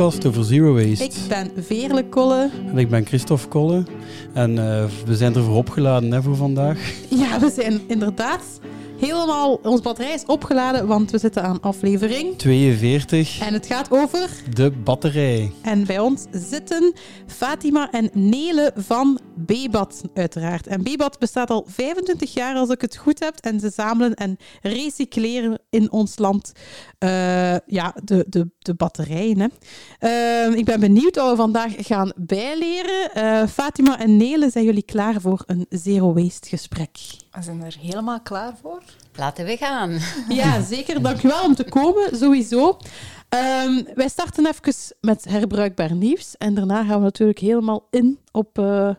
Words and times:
podcast 0.00 0.26
over 0.26 0.44
zero 0.44 0.74
waste. 0.74 1.04
Ik 1.04 1.12
ben 1.28 1.50
Veerle 1.56 2.04
Kolle. 2.04 2.50
En 2.66 2.78
ik 2.78 2.88
ben 2.88 3.06
Christophe 3.06 3.48
Kolle. 3.48 3.82
En 4.32 4.50
uh, 4.50 4.84
we 5.06 5.16
zijn 5.16 5.34
ervoor 5.34 5.56
opgeladen 5.56 6.12
hè, 6.12 6.22
voor 6.22 6.36
vandaag. 6.36 6.78
Ja, 7.08 7.40
we 7.40 7.50
zijn 7.50 7.80
inderdaad 7.86 8.60
helemaal... 9.00 9.54
Ons 9.54 9.80
batterij 9.80 10.12
is 10.12 10.24
opgeladen, 10.26 10.86
want 10.86 11.10
we 11.10 11.18
zitten 11.18 11.42
aan 11.42 11.60
aflevering... 11.60 12.38
42. 12.38 13.40
En 13.40 13.52
het 13.52 13.66
gaat 13.66 13.90
over... 13.90 14.30
De 14.54 14.70
batterij. 14.70 15.52
En 15.62 15.86
bij 15.86 15.98
ons 15.98 16.26
zitten 16.30 16.94
Fatima 17.26 17.90
en 17.90 18.10
Nele 18.12 18.72
van 18.76 19.20
Bebat, 19.34 20.02
uiteraard. 20.14 20.66
En 20.66 20.82
Bebat 20.82 21.18
bestaat 21.18 21.50
al 21.50 21.64
25 21.68 22.34
jaar, 22.34 22.56
als 22.56 22.68
ik 22.68 22.80
het 22.80 22.96
goed 22.96 23.18
heb. 23.18 23.36
En 23.36 23.60
ze 23.60 23.70
zamelen 23.70 24.14
en 24.14 24.36
recycleren 24.62 25.58
in 25.70 25.92
ons 25.92 26.18
land 26.18 26.52
uh, 27.04 27.10
ja, 27.66 27.94
de, 28.04 28.24
de, 28.28 28.50
de 28.58 28.74
batterijen. 28.74 29.40
Hè. 29.40 30.48
Uh, 30.48 30.56
ik 30.56 30.64
ben 30.64 30.80
benieuwd 30.80 31.16
wat 31.16 31.30
we 31.30 31.36
vandaag 31.36 31.72
gaan 31.76 32.12
bijleren. 32.16 33.10
Uh, 33.16 33.46
Fatima 33.46 33.98
en 33.98 34.16
Nele, 34.16 34.50
zijn 34.50 34.64
jullie 34.64 34.82
klaar 34.82 35.20
voor 35.20 35.42
een 35.46 35.66
zero 35.68 36.12
waste 36.12 36.48
gesprek? 36.48 36.90
We 37.30 37.42
zijn 37.42 37.64
er 37.64 37.76
helemaal 37.80 38.20
klaar 38.20 38.56
voor. 38.62 38.82
Laten 39.16 39.44
we 39.44 39.56
gaan. 39.56 39.98
Ja, 40.40 40.62
zeker. 40.62 41.02
Dank 41.02 41.22
u 41.22 41.28
wel 41.28 41.44
om 41.44 41.54
te 41.54 41.64
komen, 41.64 42.16
sowieso. 42.16 42.68
Um, 43.28 43.86
wij 43.94 44.08
starten 44.08 44.46
even 44.46 44.96
met 45.00 45.24
herbruikbaar 45.24 45.94
nieuws. 45.94 46.36
En 46.36 46.54
daarna 46.54 46.84
gaan 46.84 46.98
we 46.98 47.04
natuurlijk 47.04 47.38
helemaal 47.38 47.86
in 47.90 48.18
op 48.32 48.58
uh, 48.58 48.94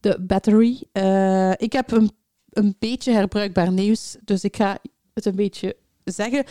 de 0.00 0.20
battery. 0.20 0.82
Uh, 0.92 1.50
ik 1.50 1.72
heb 1.72 1.90
een, 1.90 2.10
een 2.50 2.76
beetje 2.78 3.12
herbruikbaar 3.12 3.72
nieuws, 3.72 4.16
dus 4.24 4.44
ik 4.44 4.56
ga 4.56 4.78
het 5.14 5.24
een 5.26 5.36
beetje 5.36 5.76
zeggen 6.04 6.44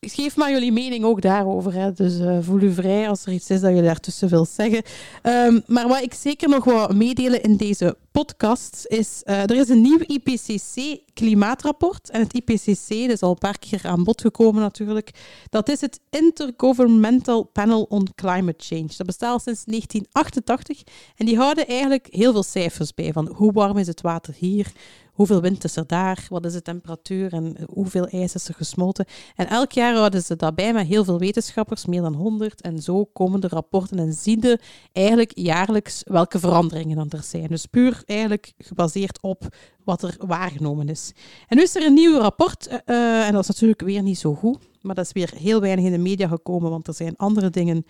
geef 0.00 0.36
maar 0.36 0.50
jullie 0.50 0.72
mening 0.72 1.04
ook 1.04 1.20
daarover. 1.20 1.72
Hè. 1.72 1.92
Dus 1.92 2.18
uh, 2.18 2.38
voel 2.40 2.60
u 2.60 2.72
vrij 2.72 3.08
als 3.08 3.26
er 3.26 3.32
iets 3.32 3.50
is 3.50 3.60
dat 3.60 3.76
je 3.76 3.82
daartussen 3.82 4.28
wilt 4.28 4.48
zeggen. 4.48 4.82
Um, 5.22 5.62
maar 5.66 5.88
wat 5.88 6.02
ik 6.02 6.14
zeker 6.14 6.48
nog 6.48 6.64
wil 6.64 6.88
meedelen 6.88 7.42
in 7.42 7.56
deze 7.56 7.96
podcast 8.10 8.84
is... 8.88 9.22
Uh, 9.24 9.42
er 9.42 9.56
is 9.56 9.68
een 9.68 9.80
nieuw 9.80 9.98
IPCC-klimaatrapport. 10.06 12.10
En 12.10 12.20
het 12.20 12.34
IPCC, 12.34 12.88
dat 12.88 13.10
is 13.10 13.22
al 13.22 13.30
een 13.30 13.38
paar 13.38 13.58
keer 13.58 13.80
aan 13.82 14.04
bod 14.04 14.20
gekomen 14.20 14.62
natuurlijk. 14.62 15.10
Dat 15.50 15.68
is 15.68 15.80
het 15.80 16.00
Intergovernmental 16.10 17.44
Panel 17.44 17.82
on 17.82 18.08
Climate 18.14 18.64
Change. 18.64 18.90
Dat 18.96 19.06
bestaat 19.06 19.32
al 19.32 19.38
sinds 19.38 19.64
1988. 19.64 20.82
En 21.16 21.26
die 21.26 21.36
houden 21.36 21.66
eigenlijk 21.66 22.06
heel 22.10 22.32
veel 22.32 22.42
cijfers 22.42 22.94
bij. 22.94 23.12
Van 23.12 23.32
hoe 23.34 23.52
warm 23.52 23.78
is 23.78 23.86
het 23.86 24.00
water 24.00 24.34
hier? 24.38 24.72
Hoeveel 25.18 25.40
wind 25.40 25.64
is 25.64 25.76
er 25.76 25.86
daar, 25.86 26.26
wat 26.28 26.44
is 26.44 26.52
de 26.52 26.62
temperatuur 26.62 27.32
en 27.32 27.56
hoeveel 27.72 28.06
ijs 28.06 28.34
is 28.34 28.48
er 28.48 28.54
gesmolten. 28.54 29.06
En 29.34 29.48
elk 29.48 29.72
jaar 29.72 29.94
houden 29.94 30.22
ze 30.22 30.36
daarbij 30.36 30.72
met 30.72 30.86
heel 30.86 31.04
veel 31.04 31.18
wetenschappers, 31.18 31.86
meer 31.86 32.02
dan 32.02 32.14
100. 32.14 32.60
En 32.60 32.82
zo 32.82 33.04
komen 33.04 33.40
de 33.40 33.48
rapporten 33.48 33.98
en 33.98 34.12
zien 34.12 34.40
de 34.40 34.58
eigenlijk 34.92 35.30
jaarlijks 35.34 36.02
welke 36.04 36.38
veranderingen 36.38 36.96
dan 36.96 37.10
er 37.10 37.22
zijn. 37.22 37.46
Dus 37.46 37.66
puur 37.66 38.02
eigenlijk 38.06 38.52
gebaseerd 38.58 39.22
op 39.22 39.56
wat 39.84 40.02
er 40.02 40.16
waargenomen 40.18 40.88
is. 40.88 41.12
En 41.46 41.56
nu 41.56 41.62
is 41.62 41.76
er 41.76 41.86
een 41.86 41.94
nieuw 41.94 42.18
rapport, 42.18 42.66
uh, 42.68 43.26
en 43.26 43.32
dat 43.32 43.42
is 43.42 43.48
natuurlijk 43.48 43.80
weer 43.80 44.02
niet 44.02 44.18
zo 44.18 44.34
goed, 44.34 44.58
maar 44.80 44.94
dat 44.94 45.04
is 45.04 45.12
weer 45.12 45.32
heel 45.36 45.60
weinig 45.60 45.84
in 45.84 45.92
de 45.92 45.98
media 45.98 46.28
gekomen, 46.28 46.70
want 46.70 46.86
er 46.86 46.94
zijn 46.94 47.16
andere 47.16 47.50
dingen 47.50 47.84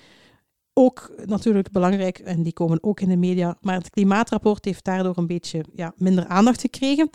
ook 0.79 1.11
natuurlijk 1.25 1.71
belangrijk 1.71 2.19
en 2.19 2.43
die 2.43 2.53
komen 2.53 2.83
ook 2.83 3.01
in 3.01 3.09
de 3.09 3.17
media. 3.17 3.57
Maar 3.61 3.75
het 3.75 3.91
klimaatrapport 3.91 4.65
heeft 4.65 4.85
daardoor 4.85 5.17
een 5.17 5.27
beetje 5.27 5.65
ja, 5.75 5.93
minder 5.97 6.27
aandacht 6.27 6.61
gekregen. 6.61 7.11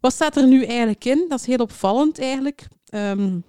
Wat 0.00 0.12
staat 0.12 0.36
er 0.36 0.46
nu 0.46 0.64
eigenlijk 0.64 1.04
in? 1.04 1.24
Dat 1.28 1.40
is 1.40 1.46
heel 1.46 1.56
opvallend 1.56 2.18
eigenlijk. 2.18 2.68
Um, 2.94 3.44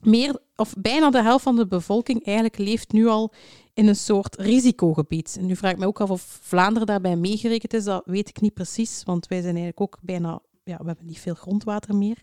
meer, 0.00 0.38
of 0.56 0.74
bijna 0.78 1.10
de 1.10 1.22
helft 1.22 1.42
van 1.42 1.56
de 1.56 1.66
bevolking 1.66 2.24
eigenlijk 2.24 2.58
leeft 2.58 2.92
nu 2.92 3.06
al 3.06 3.32
in 3.74 3.88
een 3.88 3.96
soort 3.96 4.36
risicogebied. 4.36 5.36
En 5.40 5.46
nu 5.46 5.56
vraag 5.56 5.72
ik 5.72 5.78
me 5.78 5.86
ook 5.86 6.00
af 6.00 6.10
of 6.10 6.38
Vlaanderen 6.42 6.86
daarbij 6.86 7.16
meegerekend 7.16 7.74
is. 7.74 7.84
Dat 7.84 8.02
weet 8.04 8.28
ik 8.28 8.40
niet 8.40 8.54
precies, 8.54 9.02
want 9.04 9.26
wij 9.26 9.40
zijn 9.40 9.56
eigenlijk 9.56 9.80
ook 9.80 9.98
bijna 10.02 10.40
ja, 10.68 10.76
we 10.78 10.86
hebben 10.86 11.06
niet 11.06 11.20
veel 11.20 11.34
grondwater 11.34 11.96
meer. 11.96 12.16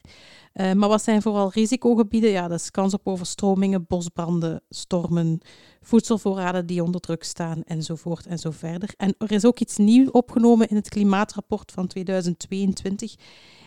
Uh, 0.53 0.71
maar 0.71 0.89
wat 0.89 1.03
zijn 1.03 1.21
vooral 1.21 1.51
risicogebieden? 1.51 2.29
Ja, 2.29 2.47
dat 2.47 2.59
is 2.59 2.71
kans 2.71 2.93
op 2.93 3.07
overstromingen, 3.07 3.85
bosbranden, 3.87 4.61
stormen, 4.69 5.39
voedselvoorraden 5.81 6.65
die 6.65 6.83
onder 6.83 7.01
druk 7.01 7.23
staan, 7.23 7.63
enzovoort 7.63 8.25
en 8.25 8.39
zo 8.39 8.51
verder. 8.51 8.93
En 8.97 9.15
er 9.17 9.31
is 9.31 9.45
ook 9.45 9.59
iets 9.59 9.77
nieuws 9.77 10.11
opgenomen 10.11 10.69
in 10.69 10.75
het 10.75 10.89
klimaatrapport 10.89 11.71
van 11.71 11.87
2022. 11.87 13.15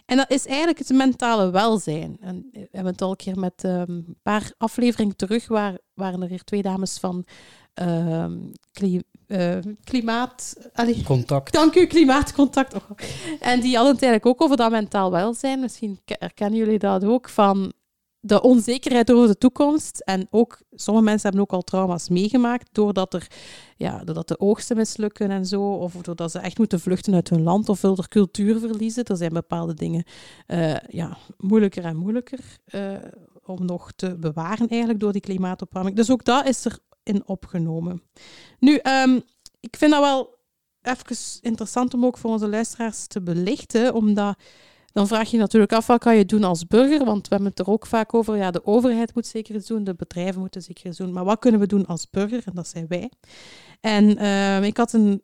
En 0.07 0.17
dat 0.17 0.31
is 0.31 0.47
eigenlijk 0.47 0.79
het 0.79 0.89
mentale 0.89 1.51
welzijn. 1.51 2.17
En 2.21 2.49
we 2.53 2.69
hebben 2.71 2.93
het 2.93 3.03
al 3.03 3.11
een 3.11 3.17
keer 3.17 3.39
met 3.39 3.65
um, 3.65 3.71
een 3.89 4.19
paar 4.23 4.53
afleveringen 4.59 5.17
terug, 5.17 5.49
waar, 5.49 5.79
waren 5.95 6.23
er 6.23 6.29
hier 6.29 6.45
twee 6.45 6.63
dames 6.63 6.99
van 6.99 7.25
uh, 7.83 8.27
uh, 9.29 9.59
klimaat... 9.85 10.57
Allee, 10.73 11.03
Contact. 11.03 11.53
Dank 11.53 11.75
u, 11.75 11.87
klimaatcontact. 11.87 12.75
Oh. 12.75 12.91
En 13.41 13.61
die 13.61 13.75
hadden 13.75 13.95
het 13.95 14.03
eigenlijk 14.03 14.27
ook 14.27 14.43
over 14.43 14.57
dat 14.57 14.71
mentaal 14.71 15.11
welzijn. 15.11 15.61
Misschien 15.61 16.01
herkennen 16.05 16.59
jullie 16.59 16.79
dat 16.79 17.05
ook, 17.05 17.29
van 17.29 17.73
de 18.21 18.43
onzekerheid 18.43 19.13
over 19.13 19.29
de 19.29 19.39
toekomst. 19.39 19.99
En 19.99 20.27
ook, 20.31 20.63
sommige 20.71 21.07
mensen 21.07 21.29
hebben 21.29 21.41
ook 21.41 21.53
al 21.53 21.63
trauma's 21.63 22.09
meegemaakt 22.09 22.69
doordat, 22.73 23.15
er, 23.15 23.27
ja, 23.77 24.05
doordat 24.05 24.29
de 24.29 24.41
oogsten 24.41 24.77
mislukken 24.77 25.31
en 25.31 25.47
zo. 25.47 25.63
Of 25.63 25.93
doordat 25.93 26.31
ze 26.31 26.39
echt 26.39 26.59
moeten 26.59 26.81
vluchten 26.81 27.15
uit 27.15 27.31
hun 27.31 27.43
land 27.43 27.69
of 27.69 27.81
wilder 27.81 28.09
cultuur 28.09 28.59
verliezen. 28.59 29.05
Er 29.05 29.17
zijn 29.17 29.33
bepaalde 29.33 29.75
dingen 29.75 30.05
uh, 30.47 30.77
ja, 30.77 31.17
moeilijker 31.37 31.85
en 31.85 31.97
moeilijker 31.97 32.41
uh, 32.75 32.93
om 33.45 33.65
nog 33.65 33.93
te 33.93 34.17
bewaren 34.19 34.69
eigenlijk 34.69 35.01
door 35.01 35.13
die 35.13 35.21
klimaatopwarming. 35.21 35.97
Dus 35.97 36.11
ook 36.11 36.25
dat 36.25 36.47
is 36.47 36.65
er 36.65 36.79
opgenomen. 37.27 38.03
Nu, 38.59 38.81
um, 39.05 39.23
ik 39.61 39.77
vind 39.77 39.91
dat 39.91 40.01
wel 40.01 40.37
even 40.83 41.17
interessant 41.41 41.95
om 41.95 42.05
ook 42.05 42.19
voor 42.19 42.31
onze 42.31 42.49
luisteraars 42.49 43.07
te 43.07 43.23
belichten, 43.23 43.95
omdat 43.95 44.39
dan 44.93 45.07
vraag 45.07 45.31
je 45.31 45.39
natuurlijk 45.39 45.73
af 45.73 45.87
wat 45.87 46.01
kan 46.01 46.17
je 46.17 46.25
doen 46.25 46.45
als 46.45 46.67
burger, 46.67 47.05
want 47.05 47.29
we 47.29 47.35
hebben 47.35 47.49
het 47.49 47.59
er 47.59 47.71
ook 47.73 47.87
vaak 47.87 48.15
over, 48.15 48.37
ja, 48.37 48.51
de 48.51 48.67
overheid 48.67 49.15
moet 49.15 49.27
zeker 49.27 49.55
iets 49.55 49.67
doen, 49.67 49.85
de 49.85 49.95
bedrijven 49.95 50.41
moeten 50.41 50.63
zeker 50.63 50.87
iets 50.87 50.99
doen, 50.99 51.13
maar 51.13 51.25
wat 51.25 51.39
kunnen 51.39 51.61
we 51.61 51.67
doen 51.67 51.87
als 51.87 52.11
burger? 52.11 52.43
En 52.45 52.53
dat 52.55 52.69
zijn 52.69 52.87
wij. 52.89 53.11
En 53.81 54.23
uh, 54.23 54.63
ik 54.63 54.77
had 54.77 54.93
een 54.93 55.23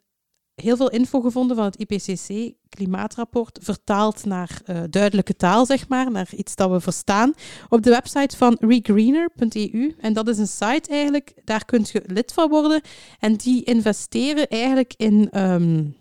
heel 0.54 0.76
veel 0.76 0.91
info 0.91 1.20
gevonden 1.20 1.56
van 1.56 1.65
het 1.65 1.76
IPCC 1.76 2.54
klimaatrapport, 2.69 3.59
vertaald 3.62 4.25
naar 4.25 4.60
uh, 4.66 4.82
duidelijke 4.91 5.37
taal, 5.37 5.66
zeg 5.66 5.88
maar, 5.88 6.10
naar 6.10 6.28
iets 6.37 6.56
dat 6.56 6.70
we 6.70 6.81
verstaan, 6.81 7.34
op 7.69 7.82
de 7.82 7.91
website 7.91 8.37
van 8.37 8.56
regreener.eu. 8.60 9.94
En 10.00 10.12
dat 10.12 10.28
is 10.28 10.38
een 10.38 10.47
site 10.47 10.91
eigenlijk, 10.91 11.34
daar 11.44 11.65
kunt 11.65 11.91
je 11.91 12.03
lid 12.06 12.32
van 12.32 12.48
worden. 12.48 12.81
En 13.19 13.34
die 13.34 13.65
investeren 13.65 14.48
eigenlijk 14.48 14.94
in 14.97 15.41
um, 15.41 15.97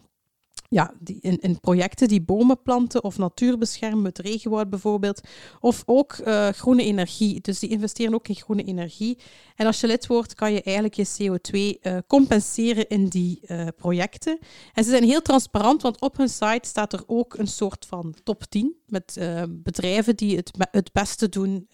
ja, 0.74 0.94
die, 1.00 1.18
in, 1.22 1.40
in, 1.40 1.60
projecten 1.60 2.08
die 2.08 2.22
bomen 2.22 2.62
planten 2.62 3.04
of 3.04 3.18
natuur 3.18 3.58
beschermen, 3.58 4.06
het 4.06 4.20
regenwoud 4.20 4.70
bijvoorbeeld. 4.70 5.22
Of 5.60 5.84
ook 5.86 6.18
uh, 6.18 6.48
groene 6.48 6.84
energie. 6.84 7.42
Dus 7.42 7.60
die 7.60 7.70
investeren 7.70 8.14
ook 8.14 8.28
in 8.28 8.36
groene 8.36 8.64
energie. 8.64 9.18
En 9.56 9.66
als 9.66 9.80
je 9.80 9.88
lid 9.88 10.08
wordt, 10.08 10.34
kan 10.34 10.54
je 10.54 10.62
eigenlijk 10.62 10.96
je 10.96 11.08
CO2 11.08 11.54
uh, 11.54 11.76
eh, 11.82 11.98
compenseren 12.08 12.88
in 12.88 13.08
die 13.08 13.40
uh, 13.48 13.68
projecten. 13.76 14.40
En 14.74 14.84
ze 14.84 14.90
zijn 14.90 15.04
heel 15.04 15.22
transparant, 15.22 15.82
want 15.82 16.02
op 16.02 16.18
hun 16.18 16.30
site 16.30 16.68
staat 16.68 16.94
er 16.94 17.04
ook 17.06 17.38
een 17.38 17.48
soort 17.48 17.86
van 17.86 18.16
top 18.24 18.44
10 18.44 18.76
met 18.88 19.20
bedrijven 19.50 20.16
die 20.16 20.36
het, 20.36 20.52
het 20.72 20.92
beste 20.92 21.30
doen 21.30 21.68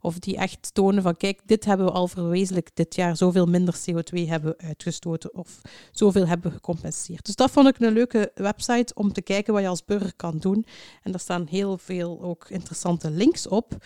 of 0.00 0.18
die 0.18 0.36
echt 0.36 0.74
tonen 0.74 1.02
van 1.02 1.16
kijk, 1.16 1.40
dit 1.44 1.64
hebben 1.64 1.86
we 1.86 1.92
al 1.92 2.08
verwezenlijkt 2.08 2.70
dit 2.74 2.94
jaar, 2.94 3.16
zoveel 3.16 3.46
minder 3.46 3.74
CO2 3.74 4.28
hebben 4.28 4.54
we 4.56 4.64
uitgestoten 4.64 5.34
of 5.34 5.60
zoveel 5.92 6.26
hebben 6.26 6.50
we 6.50 6.56
gecompenseerd. 6.56 7.26
Dus 7.26 7.36
dat 7.36 7.50
vond 7.50 7.68
ik 7.68 7.78
een 7.78 7.92
leuke 7.92 8.23
website 8.34 8.94
om 8.94 9.12
te 9.12 9.22
kijken 9.22 9.52
wat 9.52 9.62
je 9.62 9.68
als 9.68 9.84
burger 9.84 10.14
kan 10.16 10.38
doen. 10.38 10.66
En 11.02 11.10
daar 11.10 11.20
staan 11.20 11.46
heel 11.50 11.78
veel 11.78 12.22
ook 12.22 12.46
interessante 12.48 13.10
links 13.10 13.46
op. 13.46 13.76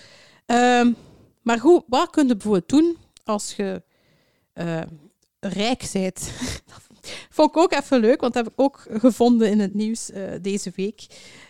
Um, 0.46 0.96
maar 1.42 1.60
goed, 1.60 1.82
wat 1.86 2.10
kun 2.10 2.26
je 2.26 2.32
bijvoorbeeld 2.32 2.68
doen 2.68 2.96
als 3.24 3.54
je 3.56 3.82
uh, 4.54 4.80
rijk 5.40 5.88
bent? 5.92 6.30
Vond 7.30 7.50
ik 7.50 7.56
ook 7.56 7.72
even 7.72 8.00
leuk, 8.00 8.20
want 8.20 8.34
dat 8.34 8.44
heb 8.44 8.52
ik 8.52 8.60
ook 8.60 8.86
gevonden 8.90 9.50
in 9.50 9.60
het 9.60 9.74
nieuws 9.74 10.10
uh, 10.10 10.30
deze 10.42 10.72
week. 10.74 11.06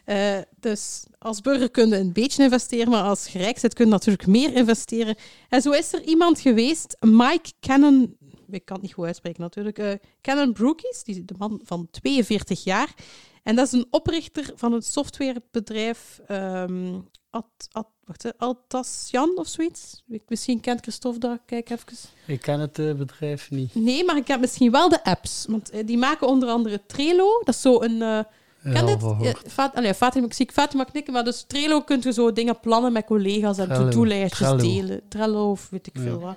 Uh, 0.06 0.38
dus 0.61 1.05
als 1.19 1.40
burger 1.40 1.70
kun 1.70 1.88
je 1.88 1.96
een 1.96 2.12
beetje 2.12 2.43
investeren, 2.43 2.90
maar 2.90 3.02
als 3.02 3.26
je 3.26 3.38
rijk 3.38 3.61
bent 3.61 3.75
kun 3.75 3.85
je 3.85 3.90
natuurlijk 3.90 4.26
meer 4.26 4.55
investeren. 4.55 5.17
En 5.49 5.62
zo 5.62 5.70
is 5.70 5.93
er 5.93 6.02
iemand 6.02 6.40
geweest, 6.40 6.96
Mike 7.00 7.52
Cannon 7.61 8.17
ik 8.50 8.64
kan 8.64 8.76
het 8.76 8.84
niet 8.84 8.94
goed 8.94 9.06
uitspreken 9.06 9.40
natuurlijk, 9.42 9.78
uh, 9.78 9.92
Canon 10.20 10.52
Brookies, 10.52 11.02
die 11.04 11.24
de 11.24 11.34
man 11.38 11.60
van 11.64 11.88
42 11.90 12.64
jaar. 12.64 12.94
En 13.42 13.56
dat 13.56 13.66
is 13.66 13.72
een 13.72 13.86
oprichter 13.90 14.52
van 14.54 14.72
het 14.72 14.84
softwarebedrijf 14.84 16.20
um, 16.30 17.08
Ad, 17.30 17.68
Ad, 17.72 17.86
wacht, 18.04 18.38
Altasian 18.38 19.32
of 19.34 19.46
zoiets. 19.46 20.02
Misschien 20.28 20.60
kent 20.60 20.80
Christophe 20.80 21.18
dat, 21.18 21.38
kijk 21.46 21.70
even. 21.70 21.86
Ik 22.26 22.40
ken 22.40 22.60
het 22.60 22.78
uh, 22.78 22.94
bedrijf 22.94 23.50
niet. 23.50 23.74
Nee, 23.74 24.04
maar 24.04 24.16
ik 24.16 24.28
heb 24.28 24.40
misschien 24.40 24.70
wel 24.70 24.88
de 24.88 25.04
apps. 25.04 25.44
Want 25.48 25.74
uh, 25.74 25.86
die 25.86 25.98
maken 25.98 26.26
onder 26.26 26.48
andere 26.48 26.80
Trello. 26.86 27.40
Dat 27.44 27.54
is 27.54 27.60
zo 27.60 27.82
een... 27.82 27.96
Uh, 28.00 28.20
Ken 28.62 28.86
dit? 28.86 29.00
Ja, 29.20 29.34
Fat, 29.46 29.74
allee, 29.74 29.94
Fatima, 29.94 30.26
ik 30.26 30.32
zie 30.32 30.48
Fatima 30.52 30.84
knikken, 30.84 31.12
maar 31.12 31.24
dus 31.24 31.44
Trello 31.46 31.80
kunt 31.80 32.02
je 32.02 32.12
zo 32.12 32.32
dingen 32.32 32.60
plannen 32.60 32.92
met 32.92 33.04
collega's 33.04 33.58
en 33.58 33.68
to-do-lijstjes 33.68 34.62
delen. 34.62 35.00
Trello 35.08 35.50
of 35.50 35.68
weet 35.70 35.86
ik 35.86 35.92
veel 35.96 36.20
wat. 36.20 36.36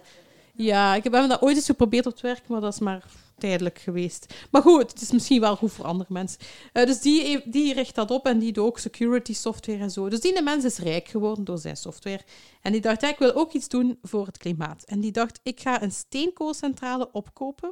Ja, 0.54 0.96
ik 0.96 1.04
heb 1.04 1.14
dat 1.14 1.42
ooit 1.42 1.56
eens 1.56 1.66
geprobeerd 1.66 2.06
op 2.06 2.12
het 2.12 2.22
werk, 2.22 2.48
maar 2.48 2.62
dat 2.62 2.74
is 2.74 2.80
maar 2.80 3.06
tijdelijk 3.42 3.80
geweest. 3.80 4.34
Maar 4.52 4.62
goed, 4.62 4.92
het 4.92 5.02
is 5.02 5.12
misschien 5.12 5.42
wel 5.42 5.56
goed 5.56 5.72
voor 5.72 5.86
andere 5.86 6.14
mensen. 6.14 6.40
Uh, 6.74 6.86
dus 6.86 7.02
die, 7.02 7.50
die 7.50 7.74
richt 7.74 7.96
dat 7.96 8.12
op 8.12 8.26
en 8.26 8.40
die 8.40 8.52
doet 8.52 8.66
ook 8.66 8.80
security 8.80 9.34
software 9.34 9.80
en 9.80 9.92
zo. 9.92 10.10
Dus 10.10 10.20
die 10.20 10.42
mens 10.42 10.64
is 10.64 10.78
rijk 10.78 11.08
geworden 11.08 11.44
door 11.44 11.58
zijn 11.58 11.78
software. 11.78 12.22
En 12.62 12.72
die 12.72 12.82
dacht, 12.82 13.04
ik 13.04 13.18
wil 13.18 13.34
ook 13.34 13.52
iets 13.52 13.68
doen 13.68 13.98
voor 14.02 14.26
het 14.26 14.38
klimaat. 14.38 14.84
En 14.84 15.00
die 15.00 15.12
dacht, 15.12 15.40
ik 15.44 15.60
ga 15.60 15.82
een 15.82 15.92
steenkoolcentrale 15.92 17.10
opkopen 17.12 17.72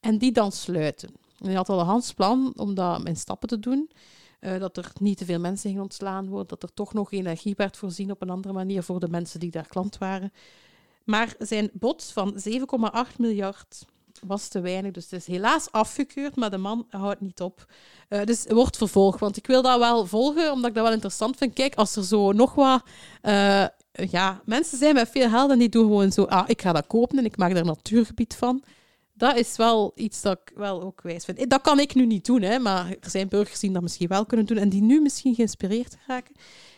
en 0.00 0.18
die 0.18 0.32
dan 0.32 0.52
sluiten. 0.52 1.08
En 1.38 1.46
hij 1.46 1.54
had 1.54 1.68
al 1.68 1.80
een 1.80 1.86
handsplan 1.86 2.52
om 2.56 2.74
dat 2.74 3.08
in 3.08 3.16
stappen 3.16 3.48
te 3.48 3.58
doen. 3.58 3.90
Uh, 4.40 4.58
dat 4.58 4.76
er 4.76 4.92
niet 5.00 5.18
te 5.18 5.24
veel 5.24 5.40
mensen 5.40 5.68
gingen 5.68 5.82
ontslaan 5.82 6.28
worden, 6.28 6.48
dat 6.48 6.62
er 6.62 6.74
toch 6.74 6.92
nog 6.92 7.12
energie 7.12 7.54
werd 7.56 7.76
voorzien 7.76 8.10
op 8.10 8.22
een 8.22 8.30
andere 8.30 8.54
manier 8.54 8.82
voor 8.82 9.00
de 9.00 9.08
mensen 9.08 9.40
die 9.40 9.50
daar 9.50 9.68
klant 9.68 9.98
waren. 9.98 10.32
Maar 11.06 11.34
zijn 11.38 11.70
bod 11.72 12.10
van 12.12 12.40
7,8 12.48 13.16
miljard 13.16 13.84
was 14.26 14.48
te 14.48 14.60
weinig. 14.60 14.92
Dus 14.92 15.04
het 15.10 15.20
is 15.20 15.26
helaas 15.26 15.72
afgekeurd, 15.72 16.36
maar 16.36 16.50
de 16.50 16.56
man 16.56 16.86
houdt 16.90 17.20
niet 17.20 17.40
op. 17.40 17.66
Uh, 18.08 18.24
dus 18.24 18.44
wordt 18.48 18.76
vervolgd. 18.76 19.20
Want 19.20 19.36
ik 19.36 19.46
wil 19.46 19.62
dat 19.62 19.78
wel 19.78 20.06
volgen, 20.06 20.52
omdat 20.52 20.68
ik 20.68 20.74
dat 20.74 20.84
wel 20.84 20.92
interessant 20.92 21.36
vind. 21.36 21.54
Kijk, 21.54 21.74
als 21.74 21.96
er 21.96 22.04
zo 22.04 22.32
nog 22.32 22.54
wat... 22.54 22.82
Uh, 23.22 23.66
ja, 23.92 24.40
mensen 24.44 24.78
zijn 24.78 24.94
met 24.94 25.08
veel 25.08 25.28
geld 25.28 25.50
en 25.50 25.58
die 25.58 25.68
doen 25.68 25.84
gewoon 25.84 26.12
zo... 26.12 26.22
Ah, 26.22 26.48
ik 26.48 26.62
ga 26.62 26.72
dat 26.72 26.86
kopen 26.86 27.18
en 27.18 27.24
ik 27.24 27.36
maak 27.36 27.50
daar 27.50 27.60
een 27.60 27.66
natuurgebied 27.66 28.34
van. 28.34 28.62
Dat 29.12 29.36
is 29.36 29.56
wel 29.56 29.92
iets 29.94 30.22
dat 30.22 30.38
ik 30.44 30.52
wel 30.56 30.82
ook 30.82 31.02
wijs 31.02 31.24
vind. 31.24 31.50
Dat 31.50 31.60
kan 31.60 31.80
ik 31.80 31.94
nu 31.94 32.06
niet 32.06 32.26
doen, 32.26 32.42
hè, 32.42 32.58
maar 32.58 32.86
er 33.00 33.10
zijn 33.10 33.28
burgers 33.28 33.60
die 33.60 33.72
dat 33.72 33.82
misschien 33.82 34.08
wel 34.08 34.26
kunnen 34.26 34.46
doen 34.46 34.56
en 34.56 34.68
die 34.68 34.82
nu 34.82 35.00
misschien 35.00 35.34
geïnspireerd 35.34 35.96
raken. 36.06 36.34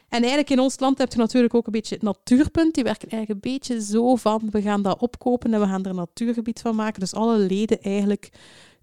En 0.09 0.19
eigenlijk 0.19 0.51
in 0.51 0.61
ons 0.61 0.81
land 0.81 0.99
heb 0.99 1.13
je 1.13 1.19
natuurlijk 1.19 1.55
ook 1.55 1.67
een 1.67 1.73
beetje 1.73 1.95
het 1.95 2.05
natuurpunt. 2.05 2.75
Die 2.75 2.85
werken 2.85 3.09
eigenlijk 3.11 3.45
een 3.45 3.53
beetje 3.53 3.83
zo 3.83 4.17
van, 4.17 4.49
we 4.51 4.63
gaan 4.63 4.83
dat 4.83 5.01
opkopen 5.01 5.55
en 5.55 5.61
we 5.61 5.67
gaan 5.67 5.85
er 5.85 5.91
een 5.91 5.97
natuurgebied 5.97 6.61
van 6.61 6.77
maken. 6.77 7.01
Dus 7.01 7.15
alle 7.15 7.39
leden 7.39 7.83
eigenlijk 7.83 8.33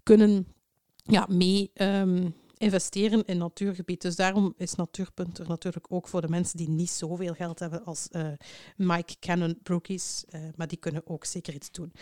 kunnen 0.02 0.46
ja, 1.02 1.26
mee 1.28 1.70
um, 1.74 2.34
investeren 2.58 3.24
in 3.24 3.38
natuurgebied. 3.38 4.02
Dus 4.02 4.16
daarom 4.16 4.54
is 4.56 4.74
Natuurpunt 4.74 5.38
er 5.38 5.48
natuurlijk 5.48 5.86
ook 5.88 6.08
voor 6.08 6.20
de 6.20 6.28
mensen 6.28 6.56
die 6.56 6.68
niet 6.68 6.90
zoveel 6.90 7.34
geld 7.34 7.58
hebben 7.58 7.84
als 7.84 8.08
uh, 8.10 8.28
Mike 8.76 9.16
Cannon 9.20 9.58
Brookies. 9.62 10.24
Uh, 10.28 10.40
maar 10.56 10.68
die 10.68 10.78
kunnen 10.78 11.02
ook 11.04 11.24
zeker 11.24 11.54
iets 11.54 11.70
doen. 11.70 11.92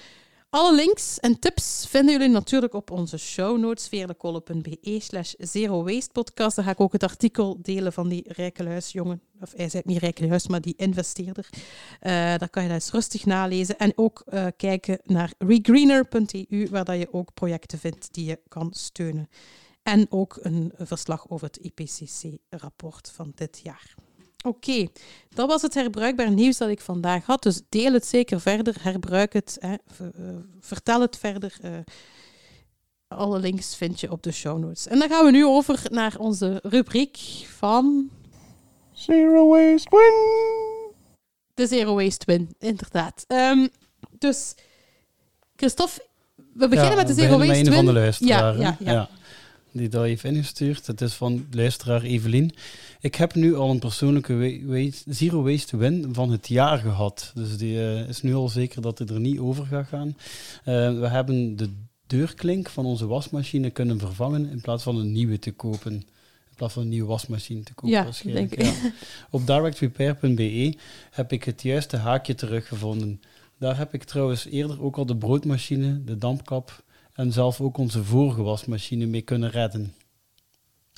Alle 0.54 0.74
links 0.74 1.20
en 1.20 1.38
tips 1.38 1.86
vinden 1.88 2.12
jullie 2.12 2.28
natuurlijk 2.28 2.74
op 2.74 2.90
onze 2.90 3.18
show 3.18 3.58
notes, 3.58 3.88
veerlekolle.be 3.88 4.98
slash 5.00 5.32
zero 5.38 5.84
waste 5.84 6.10
podcast. 6.12 6.56
Daar 6.56 6.64
ga 6.64 6.70
ik 6.70 6.80
ook 6.80 6.92
het 6.92 7.02
artikel 7.02 7.58
delen 7.62 7.92
van 7.92 8.08
die 8.08 8.32
rijke 8.32 8.82
Of 9.40 9.52
hij 9.56 9.68
zei 9.68 9.82
niet 9.86 9.98
rijke 9.98 10.40
maar 10.48 10.60
die 10.60 10.74
investeerder. 10.76 11.48
Uh, 11.52 12.10
daar 12.10 12.48
kan 12.50 12.62
je 12.62 12.68
dat 12.68 12.78
eens 12.78 12.90
rustig 12.90 13.26
nalezen. 13.26 13.78
En 13.78 13.92
ook 13.94 14.22
uh, 14.28 14.46
kijken 14.56 14.98
naar 15.04 15.32
regreener.eu, 15.38 16.68
waar 16.70 16.84
dat 16.84 16.98
je 16.98 17.12
ook 17.12 17.34
projecten 17.34 17.78
vindt 17.78 18.14
die 18.14 18.24
je 18.24 18.40
kan 18.48 18.72
steunen. 18.72 19.28
En 19.82 20.06
ook 20.10 20.38
een 20.42 20.72
verslag 20.76 21.30
over 21.30 21.46
het 21.46 21.56
IPCC-rapport 21.56 23.10
van 23.10 23.32
dit 23.34 23.60
jaar. 23.62 23.94
Oké, 24.46 24.86
dat 25.28 25.48
was 25.48 25.62
het 25.62 25.74
herbruikbaar 25.74 26.30
nieuws 26.30 26.56
dat 26.56 26.68
ik 26.68 26.80
vandaag 26.80 27.24
had. 27.26 27.42
Dus 27.42 27.60
deel 27.68 27.92
het 27.92 28.06
zeker 28.06 28.40
verder, 28.40 28.74
herbruik 28.80 29.32
het, 29.32 29.56
hè, 29.60 29.74
eh, 29.98 30.08
vertel 30.60 31.00
het 31.00 31.18
verder. 31.18 31.56
Uh, 31.64 31.70
alle 33.08 33.38
links 33.38 33.76
vind 33.76 34.00
je 34.00 34.10
op 34.10 34.22
de 34.22 34.32
show 34.32 34.58
notes. 34.58 34.86
En 34.86 34.98
dan 34.98 35.08
gaan 35.08 35.24
we 35.24 35.30
nu 35.30 35.46
over 35.46 35.82
naar 35.90 36.14
onze 36.18 36.60
rubriek 36.62 37.18
van. 37.46 38.10
Zero 38.92 39.48
Waste 39.48 39.88
Win! 39.90 40.92
De 41.54 41.66
Zero 41.66 41.94
Waste 41.94 42.24
Win, 42.26 42.54
inderdaad. 42.58 43.24
Um, 43.28 43.68
dus, 44.18 44.54
Christophe, 45.56 46.06
we 46.34 46.68
beginnen 46.68 46.90
ja, 46.90 46.96
met 46.96 47.06
de 47.06 47.14
Zero 47.14 47.38
Waste 47.38 47.62
Win. 47.62 47.72
van 47.72 47.84
de 47.84 47.92
luisteraar. 47.92 48.58
Ja, 48.58 48.62
ja, 48.62 48.76
ja. 48.78 48.92
ja 48.92 49.08
die 49.74 49.88
dat 49.88 50.04
heeft 50.04 50.24
ingestuurd. 50.24 50.86
Het 50.86 51.00
is 51.00 51.14
van 51.14 51.46
luisteraar 51.50 52.02
Evelien. 52.02 52.54
Ik 53.04 53.14
heb 53.14 53.34
nu 53.34 53.56
al 53.56 53.70
een 53.70 53.78
persoonlijke 53.78 54.62
waste, 54.66 55.14
zero 55.14 55.42
waste 55.42 55.76
win 55.76 56.08
van 56.12 56.30
het 56.30 56.48
jaar 56.48 56.78
gehad. 56.78 57.32
Dus 57.34 57.56
die 57.56 57.74
uh, 57.74 58.08
is 58.08 58.22
nu 58.22 58.34
al 58.34 58.48
zeker 58.48 58.82
dat 58.82 58.98
het 58.98 59.10
er 59.10 59.20
niet 59.20 59.38
over 59.38 59.66
gaat 59.66 59.86
gaan. 59.86 60.08
Uh, 60.08 60.14
we 61.00 61.08
hebben 61.08 61.56
de 61.56 61.70
deurklink 62.06 62.68
van 62.68 62.84
onze 62.84 63.06
wasmachine 63.06 63.70
kunnen 63.70 63.98
vervangen 63.98 64.50
in 64.50 64.60
plaats 64.60 64.82
van 64.82 64.96
een 64.96 65.12
nieuwe 65.12 65.38
te 65.38 65.52
kopen. 65.52 65.92
In 65.92 66.54
plaats 66.56 66.72
van 66.72 66.82
een 66.82 66.88
nieuwe 66.88 67.08
wasmachine 67.08 67.62
te 67.62 67.74
kopen. 67.74 67.90
Ja, 67.90 68.06
denk 68.22 68.52
ik. 68.52 68.62
Ja. 68.62 68.72
Op 69.30 69.46
directrepair.be 69.46 70.76
heb 71.10 71.32
ik 71.32 71.44
het 71.44 71.62
juiste 71.62 71.96
haakje 71.96 72.34
teruggevonden. 72.34 73.20
Daar 73.58 73.76
heb 73.76 73.94
ik 73.94 74.04
trouwens 74.04 74.46
eerder 74.46 74.82
ook 74.82 74.96
al 74.96 75.06
de 75.06 75.16
broodmachine, 75.16 76.04
de 76.04 76.18
dampkap 76.18 76.84
en 77.14 77.32
zelf 77.32 77.60
ook 77.60 77.78
onze 77.78 78.04
vorige 78.04 78.42
wasmachine 78.42 79.06
mee 79.06 79.22
kunnen 79.22 79.50
redden. 79.50 79.94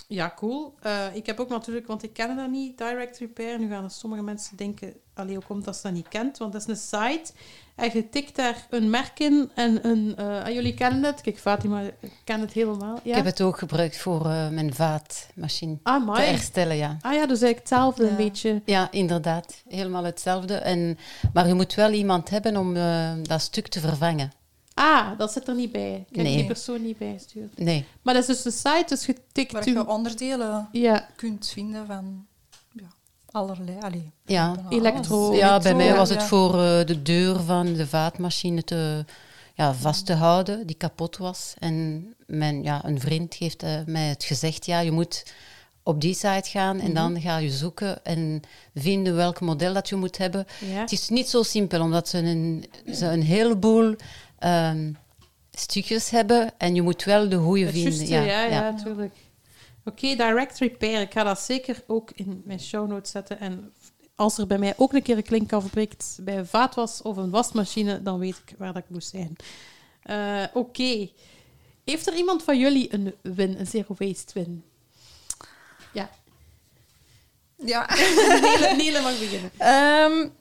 Ja, 0.09 0.33
cool. 0.37 0.75
Uh, 0.87 1.15
ik 1.15 1.27
heb 1.27 1.41
ook 1.41 1.49
natuurlijk, 1.49 1.87
want 1.87 2.03
ik 2.03 2.13
ken 2.13 2.37
dat 2.37 2.51
niet, 2.51 2.79
Direct 2.79 3.19
Repair. 3.19 3.59
Nu 3.59 3.69
gaan 3.69 3.91
sommige 3.91 4.23
mensen 4.23 4.57
denken, 4.57 4.95
alleen 5.15 5.35
hoe 5.35 5.45
komt 5.45 5.65
dat 5.65 5.77
ze 5.77 5.83
dat 5.83 5.93
niet 5.93 6.09
kent? 6.09 6.39
Want 6.39 6.53
dat 6.53 6.61
is 6.61 6.69
een 6.69 6.77
site 6.77 7.33
en 7.75 7.91
je 7.93 8.09
tikt 8.09 8.37
daar 8.37 8.67
een 8.71 8.91
merk 8.91 9.21
in 9.21 9.51
en 9.55 9.87
een... 9.87 10.17
Uh, 10.21 10.49
jullie 10.49 10.75
kennen 10.75 11.05
het. 11.05 11.21
Kijk, 11.21 11.39
Fatima 11.39 11.83
kent 12.25 12.41
het 12.41 12.53
helemaal. 12.53 13.01
Ja? 13.03 13.11
Ik 13.11 13.17
heb 13.17 13.25
het 13.25 13.41
ook 13.41 13.59
gebruikt 13.59 13.99
voor 13.99 14.27
uh, 14.27 14.49
mijn 14.49 14.75
vaatmachine 14.75 15.79
ah, 15.83 16.15
te 16.15 16.21
herstellen, 16.21 16.77
ja. 16.77 16.97
Ah 17.01 17.13
ja, 17.13 17.27
dus 17.27 17.43
eigenlijk 17.43 17.59
hetzelfde 17.59 18.05
ja. 18.05 18.11
een 18.11 18.17
beetje. 18.17 18.63
Ja, 18.65 18.91
inderdaad. 18.91 19.63
Helemaal 19.69 20.05
hetzelfde. 20.05 20.55
En, 20.55 20.99
maar 21.33 21.47
je 21.47 21.55
moet 21.55 21.75
wel 21.75 21.91
iemand 21.91 22.31
hebben 22.31 22.57
om 22.57 22.75
dat 23.23 23.41
stuk 23.41 23.69
te 23.69 23.81
vervangen. 23.81 24.33
Ah, 24.79 25.19
dat 25.19 25.33
zit 25.33 25.49
er 25.49 25.55
niet 25.55 25.73
bij. 25.73 26.07
Ik 26.09 26.17
heb 26.17 26.25
nee. 26.25 26.37
die 26.37 26.47
persoon 26.47 26.83
niet 26.83 26.99
bijgestuurd. 26.99 27.59
Nee. 27.59 27.85
Maar 28.03 28.15
dat 28.15 28.29
is 28.29 28.43
dus 28.43 28.45
een 28.45 28.53
site, 28.53 28.85
dus 28.89 29.07
je 29.07 29.17
tikt... 29.33 29.53
Waar 29.53 29.69
je 29.69 29.87
onderdelen 29.87 30.69
ja. 30.73 31.09
kunt 31.17 31.49
vinden 31.49 31.87
van 31.87 32.27
ja, 32.73 32.89
allerlei... 33.31 33.79
Allee, 33.81 34.13
ja. 34.25 34.55
Elektro. 34.69 35.35
Ja, 35.35 35.59
bij 35.59 35.75
mij 35.75 35.97
was 35.97 36.09
het 36.09 36.23
voor 36.23 36.55
uh, 36.55 36.85
de 36.85 37.03
deur 37.03 37.41
van 37.41 37.73
de 37.73 37.87
vaatmachine 37.87 38.65
te, 38.65 39.05
ja, 39.55 39.75
vast 39.75 40.07
te 40.07 40.15
houden, 40.15 40.67
die 40.67 40.77
kapot 40.77 41.17
was. 41.17 41.55
En 41.59 42.07
mijn, 42.27 42.63
ja, 42.63 42.85
een 42.85 43.01
vriend 43.01 43.35
heeft 43.35 43.63
uh, 43.63 43.71
mij 43.87 44.09
het 44.09 44.25
gezegd, 44.25 44.67
ja, 44.67 44.81
je 44.81 44.93
moet 44.93 45.25
op 45.83 46.01
die 46.01 46.15
site 46.15 46.51
gaan 46.51 46.81
en 46.81 46.95
dan 46.95 47.21
ga 47.21 47.39
je 47.39 47.51
zoeken 47.51 48.05
en 48.05 48.41
vinden 48.75 49.15
welk 49.15 49.41
model 49.41 49.75
dat 49.75 49.89
je 49.89 49.97
moet 49.97 50.19
hebben. 50.19 50.47
Ja. 50.61 50.81
Het 50.81 50.93
is 50.93 51.09
niet 51.09 51.29
zo 51.29 51.43
simpel, 51.43 51.81
omdat 51.81 52.09
ze 52.09 52.19
een, 52.19 52.65
ze 52.93 53.07
een 53.07 53.23
heleboel 53.23 53.95
um, 54.41 54.97
stukjes 55.51 56.11
hebben 56.11 56.59
en 56.59 56.75
je 56.75 56.83
moet 56.83 57.05
wel 57.05 57.29
de 57.29 57.37
goede 57.37 57.71
vinden. 57.71 57.83
Juste, 57.83 58.09
ja, 58.09 58.23
ja, 58.23 58.45
ja, 58.45 58.71
natuurlijk. 58.71 59.15
Oké, 59.85 60.05
okay, 60.07 60.29
direct 60.29 60.59
repair. 60.59 61.01
Ik 61.01 61.13
ga 61.13 61.23
dat 61.23 61.41
zeker 61.41 61.83
ook 61.87 62.11
in 62.15 62.43
mijn 62.45 62.61
show 62.61 62.89
notes 62.89 63.11
zetten. 63.11 63.41
En 63.41 63.73
als 64.15 64.39
er 64.39 64.47
bij 64.47 64.59
mij 64.59 64.75
ook 64.77 64.93
een 64.93 65.03
keer 65.03 65.17
een 65.17 65.23
klink 65.23 65.53
afbreekt 65.53 66.19
bij 66.21 66.39
een 66.39 66.47
vaatwas 66.47 67.03
of 67.03 67.17
een 67.17 67.31
wasmachine, 67.31 68.03
dan 68.03 68.19
weet 68.19 68.43
ik 68.47 68.55
waar 68.59 68.73
dat 68.73 68.83
ik 68.83 68.91
moet 68.91 69.05
zijn. 69.05 69.37
Uh, 70.05 70.43
Oké. 70.53 70.59
Okay. 70.59 71.13
Heeft 71.85 72.07
er 72.07 72.15
iemand 72.15 72.43
van 72.43 72.59
jullie 72.59 72.95
een 72.95 73.15
win, 73.23 73.59
een 73.59 73.67
zero 73.67 73.95
waste 73.99 74.33
win? 74.35 74.65
Ja. 75.93 76.11
Ja. 77.57 77.87
Nele, 78.41 78.75
Nele 78.77 79.01
mag 79.01 79.19
beginnen. 79.19 79.51
Um, 80.13 80.33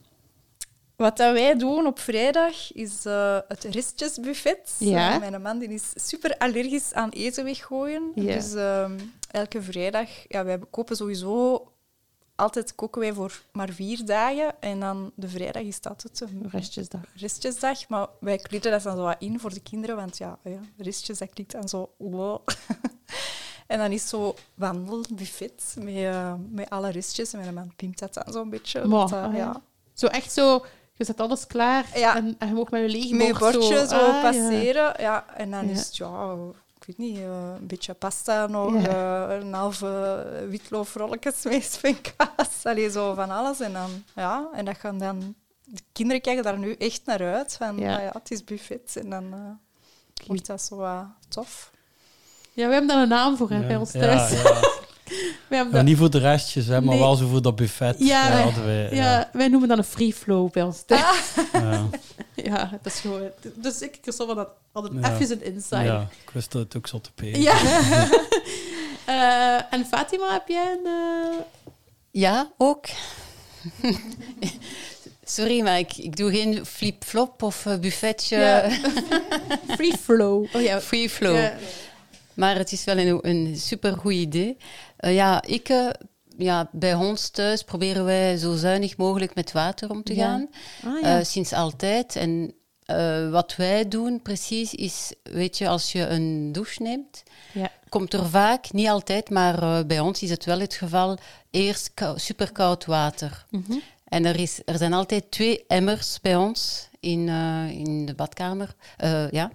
wat 0.96 1.18
dat 1.18 1.34
wij 1.34 1.58
doen 1.58 1.86
op 1.86 2.00
vrijdag 2.00 2.74
is 2.74 3.06
uh, 3.06 3.38
het 3.48 3.64
restjesbuffet. 3.64 4.75
Ja. 4.80 5.14
Uh, 5.14 5.20
mijn 5.20 5.42
man 5.42 5.60
die 5.60 5.70
is 5.70 5.92
super 5.96 6.38
allergisch 6.38 6.94
aan 6.94 7.10
eten 7.10 7.44
weggooien. 7.44 8.12
Ja. 8.16 8.34
Dus 8.34 8.54
uh, 8.54 8.92
elke 9.32 9.62
vrijdag, 9.62 10.10
ja, 10.28 10.46
wij 10.46 10.60
kopen 10.70 10.96
sowieso 10.96 11.64
altijd 12.36 12.75
koken 12.75 13.02
wij 13.02 13.14
voor 13.14 13.42
maar 13.52 13.70
vier 13.70 14.06
dagen. 14.06 14.62
En 14.62 14.80
dan 14.80 15.12
de 15.16 15.30
vrijdag 15.30 15.64
is 15.64 15.82
dat 15.82 16.04
het. 16.04 16.22
Een 16.22 16.50
restjesdag. 16.50 17.02
Restjesdag. 17.16 17.90
Maar 17.90 18.08
wij 18.20 18.38
klitten 18.38 18.72
dat 18.72 18.84
dan 18.84 18.96
zo 18.96 19.04
wat 19.04 19.16
in 19.20 19.40
voor 19.40 19.54
de 19.54 19.62
kinderen. 19.62 19.96
Want 19.96 20.18
ja, 20.18 20.38
ja 20.44 20.60
restjes, 20.78 21.18
dat 21.18 21.30
klinkt 21.30 21.52
dan 21.52 21.70
zo... 21.70 21.94
Wow. 21.98 22.42
en 23.68 23.78
dan 23.78 23.92
is 23.92 24.10
zo 24.10 24.36
wandelbuffet 24.54 25.75
met, 25.80 25.94
uh, 25.94 26.34
met 26.50 26.70
alle 26.70 26.90
restjes. 26.90 27.34
En 27.34 27.40
mijn 27.40 27.54
man 27.54 27.74
pimpt 27.75 28.00
dat 28.00 28.14
dan 28.14 28.34
zo'n 28.34 28.50
beetje. 28.50 28.88
Wow. 28.88 29.10
Dat, 29.10 29.32
uh, 29.32 29.38
ja. 29.38 29.62
Zo 29.94 30.08
echt 30.08 30.32
zo... 30.32 30.66
Je 30.98 31.04
zet 31.06 31.20
alles 31.20 31.48
klaar 31.48 31.86
ja. 31.96 32.16
en, 32.16 32.36
en 32.40 32.48
je 32.48 32.54
mag 32.54 32.70
met 32.70 32.82
je 32.82 32.90
lege 32.90 33.16
Met 33.16 33.28
je 33.28 33.34
bord 33.38 33.54
bordje 33.54 33.88
zo, 33.88 33.96
ah, 33.96 34.22
passeren. 34.22 34.74
Ja. 34.84 34.94
ja. 34.98 35.25
En 35.36 35.52
dan 35.52 35.66
Ja. 35.66 35.72
is 35.72 35.86
het, 35.86 35.98
ja, 35.98 36.36
ik 36.80 36.86
weet 36.86 36.98
niet, 36.98 37.18
uh, 37.18 37.25
een 37.60 37.68
beetje 37.68 37.94
pasta 37.94 38.48
nog, 38.48 38.82
Ja. 38.82 39.28
uh, 39.30 39.36
een 39.40 39.54
halve 39.54 40.25
witloofrolletjes 40.50 41.44
met 41.50 41.64
spinkaas. 41.64 42.64
Allee, 42.64 42.90
zo 42.90 43.14
van 43.14 43.30
alles. 43.30 43.60
En 43.60 43.74
dan, 43.74 43.90
ja, 44.16 44.48
en 44.54 44.66
dat 44.66 44.78
gaan 44.78 44.98
dan... 44.98 45.36
De 45.68 45.82
kinderen 45.92 46.22
kijken 46.22 46.44
daar 46.44 46.58
nu 46.58 46.74
echt 46.74 47.02
naar 47.06 47.34
uit. 47.34 47.56
Van, 47.58 47.78
Ja. 47.78 48.00
ja, 48.00 48.10
het 48.14 48.32
is 48.32 48.44
buffet. 48.44 48.96
En 48.96 49.10
dan 49.10 49.24
uh, 49.24 50.28
wordt 50.28 50.46
dat 50.46 50.62
zo 50.62 50.82
uh, 50.82 51.00
tof. 51.30 51.72
Ja, 52.54 52.66
we 52.68 52.72
hebben 52.72 52.88
daar 52.88 53.02
een 53.02 53.08
naam 53.08 53.38
voor 53.38 53.50
hè, 53.50 53.68
bij 53.68 53.75
ons 53.75 53.92
ja, 53.92 54.00
thuis. 54.00 54.32
Ja. 55.06 55.16
We 55.48 55.56
hebben 55.56 55.68
Ja, 55.74 55.78
dat- 55.78 55.84
niet 55.84 55.98
voor 55.98 56.10
de 56.10 56.18
restjes, 56.18 56.66
hè, 56.66 56.82
maar 56.82 56.94
Nee. 56.96 57.00
wel 57.04 57.16
zo 57.16 57.28
voor 57.28 57.42
dat 57.42 57.56
buffet. 57.56 57.96
Ja, 58.00 58.30
wij- 58.32 58.42
hadden 58.42 58.66
wij, 58.66 58.90
ja, 58.92 59.30
wij 59.34 59.48
noemen 59.48 59.70
dat 59.70 59.78
een 59.78 59.84
free 59.84 60.14
flow 60.14 60.52
bij 60.52 60.64
ons 60.64 60.84
thuis. 60.86 61.34
ja. 61.54 61.88
Ja, 62.36 62.70
dat 62.82 62.94
is 62.94 63.00
gewoon... 63.00 63.30
Dus 63.56 63.82
ik 63.82 63.94
en 63.94 64.00
Christophe 64.02 64.34
hadden 64.36 64.54
hadden 64.72 65.00
Ja. 65.02 65.20
even 65.20 65.32
een 65.32 65.54
insight. 65.54 65.86
Ja, 65.86 66.08
ik 66.26 66.30
wist 66.34 66.52
dat 66.52 66.62
het 66.62 66.76
ook 66.78 66.88
zat 66.88 67.04
te 67.04 67.12
peren. 67.12 67.42
Ja. 67.42 67.56
Eh, 69.06 69.74
en 69.74 69.86
Fatima, 69.86 70.32
heb 70.34 70.48
jij 70.48 70.72
een... 70.72 70.86
eh, 70.86 71.38
Ja, 72.12 72.52
ook. 72.58 72.86
Sorry, 75.24 75.62
maar 75.62 75.80
ik, 75.80 75.98
ik 75.98 76.16
doe 76.16 76.32
geen 76.32 76.66
flip-flop 76.66 77.42
of 77.44 77.66
eh, 77.66 77.80
buffetje. 77.80 78.38
Ja. 78.38 78.70
free 79.76 79.94
flow? 80.02 80.46
Oh 80.54 80.62
ja. 80.62 80.82
Free 80.82 81.10
flow. 81.10 81.48
Maar 82.36 82.58
het 82.58 82.72
is 82.72 82.84
wel 82.84 82.98
een, 82.98 83.20
een 83.22 83.56
supergoed 83.58 84.13
idee. 84.13 84.58
Eh, 84.98 85.13
ja, 85.15 85.42
ik, 85.44 85.70
eh, 85.70 85.89
ja, 86.38 86.70
bij 86.72 86.94
ons 86.94 87.30
thuis 87.30 87.63
proberen 87.63 88.06
wij 88.06 88.38
zo 88.38 88.56
zuinig 88.56 88.98
mogelijk 88.98 89.36
met 89.36 89.51
water 89.51 89.89
om 89.89 90.04
te 90.04 90.15
Ja. 90.15 90.25
gaan. 90.25 90.50
Ah, 90.94 91.01
ja. 91.01 91.20
Eh, 91.20 91.25
sinds 91.25 91.54
altijd. 91.54 92.15
En 92.15 92.54
wat 93.32 93.56
wij 93.56 93.88
doen 93.88 94.22
precies 94.22 94.74
is, 94.74 95.13
weet 95.24 95.58
je, 95.58 95.68
als 95.68 95.92
je 95.92 96.08
een 96.08 96.51
douche 96.51 96.82
neemt, 96.82 97.24
ja. 97.54 97.72
komt 97.89 98.13
er 98.13 98.25
vaak, 98.30 98.72
niet 98.74 98.88
altijd, 98.88 99.30
maar 99.30 99.86
bij 99.86 100.00
ons 100.00 100.22
is 100.22 100.30
het 100.30 100.46
wel 100.46 100.60
het 100.60 100.74
geval, 100.74 101.18
eerst 101.51 101.92
kou- 101.94 102.20
superkoud 102.20 102.86
water. 102.86 103.46
Mhm. 103.50 103.74
En 104.06 104.26
er, 104.26 104.40
is, 104.40 104.62
er 104.66 104.78
zijn 104.78 104.94
altijd 104.94 105.32
twee 105.32 105.64
emmers 105.68 106.20
bij 106.22 106.36
ons 106.36 106.90
in, 107.00 107.30
eh, 107.30 107.70
in 107.70 108.06
de 108.06 108.14
badkamer, 108.14 108.76
eh, 108.98 109.30
ja, 109.32 109.52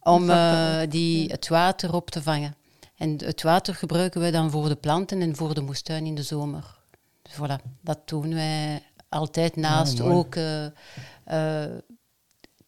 om 0.00 0.30
eh, 0.30 0.80
die, 0.88 1.30
het 1.30 1.48
water 1.48 1.94
op 1.94 2.10
te 2.10 2.22
vangen. 2.22 2.54
En 2.96 3.24
het 3.24 3.42
water 3.42 3.74
gebruiken 3.74 4.20
we 4.20 4.30
dan 4.30 4.50
voor 4.50 4.68
de 4.68 4.76
planten 4.76 5.20
en 5.20 5.36
voor 5.36 5.54
de 5.54 5.60
moestuin 5.60 6.06
in 6.06 6.14
de 6.14 6.22
zomer. 6.22 6.78
Dus 7.22 7.32
voilà, 7.34 7.80
dat 7.80 8.08
doen 8.08 8.34
wij 8.34 8.82
altijd 9.08 9.56
naast 9.56 9.98
mooi. 9.98 10.14
ook 10.14 10.34
eh, 11.24 11.64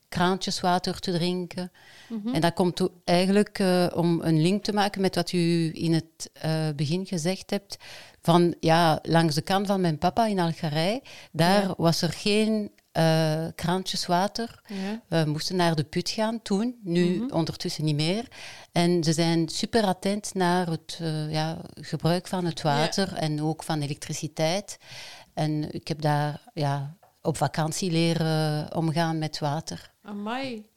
kraantjeswater 0.08 0.98
te 0.98 1.12
drinken. 1.12 1.72
Mhm. 2.08 2.34
En 2.34 2.40
dat 2.40 2.54
komt 2.54 2.88
eigenlijk 3.04 3.62
om 3.94 4.20
een 4.20 4.42
link 4.42 4.64
te 4.64 4.72
maken 4.72 5.00
met 5.00 5.14
wat 5.14 5.32
u 5.32 5.70
in 5.74 5.92
het 5.92 6.30
begin 6.76 7.06
gezegd 7.06 7.50
hebt. 7.50 7.76
Van 8.22 8.54
ja, 8.60 8.98
langs 9.02 9.34
de 9.34 9.42
kant 9.42 9.66
van 9.66 9.80
mijn 9.80 9.98
papa 9.98 10.26
in 10.26 10.38
Algerije, 10.38 11.02
daar 11.32 11.62
Ja. 11.62 11.74
was 11.76 12.02
er 12.02 12.12
geen 12.12 12.70
eh, 12.92 13.46
kraantjeswater. 13.54 14.60
Ja. 14.66 15.00
We 15.24 15.30
moesten 15.30 15.56
naar 15.56 15.74
de 15.74 15.84
put 15.84 16.10
gaan 16.10 16.42
toen, 16.42 16.76
nu 16.82 17.04
Mhm. 17.18 17.34
ondertussen 17.34 17.84
niet 17.84 17.96
meer. 17.96 18.28
En 18.72 19.04
ze 19.04 19.12
zijn 19.12 19.48
super 19.48 19.82
attent 19.84 20.34
naar 20.34 20.66
het 20.66 20.98
eh, 21.00 21.32
ja, 21.32 21.58
gebruik 21.74 22.26
van 22.26 22.44
het 22.44 22.62
water 22.62 23.12
en 23.14 23.42
ook 23.42 23.62
van 23.62 23.80
elektriciteit. 23.80 24.78
En 25.34 25.72
ik 25.74 25.88
heb 25.88 26.00
daar 26.00 26.42
ja, 26.54 26.96
op 27.22 27.36
vakantie 27.36 27.90
leren 27.90 28.74
omgaan 28.76 29.18
met 29.18 29.38
water. 29.38 29.90
Amai. 30.02 30.70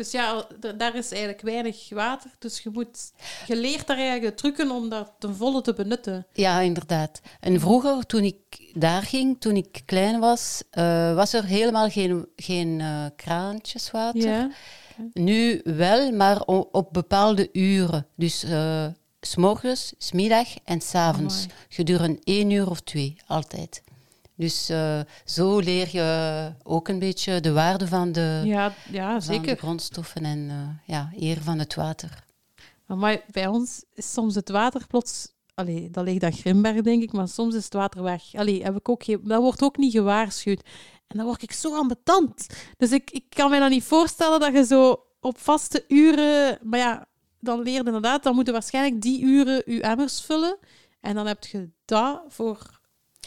Dus 0.00 0.10
ja, 0.10 0.46
daar 0.76 0.94
is 0.94 1.10
eigenlijk 1.10 1.42
weinig 1.42 1.88
water. 1.90 2.30
Dus 2.38 2.60
je 2.60 2.70
moet... 2.72 3.12
Je 3.46 3.56
leert 3.56 3.86
daar 3.86 3.96
eigenlijk 3.96 4.36
de 4.36 4.42
trucken 4.42 4.70
om 4.70 4.88
dat 4.88 5.12
ten 5.18 5.36
volle 5.36 5.62
te 5.62 5.72
benutten. 5.72 6.26
Ja, 6.32 6.60
inderdaad. 6.60 7.20
En 7.40 7.60
vroeger, 7.60 8.06
toen 8.06 8.22
ik 8.22 8.36
daar 8.72 9.02
ging, 9.02 9.40
toen 9.40 9.56
ik 9.56 9.82
klein 9.84 10.20
was, 10.20 10.62
eh, 10.70 11.14
was 11.14 11.32
er 11.32 11.44
helemaal 11.44 11.90
geen, 11.90 12.26
geen 12.36 12.80
eh, 12.80 13.04
kraantjeswater. 13.16 14.20
Ja. 14.20 14.50
Nu 15.12 15.60
wel, 15.64 16.12
maar 16.12 16.40
op 16.70 16.88
bepaalde 16.92 17.48
uren. 17.52 18.06
Dus 18.16 18.42
eh, 18.42 18.86
s 19.20 19.30
s'morgens, 19.30 19.92
smiddag 19.98 20.48
en 20.64 20.80
s'avonds. 20.80 21.34
Amai. 21.44 21.56
Gedurende 21.68 22.20
één 22.24 22.50
uur 22.50 22.70
of 22.70 22.80
twee, 22.80 23.16
altijd. 23.26 23.82
Dus 24.40 24.68
eh, 24.68 25.00
zo 25.24 25.58
leer 25.58 25.88
je 25.92 26.52
ook 26.62 26.88
een 26.88 26.98
beetje 26.98 27.40
de 27.40 27.52
waarde 27.52 27.86
van 27.86 28.12
de, 28.12 28.42
Ja, 28.44 28.74
ja, 28.90 29.20
van 29.20 29.42
de 29.42 29.54
grondstoffen 29.54 30.24
en 30.24 30.48
eh, 30.50 30.94
ja, 30.94 31.10
eer 31.16 31.42
van 31.42 31.58
het 31.58 31.74
water. 31.74 32.24
Maar 32.86 33.20
bij 33.30 33.46
ons 33.46 33.84
is 33.94 34.12
soms 34.12 34.34
het 34.34 34.48
water 34.48 34.86
plots... 34.86 35.28
Allee, 35.54 35.90
dat 35.90 36.04
ligt 36.04 36.22
aan 36.22 36.32
Grimberg, 36.32 36.80
denk 36.80 37.02
ik, 37.02 37.12
maar 37.12 37.28
soms 37.28 37.54
is 37.54 37.64
het 37.64 37.72
water 37.72 38.02
weg. 38.02 38.34
Allee, 38.34 38.62
heb 38.62 38.76
ik 38.76 38.88
ook 38.88 39.04
geen, 39.04 39.20
dat 39.24 39.40
wordt 39.40 39.62
ook 39.62 39.76
niet 39.76 39.92
gewaarschuwd. 39.92 40.64
En 41.06 41.16
dan 41.16 41.26
word 41.26 41.42
ik 41.42 41.52
zo 41.52 41.76
ambetant. 41.76 42.46
Dus 42.76 42.92
ik, 42.92 43.10
ik 43.10 43.24
kan 43.28 43.50
me 43.50 43.58
dan 43.58 43.70
niet 43.70 43.84
voorstellen 43.84 44.40
dat 44.40 44.52
je 44.52 44.64
zo 44.64 45.04
op 45.20 45.38
vaste 45.38 45.84
uren... 45.88 46.58
Maar 46.62 46.78
ja, 46.78 47.06
dan 47.40 47.62
leer 47.62 47.72
je 47.72 47.78
inderdaad, 47.78 48.22
dan 48.22 48.34
moeten 48.34 48.52
waarschijnlijk 48.52 49.02
die 49.02 49.22
uren 49.22 49.62
je 49.66 49.82
emmers 49.82 50.20
vullen. 50.20 50.58
En 51.00 51.14
dan 51.14 51.26
heb 51.26 51.44
je 51.44 51.70
dat 51.84 52.22
voor 52.28 52.79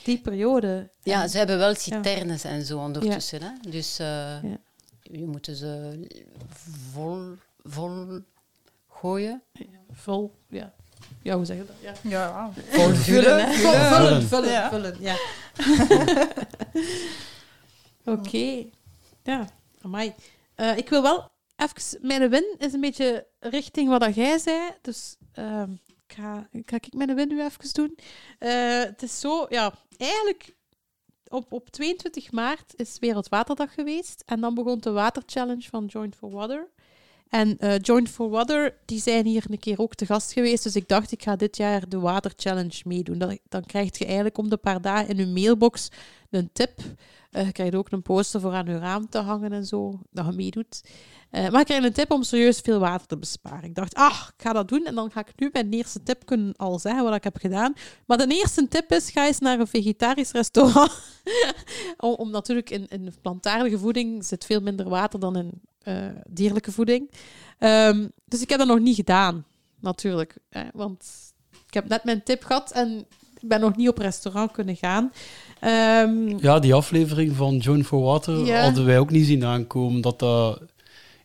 die 0.03 0.17
periode. 0.17 0.89
Ja, 1.03 1.21
En- 1.23 1.29
ze 1.29 1.37
hebben 1.37 1.57
wel 1.57 1.75
citernes 1.75 2.43
en 2.43 2.65
zo 2.65 2.79
ondertussen. 2.79 3.41
Hè? 3.41 3.49
Dus 3.69 3.99
eh, 3.99 4.07
Ja. 4.43 4.57
je 5.01 5.25
moet 5.25 5.45
ze 5.51 5.99
vol, 6.93 7.21
vol 7.63 8.19
gooien. 8.89 9.41
Vol, 9.91 10.33
ja. 10.49 10.73
Ja, 11.21 11.35
hoe 11.35 11.45
zeg 11.45 11.57
je 11.57 11.65
dat? 11.65 11.75
Ja. 11.81 11.93
Ja, 12.09 12.51
Vol 12.69 12.89
vullen, 13.09 13.53
vullen, 13.53 13.89
Vullen. 13.89 14.27
vullen, 14.27 14.49
Ja. 14.51 14.69
vullen, 14.69 14.95
ja. 14.99 15.15
Oké. 18.05 18.65
Ja, 19.23 19.47
amai. 19.81 20.13
Eh, 20.55 20.77
ik 20.77 20.89
wil 20.89 21.01
wel 21.01 21.31
even... 21.55 22.07
Mijn 22.07 22.29
win 22.29 22.55
is 22.57 22.73
een 22.73 22.81
beetje 22.81 23.27
richting 23.39 23.89
wat 23.89 23.99
dat 24.01 24.15
jij 24.15 24.37
zei. 24.37 24.69
Dus 24.81 25.15
ehm, 25.33 25.69
ik 26.13 26.19
ga, 26.19 26.47
ga 26.65 26.75
ik 26.75 26.93
mijn 26.93 27.15
win 27.15 27.27
nu 27.27 27.43
even 27.43 27.73
doen. 27.73 27.97
Eh, 28.39 28.83
het 28.83 29.03
is 29.03 29.19
zo, 29.19 29.45
ja, 29.49 29.73
eigenlijk... 29.97 30.55
Op, 31.27 31.51
op 31.53 31.69
22 31.69 32.31
maart 32.31 32.73
is 32.75 32.99
Wereldwaterdag 32.99 33.73
geweest. 33.73 34.23
En 34.25 34.41
dan 34.41 34.53
begon 34.53 34.79
de 34.79 34.91
waterchallenge 34.91 35.69
van 35.69 35.85
Joint 35.85 36.15
for 36.15 36.31
Water. 36.31 36.67
En 37.29 37.57
eh 37.57 37.79
Joint 37.81 38.09
for 38.09 38.29
Water, 38.29 38.77
die 38.85 39.01
zijn 39.01 39.25
hier 39.25 39.45
een 39.49 39.59
keer 39.59 39.79
ook 39.79 39.95
te 39.95 40.05
gast 40.05 40.33
geweest. 40.33 40.63
Dus 40.63 40.75
ik 40.75 40.87
dacht, 40.87 41.11
ik 41.11 41.23
ga 41.23 41.35
dit 41.35 41.57
jaar 41.57 41.89
de 41.89 41.99
Water 41.99 42.33
Challenge 42.35 42.81
meedoen. 42.83 43.17
Dan, 43.17 43.37
dan 43.49 43.65
krijg 43.65 43.97
je 43.97 44.05
eigenlijk 44.05 44.37
om 44.37 44.49
de 44.49 44.57
paar 44.57 44.81
dagen 44.81 45.07
in 45.07 45.17
je 45.17 45.27
mailbox 45.27 45.89
een 46.29 46.49
tip. 46.53 46.79
Eh, 47.33 47.45
je 47.45 47.51
krijgt 47.51 47.75
ook 47.75 47.91
een 47.91 48.01
poster 48.01 48.41
voor 48.41 48.53
aan 48.53 48.65
je 48.65 48.77
raam 48.77 49.09
te 49.09 49.17
hangen 49.17 49.51
en 49.51 49.65
zo, 49.65 49.99
dat 50.11 50.25
je 50.25 50.31
meedoet. 50.31 50.83
Eh, 51.29 51.49
maar 51.49 51.59
ik 51.59 51.65
krijg 51.65 51.83
een 51.83 51.93
tip 51.93 52.11
om 52.11 52.23
serieus 52.23 52.59
veel 52.59 52.79
water 52.79 53.07
te 53.07 53.17
besparen. 53.17 53.63
Ik 53.63 53.75
dacht, 53.75 53.93
ah, 53.93 54.27
ik 54.35 54.43
ga 54.43 54.53
dat 54.53 54.67
doen 54.67 54.85
en 54.85 54.95
dan 54.95 55.11
ga 55.11 55.19
ik 55.19 55.31
nu 55.35 55.49
mijn 55.51 55.71
eerste 55.71 56.03
tip 56.03 56.25
kunnen 56.25 56.55
al 56.55 56.79
zeggen 56.79 57.03
wat 57.03 57.15
ik 57.15 57.23
heb 57.23 57.37
gedaan. 57.37 57.73
Maar 58.05 58.17
de 58.17 58.27
eerste 58.27 58.67
tip 58.67 58.91
is, 58.91 59.11
ga 59.11 59.25
eens 59.25 59.39
naar 59.39 59.59
een 59.59 59.67
vegetarisch 59.67 60.31
restaurant. 60.31 60.91
om, 61.97 62.13
om 62.13 62.29
natuurlijk 62.29 62.69
in, 62.69 62.87
in 62.87 63.13
plantaardige 63.21 63.77
voeding 63.77 64.25
zit 64.25 64.45
veel 64.45 64.61
minder 64.61 64.89
water 64.89 65.19
dan 65.19 65.37
in 65.37 65.51
eh, 65.79 66.07
dierlijke 66.29 66.71
voeding. 66.71 67.11
Ehm, 67.57 68.07
dus 68.25 68.41
ik 68.41 68.49
heb 68.49 68.59
dat 68.59 68.67
nog 68.67 68.79
niet 68.79 68.95
gedaan, 68.95 69.45
natuurlijk. 69.79 70.37
Hè, 70.49 70.63
want 70.73 71.05
ik 71.67 71.73
heb 71.73 71.87
net 71.87 72.03
mijn 72.03 72.23
tip 72.23 72.43
gehad 72.43 72.71
en 72.71 73.05
ik 73.43 73.49
ben 73.49 73.59
nog 73.59 73.75
niet 73.75 73.89
op 73.89 73.97
restaurant 73.97 74.51
kunnen 74.51 74.75
gaan. 74.75 75.11
Ehm, 75.59 76.37
Ja, 76.37 76.59
die 76.59 76.73
aflevering 76.73 77.35
van 77.35 77.57
Joan 77.57 77.83
for 77.83 78.01
Water 78.01 78.45
Ja. 78.45 78.63
hadden 78.63 78.85
wij 78.85 78.99
ook 78.99 79.09
niet 79.11 79.25
zien 79.25 79.45
aankomen 79.45 80.01
dat 80.01 80.19
dat 80.19 80.61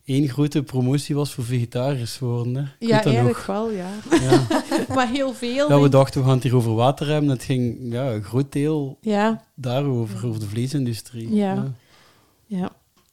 één 0.04 0.28
grote 0.28 0.62
promotie 0.62 1.14
was 1.14 1.32
voor 1.34 1.44
vegetariërs 1.44 2.18
worden. 2.18 2.54
Hè. 2.56 2.62
Ik 2.78 2.88
ja, 2.88 3.04
eigenlijk 3.04 3.36
nog. 3.36 3.46
wel, 3.46 3.70
ja. 3.70 3.88
Ja. 4.10 4.46
maar 4.94 5.08
heel 5.08 5.32
veel. 5.32 5.68
ja, 5.68 5.80
we 5.80 5.88
dachten 5.88 6.20
we 6.20 6.26
gaan 6.26 6.34
het 6.34 6.42
hier 6.44 6.56
over 6.56 6.74
water 6.74 7.06
hebben. 7.08 7.30
Het 7.30 7.42
ging 7.42 7.76
ja, 7.92 8.10
een 8.12 8.22
groot 8.22 8.52
deel 8.52 8.98
ja, 9.00 9.42
daarover, 9.54 10.26
over 10.26 10.40
de 10.40 10.46
vleesindustrie. 10.46 11.34
Ja. 11.34 11.72
ja. 12.46 12.70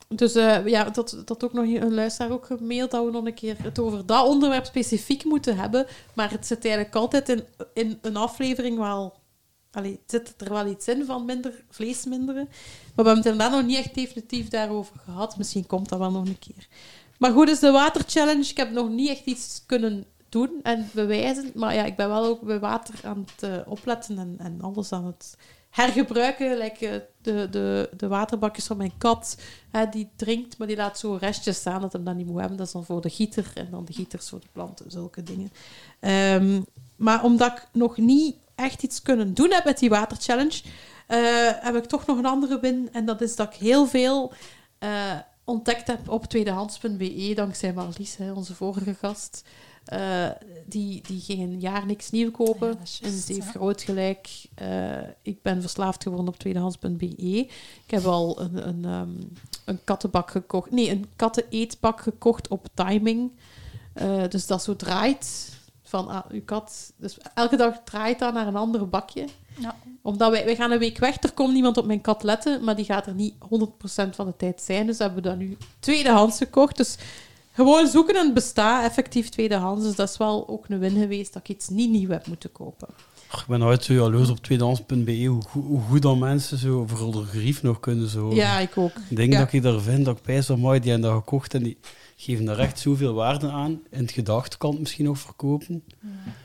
Dus 0.07 0.35
eh, 0.35 0.67
ja, 0.67 0.83
dat, 0.83 1.21
dat 1.25 1.43
ook 1.43 1.53
nog 1.53 1.65
een 1.65 1.93
luisteraar 1.93 2.31
ook 2.31 2.45
gemaild 2.45 2.91
dat 2.91 3.05
we 3.05 3.11
nog 3.11 3.25
een 3.25 3.33
keer 3.33 3.55
het 3.63 3.79
over 3.79 4.05
dat 4.05 4.27
onderwerp 4.27 4.65
specifiek 4.65 5.23
moeten 5.23 5.57
hebben. 5.57 5.85
Maar 6.13 6.31
het 6.31 6.47
zit 6.47 6.65
eigenlijk 6.65 6.95
altijd 6.95 7.29
in, 7.29 7.43
in 7.73 7.99
een 8.01 8.15
aflevering 8.15 8.77
wel... 8.77 9.13
Allee, 9.71 9.99
zit 10.07 10.33
er 10.37 10.53
wel 10.53 10.67
iets 10.67 10.87
in 10.87 11.05
van 11.05 11.25
minder 11.25 11.63
vlees 11.69 12.05
minderen. 12.05 12.43
Maar 12.45 13.05
we 13.05 13.11
hebben 13.11 13.17
het 13.17 13.25
inderdaad 13.25 13.51
nog 13.51 13.65
niet 13.65 13.77
echt 13.77 13.95
definitief 13.95 14.47
daarover 14.47 14.95
gehad. 15.05 15.37
Misschien 15.37 15.67
komt 15.67 15.89
dat 15.89 15.99
wel 15.99 16.11
nog 16.11 16.25
een 16.25 16.39
keer. 16.39 16.67
Maar 17.17 17.31
goed, 17.31 17.47
dus 17.47 17.59
de 17.59 17.71
waterchallenge. 17.71 18.49
Ik 18.49 18.57
heb 18.57 18.71
nog 18.71 18.89
niet 18.89 19.09
echt 19.09 19.25
iets 19.25 19.63
kunnen 19.65 20.05
doen 20.29 20.59
en 20.63 20.89
bewijzen. 20.93 21.51
Maar 21.53 21.73
ja, 21.73 21.83
ik 21.83 21.95
ben 21.95 22.07
wel 22.07 22.25
ook 22.25 22.41
bij 22.41 22.59
water 22.59 22.95
aan 23.03 23.25
het 23.31 23.43
eh, 23.43 23.71
opletten 23.71 24.17
en, 24.17 24.35
en 24.37 24.61
alles 24.61 24.91
aan 24.91 25.05
het 25.05 25.37
hergebruiken. 25.75 26.57
Like, 26.57 26.87
eh, 26.87 26.99
de, 27.21 27.47
de, 27.49 27.89
de 27.97 28.07
waterbakjes 28.07 28.65
van 28.65 28.77
mijn 28.77 28.97
kat, 28.97 29.37
hè, 29.71 29.89
die 29.89 30.09
drinkt, 30.15 30.57
maar 30.57 30.67
die 30.67 30.75
laat 30.75 30.99
zo 30.99 31.17
restjes 31.19 31.57
staan 31.57 31.81
dat 31.81 31.93
hem 31.93 32.03
dat 32.03 32.15
niet 32.15 32.27
moet 32.27 32.39
hebben. 32.39 32.57
Dat 32.57 32.67
is 32.67 32.73
dan 32.73 32.85
voor 32.85 33.01
de 33.01 33.09
gieter 33.09 33.51
en 33.53 33.67
dan 33.71 33.85
de 33.85 33.93
gieters 33.93 34.29
voor 34.29 34.39
de 34.39 34.47
planten, 34.51 34.91
zulke 34.91 35.23
dingen. 35.23 35.51
Ehm, 35.99 36.61
maar 36.95 37.23
omdat 37.23 37.51
ik 37.51 37.67
nog 37.71 37.97
niet 37.97 38.35
echt 38.55 38.83
iets 38.83 39.01
kunnen 39.01 39.33
doen 39.33 39.51
heb 39.51 39.63
met 39.63 39.79
die 39.79 39.89
waterchallenge, 39.89 40.61
eh 41.07 41.51
heb 41.51 41.75
ik 41.75 41.85
toch 41.85 42.05
nog 42.05 42.17
een 42.17 42.25
andere 42.25 42.59
win. 42.59 42.89
En 42.91 43.05
dat 43.05 43.21
is 43.21 43.35
dat 43.35 43.53
ik 43.53 43.59
heel 43.59 43.87
veel 43.87 44.33
eh, 44.79 45.19
ontdekt 45.43 45.87
heb 45.87 46.09
op 46.09 46.25
tweedehands.be, 46.25 47.31
dankzij 47.35 47.73
Marlies, 47.73 48.15
hè, 48.15 48.31
onze 48.31 48.55
vorige 48.55 48.93
gast. 48.93 49.43
Eh, 49.85 50.29
die, 50.65 51.01
die 51.07 51.21
ging 51.21 51.41
een 51.41 51.59
jaar 51.59 51.85
niks 51.85 52.11
nieuw 52.11 52.31
kopen. 52.31 52.67
Ja, 52.67 53.07
en 53.07 53.11
ze 53.11 53.33
heeft 53.33 53.45
ja. 53.45 53.51
groot 53.51 53.81
gelijk. 53.81 54.29
Eh, 54.55 54.97
ik 55.21 55.41
ben 55.41 55.61
verslaafd 55.61 56.03
geworden 56.03 56.27
op 56.27 56.37
tweedehands.be. 56.37 57.15
Ik 57.85 57.91
heb 57.91 58.05
al 58.05 58.41
een, 58.41 58.67
een, 58.67 58.85
ehm, 58.85 59.09
een 59.65 59.79
kattenbak 59.83 60.31
gekocht. 60.31 60.71
Nee, 60.71 60.89
een 60.89 61.05
katteneetbak 61.15 62.01
gekocht 62.01 62.47
op 62.47 62.67
timing. 62.73 63.31
Eh, 63.93 64.23
dus 64.29 64.47
dat 64.47 64.63
zo 64.63 64.75
draait 64.75 65.53
van 65.83 66.07
ah, 66.07 66.25
uw 66.29 66.43
kat. 66.45 66.93
Dus 66.97 67.17
elke 67.33 67.55
dag 67.55 67.81
draait 67.83 68.19
dat 68.19 68.33
naar 68.33 68.47
een 68.47 68.55
ander 68.55 68.89
bakje. 68.89 69.27
Ja. 69.59 69.75
Omdat 70.01 70.31
wij, 70.31 70.45
wij 70.45 70.55
gaan 70.55 70.71
een 70.71 70.79
week 70.79 70.97
weg, 70.97 71.23
er 71.23 71.33
komt 71.33 71.53
niemand 71.53 71.77
op 71.77 71.85
mijn 71.85 72.01
kat 72.01 72.23
letten, 72.23 72.63
maar 72.63 72.75
die 72.75 72.85
gaat 72.85 73.05
er 73.05 73.13
niet 73.13 73.33
100% 73.33 74.15
van 74.15 74.25
de 74.25 74.35
tijd 74.37 74.61
zijn. 74.61 74.85
Dus 74.85 74.97
hebben 74.97 75.23
we 75.23 75.29
dat 75.29 75.37
nu 75.37 75.57
tweedehands 75.79 76.37
gekocht. 76.37 76.77
Dus 76.77 76.97
gewoon 77.55 77.87
zoeken 77.87 78.15
en 78.15 78.25
het 78.25 78.33
bestaat 78.33 78.83
effectief 78.85 79.29
tweedehands. 79.29 79.83
Dus 79.85 79.95
dat 79.95 80.09
is 80.09 80.17
wel 80.17 80.47
ook 80.47 80.65
een 80.69 80.79
win 80.79 80.99
geweest 80.99 81.33
dat 81.33 81.41
ik 81.47 81.55
iets 81.55 81.69
niet 81.69 81.89
nieuw 81.91 82.09
heb 82.09 82.27
moeten 82.27 82.51
kopen. 82.51 82.87
Ach, 83.29 83.41
Ik 83.41 83.47
ben 83.47 83.59
nooit 83.59 83.83
zo 83.83 83.93
jaloers 83.93 84.29
op 84.29 84.37
tweedehands.be, 84.37 85.25
hoe, 85.25 85.41
goed- 85.41 85.65
hoe 85.65 85.81
goed 85.89 86.01
dan 86.01 86.19
mensen 86.19 86.57
zo 86.57 86.83
voor 86.87 87.11
de 87.11 87.23
grief 87.25 87.61
nog 87.63 87.79
kunnen 87.79 88.07
zo. 88.09 88.33
Ja, 88.33 88.59
ik 88.59 88.77
ook. 88.77 88.91
Ik 89.09 89.15
denk 89.15 89.33
Ja. 89.33 89.39
dat 89.39 89.53
ik 89.53 89.61
daar 89.61 89.79
vind, 89.81 90.05
dat 90.05 90.17
ik 90.17 90.23
bij 90.23 90.41
zo 90.41 90.57
mooi 90.57 90.79
die 90.79 90.91
hebben 90.91 91.09
dat 91.09 91.19
gekocht 91.19 91.53
en 91.53 91.63
die 91.63 91.77
geven 92.15 92.45
daar 92.45 92.59
echt 92.59 92.79
zoveel 92.79 93.13
waarde 93.13 93.49
aan. 93.49 93.71
In 93.89 94.01
het 94.01 94.11
gedachtekant 94.11 94.79
misschien 94.79 95.05
nog 95.05 95.17
verkopen. 95.19 95.83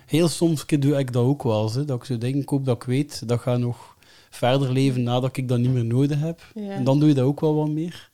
Heel 0.06 0.28
soms 0.28 0.66
doe 0.66 0.98
ik 0.98 1.12
dat 1.12 1.24
ook 1.24 1.42
wel 1.42 1.72
hè, 1.72 1.84
dat 1.84 1.96
ik 1.98 2.04
zo 2.04 2.18
dingen 2.18 2.44
koop 2.44 2.64
dat 2.64 2.76
ik 2.76 2.82
weet, 2.82 3.28
dat 3.28 3.40
gaat 3.40 3.58
nog 3.58 3.96
verder 4.30 4.72
leven 4.72 5.02
nadat 5.02 5.36
ik 5.36 5.48
dat 5.48 5.58
niet 5.58 5.72
meer 5.72 5.84
nodig 5.84 6.20
heb. 6.20 6.40
Ja. 6.54 6.70
En 6.70 6.84
dan 6.84 6.98
doe 6.98 7.08
je 7.08 7.14
dat 7.14 7.24
ook 7.24 7.40
wel 7.40 7.54
wat 7.54 7.68
meer. 7.68 8.09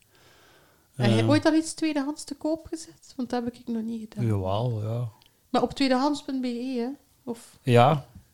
Heb 0.96 1.10
je 1.10 1.18
Eh, 1.22 1.28
ooit 1.28 1.46
al 1.46 1.54
iets 1.54 1.74
tweedehands 1.74 2.24
te 2.24 2.34
koop 2.34 2.66
gezet? 2.66 3.12
Want 3.16 3.30
dat 3.30 3.44
heb 3.44 3.54
ik 3.54 3.66
nog 3.66 3.82
niet 3.82 4.00
gedaan. 4.00 4.26
Jawel, 4.26 4.82
ja. 4.82 5.08
Maar 5.50 5.62
op 5.62 5.72
tweedehands.be, 5.72 6.74
hè? 6.78 6.88
Of... 7.30 7.58
Ja, 7.62 7.88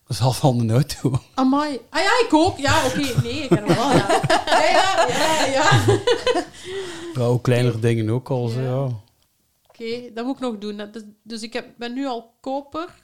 dat 0.07 0.11
is 0.17 0.21
al 0.21 0.33
van 0.33 0.67
de 0.67 0.73
auto. 0.73 1.19
Amai. 1.35 1.81
Ah 1.91 2.01
ja, 2.01 2.25
ik 2.27 2.35
ook. 2.35 2.59
Ja, 2.59 2.87
oké. 2.87 2.97
Nee, 3.23 3.43
ik 3.43 3.49
heb 3.51 3.67
hem 3.67 3.77
wel, 3.77 3.91
ja. 3.91 4.21
Ja, 4.47 5.07
ja, 5.09 5.47
ja. 5.47 5.47
ja. 5.57 6.01
Ja, 7.15 7.21
ook 7.23 7.43
kleinere 7.43 7.79
dingen 7.79 8.11
ook 8.11 8.31
al, 8.31 8.49
zo, 8.49 8.61
Ja. 8.61 8.69
ja. 8.69 8.89
Oké, 9.69 10.13
dat 10.15 10.25
moet 10.25 10.35
ik 10.35 10.41
nog 10.41 10.59
doen. 10.59 10.77
Dat- 10.77 10.93
Dus, 10.93 11.03
dus 11.23 11.43
ik 11.43 11.53
heb, 11.53 11.67
ben 11.77 11.93
nu 11.93 12.07
al 12.07 12.35
koper. 12.41 12.95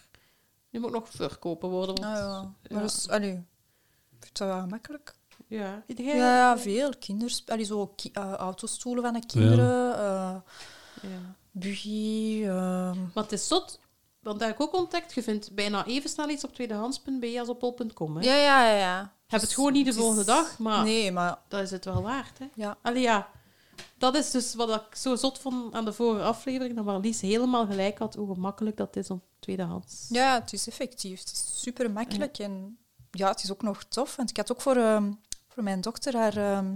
Nu 0.71 0.81
moet 0.81 0.89
ik 0.89 0.95
nog 0.95 1.09
verkoper 1.09 1.69
worden. 1.69 1.95
Want, 2.01 2.15
Ah, 2.17 2.21
ja. 2.21 2.41
Maar 2.43 2.53
ja. 2.63 2.81
dus, 2.81 3.09
allee, 3.09 3.33
ik 3.33 4.25
vind 4.25 4.39
dat 4.39 4.49
wel 4.49 4.61
gemakkelijk. 4.61 5.15
Ja. 5.49 5.83
Jij- 5.87 6.17
ja, 6.17 6.59
veel. 6.59 6.91
Kinders, 6.99 7.43
allee, 7.47 7.65
zo 7.65 7.87
ki- 7.87 8.11
eh, 8.13 8.33
autostoelen 8.33 9.03
van 9.05 9.13
de 9.13 9.27
kinderen, 9.27 9.95
eh 9.99 10.37
Ja. 11.03 11.35
buggy. 11.51 12.41
eh, 12.45 12.51
Maar 13.15 13.23
het 13.25 13.33
is 13.33 13.49
zot, 13.49 13.81
want 14.21 14.39
dat 14.39 14.49
heb 14.49 14.57
ik 14.57 14.63
ook 14.63 14.75
ontdekt. 14.75 15.15
Je 15.15 15.23
vindt 15.23 15.55
bijna 15.55 15.87
even 15.87 16.11
snel 16.11 16.29
iets 16.29 16.45
op 16.45 16.55
tweedehands.be 16.55 17.37
als 17.39 17.49
op 17.49 17.61
bol.com. 17.61 18.17
hè. 18.17 18.23
ja, 18.25 18.35
ja, 18.37 18.69
ja, 18.71 18.77
ja. 18.79 19.13
Heb 19.27 19.41
het 19.41 19.53
gewoon 19.55 19.73
niet 19.73 19.87
de 19.87 19.93
volgende 19.93 20.25
dag, 20.25 20.59
maar 20.59 20.85
Nee, 20.85 21.13
maar 21.13 21.39
dat 21.49 21.61
is 21.63 21.71
het 21.71 21.85
wel 21.85 22.03
waard. 22.03 22.39
Hè. 22.39 22.47
ja. 22.55 22.77
Allee, 22.83 23.03
ja. 23.03 23.29
Dat 23.99 24.15
is 24.15 24.31
dus 24.31 24.55
wat 24.55 24.69
ik 24.75 24.95
zo 24.97 25.17
zot 25.17 25.39
vond 25.39 25.75
aan 25.75 25.85
de 25.85 25.93
vorige 25.93 26.25
aflevering, 26.25 26.77
dat 26.77 26.85
Marlies 26.85 27.21
helemaal 27.21 27.67
gelijk 27.67 27.99
had 27.99 28.15
hoe 28.15 28.35
gemakkelijk 28.35 28.77
dat 28.77 28.97
is 28.97 29.11
om 29.11 29.23
tweedehands. 29.39 30.07
Ja, 30.09 30.35
het 30.41 30.53
is 30.53 30.69
effectief. 30.69 31.19
Het 31.21 31.33
is 31.33 31.61
super 31.61 31.91
makkelijk 31.91 32.39
en 32.39 32.79
ja, 33.11 33.29
het 33.29 33.43
is 33.43 33.53
ook 33.53 33.63
nog 33.63 33.83
tof. 33.85 34.17
Want 34.17 34.31
ik 34.31 34.37
had 34.37 34.53
ook 34.53 34.61
voor, 34.61 34.77
ehm, 34.77 35.13
voor 35.59 35.67
mijn 35.67 35.81
dochter 35.81 36.17
haar, 36.17 36.37
ehm, 36.37 36.75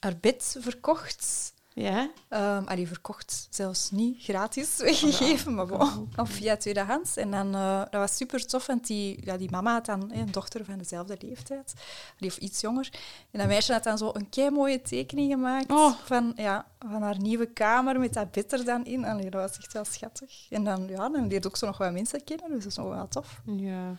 haar 0.00 0.16
bed 0.20 0.56
verkocht. 0.60 1.52
Ja? 1.74 2.10
Ehm 2.28 2.62
allee, 2.66 2.86
verkocht, 2.88 3.46
zelfs 3.50 3.90
niet 3.90 4.22
gratis 4.22 4.76
weggegeven, 4.88 5.54
maar 5.54 5.66
bon, 5.66 6.08
of 6.16 6.30
via 6.30 6.56
tweedehands. 6.56 7.16
En 7.16 7.30
dan, 7.30 7.54
eh, 7.54 7.78
dat 7.78 8.00
was 8.00 8.16
super 8.16 8.46
tof, 8.46 8.66
want 8.66 8.86
die, 8.86 9.18
ja, 9.24 9.36
die 9.36 9.50
mama 9.50 9.72
had 9.72 9.86
dan 9.86 10.12
een 10.12 10.30
dochter 10.30 10.64
van 10.64 10.78
dezelfde 10.78 11.16
leeftijd, 11.20 11.72
die 12.18 12.28
of 12.30 12.36
iets 12.36 12.60
jonger. 12.60 12.88
En 13.30 13.38
dat 13.38 13.48
meisje 13.48 13.72
had 13.72 13.84
dan 13.84 13.98
zo 13.98 14.10
een 14.14 14.28
kei 14.28 14.50
mooie 14.50 14.82
tekening 14.82 15.32
gemaakt 15.32 15.70
Oh. 15.70 15.94
van, 16.04 16.32
ja, 16.36 16.66
van 16.78 17.02
haar 17.02 17.18
nieuwe 17.18 17.46
kamer 17.46 17.98
met 17.98 18.12
dat 18.14 18.30
bed 18.30 18.52
er 18.52 18.64
dan 18.64 18.84
in. 18.84 19.04
Allee, 19.04 19.30
dat 19.30 19.48
was 19.48 19.58
echt 19.58 19.72
wel 19.72 19.84
schattig. 19.84 20.46
En 20.50 20.64
dan, 20.64 20.86
ja, 20.88 21.08
dan 21.08 21.26
leerde 21.26 21.48
ook 21.48 21.56
zo 21.56 21.66
nog 21.66 21.78
wat 21.78 21.92
mensen 21.92 22.24
kennen, 22.24 22.48
dus 22.50 22.58
dat 22.62 22.72
is 22.72 22.76
nog 22.78 22.88
wel 22.88 23.08
tof. 23.08 23.40
Ja. 23.44 23.94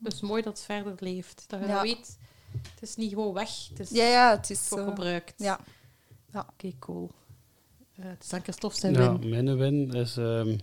Dus 0.00 0.20
mooi 0.20 0.42
dat 0.42 0.56
het 0.56 0.66
verder 0.66 0.94
leeft. 0.98 1.44
Dat 1.46 1.60
je 1.60 1.66
Ja. 1.66 1.82
weet, 1.82 2.18
het 2.62 2.82
is 2.88 2.96
niet 2.96 3.10
gewoon 3.10 3.32
weg, 3.34 3.50
het 3.68 3.80
is 3.80 3.90
Ja, 3.90 4.04
ja, 4.06 4.36
het 4.36 4.50
is... 4.50 4.58
voor 4.58 4.78
eh, 4.78 4.84
gebruikt. 4.84 5.34
ja. 5.36 5.60
Oké, 6.34 6.72
cool. 6.78 7.10
Eh, 7.96 8.04
het 8.04 8.22
is 8.22 8.28
dan 8.28 8.40
Christophe 8.42 8.78
zijn 8.78 8.92
Ja, 8.92 9.18
win. 9.18 9.28
mijn 9.28 9.56
win 9.56 9.90
is 9.92 10.16
ehm, 10.16 10.56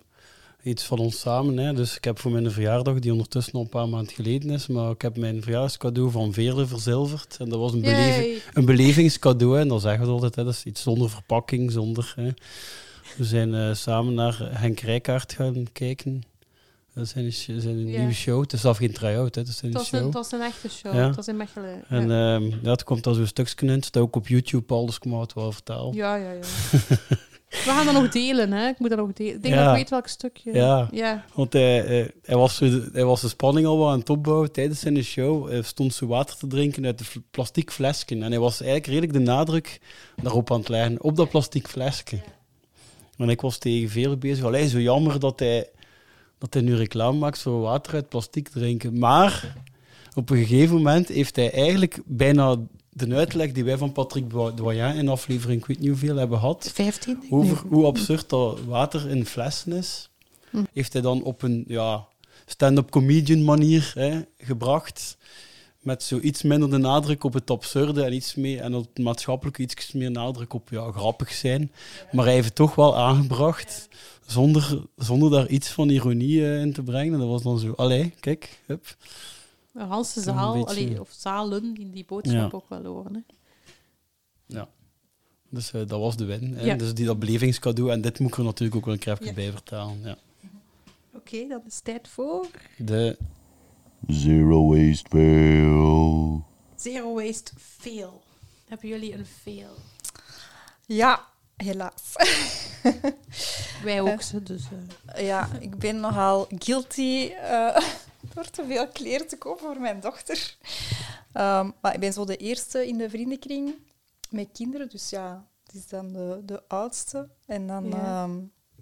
iets 0.63 0.83
van 0.83 0.99
ons 0.99 1.19
samen. 1.19 1.57
Hè. 1.57 1.73
Dus 1.73 1.95
ik 1.95 2.03
heb 2.03 2.19
voor 2.19 2.31
mijn 2.31 2.51
verjaardag, 2.51 2.99
die 2.99 3.11
ondertussen 3.11 3.53
al 3.53 3.61
een 3.61 3.69
paar 3.69 3.89
maanden 3.89 4.13
geleden 4.13 4.49
is, 4.49 4.67
maar 4.67 4.91
ik 4.91 5.01
heb 5.01 5.17
mijn 5.17 5.41
verjaardagscadeau 5.41 6.11
van 6.11 6.33
Veerle 6.33 6.65
verzilverd. 6.65 7.37
En 7.39 7.49
dat 7.49 7.59
was 7.59 7.73
een, 7.73 7.81
beleving, 7.81 8.41
een 8.53 8.65
belevingscadeau. 8.65 9.59
En 9.59 9.67
dat 9.67 9.81
zeggen 9.81 10.05
we 10.05 10.11
altijd, 10.11 10.35
hè. 10.35 10.43
dat 10.43 10.53
is 10.53 10.63
iets 10.63 10.81
zonder 10.81 11.09
verpakking, 11.09 11.71
zonder... 11.71 12.13
Hè. 12.15 12.29
We 13.17 13.23
zijn 13.23 13.53
eh, 13.53 13.73
samen 13.73 14.13
naar 14.13 14.37
Henk 14.59 14.79
Rijkaard 14.79 15.33
gaan 15.33 15.65
kijken. 15.71 16.23
Dat 16.95 17.03
is 17.03 17.09
zijn, 17.43 17.61
zijn 17.61 17.87
Ja. 17.87 17.97
nieuwe 17.99 18.13
show. 18.13 18.41
Het 18.41 18.53
is 18.53 18.65
af 18.65 18.77
geen 18.77 18.93
try-out, 18.93 19.35
hè. 19.35 19.41
Het 19.41 19.49
is 19.49 19.57
zijn 19.57 19.71
Het 19.71 19.79
was, 19.81 19.89
show. 19.89 19.99
een, 20.05 20.11
was 20.11 20.31
een 20.31 20.41
echte 20.41 20.69
show. 20.69 20.93
Ja. 20.93 21.05
Het 21.07 21.15
was 21.15 21.27
in 21.27 21.37
Mechelen. 21.37 21.83
En 21.89 22.09
ja. 22.09 22.35
ehm 22.35 22.43
ja, 22.61 22.71
het 22.71 22.83
komt 22.83 23.03
daar 23.03 23.13
zo'n 23.13 23.25
stukje 23.25 23.65
in. 23.65 23.71
Het 23.71 23.85
staat 23.85 24.03
ook 24.03 24.15
op 24.15 24.27
YouTube, 24.27 24.73
al, 24.73 24.85
dus 24.85 24.99
mag 24.99 25.21
het 25.21 25.33
wel 25.33 25.51
vertellen. 25.51 25.93
ja, 25.93 26.15
ja, 26.15 26.31
ja. 26.31 26.39
We 27.49 27.71
gaan 27.71 27.85
dat 27.85 27.93
nog 27.93 28.09
delen, 28.11 28.51
hè. 28.51 28.67
Ik 28.67 28.79
moet 28.79 28.89
dat 28.89 28.97
nog 28.99 29.13
delen. 29.13 29.35
Ik 29.35 29.41
denk 29.43 29.55
dat 29.55 29.67
ik 29.69 29.75
weet 29.75 29.89
welk 29.89 30.07
stukje. 30.07 30.53
Ja. 30.53 30.87
Ja. 30.91 31.25
Want 31.33 31.53
hij, 31.53 31.85
eh, 31.85 32.09
hij, 32.23 32.35
was 32.35 32.55
zo 32.55 32.69
de, 32.69 32.89
hij 32.93 33.05
was 33.05 33.21
de 33.21 33.27
spanning 33.27 33.67
al 33.67 33.77
wat 33.77 33.91
aan 33.91 33.99
het 33.99 34.09
opbouwen 34.09 34.51
tijdens 34.51 34.79
zijn 34.79 35.03
show. 35.03 35.49
Hij 35.49 35.61
stond 35.61 35.93
zo 35.93 36.07
water 36.07 36.37
te 36.37 36.47
drinken 36.47 36.85
uit 36.85 36.99
een 36.99 37.05
fl- 37.05 37.19
plastic 37.31 37.71
flesje. 37.71 38.05
En 38.05 38.21
hij 38.21 38.39
was 38.39 38.61
eigenlijk 38.61 38.89
redelijk 38.89 39.13
de 39.13 39.31
nadruk 39.31 39.79
daarop 40.21 40.51
aan 40.51 40.59
het 40.59 40.69
leggen, 40.69 41.01
op 41.03 41.15
dat 41.15 41.29
plastic 41.29 41.67
flesje. 41.67 42.19
En 43.17 43.29
ik 43.29 43.41
was 43.41 43.57
tegen 43.57 43.89
veel 43.89 44.17
bezig. 44.17 44.43
Allee, 44.45 44.67
zo 44.67 44.79
jammer 44.79 45.19
dat 45.19 45.39
hij, 45.39 45.69
dat 46.45 46.53
hij 46.53 46.63
nu 46.63 46.75
reclame 46.75 47.17
maakt 47.17 47.39
voor 47.39 47.59
water 47.61 47.93
uit 47.93 48.09
plastic 48.09 48.49
drinken. 48.49 48.99
Maar 48.99 49.55
op 50.13 50.29
een 50.29 50.37
gegeven 50.37 50.75
moment 50.75 51.07
heeft 51.07 51.35
hij 51.35 51.51
eigenlijk 51.51 52.01
bijna 52.05 52.57
de 52.89 53.15
uitleg 53.15 53.51
die 53.51 53.63
wij 53.63 53.77
van 53.77 53.91
Patrick 53.91 54.29
Doyen 54.55 54.95
in 54.95 55.07
aflevering, 55.07 55.61
ik 55.61 55.67
weet 55.67 55.79
niet 55.79 55.89
hoeveel, 55.89 56.15
hebben 56.15 56.39
gehad. 56.39 56.71
15? 56.73 57.23
Over 57.29 57.61
hoe 57.67 57.85
absurd 57.85 58.29
dat 58.29 58.59
water 58.63 59.09
in 59.09 59.25
flessen 59.25 59.73
is, 59.73 60.09
Hm. 60.49 60.63
heeft 60.73 60.93
hij 60.93 61.01
dan 61.01 61.23
op 61.23 61.41
een 61.41 61.63
ja, 61.67 62.07
stand-up 62.45 62.89
comedian 62.89 63.43
manier 63.43 63.91
hè, 63.95 64.21
gebracht. 64.37 65.17
Met 65.85 66.03
zo 66.03 66.19
iets 66.19 66.41
minder 66.43 66.69
de 66.69 66.77
nadruk 66.77 67.23
op 67.23 67.33
het 67.33 67.49
absurde 67.49 68.03
en 68.03 68.13
iets 68.13 68.35
meer 68.35 68.61
en 68.61 68.75
op 68.75 68.87
het 68.93 69.03
maatschappelijke 69.03 69.61
iets 69.61 69.91
meer 69.91 70.11
nadruk 70.11 70.53
op 70.53 70.69
ja, 70.69 70.91
grappig 70.91 71.31
zijn. 71.33 71.71
Maar 72.11 72.25
hij 72.25 72.33
heeft 72.33 72.45
het 72.45 72.55
toch 72.55 72.75
wel 72.75 72.97
aangebracht 72.97 73.87
zonder, 74.25 74.81
zonder 74.97 75.29
daar 75.31 75.47
iets 75.47 75.67
van 75.69 75.89
ironie 75.89 76.45
eh, 76.45 76.61
in 76.61 76.73
te 76.73 76.83
brengen. 76.83 77.19
Dat 77.19 77.27
was 77.27 77.43
dan 77.43 77.59
zo, 77.59 77.71
allee, 77.71 78.13
kijk, 78.19 78.59
hup. 78.65 78.95
De 79.71 79.83
Hanse 79.83 80.21
zaal, 80.21 80.53
beetje- 80.53 80.67
allee, 80.69 80.99
of 81.01 81.09
zalen, 81.17 81.73
die 81.73 81.89
die 81.89 82.05
boodschap 82.07 82.51
Ja. 82.51 82.57
ook 82.57 82.69
wel 82.69 82.83
horen. 82.85 83.13
Hè. 83.13 83.19
Ja. 84.57 84.67
Dus 85.49 85.71
eh, 85.73 85.81
dat 85.87 85.99
was 85.99 86.15
de 86.17 86.25
win. 86.25 86.53
Hè. 86.55 86.65
Ja. 86.65 86.75
Dus 86.75 86.93
die, 86.93 87.05
dat 87.05 87.19
belevingscadeau. 87.19 87.91
En 87.91 88.01
dit 88.01 88.19
moet 88.19 88.31
ik 88.31 88.37
er 88.37 88.43
natuurlijk 88.43 88.77
ook 88.77 88.85
wel 88.85 88.93
een 88.93 88.99
keer 88.99 89.13
even 89.13 89.25
Ja. 89.25 89.33
bij 89.33 89.51
vertalen. 89.51 89.99
Ja. 90.03 90.17
Oké, 91.15 91.47
dan 91.47 91.61
is 91.67 91.75
het 91.75 91.83
tijd 91.83 92.07
voor 92.07 92.45
De 92.77 93.17
Zero 94.07 94.67
waste 94.67 95.09
fail. 95.09 96.43
Zero 96.75 97.13
Waste 97.13 97.51
Fail. 97.57 98.21
Hebben 98.67 98.89
jullie 98.89 99.13
een 99.13 99.25
fail? 99.25 99.75
Ja, 100.85 101.25
helaas. 101.55 102.13
Wij 103.83 104.01
ook, 104.01 104.21
ze, 104.21 104.43
dus... 104.43 104.63
eh, 105.05 105.25
Ja, 105.25 105.49
ik 105.59 105.77
ben 105.77 105.99
nogal 105.99 106.47
guilty 106.59 107.31
eh, 107.41 107.77
door 108.33 108.49
te 108.49 108.65
veel 108.67 108.87
kleren 108.87 109.27
te 109.27 109.37
kopen 109.37 109.65
voor 109.65 109.79
mijn 109.81 109.99
dochter. 109.99 110.57
Ehm, 111.31 111.69
maar 111.81 111.93
ik 111.93 111.99
ben 111.99 112.13
zo 112.13 112.25
de 112.25 112.37
eerste 112.37 112.87
in 112.87 112.97
de 112.97 113.09
vriendenkring 113.09 113.75
met 114.29 114.47
kinderen, 114.53 114.89
dus 114.89 115.09
ja, 115.09 115.47
het 115.65 115.75
is 115.75 115.87
dan 115.87 116.13
de, 116.13 116.41
de 116.45 116.63
oudste. 116.67 117.29
En 117.45 117.67
dan... 117.67 117.85
Ja. 117.89 117.95
Ja. 117.97 118.29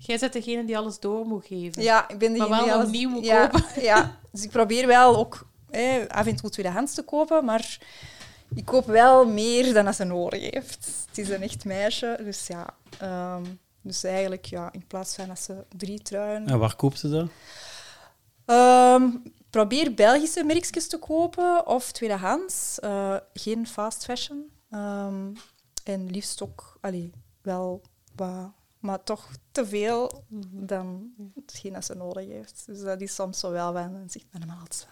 Jij 0.06 0.20
bent 0.20 0.34
degene 0.34 0.66
die 0.66 0.78
alles 0.78 1.00
door 1.00 1.26
moet 1.26 1.46
geven. 1.46 1.84
ja, 1.84 2.10
ik 2.10 2.18
ben 2.18 2.38
Maar 2.38 2.48
degene 2.48 2.66
wel 2.66 2.78
die 2.78 2.86
opnieuw 2.88 3.10
moet 3.10 3.26
ja, 3.26 3.48
kopen. 3.48 3.82
Ja, 3.84 4.18
dus 4.32 4.44
ik 4.44 4.50
probeer 4.50 4.88
wel 4.88 5.18
ook 5.18 5.48
eh, 5.70 6.08
af 6.08 6.26
en 6.26 6.36
toe 6.36 6.50
tweedehands 6.50 6.94
te 6.94 7.02
kopen, 7.02 7.46
maar 7.46 7.78
ik 8.56 8.66
koop 8.66 8.86
wel 8.86 9.26
meer 9.28 9.74
dan 9.74 9.86
dat 9.86 9.96
ze 9.96 10.04
nodig 10.04 10.52
heeft. 10.52 11.06
Het 11.08 11.18
is 11.18 11.30
een 11.30 11.42
echt 11.42 11.66
meisje, 11.66 12.20
dus 12.24 12.48
ja... 12.48 12.66
ehm, 13.00 13.44
dus 13.82 14.04
eigenlijk, 14.04 14.46
ja, 14.46 14.70
in 14.72 14.88
plaats 14.88 15.16
van 15.16 15.28
dat 15.28 15.40
ze 15.40 15.66
drie 15.78 16.02
truien 16.02 16.48
En 16.48 16.60
waar 16.60 16.76
koopt 16.76 17.00
ze 17.00 17.10
dat? 17.10 17.28
Ehm, 18.46 19.10
probeer 19.50 19.94
Belgische 19.94 20.44
merkjes 20.44 20.88
te 20.88 20.98
kopen 20.98 21.68
of 21.68 21.92
tweedehands. 21.92 22.80
Eh, 22.80 23.16
geen 23.34 23.68
fast 23.68 24.04
fashion. 24.04 24.52
Ehm, 24.70 25.32
En 25.84 26.12
liefst 26.12 26.42
ook, 26.44 26.78
allee, 26.82 27.12
wel 27.42 27.82
wat, 28.16 28.52
maar 28.84 29.04
toch 29.04 29.30
te 29.52 29.66
veel 29.66 30.24
dan 30.52 31.14
hetgeen 31.36 31.74
dat 31.74 31.86
ze 31.86 31.96
nodig 31.96 32.28
heeft. 32.28 32.64
Dus 32.66 32.80
dat 32.80 33.02
is 33.02 33.16
soms 33.16 33.40
zo 33.40 33.52
wel 33.52 33.74
van, 33.74 33.94
dan 33.94 34.10
zegt 34.10 34.26
mijn 34.32 34.48
van, 34.48 34.88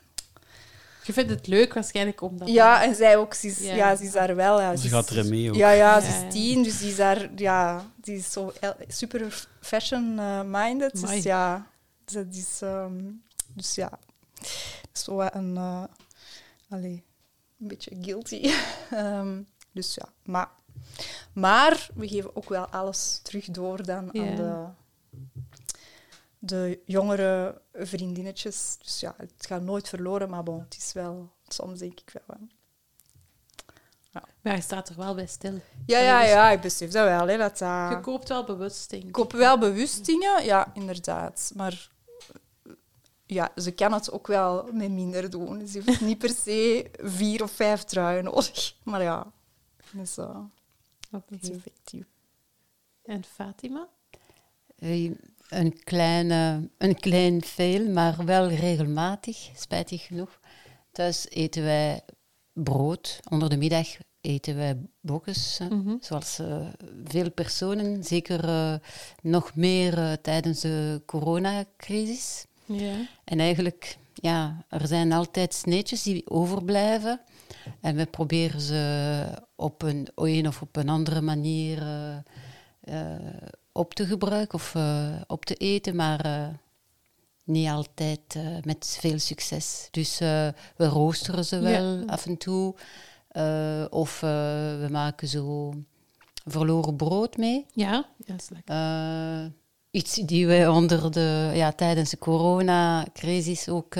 Je 1.04 1.14
vindt 1.14 1.30
het 1.30 1.48
leuk 1.48 1.74
waarschijnlijk 1.74 2.22
omdat... 2.22 2.48
Ja, 2.48 2.84
en 2.84 2.96
zij 2.96 3.18
ook. 3.18 3.34
Ze 3.34 3.48
is, 3.48 3.60
Ja. 3.60 3.76
ja. 3.76 3.96
ze 3.96 4.04
is 4.04 4.12
daar 4.12 4.36
wel. 4.36 4.62
Ja, 4.62 4.76
Ze 4.76 4.88
gaat 4.88 5.10
erin 5.10 5.30
mee 5.30 5.50
ook. 5.50 5.56
Ja, 5.56 5.72
ja, 5.72 6.00
ze 6.00 6.08
Ja, 6.08 6.14
ja. 6.14 6.26
is 6.28 6.34
tien, 6.34 6.64
dus 6.64 6.80
die 6.80 6.90
is 6.90 6.96
daar... 6.96 7.30
Ja, 7.36 7.86
die 7.96 8.16
is 8.16 8.32
zo 8.32 8.54
super 8.88 9.48
fashion-minded. 9.60 10.96
Amai. 10.96 11.16
dus 11.16 11.24
ja, 11.24 11.68
dat 12.06 12.26
is... 12.36 12.60
ehm, 12.62 13.04
dus 13.54 13.76
ja, 13.76 14.00
zo 14.92 15.20
een... 15.22 15.58
eh 15.58 15.84
allee, 16.70 17.04
een 17.60 17.68
beetje 17.68 17.98
guilty. 18.02 18.52
Ehm, 18.92 19.42
dus 19.72 19.96
ja, 19.96 20.10
maar... 20.24 20.50
Maar 21.34 21.90
we 21.96 22.08
geven 22.08 22.36
ook 22.36 22.50
wel 22.50 22.66
alles 22.66 23.20
terug 23.24 23.46
door 23.46 23.84
dan 23.86 24.10
Ja. 24.12 24.30
aan 24.30 24.36
de, 24.36 24.68
de 26.40 26.80
jongere 26.86 27.62
vriendinnetjes. 27.74 28.76
Dus 28.82 29.00
ja, 29.00 29.14
het 29.18 29.46
gaat 29.48 29.62
nooit 29.62 29.90
verloren, 29.90 30.30
maar 30.30 30.44
bon, 30.44 30.60
het 30.60 30.78
is 30.78 30.94
wel... 30.94 31.32
Soms 31.48 31.80
denk 31.80 32.00
ik 32.00 32.14
wel... 32.14 32.38
hè. 32.40 32.46
Maar 34.42 34.56
je 34.56 34.62
staat 34.62 34.90
er 34.90 34.96
wel 34.96 35.16
bij 35.16 35.28
stil. 35.28 35.60
Ja, 35.86 36.00
ja, 36.00 36.24
ja, 36.24 36.50
ik 36.50 36.62
besef 36.62 36.92
dat 36.92 37.06
wel. 37.06 37.28
Hè, 37.28 37.38
dat. 37.38 37.60
Je 37.60 38.00
koopt 38.02 38.30
wel 38.30 38.44
bewust 38.44 38.90
dingen. 38.90 39.08
Ik 39.08 39.14
koop 39.14 39.32
wel 39.32 39.58
bewust 39.58 40.06
dingen, 40.06 40.44
ja, 40.46 40.72
inderdaad. 40.74 41.52
Maar 41.56 41.90
ja, 43.26 43.52
ze 43.56 43.72
kan 43.72 43.94
het 43.94 44.12
ook 44.12 44.28
wel 44.28 44.70
met 44.74 44.92
minder 44.92 45.30
doen. 45.30 45.68
Ze 45.68 45.82
heeft 45.86 46.02
niet 46.02 46.18
per 46.18 46.30
se 46.30 46.92
vier 47.02 47.44
of 47.44 47.52
vijf 47.52 47.84
truien 47.84 48.24
nodig. 48.24 48.76
Maar 48.84 49.02
ja, 49.02 49.32
dus, 49.92 50.18
uh, 50.18 50.38
Oké. 51.12 51.26
dat 51.30 51.42
is 51.44 51.50
effectief. 51.50 52.06
En 53.06 53.24
Fatima? 53.24 53.88
Eh, 54.80 55.12
Een, 55.50 55.84
kleine, 55.84 56.70
een 56.78 56.96
klein 57.00 57.42
veel, 57.44 57.90
maar 57.90 58.26
wel 58.26 58.48
regelmatig, 58.50 59.50
spijtig 59.56 60.06
genoeg. 60.06 60.40
Thuis 60.92 61.30
eten 61.30 61.64
wij 61.64 62.02
brood. 62.54 63.20
Onder 63.30 63.50
de 63.50 63.58
middag 63.58 63.88
eten 64.22 64.56
wij 64.56 64.78
bokjes, 65.00 65.60
Mhm. 65.70 65.96
zoals 66.02 66.40
eh, 66.40 66.68
veel 67.06 67.32
personen. 67.32 68.04
Zeker 68.04 68.44
eh, 68.44 68.74
nog 69.22 69.56
meer 69.56 70.22
tijdens 70.22 70.60
de 70.62 71.02
coronacrisis. 71.06 72.46
Ja. 72.66 72.96
En 73.24 73.40
eigenlijk, 73.40 73.98
ja, 74.14 74.66
er 74.70 74.88
zijn 74.88 75.12
altijd 75.12 75.54
sneetjes 75.54 76.04
die 76.04 76.30
overblijven. 76.30 77.22
En 77.82 77.96
we 77.96 78.06
proberen 78.06 78.62
ze 78.62 79.24
op 79.56 79.82
een, 79.82 80.08
een 80.16 80.48
of 80.48 80.62
op 80.62 80.76
een 80.76 80.90
andere 80.90 81.22
manier 81.22 81.82
eh, 81.82 82.18
eh, 82.82 83.20
op 83.72 83.94
te 83.94 84.06
gebruiken 84.06 84.54
of 84.54 84.76
eh, 84.76 85.22
op 85.28 85.46
te 85.46 85.56
eten, 85.56 85.96
maar 85.96 86.52
niet 87.44 87.68
altijd 87.68 88.36
met 88.64 88.98
veel 89.00 89.20
succes. 89.20 89.88
Dus 89.92 90.18
we 90.20 90.54
roosteren 90.78 91.46
ze 91.46 91.60
wel 91.60 91.98
Ja. 91.98 92.04
af 92.06 92.26
en 92.26 92.38
toe. 92.38 92.76
of 93.90 94.20
we 94.20 94.88
maken 94.92 95.28
zo 95.28 95.74
verloren 96.46 96.96
brood 96.96 97.38
mee. 97.38 97.66
Ja, 97.74 98.06
dat 98.18 98.42
is 98.42 98.50
lekker. 98.50 99.52
Iets 99.92 100.16
die 100.16 100.48
wij 100.48 100.68
onder 100.68 101.12
de, 101.12 101.52
ja, 101.54 101.72
tijdens 101.72 102.10
de 102.10 102.18
coronacrisis 102.18 103.70
ook 103.70 103.96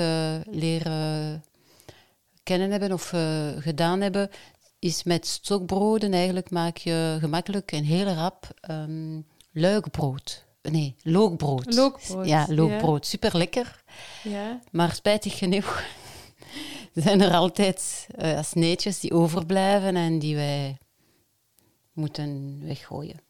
leren 0.50 1.44
kennen 2.42 2.70
hebben 2.70 2.92
of 2.92 3.12
eh, 3.12 3.48
gedaan 3.58 4.00
hebben, 4.00 4.30
is 4.78 5.02
met 5.02 5.26
stokbroden 5.26 6.12
eigenlijk 6.12 6.50
maak 6.50 6.76
je 6.76 7.16
gemakkelijk 7.20 7.72
en 7.72 7.84
heel 7.84 8.06
rap 8.06 8.50
ehm 8.60 9.20
luikbrood. 9.52 10.44
Nee, 10.62 10.96
lookbrood. 11.02 11.74
Lookbrood, 11.74 12.26
Ja, 12.26 12.44
ja. 12.48 12.54
lookbrood. 12.54 13.06
Super 13.06 13.36
lekker. 13.36 13.82
Ja. 14.22 14.60
Maar 14.70 14.94
spijtig 14.94 15.38
genoeg 15.38 15.82
zijn 16.94 17.20
er 17.20 17.32
altijd 17.34 18.06
eh, 18.16 18.42
sneetjes 18.42 19.00
die 19.00 19.12
overblijven 19.12 19.96
en 19.96 20.18
die 20.18 20.36
wij 20.36 20.78
moeten 21.92 22.60
weggooien. 22.64 23.20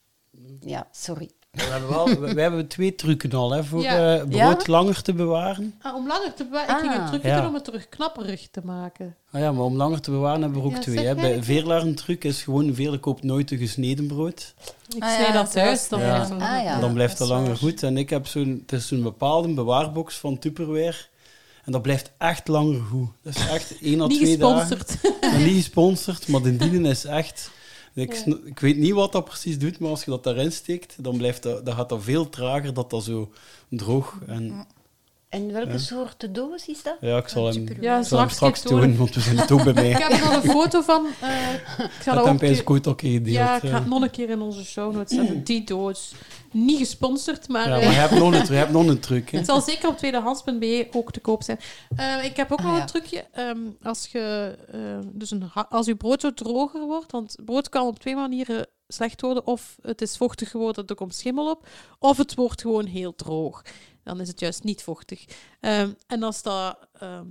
Ja, 0.61 0.89
sorry. 0.91 1.31
We 1.53 1.63
hebben, 1.63 1.89
wel, 1.91 2.09
we, 2.21 2.35
we 2.35 2.41
hebben 2.41 2.67
twee 2.69 2.95
trucken 2.95 3.33
al 3.33 3.51
hè, 3.53 3.65
voor 3.65 3.83
Ja. 3.83 4.15
eh, 4.15 4.19
brood 4.29 4.35
Ja? 4.67 4.73
langer 4.73 5.03
te 5.03 5.13
bewaren. 5.13 5.75
Ah, 5.83 5.95
om 5.95 6.07
langer 6.07 6.35
te 6.35 6.45
bewaren. 6.45 6.75
Ik 6.75 6.81
ging 6.81 6.95
een 6.95 7.01
Ah. 7.01 7.09
trucje 7.09 7.29
Ja. 7.29 7.37
doen 7.39 7.47
om 7.49 7.55
het 7.55 7.65
terug 7.65 7.89
knapperig 7.89 8.49
te 8.51 8.61
maken. 8.65 9.17
Ah 9.33 9.41
ja, 9.41 9.53
maar 9.53 9.65
om 9.65 9.77
langer 9.77 10.01
te 10.01 10.11
bewaren 10.11 10.43
hebben 10.43 10.61
we 10.61 10.67
ook 10.67 10.73
Ja, 10.75 10.79
twee. 10.81 10.95
zeg 10.97 11.05
Hè. 11.05 11.11
jij 11.11 11.21
Bij? 11.35 11.43
Veerlaar 11.43 11.81
een 11.83 11.95
truc 11.95 12.25
is 12.25 12.43
gewoon, 12.43 12.75
Veerle 12.75 12.99
koopt 12.99 13.23
nooit 13.23 13.51
een 13.51 13.59
gesneden 13.59 14.07
brood. 14.07 14.55
Ik 14.97 15.03
Ah, 15.03 15.09
zei 15.09 15.23
ja, 15.23 15.33
dat 15.33 15.43
dat 15.45 15.53
thuis 15.53 15.83
is- 15.83 15.89
dan. 15.89 16.01
ja. 16.01 16.25
zo. 16.25 16.35
Ah, 16.35 16.41
ja. 16.41 16.75
En 16.75 16.81
dan 16.81 16.93
blijft 16.93 17.19
dat 17.19 17.29
langer 17.29 17.57
goed. 17.57 17.83
En 17.83 17.97
ik 17.97 18.11
heb 18.11 18.27
zo'n, 18.27 18.59
het 18.67 18.73
is 18.81 18.89
zo'n 18.89 19.03
bepaalde 19.03 19.49
bewaarbox 19.55 20.17
van 20.19 20.39
Tupperware. 20.39 20.97
En 21.65 21.73
dat 21.73 21.83
blijft 21.83 22.11
echt 22.19 22.49
langer 22.49 22.81
goed. 22.91 23.09
Dat 23.23 23.35
is 23.37 23.49
echt 23.49 23.75
één 23.81 24.01
à 24.01 24.07
Niet 24.07 24.21
twee 24.23 24.37
dagen. 24.37 24.77
gesponsord. 24.77 25.21
Maar 25.21 25.39
niet 25.41 25.55
gesponsord, 25.57 26.29
maar 26.29 26.43
de 26.43 26.57
dienen 26.57 26.85
is 26.91 27.05
echt... 27.05 27.51
Ik, 27.95 28.15
Ja. 28.25 28.37
ik 28.45 28.61
weet 28.61 28.77
niet 28.77 28.93
wat 28.93 29.13
dat 29.13 29.25
precies 29.25 29.59
doet, 29.59 29.79
maar 29.79 29.91
als 29.91 30.05
je 30.05 30.11
dat 30.11 30.25
daarin 30.25 30.53
steekt, 30.53 30.97
dan, 31.05 31.17
blijft 31.17 31.43
dat, 31.43 31.67
dan 31.67 31.75
gaat 31.75 31.89
dat 31.89 32.03
veel 32.03 32.29
trager, 32.29 32.75
dat 32.75 32.91
dat 32.91 33.05
zo 33.05 33.33
droog. 33.69 34.19
En 34.27 34.67
En 35.33 35.53
welke 35.53 35.73
Ja. 35.73 35.79
soort 35.79 36.35
doos 36.35 36.67
is 36.69 36.83
dat? 36.83 36.97
ja, 37.01 37.17
ik 37.17 37.29
zal 37.29 37.47
hem. 37.47 37.67
Ja, 37.81 37.99
ik 37.99 38.05
zal 38.07 38.19
hem 38.19 38.29
straks 38.29 38.63
doen, 38.63 38.97
want 38.97 39.15
we 39.15 39.21
zijn 39.21 39.39
het 39.39 39.51
ook 39.53 39.65
bij 39.65 39.73
mij. 39.73 39.91
Ik 39.91 39.99
heb 39.99 40.11
er 40.13 40.21
nog 40.21 40.35
een 40.45 40.51
foto 40.51 40.81
van. 40.81 41.07
eh, 41.21 41.53
ik 41.79 41.91
ga 42.01 42.15
Dat 42.15 42.67
ooit 42.71 42.87
ook 42.87 43.01
gedeeld. 43.01 43.27
Ja, 43.29 43.57
ik 43.63 43.69
ga 43.71 43.75
het 43.79 43.87
nog 43.87 44.03
een 44.03 44.11
keer 44.11 44.31
in 44.31 44.41
onze 44.41 44.65
show 44.65 44.95
notes 44.95 45.17
zetten. 45.17 45.45
Die 45.45 45.65
doos. 45.65 46.13
Niet 46.53 46.79
gesponsord, 46.79 47.49
maar... 47.49 47.69
Ja, 47.69 47.77
eh, 47.79 47.83
maar 47.85 47.93
je 47.95 47.99
hebt 48.01 48.15
nog 48.19 48.35
een, 48.35 48.47
je 48.47 48.53
hebt 48.53 48.73
nog 48.73 48.87
een 48.87 49.01
truc. 49.01 49.31
Hè. 49.31 49.37
Het 49.39 49.47
zal 49.47 49.61
zeker 49.61 49.89
op 49.89 49.97
tweedehands.be 49.99 50.89
ook 50.93 51.13
te 51.13 51.21
koop 51.21 51.43
zijn. 51.43 51.59
Eh, 51.97 52.25
ik 52.25 52.37
heb 52.37 52.53
ook 52.53 52.59
Ah, 52.59 52.65
nog 52.65 52.75
ja. 52.75 52.81
een 52.81 52.87
trucje. 52.87 53.25
Ehm, 53.33 53.59
als, 53.83 54.09
je, 54.13 54.55
eh, 54.73 54.81
dus 55.13 55.31
een, 55.31 55.51
als 55.69 55.87
je 55.87 55.95
brood 55.97 56.21
zo 56.21 56.35
droger 56.35 56.81
wordt, 56.87 57.13
want 57.13 57.37
brood 57.45 57.69
kan 57.69 57.87
op 57.87 57.99
twee 57.99 58.15
manieren 58.17 58.67
slecht 58.93 59.21
worden. 59.21 59.47
Of 59.47 59.77
het 59.83 60.03
is 60.03 60.17
vochtig 60.17 60.51
geworden, 60.51 60.87
er 60.87 60.95
komt 60.95 61.15
schimmel 61.15 61.51
op. 61.51 61.67
Of 61.99 62.17
het 62.17 62.35
wordt 62.35 62.61
gewoon 62.61 62.85
heel 62.87 63.15
droog. 63.15 63.63
Dan 64.05 64.21
is 64.21 64.29
het 64.29 64.41
juist 64.41 64.63
niet 64.65 64.83
vochtig. 64.83 65.25
Ehm, 65.61 65.91
en 66.07 66.23
als 66.23 66.43
dat 66.43 66.79
ehm, 66.99 67.27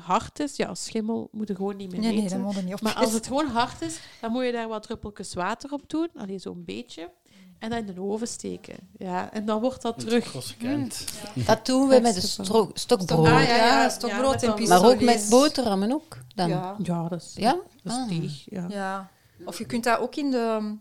hard 0.00 0.40
is, 0.40 0.56
ja, 0.56 0.74
schimmel 0.74 1.28
moet 1.32 1.48
je 1.48 1.54
gewoon 1.54 1.76
niet 1.76 1.90
meer 1.90 2.00
Nee, 2.00 2.12
nee, 2.14 2.24
eten. 2.24 2.36
dat 2.36 2.46
moet 2.46 2.56
er 2.56 2.62
niet 2.62 2.74
op. 2.74 2.80
Maar 2.80 2.94
als 2.94 3.12
het 3.12 3.26
gewoon 3.26 3.46
hard 3.46 3.82
is, 3.82 3.98
dan 4.20 4.32
moet 4.32 4.44
je 4.44 4.52
daar 4.52 4.68
wat 4.68 4.82
druppeltjes 4.82 5.34
water 5.34 5.72
op 5.72 5.82
doen. 5.90 6.08
Alleen 6.16 6.40
zo'n 6.40 6.62
beetje. 6.64 7.10
En 7.58 7.70
dan 7.70 7.78
in 7.78 7.86
de 7.94 8.00
oven 8.00 8.28
steken. 8.28 8.76
Ja, 8.98 9.32
en 9.32 9.44
dan 9.44 9.60
wordt 9.60 9.82
dat 9.82 9.98
terug. 9.98 10.30
Consequent. 10.32 11.04
Dat 11.46 11.66
doen 11.66 11.88
we 11.88 12.00
met 12.00 12.22
stro- 12.22 12.70
stokbrood. 12.74 13.26
Ah, 13.26 13.42
ja, 13.44 13.56
ja, 13.56 13.88
stokbrood 13.88 14.40
ja, 14.40 14.54
en 14.56 14.68
Maar 14.68 14.84
ook 14.84 15.00
met 15.00 15.26
boterhammen 15.30 15.92
ook. 15.92 16.18
Dan. 16.34 16.48
Ja. 16.48 16.76
Ja, 16.82 17.08
dat 17.08 17.22
is, 17.22 17.32
Ja? 17.36 17.50
dat 17.82 17.92
is 17.92 17.98
Ah. 17.98 18.08
deeg, 18.08 18.42
Ja. 18.50 18.66
ja. 18.68 19.10
Of 19.44 19.58
je 19.58 19.64
kunt 19.66 19.84
dat 19.84 19.98
ook 19.98 20.14
in 20.16 20.30
de... 20.30 20.76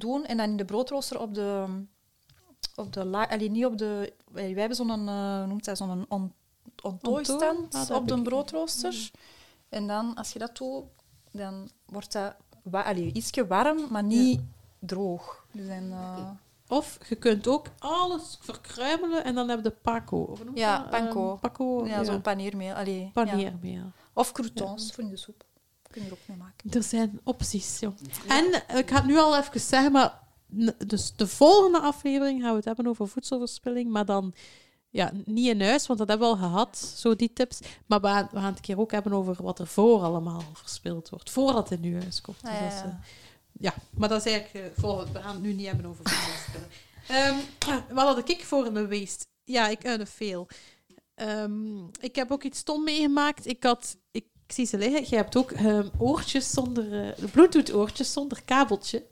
doen 0.00 0.24
en 0.24 0.36
dan 0.36 0.50
in 0.50 0.56
de 0.56 0.64
broodrooster 0.64 1.20
op 1.20 1.34
de... 1.34 1.66
Op 2.76 2.92
de 2.92 3.04
la, 3.04 3.28
allee, 3.28 3.50
niet 3.50 3.64
op 3.64 3.78
de... 3.78 4.12
Wij 4.32 4.52
hebben 4.52 4.76
zo'n... 4.76 4.90
hoe 4.90 5.46
noemt 5.46 5.64
dat? 5.64 5.76
Zo'n 5.76 6.04
on, 6.08 6.32
ontdooistand 6.82 7.58
Ontdooi? 7.58 7.84
Ah, 7.88 7.96
op 7.96 8.08
de 8.08 8.22
broodrooster. 8.22 9.10
En 9.68 9.86
dan, 9.86 10.14
als 10.14 10.32
je 10.32 10.38
dat 10.38 10.56
doet, 10.56 10.84
dan 11.32 11.70
wordt 11.86 12.12
dat 12.12 12.36
wa 12.62 12.82
allee, 12.82 13.12
ietsje 13.12 13.46
warm, 13.46 13.86
maar 13.90 14.02
niet 14.02 14.40
droog. 14.78 15.46
Dus 15.52 15.66
dan, 15.66 15.92
eh, 15.92 16.30
Of 16.68 16.98
je 17.08 17.16
kunt 17.16 17.46
ook 17.46 17.66
alles 17.78 18.38
verkruimelen 18.40 19.24
en 19.24 19.34
dan 19.34 19.48
heb 19.48 19.56
je 19.56 19.62
de 19.62 19.76
paco. 19.82 20.36
Ja, 20.54 20.86
panko. 20.90 21.30
Ehm, 21.30 21.38
paco, 21.38 21.86
ja, 21.86 21.96
ja, 21.96 22.04
zo'n 22.04 22.20
paneermeel. 22.20 22.74
Allee, 22.74 23.00
ja. 23.00 23.10
paneermeel. 23.12 23.92
Of 24.12 24.32
croutons 24.32 24.92
voor 24.92 25.04
in 25.04 25.10
de 25.10 25.16
soep. 25.16 25.44
Kun 25.90 26.02
je 26.02 26.08
er 26.08 26.12
ook 26.14 26.18
mee 26.26 26.36
maken. 26.36 26.70
Er 26.70 26.82
zijn 26.82 27.20
opties, 27.24 27.80
joh. 27.80 27.94
En 28.28 28.66
eh, 28.68 28.78
ik 28.78 28.90
ga 28.90 28.96
het 28.96 29.04
nu 29.06 29.18
al 29.18 29.36
even 29.36 29.60
zeggen, 29.60 29.92
maar 29.92 30.18
dus 30.86 31.12
de 31.16 31.26
volgende 31.26 31.80
aflevering 31.80 32.40
gaan 32.40 32.50
we 32.50 32.56
het 32.56 32.64
hebben 32.64 32.86
over 32.86 33.08
voedselverspilling, 33.08 33.90
maar 33.90 34.04
dan 34.04 34.34
ja, 34.90 35.12
niet 35.24 35.46
in 35.48 35.62
huis, 35.62 35.86
want 35.86 35.98
dat 35.98 36.08
hebben 36.08 36.28
we 36.28 36.34
al 36.34 36.48
gehad, 36.48 36.76
zo 36.96 37.16
die 37.16 37.32
tips. 37.32 37.60
Maar 37.86 38.00
we 38.00 38.06
gaan, 38.06 38.28
we 38.30 38.36
gaan 38.36 38.44
het 38.46 38.56
een 38.56 38.62
keer 38.62 38.78
ook 38.78 38.90
hebben 38.92 39.12
over 39.12 39.42
wat 39.42 39.58
er 39.58 39.66
voor 39.66 40.02
allemaal 40.02 40.42
verspild 40.52 41.08
wordt, 41.08 41.30
voordat 41.30 41.68
het 41.68 41.78
in 41.80 41.92
uw 41.92 42.00
huis 42.00 42.20
komt. 42.20 42.40
Dus 42.40 42.50
Ah, 42.50 42.60
dat 42.60 42.70
ja, 42.70 42.76
is, 42.76 42.82
ja. 42.82 43.00
ja, 43.52 43.74
maar 43.90 44.08
dat 44.08 44.26
is 44.26 44.32
eigenlijk 44.32 44.66
eh, 44.66 44.82
volgend. 44.82 45.12
We 45.12 45.20
gaan 45.20 45.34
het 45.34 45.42
nu 45.42 45.52
niet 45.52 45.66
hebben 45.66 45.86
over 45.86 46.04
voedselverspilling. 46.04 46.72
Ehm, 47.08 47.36
wat 47.96 48.14
had 48.14 48.28
ik 48.28 48.44
voor 48.44 48.66
een 48.66 48.88
waste? 48.88 49.26
Ja, 49.44 49.68
ik 49.68 49.86
uit 49.86 50.10
veel. 50.10 50.48
Ehm, 51.14 51.78
ik 52.00 52.16
heb 52.16 52.30
ook 52.30 52.42
iets 52.42 52.58
stom 52.58 52.84
meegemaakt. 52.84 53.46
Ik 53.46 53.62
had, 53.62 53.96
ik, 54.50 54.56
zie 54.56 54.66
ze 54.66 54.78
liggen. 54.78 55.04
Je 55.08 55.16
hebt 55.16 55.36
ook 55.36 55.50
ehm, 55.50 55.88
oortjes 55.98 56.50
zonder, 56.50 57.14
eh 57.16 57.30
Bluetooth 57.32 57.74
oortjes 57.74 58.12
zonder 58.12 58.42
kabeltje. 58.44 59.06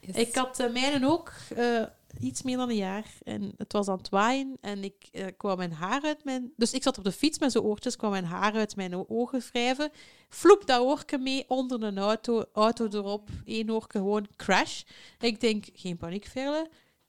Ik 0.00 0.34
had 0.34 0.60
uh, 0.60 0.72
mijne 0.72 1.06
ook. 1.08 1.32
eh, 1.56 1.82
iets 2.20 2.42
meer 2.42 2.56
dan 2.56 2.68
een 2.68 2.76
jaar. 2.76 3.04
En 3.24 3.52
het 3.56 3.72
was 3.72 3.88
aan 3.88 3.98
het 3.98 4.08
waaien 4.08 4.56
en 4.60 4.84
ik 4.84 5.32
kwam 5.36 5.56
mijn 5.56 5.72
haar 5.72 6.02
uit 6.02 6.24
mijn... 6.24 6.52
Dus 6.56 6.72
ik 6.72 6.82
zat 6.82 6.98
op 6.98 7.04
de 7.04 7.12
fiets 7.12 7.38
met 7.38 7.52
zo'n 7.52 7.62
oortjes, 7.62 7.96
kwam 7.96 8.10
mijn 8.10 8.24
haar 8.24 8.52
uit 8.52 8.76
mijn 8.76 9.08
ogen 9.08 9.40
wrijven. 9.50 9.90
Vloep 10.28 10.66
dat 10.66 10.80
oorke 10.80 11.18
mee 11.18 11.44
onder 11.48 11.82
een 11.82 11.98
auto, 11.98 12.44
auto 12.52 12.88
erop. 12.90 13.28
Eén 13.44 13.72
oorke 13.72 13.98
gewoon 13.98 14.26
crash. 14.36 14.82
Ik 15.20 15.40
denk, 15.40 15.66
geen 15.72 15.96
paniek 15.96 16.26
verder. 16.26 16.66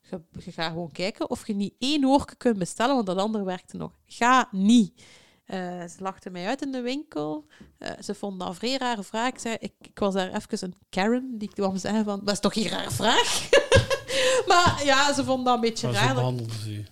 Je, 0.10 0.22
je 0.46 0.52
gaat 0.52 0.72
gewoon 0.72 0.92
kijken 0.92 1.30
of 1.30 1.48
je 1.48 1.56
niet 1.56 1.74
één 1.80 2.06
oorke 2.06 2.36
kunt 2.36 2.58
bestellen, 2.58 2.96
want 2.96 3.08
dat 3.08 3.18
andere 3.18 3.44
werkte 3.44 3.78
nog. 3.78 3.92
Ga 4.06 4.48
niet. 4.52 5.02
Eh, 5.46 5.60
ze 5.82 5.96
lachten 6.00 6.32
mij 6.32 6.48
uit 6.48 6.62
in 6.62 6.72
de 6.72 6.82
winkel. 6.82 7.46
Eh, 7.78 7.92
ze 8.04 8.16
vonden 8.16 8.40
dat 8.40 8.48
een 8.48 8.56
vrij 8.56 8.78
rare 8.78 9.04
vraag. 9.04 9.28
Ik, 9.30 9.40
zei, 9.40 9.56
ik, 9.60 9.74
ik 9.82 10.00
was 10.00 10.14
daar 10.14 10.28
even 10.34 10.58
een 10.68 10.76
Karen 10.90 11.38
die 11.38 11.50
kwam 11.54 11.78
zeggen 11.78 12.04
van, 12.04 12.20
dat 12.24 12.34
is 12.34 12.40
toch 12.40 12.54
geen 12.54 12.68
rare 12.68 12.92
vraag? 12.92 13.50
maar 14.48 14.82
ja, 14.86 15.14
ze 15.14 15.24
vonden 15.24 15.46
dat 15.46 15.56
een 15.56 15.62
beetje 15.62 15.88
Maar 15.92 16.16
raar. 16.16 16.34
ze. 16.64 16.84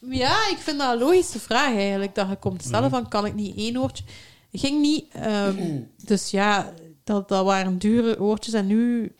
Ja, 0.00 0.48
ik 0.50 0.58
vind 0.58 0.78
dat 0.78 0.92
een 0.92 0.98
logische 0.98 1.40
vraag 1.40 1.74
eigenlijk, 1.74 2.14
dat 2.14 2.28
je 2.28 2.36
komt 2.36 2.62
stellen 2.62 2.90
Mhm. 2.90 3.00
van, 3.00 3.08
kan 3.08 3.26
ik 3.26 3.34
niet 3.34 3.56
één 3.56 3.76
oortje? 3.78 4.04
Ging 4.52 4.80
niet. 4.80 5.06
ehm, 5.12 5.80
dus 6.04 6.30
ja, 6.30 6.72
dat, 7.04 7.28
dat 7.28 7.44
waren 7.44 7.78
dure 7.78 8.20
oortjes 8.20 8.54
en 8.54 8.66
nu... 8.66 9.14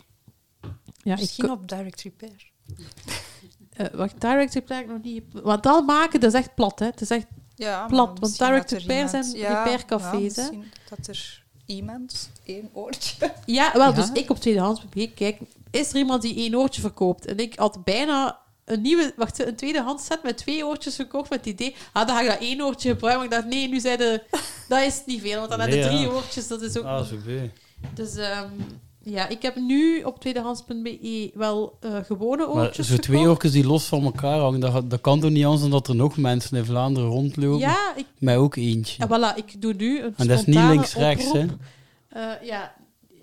Ja, 1.02 1.12
ik, 1.14 1.20
Misschien 1.20 1.50
op 1.50 1.68
direct 1.68 2.02
repair. 2.02 2.50
eh, 3.72 3.86
wacht, 3.92 4.20
direct 4.20 4.54
repair 4.54 4.86
nog 4.86 5.02
niet... 5.02 5.22
Want 5.32 5.62
dat 5.62 5.86
maken, 5.86 6.20
dat 6.20 6.32
is 6.34 6.38
echt 6.40 6.54
plat, 6.54 6.78
hè. 6.78 6.86
Het 6.86 7.00
is 7.00 7.10
echt 7.10 7.26
Ja, 7.56 7.86
Plat, 7.86 8.06
want 8.06 8.20
misschien 8.20 8.46
direct 8.46 8.70
dat 8.70 8.78
repair 8.80 9.04
iemand- 9.06 9.26
zijn 9.26 9.38
ja, 9.38 9.62
repaircafés, 9.62 10.34
ja, 10.36 10.42
hè? 10.42 10.50
dat 10.96 11.06
er 11.06 11.42
iemand 11.66 12.30
één 12.44 12.70
oortje... 12.72 13.32
Ja, 13.46 13.70
wel, 13.72 13.82
Ja. 13.88 13.92
dus 13.92 14.10
ik 14.12 14.30
op 14.30 14.38
tweedehands 14.38 14.80
gekeken, 14.80 15.14
kijk, 15.14 15.38
is 15.70 15.90
er 15.90 15.96
iemand 15.96 16.22
die 16.22 16.36
één 16.36 16.54
oortje 16.56 16.80
verkoopt? 16.80 17.26
En 17.26 17.38
ik 17.38 17.58
had 17.58 17.84
bijna 17.84 18.38
een 18.64 18.80
nieuwe, 18.82 19.12
wacht, 19.16 19.46
een 19.46 19.56
tweedehands 19.56 20.04
set 20.06 20.22
met 20.22 20.36
twee 20.36 20.66
oortjes 20.66 20.94
gekocht 20.96 21.30
met 21.30 21.38
het 21.38 21.48
idee, 21.48 21.74
ah, 21.92 22.06
dan 22.06 22.16
ga 22.16 22.22
ik 22.22 22.28
dat 22.28 22.40
één 22.40 22.62
oortje 22.62 22.88
gebruiken. 22.90 23.28
Maar 23.28 23.38
ik 23.38 23.42
dacht, 23.42 23.54
nee, 23.54 23.68
nu 23.68 23.80
zijn 23.80 23.98
de, 23.98 24.22
dat 24.68 24.82
is 24.82 25.02
niet 25.06 25.20
veel, 25.20 25.38
want 25.38 25.50
dan 25.50 25.58
Nee, 25.58 25.68
heb 25.82 25.90
je 25.90 25.96
drie 25.96 26.10
oortjes, 26.10 26.48
dat 26.48 26.62
is 26.62 26.76
ook... 26.78 26.84
Ah, 26.84 27.04
zo. 27.06 27.16
Dus 27.94 28.14
ehm, 28.16 28.48
ja, 29.08 29.28
ik 29.28 29.42
heb 29.42 29.56
nu 29.56 30.02
op 30.02 30.20
tweedehands.be 30.20 31.30
wel 31.34 31.76
eh, 31.80 31.90
gewone 32.04 32.46
Maar 32.46 32.54
oortjes 32.54 32.88
zo 32.88 32.96
twee 32.96 33.28
oortjes 33.28 33.52
die 33.52 33.66
los 33.66 33.84
van 33.86 34.04
elkaar 34.04 34.38
hangen, 34.38 34.60
dat, 34.60 34.90
dat 34.90 35.00
kan 35.00 35.20
toch 35.20 35.30
niet 35.30 35.44
anders 35.44 35.62
dan 35.62 35.70
dat 35.70 35.88
er 35.88 35.94
nog 35.96 36.16
mensen 36.16 36.56
in 36.56 36.64
Vlaanderen 36.64 37.08
rondlopen? 37.08 37.58
Ja, 37.58 37.92
ik, 37.96 38.06
Mij 38.18 38.36
ook 38.36 38.56
eentje. 38.56 39.06
ja, 39.08 39.32
voilà, 39.32 39.36
ik 39.36 39.60
doe 39.62 39.74
nu 39.74 40.00
een 40.02 40.14
en 40.16 40.26
dat 40.26 40.38
is 40.38 40.44
niet 40.44 40.54
spontane 40.54 40.72
links-rechts, 40.74 41.32
hè? 41.32 41.40
oproep. 41.42 41.58
Eh, 42.08 42.22
ja, 42.42 42.72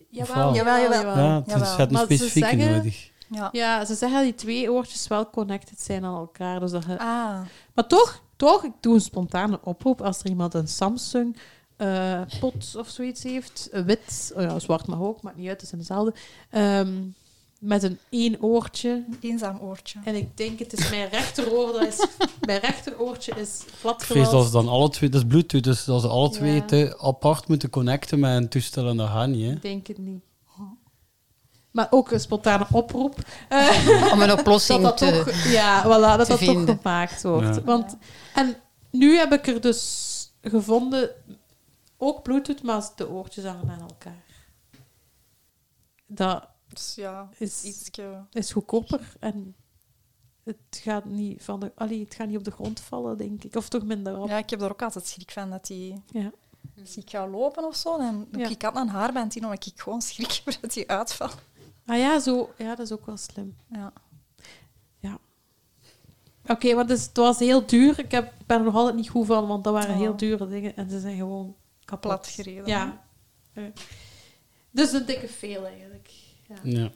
jawel, 0.09 0.35
wel? 0.35 0.53
Jawel, 0.55 0.81
jawel. 0.81 1.17
Ja, 1.17 1.35
het 1.35 1.45
is 1.47 1.53
Jawel. 1.53 1.77
het 1.77 1.79
een 1.87 1.91
Maar 1.93 2.05
ze 2.07 2.13
specifieke 2.13 2.49
zeggen- 2.49 2.71
nodig. 2.75 3.11
Ja. 3.29 3.49
Ja, 3.51 3.85
ze 3.85 3.93
zeggen 3.95 4.17
dat 4.17 4.27
die 4.27 4.35
twee 4.35 4.71
oortjes 4.71 5.07
wel 5.07 5.29
connected 5.29 5.81
zijn 5.81 6.05
aan 6.05 6.15
elkaar. 6.17 6.59
Dus 6.59 6.71
dat 6.71 6.83
je 6.87 6.99
Ah, 6.99 7.39
Maar 7.73 7.87
toch, 7.87 8.21
toch, 8.35 8.63
ik 8.63 8.71
doe 8.79 8.93
een 8.93 9.01
spontane 9.01 9.59
oproep 9.63 10.01
als 10.01 10.19
er 10.19 10.29
iemand 10.29 10.53
een 10.53 10.67
Samsung 10.67 11.37
eh, 11.83 12.39
pot 12.39 12.75
of 12.77 12.89
zoiets 12.89 13.23
heeft. 13.23 13.69
Een 13.71 13.85
wit, 13.85 14.33
oh 14.35 14.41
ja, 14.41 14.59
zwart 14.59 14.87
mag 14.87 14.99
ook, 14.99 15.21
maakt 15.21 15.37
niet 15.37 15.47
uit, 15.47 15.61
het 15.61 15.71
is 15.71 15.77
dezelfde. 15.77 16.13
Ehm, 16.49 17.01
met 17.59 17.83
een 17.83 17.99
één 18.09 18.41
oortje. 18.41 18.89
een 18.89 19.17
eenzaam 19.21 19.59
oortje. 19.59 19.99
En 20.03 20.15
ik 20.15 20.37
denk, 20.37 20.59
het 20.59 20.73
is 20.73 20.89
mijn 20.89 21.09
rechteroor, 21.09 21.71
dat 21.73 21.87
is, 21.87 22.07
mijn 22.47 22.59
rechteroortje 22.59 23.33
is 23.35 23.63
plat 23.81 24.01
Ik 24.01 24.07
vrees 24.07 24.29
dat 24.29 24.45
ze 24.45 24.51
dan 24.51 24.67
alle 24.67 24.89
twee, 24.89 25.09
dat 25.09 25.21
is 25.21 25.27
Bluetooth, 25.27 25.63
dus 25.63 25.83
dat 25.85 26.01
ze 26.01 26.07
alle 26.07 26.29
Ja. 26.29 26.33
twee 26.33 26.65
te 26.65 26.97
apart 26.99 27.47
moeten 27.47 27.69
connecten 27.69 28.19
met 28.19 28.35
een 28.35 28.49
toestel 28.49 28.87
en 28.87 28.97
dat 28.97 29.09
gaat 29.09 29.27
niet, 29.27 29.45
hè? 29.45 29.51
Ik 29.51 29.61
denk 29.61 29.87
het 29.87 29.97
niet. 29.97 30.23
Maar 31.71 31.87
ook 31.89 32.11
een 32.11 32.19
spontane 32.19 32.65
oproep. 32.71 33.15
Eh, 33.49 34.11
Om 34.13 34.21
een 34.21 34.31
oplossing 34.39 34.81
dat 34.81 34.97
te... 34.97 35.23
toch, 35.25 35.51
ja, 35.51 35.83
voilà, 35.83 36.17
dat 36.17 36.27
dat 36.27 36.27
toch 36.27 36.63
gemaakt 36.65 37.23
wordt. 37.23 37.55
Ja. 37.55 37.61
Want, 37.61 37.97
en 38.33 38.55
nu 38.91 39.17
heb 39.17 39.33
ik 39.33 39.47
er 39.47 39.61
dus 39.61 40.11
gevonden, 40.41 41.09
ook 42.03 42.23
Bluetooth, 42.23 42.63
maar 42.63 42.89
de 42.95 43.09
oortjes 43.09 43.45
hangen 43.45 43.69
aan 43.69 43.81
elkaar. 43.89 44.23
Dat 46.07 46.47
Dus 46.67 46.95
ja, 46.95 47.29
is, 47.37 47.83
is 48.31 48.51
goedkoper 48.51 49.13
en 49.19 49.55
het 50.43 50.57
gaat 50.71 51.05
niet 51.05 51.43
van 51.43 51.59
de, 51.59 51.71
allee, 51.75 52.03
het 52.03 52.13
gaat 52.15 52.27
niet 52.27 52.37
op 52.37 52.43
de 52.43 52.51
grond 52.51 52.79
vallen, 52.79 53.17
denk 53.17 53.43
ik. 53.43 53.55
Of 53.55 53.69
toch 53.69 53.83
minder 53.83 54.17
op. 54.19 54.27
Ja, 54.27 54.37
ik 54.37 54.49
heb 54.49 54.61
er 54.61 54.71
ook 54.71 54.81
altijd 54.81 55.07
schrik 55.07 55.31
van 55.31 55.49
dat 55.49 55.65
die... 55.67 56.01
Ja. 56.11 56.31
Als 56.79 56.97
ik 56.97 57.09
ga 57.09 57.27
lopen 57.27 57.63
of 57.65 57.75
zo, 57.75 57.97
dan 57.97 58.27
doe 58.31 58.41
Ja. 58.41 58.49
ik 58.49 58.63
altijd 58.63 58.85
een 58.85 58.91
haarband 58.93 59.35
in, 59.35 59.43
omdat 59.45 59.65
ik 59.65 59.81
gewoon 59.81 60.01
schrik 60.01 60.41
heb 60.45 60.61
dat 60.61 60.73
die 60.73 60.89
uitvalt. 60.89 61.37
Ah 61.85 61.97
ja, 61.97 62.19
zo, 62.19 62.53
ja, 62.57 62.75
dat 62.75 62.85
is 62.85 62.91
ook 62.91 63.05
wel 63.05 63.17
slim. 63.17 63.55
Ja. 63.69 63.93
Oké, 66.47 66.73
want 66.75 66.87
dus, 66.87 67.05
het 67.05 67.17
was 67.17 67.39
heel 67.39 67.65
duur. 67.65 67.99
Ik 67.99 68.11
heb, 68.11 68.33
ben 68.45 68.57
er 68.57 68.63
nog 68.63 68.75
altijd 68.75 68.95
niet 68.95 69.09
goed 69.09 69.25
van, 69.25 69.47
want 69.47 69.63
dat 69.63 69.73
waren 69.73 69.93
Oh. 69.93 69.99
heel 69.99 70.15
dure 70.17 70.47
dingen 70.47 70.75
en 70.75 70.89
ze 70.89 70.99
zijn 70.99 71.17
gewoon 71.17 71.55
kapot. 71.93 72.21
Plat 72.21 72.27
gereden. 72.27 72.65
Ja. 72.67 73.05
Ja. 73.55 73.71
Dus 74.71 74.91
een 74.91 75.05
dikke 75.05 75.27
veel 75.27 75.65
eigenlijk. 75.65 76.09
Ja. 76.47 76.55
Ja. 76.63 76.91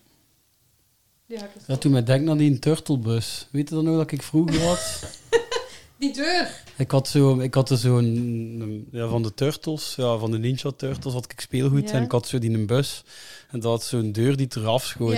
Ja, 1.25 1.49
Dat 1.67 1.81
doet 1.81 1.91
mij 1.91 2.03
denken 2.03 2.29
aan 2.29 2.37
die 2.37 2.59
turtlebus. 2.59 3.47
Weet 3.51 3.69
je 3.69 3.75
dan 3.75 3.83
nog 3.83 3.97
dat 3.97 4.11
ik 4.11 4.23
vroeger 4.23 4.63
was? 4.63 5.03
Die 5.99 6.13
deur. 6.13 6.63
ik 6.77 6.91
had 6.91 7.07
zo, 7.07 7.39
ik 7.39 7.53
had 7.53 7.69
er 7.69 7.77
zo'n, 7.77 8.87
ja, 8.91 9.07
van 9.07 9.23
de 9.23 9.33
Turtles, 9.33 9.93
ja, 9.95 10.17
van 10.17 10.31
de 10.31 10.37
Ninja 10.37 10.71
Turtles 10.71 11.13
had 11.13 11.31
ik 11.31 11.39
speelgoed 11.39 11.89
Ja. 11.89 11.95
en 11.95 12.03
ik 12.03 12.11
had 12.11 12.27
zo 12.27 12.39
die 12.39 12.51
een 12.53 12.65
bus. 12.65 13.03
En 13.51 13.59
dat 13.59 13.71
had 13.71 13.83
zo'n 13.83 14.11
deur 14.11 14.37
die 14.37 14.47
eraf 14.55 14.83
schoot. 14.83 15.13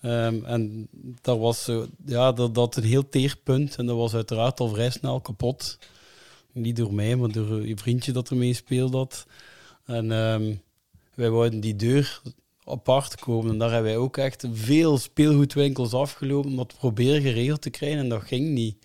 Ja. 0.00 0.26
Ehm, 0.26 0.44
en 0.44 0.88
dat 1.20 1.38
was 1.38 1.64
zo, 1.64 1.86
ja, 2.06 2.32
dat, 2.32 2.54
dat 2.54 2.76
een 2.76 2.84
heel 2.84 3.08
teerpunt. 3.08 3.76
En 3.76 3.86
dat 3.86 3.96
was 3.96 4.14
uiteraard 4.14 4.60
al 4.60 4.68
vrij 4.68 4.90
snel 4.90 5.20
kapot. 5.20 5.78
Niet 6.52 6.76
door 6.76 6.94
mij, 6.94 7.16
maar 7.16 7.32
door 7.32 7.66
je 7.66 7.76
vriendje 7.76 8.12
dat 8.12 8.30
ermee 8.30 8.52
speelde 8.54 8.96
had. 8.96 9.26
En 9.84 10.12
ehm, 10.12 10.54
wij 11.14 11.30
wouden 11.30 11.60
die 11.60 11.76
deur 11.76 12.20
apart 12.64 13.14
komen. 13.20 13.50
En 13.52 13.58
daar 13.58 13.70
hebben 13.72 13.90
wij 13.90 14.00
ook 14.00 14.16
echt 14.16 14.44
veel 14.52 14.98
speelgoedwinkels 14.98 15.92
afgelopen 15.94 16.50
om 16.50 16.56
dat 16.56 16.68
te 16.68 16.76
proberen 16.76 17.22
geregeld 17.22 17.60
te 17.62 17.70
krijgen. 17.70 17.98
En 17.98 18.08
dat 18.08 18.22
ging 18.22 18.48
niet. 18.48 18.76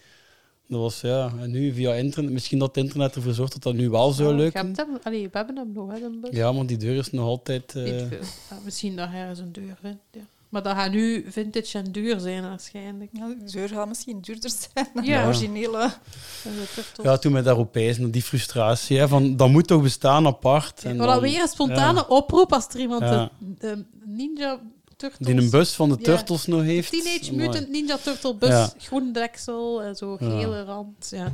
Dat 0.67 0.80
was, 0.80 1.02
ja, 1.02 1.34
en 1.39 1.52
nu 1.52 1.73
via 1.73 1.93
internet, 1.93 2.32
misschien 2.32 2.60
dat 2.60 2.76
het 2.76 2.84
internet 2.86 3.15
ervoor 3.15 3.34
zorgt 3.34 3.54
dat 3.54 3.63
dat 3.63 3.73
nu 3.73 3.89
wel 3.89 4.12
zou 4.12 4.30
Oh, 4.32 4.36
je 4.38 4.41
lukken. 4.43 4.65
hebt 4.65 4.78
hem, 4.78 4.97
allee, 5.04 5.30
we 5.30 5.38
hebben 5.38 5.56
hem 5.58 5.71
nog, 5.73 5.91
hè. 5.91 5.97
Ja, 6.32 6.52
maar 6.52 6.65
die 6.65 6.78
deur 6.78 6.95
is 6.97 7.12
nog 7.12 7.26
altijd... 7.26 7.76
eh, 7.76 7.84
Niet 7.84 8.04
veel. 8.10 8.21
Ja, 8.49 8.60
misschien 8.63 8.95
dat 8.95 9.10
er 9.13 9.30
eens 9.30 9.39
een 9.39 9.52
deur 9.52 9.78
in. 9.84 9.99
Ja. 10.12 10.21
Maar 10.53 10.63
dat 10.63 10.75
gaat 10.75 10.91
nu 10.91 11.25
vintage 11.31 11.77
en 11.77 11.91
duur 11.91 12.19
zijn 12.19 12.41
waarschijnlijk. 12.43 13.09
Ja, 13.13 13.27
de 13.27 13.51
deur 13.51 13.69
gaat 13.69 13.87
misschien 13.87 14.21
duurder 14.21 14.49
zijn 14.73 14.87
dan 14.93 15.03
Ja. 15.03 15.21
de 15.21 15.27
originele. 15.27 15.93
En. 16.43 16.51
Ja, 17.03 17.17
toen 17.17 17.31
mij 17.31 17.41
daarop 17.41 17.71
pijzen, 17.71 18.11
die 18.11 18.21
frustratie. 18.21 18.97
Hè, 18.97 19.07
van, 19.07 19.35
dat 19.37 19.49
moet 19.49 19.67
toch 19.67 19.81
bestaan 19.81 20.27
apart. 20.27 20.83
En 20.83 20.95
Voilà, 20.95 20.99
dan- 20.99 21.21
weer 21.21 21.41
een 21.41 21.47
spontane 21.47 21.99
ja. 21.99 22.05
oproep 22.07 22.53
als 22.53 22.67
er 22.67 22.79
iemand 22.79 23.01
Ja. 23.01 23.29
de, 23.39 23.57
de 23.59 23.85
Ninja 24.05 24.59
Turtles... 24.97 25.27
Die 25.27 25.37
een 25.37 25.49
bus 25.49 25.73
van 25.73 25.89
de 25.89 25.95
Ja. 25.99 26.03
Turtles 26.03 26.45
nog 26.45 26.61
heeft. 26.61 26.91
Teenage 26.91 27.31
Amai. 27.31 27.47
Mutant 27.47 27.69
Ninja 27.69 27.97
Turtle 27.97 28.35
bus, 28.35 28.49
Ja. 28.49 28.73
groen 28.77 29.11
deksel 29.11 29.83
en 29.83 29.95
zo 29.95 30.17
Ja. 30.19 30.39
gele 30.39 30.63
rand. 30.63 31.07
Ja. 31.15 31.33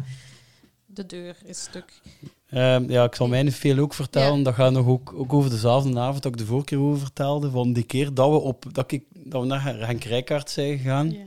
De 0.86 1.06
deur 1.06 1.36
is 1.46 1.60
stuk. 1.62 2.02
Ehm, 2.50 2.92
ja, 2.92 3.04
ik 3.04 3.16
zal 3.16 3.28
mijn 3.28 3.52
veel 3.52 3.78
ook 3.78 3.94
vertellen. 3.94 4.38
Ja. 4.38 4.44
Dat 4.44 4.54
gaat 4.54 4.72
nog 4.72 4.88
ook, 4.88 5.14
ook 5.14 5.34
over 5.34 5.50
dezelfde 5.50 6.00
avond 6.00 6.24
dat 6.24 6.32
ik 6.32 6.38
de 6.38 6.46
vorige 6.46 6.66
keer 6.66 6.80
over 6.80 7.00
vertelde. 7.00 7.50
Van 7.50 7.74
die 7.74 7.84
keer 7.84 8.14
dat 8.14 8.30
we, 8.30 8.38
op, 8.38 8.66
dat 8.72 8.92
ik, 8.92 9.04
dat 9.14 9.42
we 9.42 9.48
naar 9.48 9.64
Henk 9.64 10.04
Rijkaard 10.04 10.50
zijn 10.50 10.78
gegaan. 10.78 11.12
Ja. 11.12 11.24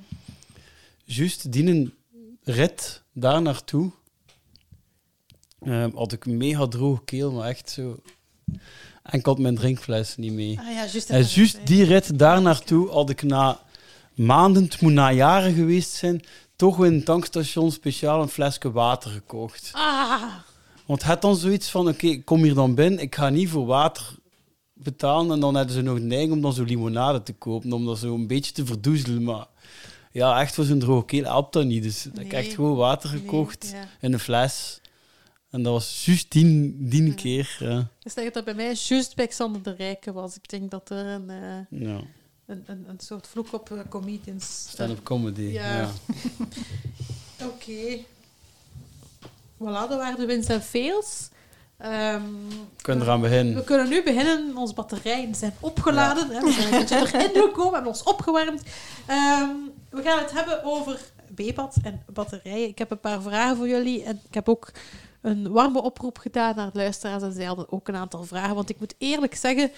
Juist 1.05 1.53
die 1.53 1.67
een 1.67 1.95
rit 2.43 3.03
daar 3.13 3.43
naartoe 3.43 3.91
ehm, 5.61 5.91
had 5.95 6.13
ik 6.13 6.25
een 6.25 6.37
mega 6.37 6.67
droge 6.67 7.05
keel, 7.05 7.33
maar 7.33 7.49
echt 7.49 7.71
zo... 7.71 7.97
En 9.03 9.19
ik 9.19 9.27
had 9.27 9.39
mijn 9.39 9.55
drinkfles 9.55 10.17
niet 10.17 10.33
mee. 10.33 10.59
Ah 10.59 10.67
ja, 10.67 10.73
juist. 10.73 11.11
En 11.11 11.23
juist 11.23 11.59
die 11.65 11.85
rit 11.85 12.19
daar 12.19 12.43
naartoe 12.43 12.91
had 12.91 13.11
ik 13.11 13.23
na 13.23 13.61
maanden, 14.15 14.63
het 14.63 14.81
moet 14.81 14.93
na 14.93 15.13
jaren 15.13 15.55
geweest 15.55 15.91
zijn, 15.91 16.25
toch 16.57 16.85
in 16.85 16.93
een 16.93 17.05
tankstation 17.05 17.73
speciaal 17.73 18.23
een 18.23 18.29
flesje 18.29 18.73
water 18.73 19.11
gekocht. 19.11 19.71
Ah, 19.73 20.23
Want 20.87 21.03
het 21.03 21.23
dan 21.23 21.37
zoiets 21.37 21.71
van, 21.71 21.89
oké, 21.89 22.07
ik 22.07 22.25
kom 22.25 22.43
hier 22.43 22.55
dan 22.55 22.75
binnen, 22.75 23.01
ik 23.01 23.15
ga 23.15 23.29
niet 23.29 23.49
voor 23.49 23.67
water 23.67 24.15
betalen 24.73 25.33
en 25.33 25.41
dan 25.41 25.55
hebben 25.55 25.75
ze 25.75 25.83
nog 25.83 25.99
neiging 25.99 26.33
om 26.33 26.41
dan 26.41 26.53
zo 26.53 26.63
limonade 26.63 27.23
te 27.23 27.33
kopen, 27.33 27.73
om 27.73 27.85
dat 27.85 27.99
zo 27.99 28.15
een 28.15 28.27
beetje 28.27 28.53
te 28.53 28.67
verdoezelen, 28.67 29.23
maar 29.23 29.47
ja, 30.13 30.41
echt 30.41 30.55
voor 30.55 30.65
zo'n 30.65 30.79
droge 30.79 31.05
keel 31.05 31.25
helpt 31.25 31.53
dat 31.53 31.65
niet. 31.65 31.83
Dus 31.83 32.07
ik 32.07 32.17
heb 32.17 32.33
echt 32.33 32.55
gewoon 32.55 32.77
water 32.77 33.11
nee, 33.11 33.21
gekocht 33.21 33.71
ja. 33.73 33.89
in 34.01 34.13
een 34.13 34.19
fles. 34.19 34.81
En 35.51 35.63
dat 35.63 35.73
was 35.73 36.05
juist 36.05 36.33
die, 36.33 36.77
die 36.79 37.15
keer. 37.15 37.57
Ja. 37.59 37.89
Dus 37.99 38.15
dat 38.15 38.35
dat 38.35 38.45
bij 38.45 38.55
mij 38.55 38.77
juist 38.89 39.17
bij 39.17 39.27
Xander 39.27 39.63
de 39.63 39.75
Rijke 39.75 40.13
was. 40.13 40.37
Ik 40.37 40.49
denk 40.49 40.71
dat 40.71 40.91
er 40.91 41.07
een, 41.07 41.31
eh, 41.31 41.81
Ja. 41.81 42.01
een, 42.47 42.63
een, 42.67 42.85
een 42.89 43.01
soort 43.01 43.27
vloek 43.27 43.53
op 43.53 43.71
eh, 43.71 43.79
comedians... 43.89 44.67
Stand-up 44.71 45.03
comedy. 45.03 45.43
Ja. 45.43 45.77
Ja. 45.77 45.91
Oké. 47.47 47.99
Voilà, 49.63 49.89
dat 49.89 49.99
waren 49.99 50.19
de 50.19 50.27
wins 50.27 50.47
en 50.47 50.63
fails. 50.63 51.29
Ehm, 51.79 52.23
We 52.77 52.83
kunnen 52.83 53.05
eraan 53.05 53.21
beginnen. 53.21 53.55
we 53.55 53.65
kunnen 53.65 53.89
nu 53.89 54.03
beginnen. 54.03 54.57
Onze 54.57 54.75
batterijen 54.75 55.35
zijn 55.35 55.55
opgeladen. 55.61 56.31
Hè. 56.31 56.41
We 56.41 56.53
zijn 56.53 56.73
een 56.73 56.79
beetje 56.81 56.97
erin 57.19 57.43
gekomen, 57.43 57.73
hebben 57.73 57.91
ons 57.93 58.03
opgewarmd. 58.03 58.63
Ehm, 59.07 59.49
we 59.91 60.03
gaan 60.03 60.19
het 60.19 60.33
hebben 60.33 60.65
over 60.65 61.01
B-bad 61.35 61.77
en 61.83 62.03
batterijen. 62.13 62.69
Ik 62.69 62.79
heb 62.79 62.91
een 62.91 63.01
paar 63.01 63.23
vragen 63.23 63.57
voor 63.57 63.69
jullie. 63.69 64.03
En 64.03 64.21
ik 64.29 64.35
heb 64.35 64.49
ook 64.49 64.71
een 65.21 65.53
warme 65.53 65.83
oproep 65.83 66.19
gedaan 66.19 66.57
naar 66.57 66.73
de 66.73 66.79
luisteraars. 66.79 67.23
En 67.23 67.33
zij 67.33 67.45
hadden 67.45 67.73
ook 67.73 67.89
een 67.89 67.97
aantal 67.97 68.25
vragen. 68.25 68.55
Want 68.55 68.71
ik 68.71 68.79
moet 68.79 68.95
eerlijk 68.99 69.35
zeggen, 69.35 69.71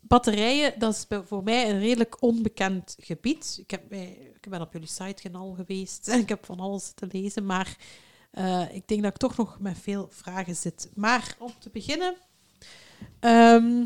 batterijen, 0.00 0.74
dat 0.78 0.92
is 0.94 1.18
voor 1.26 1.42
mij 1.42 1.70
een 1.70 1.78
redelijk 1.78 2.22
onbekend 2.22 2.96
gebied. 3.00 3.58
Ik, 3.60 3.70
heb 3.70 3.92
ik 3.92 4.50
ben 4.50 4.60
op 4.60 4.72
jullie 4.72 4.88
site 4.88 5.30
al 5.32 5.54
geweest 5.56 6.08
en 6.08 6.18
ik 6.20 6.28
heb 6.28 6.44
van 6.44 6.60
alles 6.60 6.92
te 6.94 7.06
lezen. 7.10 7.46
Maar 7.46 7.76
eh, 8.30 8.74
ik 8.74 8.88
denk 8.88 9.02
dat 9.02 9.10
ik 9.10 9.16
toch 9.16 9.36
nog 9.36 9.58
met 9.60 9.78
veel 9.78 10.08
vragen 10.10 10.56
zit. 10.56 10.90
Maar 10.94 11.36
om 11.38 11.52
te 11.58 11.70
beginnen... 11.70 12.16
ehm, 13.20 13.82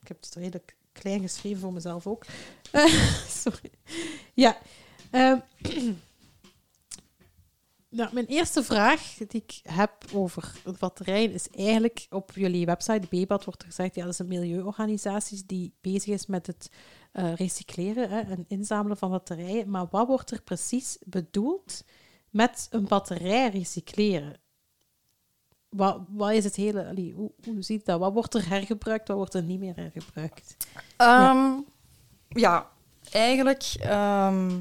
ik 0.00 0.08
heb 0.08 0.16
het 0.20 0.34
redelijk 0.34 0.76
klein 0.92 1.20
geschreven 1.20 1.60
voor 1.60 1.72
mezelf 1.72 2.06
ook. 2.06 2.24
Eh, 2.70 2.86
sorry. 3.42 3.70
Ja. 4.34 4.58
ehm, 5.10 5.38
nou, 7.88 8.14
mijn 8.14 8.26
eerste 8.26 8.62
vraag 8.62 9.14
die 9.14 9.42
ik 9.42 9.60
heb 9.62 9.92
over 10.12 10.52
batterijen 10.78 11.32
is 11.32 11.48
eigenlijk 11.50 12.06
op 12.10 12.30
jullie 12.34 12.66
website, 12.66 13.06
BBAT, 13.10 13.44
wordt 13.44 13.62
er 13.62 13.68
gezegd, 13.68 13.94
ja, 13.94 14.04
dat 14.04 14.12
is 14.12 14.18
een 14.18 14.26
milieuorganisatie 14.28 15.42
die 15.46 15.72
bezig 15.80 16.14
is 16.14 16.26
met 16.26 16.46
het 16.46 16.70
eh, 17.12 17.34
recycleren 17.34 18.10
en 18.10 18.44
inzamelen 18.48 18.96
van 18.96 19.10
batterijen. 19.10 19.70
Maar 19.70 19.86
wat 19.90 20.06
wordt 20.06 20.30
er 20.30 20.42
precies 20.42 20.98
bedoeld 21.04 21.84
met 22.32 22.66
een 22.70 22.84
batterij 22.84 23.48
recycleren? 23.50 24.36
Wat, 25.68 25.98
wat 26.08 26.30
is 26.30 26.44
het 26.44 26.56
hele... 26.56 26.86
allee, 26.86 27.12
hoe, 27.16 27.30
hoe 27.44 27.62
ziet 27.62 27.84
dat? 27.84 27.98
Wat 27.98 28.12
wordt 28.12 28.34
er 28.34 28.48
hergebruikt, 28.48 29.08
wat 29.08 29.16
wordt 29.16 29.34
er 29.34 29.42
niet 29.42 29.60
meer 29.60 29.76
hergebruikt? 29.76 30.56
Ehm, 30.96 31.50
ja. 32.28 32.70
eigenlijk... 33.10 33.62
ehm, 33.80 34.56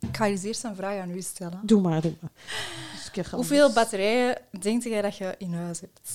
ik 0.00 0.16
ga 0.16 0.26
eens 0.26 0.42
eerst 0.42 0.64
een 0.64 0.76
vraag 0.76 1.00
aan 1.00 1.10
u 1.10 1.22
stellen. 1.22 1.60
Doe 1.62 1.80
maar, 1.80 2.00
doe 2.00 2.14
maar. 2.20 2.30
Dus 3.14 3.30
Hoeveel 3.30 3.72
batterijen 3.72 4.38
denkt 4.60 4.84
jij 4.84 5.02
dat 5.02 5.16
je 5.16 5.34
in 5.38 5.54
huis 5.54 5.80
hebt? 5.80 6.10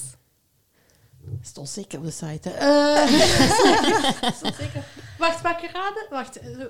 Stond 1.41 1.69
zeker 1.69 1.99
op 1.99 2.05
de 2.05 2.11
site. 2.11 2.49
hè. 2.49 2.55
Eh, 2.55 4.31
stond 4.39 4.55
zeker. 4.55 4.83
Wacht, 5.17 5.43
mag 5.43 5.61
ik 5.63 5.71
raden? 5.71 6.07
Wacht. 6.09 6.39
eh, 6.39 6.61
eh, 6.61 6.67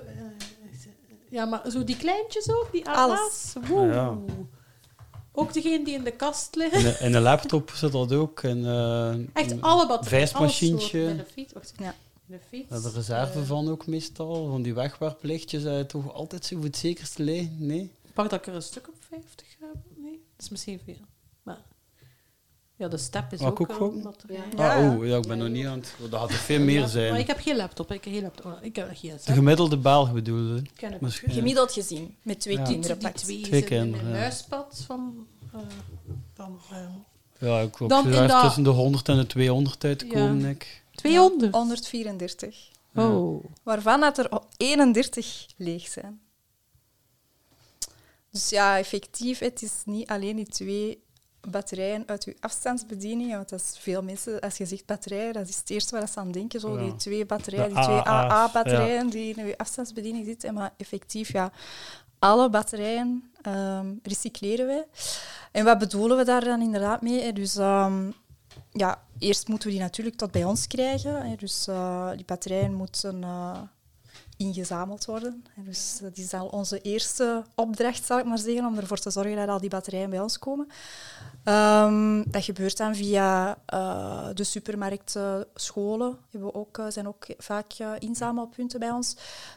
ja, 1.36 1.44
maar 1.44 1.70
zo 1.70 1.84
die 1.84 1.96
kleintjes 1.96 2.50
ook, 2.50 2.68
die 2.72 2.88
Alles. 2.88 3.18
AA's? 3.18 3.54
Woe. 3.68 3.86
Ja. 3.86 4.16
Ook 5.32 5.52
degene 5.52 5.84
die 5.84 5.94
in 5.94 6.04
de 6.04 6.10
kast 6.10 6.54
liggen. 6.54 6.78
In 6.78 6.84
de, 6.84 6.98
in 7.00 7.12
de 7.12 7.20
laptop 7.20 7.70
zit 7.70 7.92
dat 7.92 8.12
ook. 8.12 8.42
En, 8.42 8.64
eh, 8.66 9.14
Echt 9.42 9.50
een 9.50 9.62
alle 9.62 9.86
batterijen. 9.86 10.28
vijsmachientje. 10.28 10.88
soorten. 10.88 11.10
In 11.10 11.16
de 11.16 11.24
fiets. 11.32 11.52
Wacht, 11.52 11.72
Ja. 11.78 11.94
in 12.28 12.34
de 12.36 12.38
fiets. 12.48 12.82
De 12.82 12.90
reserve 12.90 13.38
eh, 13.38 13.44
van 13.46 13.68
ook 13.70 13.86
meestal. 13.86 14.48
Van 14.50 14.62
die 14.62 14.74
wegwerplichtjes. 14.74 15.64
eh, 15.64 15.80
toch 15.80 16.12
altijd 16.14 16.44
zo 16.44 16.56
voor 16.56 16.64
het 16.64 16.76
zekerste 16.76 17.22
liggen? 17.22 17.56
Nee? 17.58 17.92
Pak 18.14 18.30
dat 18.30 18.38
ik 18.40 18.46
er 18.46 18.54
een 18.54 18.62
stuk 18.62 18.88
op 18.88 18.94
50 19.08 19.46
heb? 19.60 19.74
Nee, 19.96 20.20
dat 20.36 20.44
is 20.44 20.48
misschien 20.50 20.80
veel. 20.84 20.96
Maar 22.76 22.86
ja, 22.88 22.96
de 22.96 23.02
step 23.02 23.32
is 23.32 23.40
Mag 23.40 23.50
ook, 23.60 23.68
een 23.80 24.02
batterij. 24.02 24.38
Ja. 24.56 24.76
Ah, 24.76 24.96
oh, 24.98 25.06
ja, 25.06 25.16
ik 25.16 25.26
ben 25.26 25.38
nog 25.38 25.48
niet 25.48 25.66
aan 25.66 25.78
het... 25.78 25.94
Dat 26.10 26.20
had 26.20 26.30
er 26.30 26.36
veel 26.36 26.60
meer 26.60 26.80
Maar 26.80 26.88
zijn. 26.88 27.14
ik 27.14 27.26
heb 27.26 27.38
geen 27.40 27.56
laptop. 27.56 27.92
Ik 27.92 28.04
heb 28.04 28.12
geen 28.12 28.22
laptop. 28.22 28.44
Oh, 28.44 28.52
Ik 28.64 28.76
heb 28.76 28.90
geen 28.94 29.16
De 29.24 29.32
gemiddelde 29.32 29.76
Belg 29.78 30.12
bedoelde. 30.12 30.62
Misschien. 31.00 31.30
Gemiddeld 31.30 31.72
gezien, 31.72 32.16
met 32.22 32.40
twee 32.40 32.56
Ja. 32.56 32.62
kinderen. 32.64 32.98
die 32.98 33.12
twee 33.12 33.40
Twee 33.40 33.62
kinderen, 33.62 34.06
een 34.06 34.12
ja. 34.12 34.18
muispad 34.18 34.82
van... 34.86 35.26
eh, 35.52 35.60
dan, 36.34 36.58
eh, 36.70 36.78
Ja, 37.38 37.60
ik 37.60 37.80
in 37.80 37.88
dat- 38.28 38.40
tussen 38.42 38.62
de 38.62 38.70
100 38.70 39.08
en 39.08 39.16
de 39.16 39.26
200 39.26 39.84
uitkomen, 39.84 40.40
Ja. 40.40 40.48
ik. 40.48 40.82
200. 40.94 41.54
134. 41.54 42.68
Oh. 42.94 43.44
Waarvan 43.62 44.00
dat 44.00 44.18
er 44.18 44.28
31 44.56 45.46
leeg 45.56 45.86
zijn. 45.88 46.20
Dus 48.30 48.48
ja, 48.48 48.78
effectief, 48.78 49.38
het 49.38 49.62
is 49.62 49.72
niet 49.84 50.08
alleen 50.08 50.36
die 50.36 50.46
twee 50.46 51.02
batterijen 51.50 52.02
uit 52.06 52.24
uw 52.24 52.32
afstandsbediening. 52.40 53.32
Want 53.32 53.48
dat 53.48 53.60
is 53.60 53.78
veel 53.78 54.02
mensen, 54.02 54.40
als 54.40 54.56
je 54.56 54.66
zegt 54.66 54.86
batterijen, 54.86 55.32
dat 55.32 55.48
is 55.48 55.56
het 55.56 55.70
eerste 55.70 55.96
waar 55.98 56.08
ze 56.08 56.18
aan 56.18 56.32
denken. 56.32 56.60
Zo, 56.60 56.78
Ja. 56.78 56.82
Die 56.82 56.96
twee 56.96 57.26
batterijen, 57.26 57.68
De 57.68 57.74
die 57.74 57.84
twee 57.84 58.00
AA-batterijen 58.00 59.08
die 59.08 59.34
in 59.34 59.44
uw 59.44 59.54
afstandsbediening 59.56 60.24
zitten. 60.24 60.54
Maar 60.54 60.72
effectief, 60.76 61.32
ja, 61.32 61.52
alle 62.18 62.50
batterijen 62.50 63.30
ehm, 63.42 63.94
recycleren 64.02 64.66
wij. 64.66 64.84
En 65.52 65.64
wat 65.64 65.78
bedoelen 65.78 66.16
we 66.16 66.24
daar 66.24 66.44
dan 66.44 66.62
inderdaad 66.62 67.02
mee? 67.02 67.22
hè? 67.22 67.32
Dus 67.32 67.56
ehm, 67.56 68.10
ja, 68.72 69.02
eerst 69.18 69.48
moeten 69.48 69.68
we 69.68 69.74
die 69.74 69.82
natuurlijk 69.82 70.16
tot 70.16 70.30
bij 70.30 70.44
ons 70.44 70.66
krijgen. 70.66 71.36
Dus 71.38 71.66
eh, 71.66 72.10
die 72.16 72.24
batterijen 72.24 72.74
moeten 72.74 73.22
eh, 73.24 73.58
ingezameld 74.36 75.04
worden. 75.04 75.44
En 75.56 75.64
dus 75.64 75.98
dat 76.00 76.16
is 76.16 76.34
al 76.34 76.46
onze 76.46 76.80
eerste 76.80 77.44
opdracht, 77.54 78.04
zal 78.04 78.18
ik 78.18 78.24
maar 78.24 78.38
zeggen, 78.38 78.66
om 78.66 78.76
ervoor 78.78 78.98
te 78.98 79.10
zorgen 79.10 79.36
dat 79.36 79.48
al 79.48 79.60
die 79.60 79.70
batterijen 79.70 80.10
bij 80.10 80.20
ons 80.20 80.38
komen. 80.38 80.68
Ehm, 81.46 82.22
dat 82.26 82.44
gebeurt 82.44 82.76
dan 82.76 82.94
via 82.94 83.58
eh, 83.66 84.28
de 84.34 84.44
supermarkten, 84.44 85.46
scholen. 85.54 86.18
We 86.30 86.54
ook, 86.54 86.78
eh, 86.78 86.86
zijn 86.88 87.08
ook 87.08 87.26
vaak 87.38 87.72
eh, 87.72 87.92
inzamelpunten 87.98 88.80
bij 88.80 88.90
ons. 88.90 89.16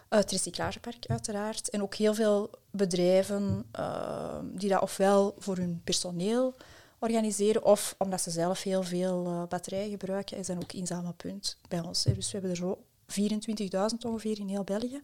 Eh, 0.10 0.20
het 0.20 0.32
recyclagepark 0.32 1.06
uiteraard. 1.08 1.70
En 1.70 1.82
ook 1.82 1.96
heel 1.96 2.14
veel 2.14 2.50
bedrijven 2.72 3.66
eh, 3.72 4.40
die 4.44 4.70
dat 4.70 4.82
ofwel 4.82 5.36
voor 5.38 5.58
hun 5.58 5.82
personeel 5.84 6.56
organiseren 7.00 7.64
of 7.64 7.96
omdat 7.98 8.22
ze 8.22 8.32
zelf 8.32 8.64
heel 8.64 8.84
veel 8.84 9.46
batterijen 9.50 9.90
gebruiken. 9.90 10.46
Zijn 10.46 10.62
ook 10.62 10.74
inzamelpunt 10.74 11.58
bij 11.68 11.80
ons. 11.80 12.04
Dus 12.04 12.32
we 12.32 12.32
hebben 12.32 12.50
er 12.50 12.56
zo 12.56 12.78
24.000 13.08 14.06
ongeveer 14.06 14.40
in 14.40 14.48
heel 14.48 14.64
België. 14.64 15.02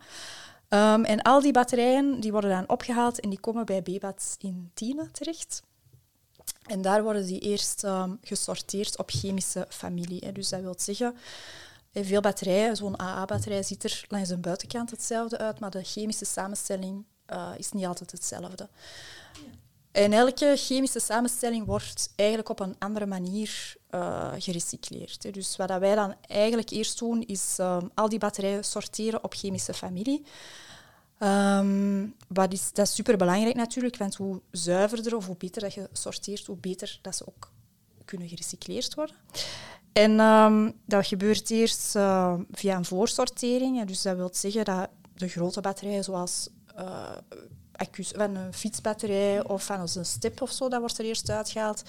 Ehm, 0.69 1.03
en 1.03 1.21
al 1.21 1.41
die 1.41 1.53
batterijen 1.53 2.19
die 2.19 2.31
worden 2.31 2.49
dan 2.49 2.69
opgehaald 2.69 3.19
en 3.19 3.29
die 3.29 3.39
komen 3.39 3.65
bij 3.65 3.81
BBAT 3.81 4.35
in 4.39 4.71
Tiene 4.73 5.11
terecht. 5.11 5.63
En 6.65 6.81
daar 6.81 7.03
worden 7.03 7.25
die 7.25 7.39
eerst 7.39 7.83
ehm, 7.83 8.11
gesorteerd 8.21 8.97
op 8.97 9.09
chemische 9.09 9.65
familie. 9.69 10.21
Hè. 10.25 10.31
Dus 10.31 10.49
dat 10.49 10.61
wil 10.61 10.75
zeggen, 10.77 11.15
hè, 11.91 12.03
veel 12.03 12.21
batterijen, 12.21 12.75
zo'n 12.75 12.99
AA-batterij 12.99 13.63
ziet 13.63 13.83
er 13.83 14.05
langs 14.07 14.29
de 14.29 14.37
buitenkant 14.37 14.91
hetzelfde 14.91 15.37
uit, 15.37 15.59
maar 15.59 15.71
de 15.71 15.83
chemische 15.83 16.25
samenstelling 16.25 17.05
eh, 17.25 17.51
is 17.57 17.71
niet 17.71 17.85
altijd 17.85 18.11
hetzelfde. 18.11 18.69
En 19.91 20.13
elke 20.13 20.53
chemische 20.55 20.99
samenstelling 20.99 21.65
wordt 21.65 22.09
eigenlijk 22.15 22.49
op 22.49 22.59
een 22.59 22.75
andere 22.79 23.05
manier 23.05 23.75
eh, 23.89 24.31
gerecycleerd. 24.37 25.33
Dus 25.33 25.55
wat 25.55 25.77
wij 25.79 25.95
dan 25.95 26.15
eigenlijk 26.27 26.69
eerst 26.69 26.99
doen, 26.99 27.21
is 27.21 27.55
ehm, 27.57 27.87
al 27.93 28.09
die 28.09 28.19
batterijen 28.19 28.63
sorteren 28.63 29.23
op 29.23 29.33
chemische 29.33 29.73
familie. 29.73 30.25
Ehm, 31.17 32.07
wat 32.27 32.53
is, 32.53 32.71
dat 32.73 32.87
is 32.87 32.95
superbelangrijk 32.95 33.55
natuurlijk, 33.55 33.97
want 33.97 34.15
hoe 34.15 34.41
zuiverder 34.51 35.15
of 35.15 35.25
hoe 35.25 35.37
beter 35.37 35.61
dat 35.61 35.73
je 35.73 35.89
sorteert, 35.91 36.45
hoe 36.45 36.57
beter 36.57 36.99
dat 37.01 37.15
ze 37.15 37.27
ook 37.27 37.51
kunnen 38.05 38.27
gerecycleerd 38.27 38.93
worden. 38.93 39.15
En 39.93 40.19
ehm, 40.19 40.71
dat 40.85 41.07
gebeurt 41.07 41.49
eerst 41.49 41.95
eh, 41.95 42.33
via 42.51 42.77
een 42.77 42.85
voorsortering. 42.85 43.85
Dus 43.85 44.01
dat 44.01 44.15
wil 44.15 44.29
zeggen 44.31 44.65
dat 44.65 44.89
de 45.13 45.27
grote 45.27 45.61
batterijen, 45.61 46.03
zoals 46.03 46.49
eh, 46.75 47.11
accu's 47.71 48.11
van 48.15 48.35
een 48.35 48.53
fietsbatterij 48.53 49.47
of 49.47 49.63
van 49.63 49.79
een 49.79 50.05
step 50.05 50.41
of 50.41 50.51
zo, 50.51 50.69
dat 50.69 50.79
wordt 50.79 50.97
er 50.97 51.05
eerst 51.05 51.29
uitgehaald. 51.29 51.83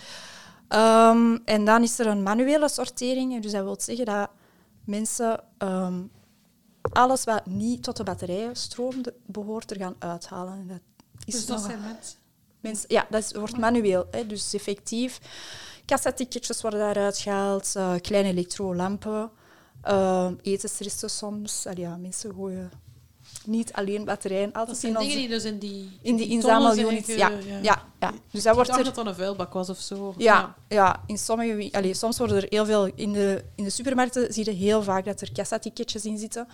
Ehm, 0.69 1.39
en 1.45 1.65
dan 1.65 1.83
is 1.83 1.99
er 1.99 2.07
een 2.07 2.23
manuele 2.23 2.69
sortering. 2.69 3.43
Dus 3.43 3.53
dat 3.53 3.62
wil 3.62 3.81
zeggen 3.81 4.05
dat 4.05 4.31
mensen 4.85 5.41
alles 6.92 7.25
wat 7.25 7.46
niet 7.46 7.83
tot 7.83 7.96
de 7.96 8.03
batterijenstroom 8.05 9.03
de- 9.03 9.14
behoort 9.27 9.70
er 9.70 9.77
gaan 9.77 9.94
uithalen. 9.99 10.53
En 10.55 10.66
dat 10.66 10.81
is 11.25 11.35
Dus 11.35 11.46
dat 11.46 11.61
zijn 11.61 11.81
mensen. 11.81 12.18
Mensen, 12.61 12.85
ja, 12.88 13.07
dat 13.11 13.22
is, 13.22 13.33
wordt 13.33 13.59
manueel. 13.59 14.07
Hè. 14.11 14.27
Dus 14.27 14.55
effectief, 14.55 15.20
kassaticketjes 15.85 16.62
worden 16.62 16.81
daaruit 16.81 17.18
gehaald, 17.18 17.72
eh, 17.77 17.94
kleine 18.01 18.29
elektrolampen, 18.29 19.31
uh, 19.85 20.31
etensresten 20.42 21.11
soms. 21.11 21.66
Allee, 21.66 21.81
ja, 21.81 21.96
mensen 21.96 22.35
gooien 22.35 22.70
niet 23.47 23.73
alleen 23.73 24.05
batterijen, 24.05 24.47
Dat 24.47 24.57
altijd 24.57 24.77
zijn 24.79 24.93
in, 24.93 24.99
dingen 24.99 25.17
die 25.17 25.29
dus 25.29 25.45
in 25.45 25.59
die... 25.59 25.99
in 26.03 26.17
die 26.17 26.29
inzamelunits. 26.29 27.07
zijn 27.07 27.19
Ja, 27.19 27.31
ja. 27.63 27.83
Ja, 28.01 28.13
Dus 28.31 28.43
dat 28.43 28.55
wordt 28.55 28.77
er... 28.77 28.85
dat 28.85 28.95
dat 28.95 29.07
een 29.07 29.15
vuilbak 29.15 29.53
was 29.53 29.69
of 29.69 29.79
zo. 29.79 30.15
Ja, 30.17 30.55
ja, 30.69 31.03
in 31.07 31.19
sommige, 31.19 31.69
allee, 31.73 31.95
soms 31.95 32.19
worden 32.19 32.37
er 32.37 32.47
heel 32.49 32.65
veel... 32.65 32.87
In 32.95 33.13
de, 33.13 33.45
in 33.55 33.65
de 33.65 33.71
supermarkten 33.71 34.33
zie 34.33 34.45
je 34.45 34.51
heel 34.51 34.83
vaak 34.83 35.05
dat 35.05 35.21
er 35.21 35.33
kassaticketjes 35.33 36.05
in 36.05 36.19
zitten. 36.19 36.49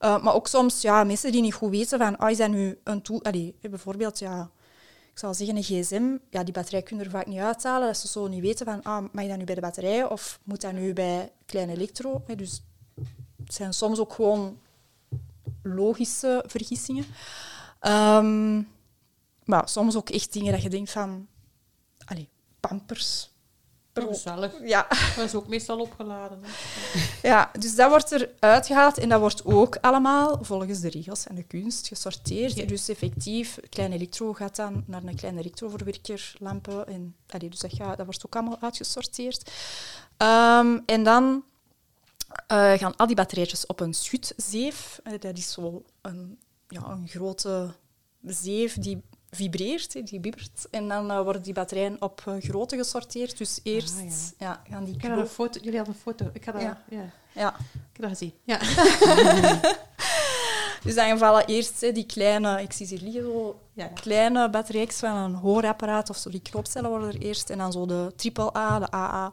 Uh, 0.00 0.22
maar 0.22 0.34
ook 0.34 0.46
soms 0.46 0.80
ja, 0.80 1.04
mensen 1.04 1.32
die 1.32 1.42
niet 1.42 1.54
goed 1.54 1.70
weten 1.70 1.98
van, 1.98 2.16
ah, 2.16 2.30
is 2.30 2.36
dat 2.36 2.50
nu 2.50 2.78
een 2.84 3.02
tool... 3.02 3.22
Allee, 3.22 3.54
bijvoorbeeld, 3.60 4.18
ja, 4.18 4.50
ik 5.12 5.18
zal 5.18 5.34
zeggen, 5.34 5.56
een 5.56 5.62
gsm, 5.62 6.16
ja, 6.30 6.44
die 6.44 6.54
batterij 6.54 6.82
kun 6.82 6.98
je 6.98 7.04
er 7.04 7.10
vaak 7.10 7.26
niet 7.26 7.38
uithalen. 7.38 7.86
Dat 7.86 7.96
ze 7.96 8.08
zo 8.08 8.26
niet 8.26 8.40
weten 8.40 8.66
van, 8.66 8.82
ah, 8.82 9.04
mag 9.12 9.26
dat 9.26 9.36
nu 9.36 9.44
bij 9.44 9.54
de 9.54 9.60
batterij 9.60 10.04
of 10.04 10.40
moet 10.44 10.60
dat 10.60 10.72
nu 10.72 10.92
bij 10.92 11.32
kleine 11.46 11.72
elektro? 11.72 12.22
Dus 12.36 12.62
het 13.44 13.54
zijn 13.54 13.72
soms 13.72 13.98
ook 13.98 14.12
gewoon 14.12 14.58
logische 15.74 16.44
vergissingen. 16.46 17.04
Ehm, 17.80 18.62
maar 19.44 19.68
soms 19.68 19.96
ook 19.96 20.10
echt 20.10 20.32
dingen 20.32 20.52
dat 20.52 20.62
je 20.62 20.68
denkt 20.68 20.90
van... 20.90 21.26
Allee, 22.04 22.28
pampers 22.60 23.30
Gezellig. 24.06 24.52
Ja, 24.64 24.86
Dat 25.16 25.24
is 25.24 25.34
ook 25.34 25.48
meestal 25.48 25.80
opgeladen. 25.80 26.38
Hè. 26.42 26.48
ja, 27.28 27.50
dus 27.58 27.74
dat 27.74 27.88
wordt 27.88 28.10
er 28.10 28.30
uitgehaald 28.38 28.98
en 28.98 29.08
dat 29.08 29.20
wordt 29.20 29.44
ook 29.44 29.76
allemaal 29.80 30.38
volgens 30.40 30.80
de 30.80 30.90
regels 30.90 31.26
en 31.26 31.34
de 31.34 31.42
kunst 31.42 31.88
gesorteerd. 31.88 32.54
Ja. 32.54 32.66
Dus 32.66 32.88
effectief, 32.88 33.58
klein 33.68 33.92
elektro 33.92 34.32
gaat 34.32 34.56
dan 34.56 34.84
naar 34.86 35.02
een 35.04 35.16
klein 35.16 35.38
elektroverwerker, 35.38 36.34
lampen. 36.38 36.86
En, 36.86 37.16
allee, 37.28 37.50
dus 37.50 37.58
dat, 37.58 37.72
gaat, 37.74 37.96
dat 37.96 38.06
wordt 38.06 38.26
ook 38.26 38.36
allemaal 38.36 38.58
uitgesorteerd. 38.60 39.50
Ehm, 40.16 40.78
en 40.86 41.02
dan 41.02 41.44
eh, 42.46 42.72
gaan 42.72 42.96
al 42.96 43.06
die 43.06 43.16
batterijtjes 43.16 43.66
op 43.66 43.80
een 43.80 43.94
schutzeef. 43.94 45.00
Eh, 45.02 45.12
dat 45.20 45.38
is 45.38 45.52
zo 45.52 45.84
een, 46.02 46.38
ja, 46.68 46.82
een 46.84 47.08
grote 47.08 47.74
zeef 48.22 48.74
die 48.74 49.02
vibreert, 49.30 50.08
die 50.08 50.20
bibbert. 50.20 50.66
En 50.70 50.88
dan 50.88 51.10
eh, 51.10 51.22
worden 51.22 51.42
die 51.42 51.52
batterijen 51.52 51.96
op 52.02 52.22
eh, 52.26 52.34
grootte 52.38 52.76
gesorteerd. 52.76 53.38
Dus 53.38 53.60
eerst 53.62 53.98
Ah, 53.98 54.10
ja. 54.10 54.20
ja. 54.38 54.62
gaan 54.70 54.84
die 54.84 54.94
Ik 54.94 55.02
daar 55.02 55.18
een 55.18 55.26
foto... 55.26 55.60
Jullie 55.60 55.76
hadden 55.76 55.94
een 55.94 56.00
foto. 56.00 56.30
Ik 56.32 56.44
ga 56.44 56.52
dat... 56.52 56.62
Ja. 56.62 56.82
Ja. 56.88 57.10
Ja. 57.34 57.54
Ik 57.58 58.00
heb 58.00 58.00
dat 58.00 58.08
gezien. 58.10 58.32
Ja. 58.44 58.58
Dus 60.82 60.94
dan 60.94 61.18
vallen 61.18 61.46
eerst 61.46 61.80
hè, 61.80 61.92
die 61.92 62.06
kleine, 62.06 62.62
ik 62.62 62.72
zie 62.72 62.86
ze 62.86 62.94
hier 62.94 63.02
liggen, 63.02 63.22
zo 63.22 63.60
Ja, 63.72 63.86
kleine 63.86 64.50
batterijtjes 64.50 64.98
van 64.98 65.16
een 65.16 65.34
hoorapparaat 65.34 66.10
of 66.10 66.16
zo, 66.16 66.30
die 66.30 66.42
knoopcellen 66.42 66.90
worden 66.90 67.08
er 67.08 67.20
eerst. 67.20 67.50
En 67.50 67.58
dan 67.58 67.72
zo 67.72 67.86
de 67.86 68.12
triple 68.16 68.56
A, 68.56 68.78
de 68.78 68.90
AA. 68.90 69.32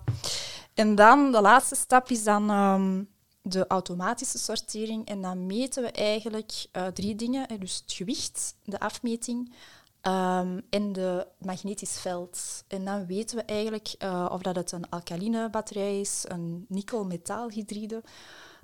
En 0.75 0.95
dan, 0.95 1.31
de 1.31 1.41
laatste 1.41 1.75
stap 1.75 2.09
is 2.09 2.23
dan 2.23 2.49
ehm, 2.49 3.03
de 3.41 3.67
automatische 3.67 4.37
sortering. 4.37 5.07
En 5.07 5.21
dan 5.21 5.45
meten 5.45 5.83
we 5.83 5.91
eigenlijk 5.91 6.65
eh, 6.71 6.87
drie 6.87 7.15
dingen. 7.15 7.45
Hè, 7.47 7.57
dus 7.57 7.75
het 7.75 7.93
gewicht, 7.93 8.55
de 8.63 8.79
afmeting 8.79 9.53
ehm, 10.01 10.59
en 10.69 10.93
de 10.93 11.27
magnetisch 11.39 11.99
veld. 11.99 12.63
En 12.67 12.85
dan 12.85 13.05
weten 13.05 13.37
we 13.37 13.43
eigenlijk 13.43 13.95
eh, 13.97 14.29
of 14.31 14.41
dat 14.41 14.55
het 14.55 14.71
een 14.71 14.89
alkaline 14.89 15.49
batterij 15.49 15.99
is, 15.99 16.25
een 16.27 16.65
nikkel-metaalhydride, 16.67 18.03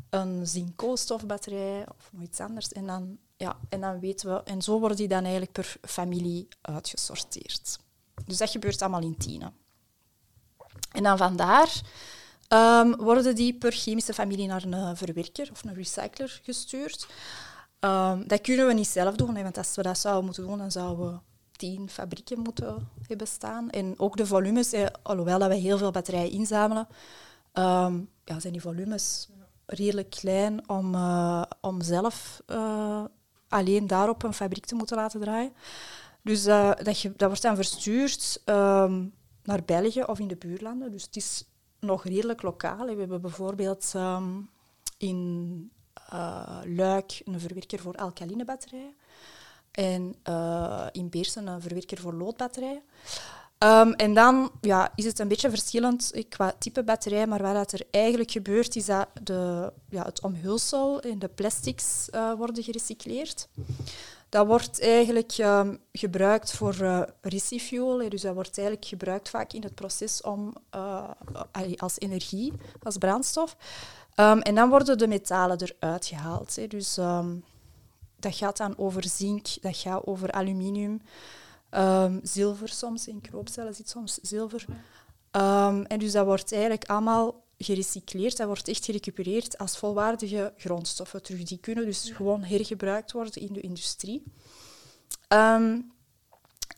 een 0.10 0.48
zink-koolstofbatterij 0.48 1.86
of 1.98 2.12
iets 2.22 2.40
anders. 2.40 2.72
En 2.72 2.86
dan, 2.86 3.18
ja, 3.38 3.58
en 3.70 3.82
dan 3.82 4.00
weten 4.00 4.34
we, 4.34 4.44
en 4.44 4.62
zo 4.62 4.80
worden 4.80 4.98
die 4.98 5.08
dan 5.08 5.22
eigenlijk 5.22 5.52
per 5.52 5.78
familie 5.82 6.48
uitgesorteerd. 6.62 7.80
Dus 8.26 8.38
dat 8.38 8.50
gebeurt 8.50 8.82
allemaal 8.82 9.02
in 9.02 9.18
tienen. 9.18 9.61
En 10.92 11.04
dan 11.04 11.18
vandaar 11.18 11.82
ehm, 12.48 12.96
worden 12.96 13.36
die 13.36 13.54
per 13.54 13.72
chemische 13.72 14.14
familie 14.14 14.48
naar 14.48 14.64
een 14.64 14.74
eh, 14.74 14.92
verwerker 14.94 15.50
of 15.52 15.64
een 15.64 15.74
recycler 15.74 16.40
gestuurd. 16.44 17.08
Ehm, 17.80 18.28
dat 18.28 18.42
kunnen 18.42 18.68
we 18.68 18.74
niet 18.74 18.88
zelf 18.88 19.16
doen, 19.16 19.36
hè, 19.36 19.44
want 19.44 19.58
als 19.58 19.76
we 19.76 19.82
dat 19.82 19.98
zouden 19.98 20.26
moeten 20.26 20.44
doen, 20.44 20.58
dan 20.58 20.72
zouden 20.72 21.12
we 21.12 21.20
tien 21.52 21.90
fabrieken 21.90 22.40
moeten 22.40 22.88
hebben 23.08 23.28
staan. 23.28 23.70
En 23.70 23.94
ook 23.98 24.18
de 24.18 24.26
volumes, 24.26 24.72
eh, 24.72 24.86
alhoewel 25.02 25.40
dat 25.40 25.50
we 25.50 25.56
heel 25.56 25.78
veel 25.78 25.92
batterijen 25.92 26.32
inzamelen, 26.32 26.88
ehm, 27.52 28.00
ja, 28.26 28.40
zijn 28.40 28.54
die 28.54 28.62
volumes 28.62 29.30
redelijk 29.66 30.10
klein 30.10 30.70
om, 30.70 30.96
eh, 30.96 31.44
om 31.62 31.82
zelf 31.82 32.42
eh, 32.46 33.04
alleen 33.48 33.88
daarop 33.88 34.24
een 34.24 34.34
fabriek 34.34 34.66
te 34.66 34.76
moeten 34.76 34.98
laten 34.98 35.20
draaien. 35.20 35.54
Dus 36.22 36.44
dat, 36.44 36.84
dat 36.84 37.28
wordt 37.28 37.42
dan 37.42 37.56
verstuurd 37.56 38.42
naar 39.44 39.64
België 39.66 40.04
of 40.04 40.20
in 40.20 40.28
de 40.28 40.36
buurlanden. 40.36 40.92
Dus 40.92 41.04
het 41.04 41.16
is 41.16 41.44
nog 41.80 42.04
redelijk 42.04 42.42
lokaal. 42.42 42.86
We 42.86 43.00
hebben 43.00 43.22
bijvoorbeeld 43.22 43.92
ehm, 43.96 44.40
in 44.98 45.72
eh, 46.10 46.60
Luik 46.66 47.22
een 47.26 47.40
verwerker 47.40 47.80
voor 47.80 47.96
alkaline 47.96 48.46
batterijen. 48.46 48.94
En 49.72 50.16
eh, 50.24 50.88
in 50.92 51.10
Beersen 51.10 51.48
een 51.48 51.62
verwerker 51.62 51.98
voor 51.98 52.14
loodbatterijen. 52.14 52.82
Ehm, 53.58 53.92
en 53.92 54.14
dan 54.14 54.52
ja, 54.62 54.92
is 54.96 55.06
het 55.06 55.20
een 55.20 55.28
beetje 55.28 55.50
verschillend 55.50 56.12
eh, 56.12 56.24
qua 56.30 56.54
type 56.60 56.84
batterij, 56.84 57.28
maar 57.28 57.42
wat 57.42 57.72
er 57.72 57.82
eigenlijk 57.92 58.32
gebeurt, 58.32 58.76
is 58.76 58.86
dat 58.86 59.08
de, 59.24 59.74
ja, 59.90 60.04
het 60.04 60.22
omhulsel 60.22 61.02
en 61.02 61.20
de 61.20 61.28
plastics 61.28 62.10
worden 62.38 62.64
gerecycleerd. 62.64 63.48
Dat 64.32 64.48
wordt 64.48 64.82
eigenlijk 64.82 65.32
ehm, 65.32 65.76
gebruikt 65.92 66.52
voor 66.52 66.74
hè, 68.02 68.08
dus 68.08 68.22
dat 68.22 68.34
wordt 68.34 68.58
eigenlijk 68.58 68.88
gebruikt 68.88 69.30
vaak 69.30 69.54
in 69.54 69.64
het 69.64 69.76
proces 69.76 70.22
om, 70.22 70.54
eh, 70.70 71.10
als 71.78 72.00
energie, 72.00 72.54
als 72.84 72.98
brandstof. 72.98 73.56
Ehm, 74.16 74.40
en 74.40 74.56
dan 74.56 74.70
worden 74.70 74.98
de 74.98 75.08
metalen 75.08 75.58
eruit 75.62 76.06
gehaald. 76.06 76.56
Hè, 76.56 76.68
dus 76.68 76.98
ehm, 76.98 77.36
dat 78.20 78.36
gaat 78.36 78.58
dan 78.58 78.78
over 78.78 79.04
zink, 79.04 79.48
dat 79.62 79.78
gaat 79.78 80.06
over 80.06 80.32
aluminium, 80.32 81.02
zilver 82.24 82.70
soms, 82.70 83.08
in 83.08 83.22
knoopcellen 83.22 83.76
zit 83.76 83.90
soms 83.90 84.20
zilver. 84.22 84.66
En 85.88 86.00
dus 86.00 86.12
dat 86.12 86.26
wordt 86.26 86.52
eigenlijk 86.52 86.86
allemaal 86.86 87.44
gerecycleerd, 87.64 88.38
dat 88.38 88.48
wordt 88.48 88.68
echt 88.68 88.86
gerecupereerd 88.86 89.58
als 89.58 89.78
volwaardige 89.78 90.54
grondstoffen 90.58 91.24
terug. 91.24 91.44
Die 91.44 91.58
kunnen 91.58 91.86
dus 91.86 92.10
gewoon 92.14 92.44
hergebruikt 92.44 93.12
worden 93.12 93.42
in 93.42 93.54
de 93.54 93.62
industrie. 93.62 94.24
Ehm, 95.28 95.80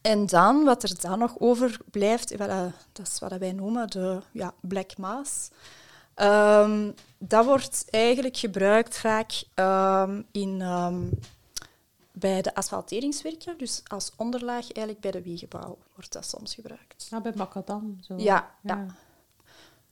en 0.02 0.26
dan, 0.26 0.64
wat 0.64 0.84
er 0.84 1.02
dan 1.02 1.20
nog 1.20 1.36
overblijft, 1.40 2.36
wat, 2.38 2.48
dat- 2.50 2.72
dat 2.92 3.08
is 3.08 3.20
wat 3.20 3.38
wij 3.38 3.52
noemen 3.52 3.88
de 3.90 4.20
ja, 4.32 4.54
black 4.62 4.98
mass. 4.98 5.50
Ehm, 6.14 6.92
dat 7.18 7.46
wordt 7.46 7.86
eigenlijk 7.90 8.38
gebruikt 8.38 8.98
vaak 8.98 9.44
ehm, 9.54 10.22
in, 10.32 10.62
bij 12.12 12.42
de 12.42 12.56
asfalteringswerken, 12.56 13.58
dus 13.58 13.82
als 13.88 14.12
onderlaag 14.18 14.62
eigenlijk 14.72 15.00
bij 15.00 15.12
de 15.12 15.22
wegenbouw 15.22 15.78
wordt 15.96 16.14
dat 16.14 16.26
soms 16.26 16.54
gebruikt. 16.56 17.08
Ja, 17.10 17.22
bij 17.22 17.32
Macadam. 17.36 17.98
Zo. 18.02 18.16
Ja, 18.18 18.52
ja. 18.62 18.86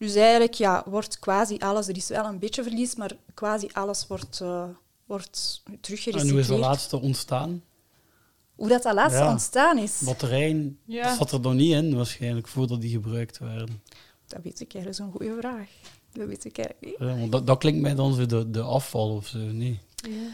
Dus 0.02 0.16
eigenlijk 0.16 0.54
ja, 0.54 0.84
wordt 0.88 1.20
quasi 1.20 1.58
alles, 1.58 1.88
er 1.88 1.96
is 1.98 2.08
wel 2.08 2.26
een 2.26 2.40
beetje 2.40 2.64
verlies, 2.64 2.96
maar 2.96 3.12
quasi 3.34 3.68
alles 3.74 4.08
wordt, 4.08 4.42
eh 4.42 4.64
wordt 5.06 5.62
En 5.66 5.72
hoe 5.72 5.74
is 5.76 5.82
teruggerecycleerd. 5.82 6.48
dat 6.48 6.58
laatste 6.60 7.00
ontstaan? 7.02 7.64
Hoe 8.56 8.68
dat, 8.68 8.84
dat 8.84 8.94
laatste 8.94 9.20
Ja. 9.20 9.32
ontstaan 9.32 9.78
is, 9.78 10.00
Batterijen 10.06 10.80
Ja. 10.86 11.04
dat 11.08 11.18
zat 11.18 11.32
er 11.32 11.40
nog 11.40 11.54
niet 11.54 11.72
in, 11.72 11.96
waarschijnlijk, 11.96 12.48
voordat 12.48 12.82
die 12.82 12.92
gebruikt 12.92 13.38
werden. 13.38 13.82
dat 14.28 14.40
weet 14.44 14.60
ik 14.60 14.74
eigenlijk, 14.74 14.86
dat 14.86 14.94
is 14.94 15.00
een 15.00 15.12
goede 15.12 15.36
vraag. 15.40 15.70
Dat 16.12 16.28
weet 16.28 16.46
ik 16.46 16.58
eigenlijk 16.58 16.86
niet. 17.00 17.10
Ja, 17.10 17.18
want 17.20 17.32
dat, 17.32 17.48
dat 17.48 17.58
klinkt 17.58 17.82
mij 17.82 17.96
dan 17.96 18.14
zo 18.14 18.26
de, 18.26 18.50
de 18.52 18.62
afval 18.62 19.16
of 19.16 19.28
zo. 19.28 19.38
Nee. 19.38 19.80
Ja. 19.96 20.28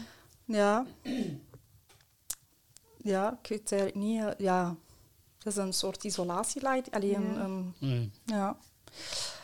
Ja. 0.44 0.86
Ja, 2.98 3.38
ik 3.42 3.48
weet 3.48 3.60
het 3.60 3.72
eigenlijk 3.72 4.02
niet. 4.02 4.20
eh, 4.20 4.30
Ja, 4.38 4.76
dat 5.38 5.52
is 5.52 5.58
een 5.58 5.72
soort 5.72 6.04
isolatielaag. 6.04 6.90
Allee, 6.90 7.14
een, 7.14 7.34
Ja. 7.34 7.40
een- 7.44 7.74
Nee. 7.78 8.10
ja. 8.24 8.56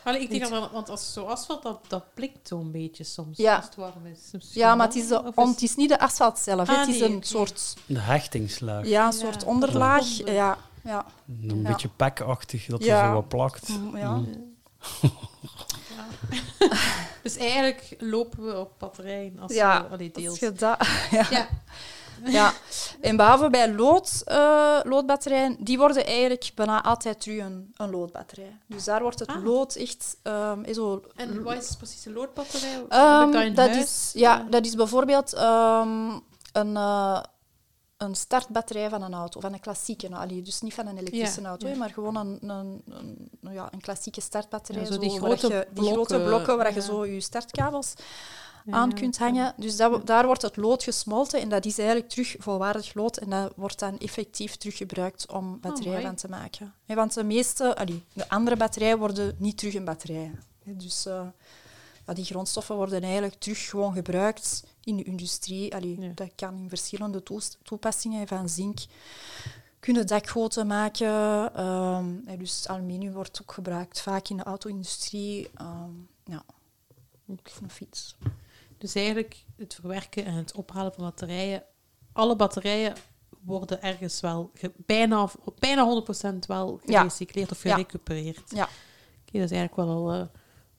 Allee, 0.05 0.21
ik 0.21 0.31
denk 0.31 0.43
Niet. 0.43 0.51
dat, 0.51 0.71
want 0.71 0.91
als 0.91 1.13
zo 1.13 1.25
asfalt, 1.25 1.63
dat, 1.63 1.79
dat 1.89 2.05
blikt 2.15 2.49
zo'n 2.49 2.71
beetje 2.71 3.05
soms, 3.05 3.37
Ja. 3.39 3.57
als 3.57 3.65
het 3.65 3.75
warm 3.75 4.07
is. 4.07 4.19
Misschien 4.33 4.61
ja, 4.61 4.75
maar 4.75 4.87
het 4.87 4.97
is, 4.97 5.09
de, 5.09 5.33
on- 5.35 5.49
het 5.49 5.63
is 5.63 5.77
niet 5.77 5.89
de 5.89 5.99
asfalt 5.99 6.39
zelf. 6.39 6.67
hè. 6.69 6.73
Ah, 6.75 6.81
het 6.81 6.89
is 6.89 7.01
nee, 7.01 7.13
een 7.15 7.23
soort, 7.23 7.75
De 7.87 7.99
hechtingslaag. 7.99 8.87
ja, 8.87 9.07
een 9.07 9.13
Ja. 9.13 9.19
soort 9.25 9.45
onderlaag. 9.45 10.19
Onder. 10.19 10.35
Ja, 10.35 10.59
ja. 10.85 11.05
Een 11.29 11.61
Ja. 11.63 11.71
beetje 11.71 11.89
pekachtig, 11.89 12.67
dat 12.67 12.85
Ja. 12.85 13.01
er 13.03 13.07
zo 13.09 13.13
wat 13.15 13.29
plakt. 13.29 13.69
Mm, 13.69 13.97
ja. 13.97 14.21
Dus 17.23 17.37
eigenlijk 17.37 17.97
lopen 17.99 18.45
we 18.45 18.59
op 18.59 18.71
batterijen 18.79 19.39
als 19.39 19.53
Ja, 19.55 19.83
we 19.83 19.89
allee, 19.89 20.11
Als 20.15 20.23
deels. 20.23 20.39
je 20.39 20.53
dat- 20.53 20.87
ja. 21.11 21.27
Ja. 21.31 21.49
Ja, 22.25 22.53
en 23.01 23.17
behalve 23.17 23.51
bij 23.51 23.73
lood, 23.73 24.23
eh, 24.25 24.81
loodbatterijen, 24.83 25.57
die 25.61 25.79
worden 25.79 26.07
eigenlijk 26.07 26.51
bijna 26.55 26.83
altijd 26.83 27.21
terug 27.21 27.39
een, 27.41 27.73
een 27.77 27.91
loodbatterij. 27.91 28.59
Dus 28.67 28.85
daar 28.85 29.03
wordt 29.03 29.19
het 29.19 29.29
Ah. 29.29 29.45
lood 29.45 29.75
echt 29.75 30.17
ehm, 30.23 30.73
zo... 30.73 31.03
En 31.15 31.43
wat 31.43 31.63
is 31.63 31.77
precies 31.77 32.05
een 32.05 32.13
loodbatterij? 32.13 32.85
Ehm, 32.89 33.55
dat 33.55 33.69
is, 33.77 34.11
ja, 34.15 34.47
dat 34.51 34.67
is 34.67 34.75
bijvoorbeeld 34.75 35.33
ehm, 35.33 36.19
een, 36.53 36.77
eh, 36.77 37.21
een 37.97 38.15
startbatterij 38.15 38.89
van 38.89 39.03
een 39.03 39.15
auto, 39.15 39.41
van 39.41 39.53
een 39.53 39.61
klassieke. 39.61 40.09
nou, 40.09 40.23
allee, 40.23 40.43
dus 40.43 40.61
niet 40.61 40.75
van 40.75 40.87
een 40.87 40.99
elektrische 40.99 41.41
Ja, 41.41 41.49
auto, 41.49 41.69
ja. 41.69 41.77
maar 41.77 41.91
gewoon 41.91 42.17
een, 42.17 42.39
een, 42.43 42.83
een, 42.89 43.29
nou 43.41 43.55
ja, 43.55 43.69
een 43.71 43.81
klassieke 43.81 44.21
startbatterij. 44.21 44.83
Ja, 44.83 44.93
zo 44.93 44.99
die 44.99 45.19
grote 45.19 45.49
je, 45.49 45.67
die 45.71 45.93
grote 45.93 46.21
blokken, 46.21 46.57
waar 46.57 46.75
je 46.75 46.81
zo 46.81 47.07
je 47.07 47.21
startkabels 47.21 47.95
aan 48.71 48.95
kunt 48.95 49.19
hangen. 49.19 49.55
Dus 49.57 49.77
dat, 49.77 50.07
daar 50.07 50.27
wordt 50.27 50.43
het 50.43 50.57
lood 50.57 50.83
gesmolten 50.83 51.41
en 51.41 51.49
dat 51.49 51.65
is 51.65 51.79
eigenlijk 51.79 52.09
terug 52.09 52.37
volwaardig 52.39 52.95
lood 52.95 53.17
en 53.17 53.31
dat 53.31 53.53
wordt 53.57 53.79
dan 53.79 53.99
effectief 53.99 54.57
teruggebruikt 54.57 55.33
om 55.33 55.61
batterijen 55.61 55.93
mooi. 55.93 56.05
van 56.07 56.15
te 56.15 56.29
maken. 56.29 56.75
Ja, 56.85 56.95
want 56.95 57.15
de 57.15 57.25
meeste, 57.25 57.77
allee, 57.77 58.05
de 58.13 58.29
andere 58.29 58.57
batterijen 58.57 58.99
worden 58.99 59.35
niet 59.39 59.59
terug 59.59 59.75
een 59.75 59.85
batterij. 59.85 60.31
Dus 60.65 61.07
eh, 61.07 61.27
ja, 62.07 62.13
die 62.15 62.25
grondstoffen 62.25 62.77
worden 62.77 63.03
eigenlijk 63.03 63.35
terug 63.35 63.69
gewoon 63.69 63.93
gebruikt 63.93 64.65
in 64.85 64.97
de 64.97 65.03
industrie. 65.03 65.75
Allee, 65.75 66.01
Ja. 66.01 66.11
Dat 66.15 66.31
kan 66.35 66.57
in 66.57 66.69
verschillende 66.69 67.23
toepassingen 67.63 68.27
van 68.29 68.49
zink. 68.49 68.79
Kunnen 69.81 70.07
dakgoten 70.07 70.67
maken. 70.67 71.55
ehm, 71.55 72.39
dus 72.39 72.69
aluminium 72.69 73.13
wordt 73.13 73.43
ook 73.43 73.53
gebruikt 73.53 74.01
vaak 74.01 74.29
in 74.29 74.37
de 74.37 74.43
auto-industrie. 74.43 75.51
ehm, 75.55 75.91
ja, 76.25 76.43
of 77.27 77.61
een 77.61 77.71
fiets. 77.71 78.15
Dus 78.85 78.95
eigenlijk 78.95 79.45
het 79.57 79.75
verwerken 79.75 80.25
en 80.25 80.33
het 80.35 80.53
ophalen 80.55 80.93
van 80.95 81.05
batterijen. 81.05 81.63
Alle 82.13 82.37
batterijen 82.37 82.95
worden 83.41 83.83
ergens 83.83 84.21
wel 84.21 84.51
bijna, 84.77 85.29
bijna 85.59 85.85
100% 85.85 86.47
wel 86.47 86.81
Ja. 86.87 86.99
gerecycleerd 86.99 87.51
of 87.51 87.63
Ja. 87.63 87.71
gerecupereerd. 87.73 88.43
Ja. 88.55 88.69
dat 89.25 89.43
is 89.43 89.51
eigenlijk 89.51 89.77
wel 89.77 89.89
al 89.89 90.13
eh, 90.13 90.23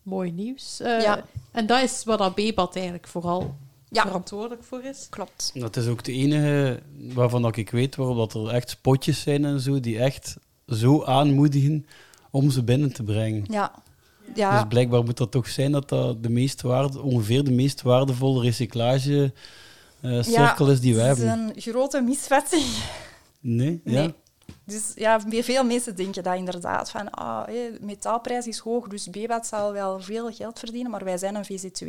mooi 0.03 0.31
nieuws. 0.31 0.79
Eh, 0.79 1.01
Ja. 1.01 1.25
En 1.51 1.65
dat 1.65 1.81
is 1.83 2.03
wat 2.03 2.17
dat 2.19 2.33
B-bad 2.35 2.75
eigenlijk 2.75 3.07
vooral 3.07 3.55
Ja. 3.89 4.01
verantwoordelijk 4.01 4.63
voor 4.63 4.83
is. 4.83 5.07
Klopt. 5.09 5.51
Dat 5.53 5.75
is 5.75 5.87
ook 5.87 6.03
de 6.03 6.11
enige 6.11 6.79
waarvan 7.13 7.41
dat 7.41 7.55
ik 7.57 7.69
weet 7.69 7.95
waarop 7.95 8.17
dat 8.17 8.33
er 8.33 8.47
echt 8.53 8.69
spotjes 8.69 9.21
zijn 9.21 9.45
en 9.45 9.59
zo, 9.59 9.79
die 9.79 9.99
echt 9.99 10.37
zo 10.67 11.03
aanmoedigen 11.03 11.85
om 12.31 12.49
ze 12.51 12.63
binnen 12.63 12.93
te 12.93 13.03
brengen. 13.03 13.45
Ja. 13.49 13.83
Ja, 14.35 14.59
Dus 14.59 14.67
blijkbaar 14.69 15.03
moet 15.03 15.17
dat 15.17 15.31
toch 15.31 15.47
zijn 15.47 15.71
dat 15.71 15.89
dat 15.89 16.23
de 16.23 16.29
meest 16.29 16.61
waarde, 16.61 17.01
ongeveer 17.01 17.43
de 17.43 17.51
meest 17.51 17.81
waardevolle 17.81 18.41
recyclage 18.41 19.33
eh, 20.01 20.23
cirkel 20.23 20.69
is 20.71 20.79
die 20.79 20.95
wij 20.95 21.07
het 21.07 21.17
is 21.17 21.23
hebben. 21.23 21.53
een 21.55 21.61
grote 21.61 22.01
misvatting. 22.01 22.65
Nee? 23.39 23.81
Nee. 23.83 23.95
Ja? 24.03 24.11
Dus 24.63 24.91
ja, 24.95 25.19
veel 25.29 25.63
mensen 25.63 25.95
denken 25.95 26.23
dat 26.23 26.35
inderdaad. 26.35 26.89
Van, 26.91 27.09
ah, 27.09 27.45
hé, 27.47 27.69
metaalprijs 27.81 28.47
is 28.47 28.57
hoog, 28.57 28.87
dus 28.87 29.09
BBAT 29.09 29.47
zal 29.47 29.71
wel 29.71 29.99
veel 29.99 30.31
geld 30.31 30.59
verdienen, 30.59 30.91
maar 30.91 31.03
wij 31.03 31.17
zijn 31.17 31.35
een 31.35 31.45
VZ2. 31.45 31.87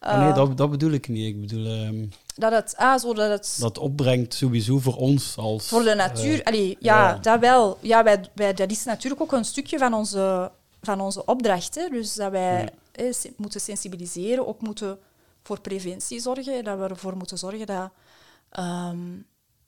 Ah, 0.00 0.18
nee, 0.20 0.28
Eh, 0.28 0.34
dat, 0.34 0.56
dat 0.56 0.70
bedoel 0.70 0.90
ik 0.90 1.08
niet. 1.08 1.26
Ik 1.26 1.40
bedoel 1.40 1.66
ehm, 1.66 2.06
dat 2.36 2.52
het, 2.52 2.74
ah, 2.76 2.98
zo 2.98 3.14
dat 3.14 3.30
het 3.30 3.56
dat 3.60 3.78
opbrengt 3.78 4.34
sowieso 4.34 4.78
voor 4.78 4.96
ons 4.96 5.36
als... 5.36 5.68
voor 5.68 5.82
de 5.82 5.94
natuur... 5.94 6.42
allee, 6.42 6.76
ja, 6.80 7.08
ja. 7.08 7.18
dat 7.18 7.40
wel. 7.40 7.78
Ja, 7.80 8.02
wij, 8.04 8.20
wij, 8.34 8.54
dat 8.54 8.70
is 8.70 8.84
natuurlijk 8.84 9.22
ook 9.22 9.32
een 9.32 9.44
stukje 9.44 9.78
van 9.78 9.94
onze, 9.94 10.50
van 10.80 11.00
onze 11.00 11.24
opdracht. 11.24 11.74
Hè. 11.74 11.88
Dus 11.88 12.14
dat 12.14 12.30
wij 12.30 12.68
Ja. 12.92 13.12
se- 13.12 13.32
moeten 13.36 13.60
sensibiliseren, 13.60 14.46
ook 14.46 14.60
moeten 14.60 14.98
voor 15.42 15.60
preventie 15.60 16.20
zorgen. 16.20 16.64
Dat 16.64 16.78
we 16.78 16.84
ervoor 16.88 17.16
moeten 17.16 17.38
zorgen 17.38 17.66
dat... 17.66 17.90
ehm, 18.50 19.16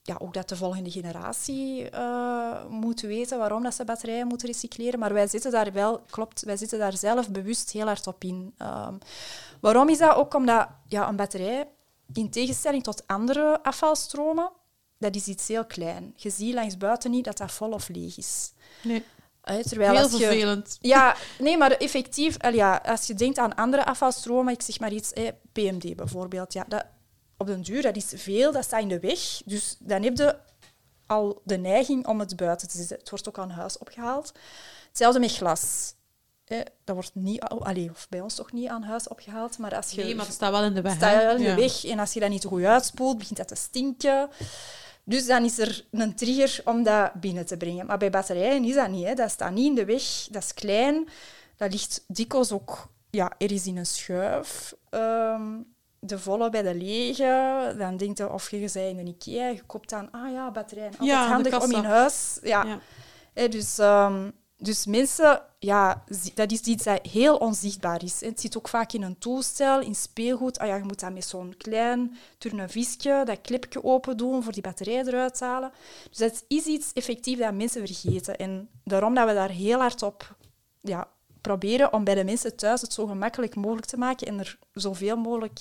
ja, 0.02 0.16
ook 0.18 0.34
dat 0.34 0.48
de 0.48 0.56
volgende 0.56 0.90
generatie 0.90 1.90
eh, 1.90 2.64
moet 2.68 3.00
weten 3.00 3.38
waarom 3.38 3.62
dat 3.62 3.74
ze 3.74 3.84
batterijen 3.84 4.26
moeten 4.26 4.48
recycleren. 4.48 4.98
Maar 4.98 5.12
wij 5.12 5.26
zitten 5.26 5.50
daar 5.50 5.72
wel, 5.72 6.00
klopt, 6.10 6.44
wij 6.44 6.56
zitten 6.56 6.78
daar 6.78 6.96
zelf 6.96 7.30
bewust 7.30 7.70
heel 7.70 7.86
hard 7.86 8.06
op 8.06 8.24
in. 8.24 8.54
Ehm, 8.56 8.94
waarom 9.60 9.88
is 9.88 9.98
dat? 9.98 10.14
Ook 10.16 10.34
omdat 10.34 10.68
ja, 10.88 11.08
een 11.08 11.16
batterij, 11.16 11.68
in 12.12 12.30
tegenstelling 12.30 12.82
tot 12.82 13.06
andere 13.06 13.62
afvalstromen, 13.62 14.50
dat 14.98 15.14
is 15.14 15.26
iets 15.26 15.48
heel 15.48 15.64
klein. 15.64 16.12
Je 16.16 16.30
ziet 16.30 16.54
langs 16.54 16.76
buiten 16.76 17.10
niet 17.10 17.24
dat 17.24 17.36
dat 17.36 17.52
vol 17.52 17.70
of 17.72 17.88
leeg 17.88 18.16
is. 18.18 18.52
Nee. 18.82 19.04
Hè, 19.52 19.62
terwijl 19.62 19.92
Heel 19.92 20.02
als 20.02 20.12
je, 20.12 20.18
vervelend. 20.18 20.76
ja, 20.80 21.16
nee, 21.38 21.56
maar 21.58 21.70
effectief, 21.70 22.36
ja, 22.52 22.80
als 22.86 23.06
je 23.06 23.14
denkt 23.14 23.38
aan 23.38 23.54
andere 23.54 23.84
afvalstromen, 23.84 24.52
ik 24.52 24.62
zeg 24.62 24.80
maar 24.80 24.92
iets, 24.92 25.10
hè, 25.14 25.28
PMD 25.52 25.96
bijvoorbeeld, 25.96 26.52
ja, 26.52 26.64
dat, 26.68 26.84
op 27.36 27.46
den 27.46 27.62
duur, 27.62 27.82
dat 27.82 27.96
is 27.96 28.12
veel, 28.14 28.52
dat 28.52 28.64
staat 28.64 28.80
in 28.82 28.88
de 28.88 29.00
weg. 29.00 29.18
Dus 29.44 29.76
dan 29.78 30.02
heb 30.02 30.16
je 30.16 30.36
al 31.06 31.40
de 31.44 31.56
neiging 31.56 32.06
om 32.06 32.20
het 32.20 32.36
buiten 32.36 32.68
te 32.68 32.76
zetten. 32.76 32.96
Het 32.98 33.10
wordt 33.10 33.28
ook 33.28 33.38
aan 33.38 33.50
huis 33.50 33.78
opgehaald. 33.78 34.32
Hetzelfde 34.88 35.20
met 35.20 35.32
glas. 35.36 35.94
Dat 36.84 36.94
wordt 36.94 37.10
niet, 37.14 37.40
al- 37.40 37.64
allee, 37.64 37.90
of 37.90 38.06
bij 38.08 38.20
ons 38.20 38.34
toch 38.34 38.52
niet 38.52 38.68
aan 38.68 38.82
huis 38.82 39.08
opgehaald, 39.08 39.58
maar 39.58 39.74
als 39.76 39.90
je 39.90 40.02
Nee, 40.02 40.14
maar 40.14 40.24
het 40.24 40.34
staat 40.34 40.50
wel 40.50 40.62
in 40.62 40.74
de 40.74 40.80
weg. 40.80 40.94
sta 40.94 41.10
je 41.10 41.16
hè? 41.16 41.22
wel 41.24 41.36
in 41.36 41.42
de 41.42 41.48
Ja. 41.48 41.54
weg. 41.56 41.84
En 41.84 41.98
als 41.98 42.12
je 42.12 42.20
dat 42.20 42.28
niet 42.30 42.44
goed 42.44 42.62
uitspoelt, 42.64 43.18
begint 43.18 43.36
dat 43.38 43.48
te 43.48 43.54
stinken. 43.54 44.28
Dus 45.10 45.26
dan 45.26 45.44
is 45.44 45.58
er 45.58 45.84
een 45.90 46.14
trigger 46.14 46.60
om 46.64 46.82
dat 46.82 47.12
binnen 47.12 47.46
te 47.46 47.56
brengen. 47.56 47.86
Maar 47.86 47.98
bij 47.98 48.10
batterijen 48.10 48.64
is 48.64 48.74
dat 48.74 48.88
niet. 48.88 49.06
Hè. 49.06 49.14
Dat 49.14 49.30
staat 49.30 49.52
niet 49.52 49.66
in 49.66 49.74
de 49.74 49.84
weg. 49.84 50.02
Dat 50.30 50.42
is 50.42 50.54
klein. 50.54 51.08
Dat 51.56 51.72
ligt 51.72 52.04
dikwijls 52.06 52.52
ook 52.52 52.88
ja, 53.10 53.32
ergens 53.38 53.66
in 53.66 53.76
een 53.76 53.86
schuif. 53.86 54.74
Ehm, 54.90 55.58
de 55.98 56.18
volle 56.18 56.50
bij 56.50 56.62
de 56.62 56.74
lege. 56.74 57.74
Dan 57.78 57.96
denk 57.96 58.18
je 58.18 58.32
of 58.32 58.50
je, 58.50 58.58
bent 58.58 58.74
in 58.74 58.98
een 58.98 59.06
Ikea, 59.06 59.48
je 59.48 59.62
koopt 59.66 59.90
dan, 59.90 60.10
ah 60.10 60.32
ja, 60.32 60.50
batterijen. 60.50 60.90
Altijd 60.90 61.08
Ja, 61.08 61.26
de 61.26 61.32
handig 61.32 61.62
om 61.62 61.70
in 61.70 61.84
huis. 61.84 62.38
Ja. 62.42 62.64
Ja. 62.64 62.78
Hè, 63.32 63.48
dus, 63.48 63.78
ehm, 63.78 64.30
dus 64.62 64.86
mensen, 64.86 65.42
ja, 65.58 66.04
dat 66.34 66.52
is 66.52 66.60
iets 66.60 66.84
dat 66.84 67.06
heel 67.06 67.36
onzichtbaar 67.36 68.02
is. 68.02 68.20
Het 68.20 68.40
zit 68.40 68.56
ook 68.56 68.68
vaak 68.68 68.92
in 68.92 69.02
een 69.02 69.18
toestel, 69.18 69.80
in 69.80 69.94
speelgoed. 69.94 70.58
Ah 70.58 70.66
ja, 70.66 70.76
je 70.76 70.84
moet 70.84 71.00
dat 71.00 71.12
met 71.12 71.24
zo'n 71.24 71.54
klein 71.56 72.16
turnevisje, 72.38 73.22
dat 73.24 73.40
klepje 73.40 73.84
open 73.84 74.16
doen 74.16 74.42
voor 74.42 74.52
die 74.52 74.62
batterij 74.62 75.04
eruit 75.04 75.40
halen. 75.40 75.72
Dus 76.08 76.18
dat 76.18 76.44
is 76.48 76.64
iets 76.64 76.92
effectief 76.92 77.38
dat 77.38 77.54
mensen 77.54 77.86
vergeten. 77.86 78.36
En 78.36 78.68
daarom 78.84 79.14
dat 79.14 79.28
we 79.28 79.34
daar 79.34 79.50
heel 79.50 79.78
hard 79.78 80.02
op 80.02 80.36
ja, 80.80 81.08
proberen 81.40 81.92
om 81.92 82.04
bij 82.04 82.14
de 82.14 82.24
mensen 82.24 82.56
thuis 82.56 82.80
het 82.80 82.92
zo 82.92 83.06
gemakkelijk 83.06 83.56
mogelijk 83.56 83.86
te 83.86 83.96
maken 83.96 84.26
en 84.26 84.38
er 84.38 84.58
zoveel 84.72 85.16
mogelijk 85.16 85.60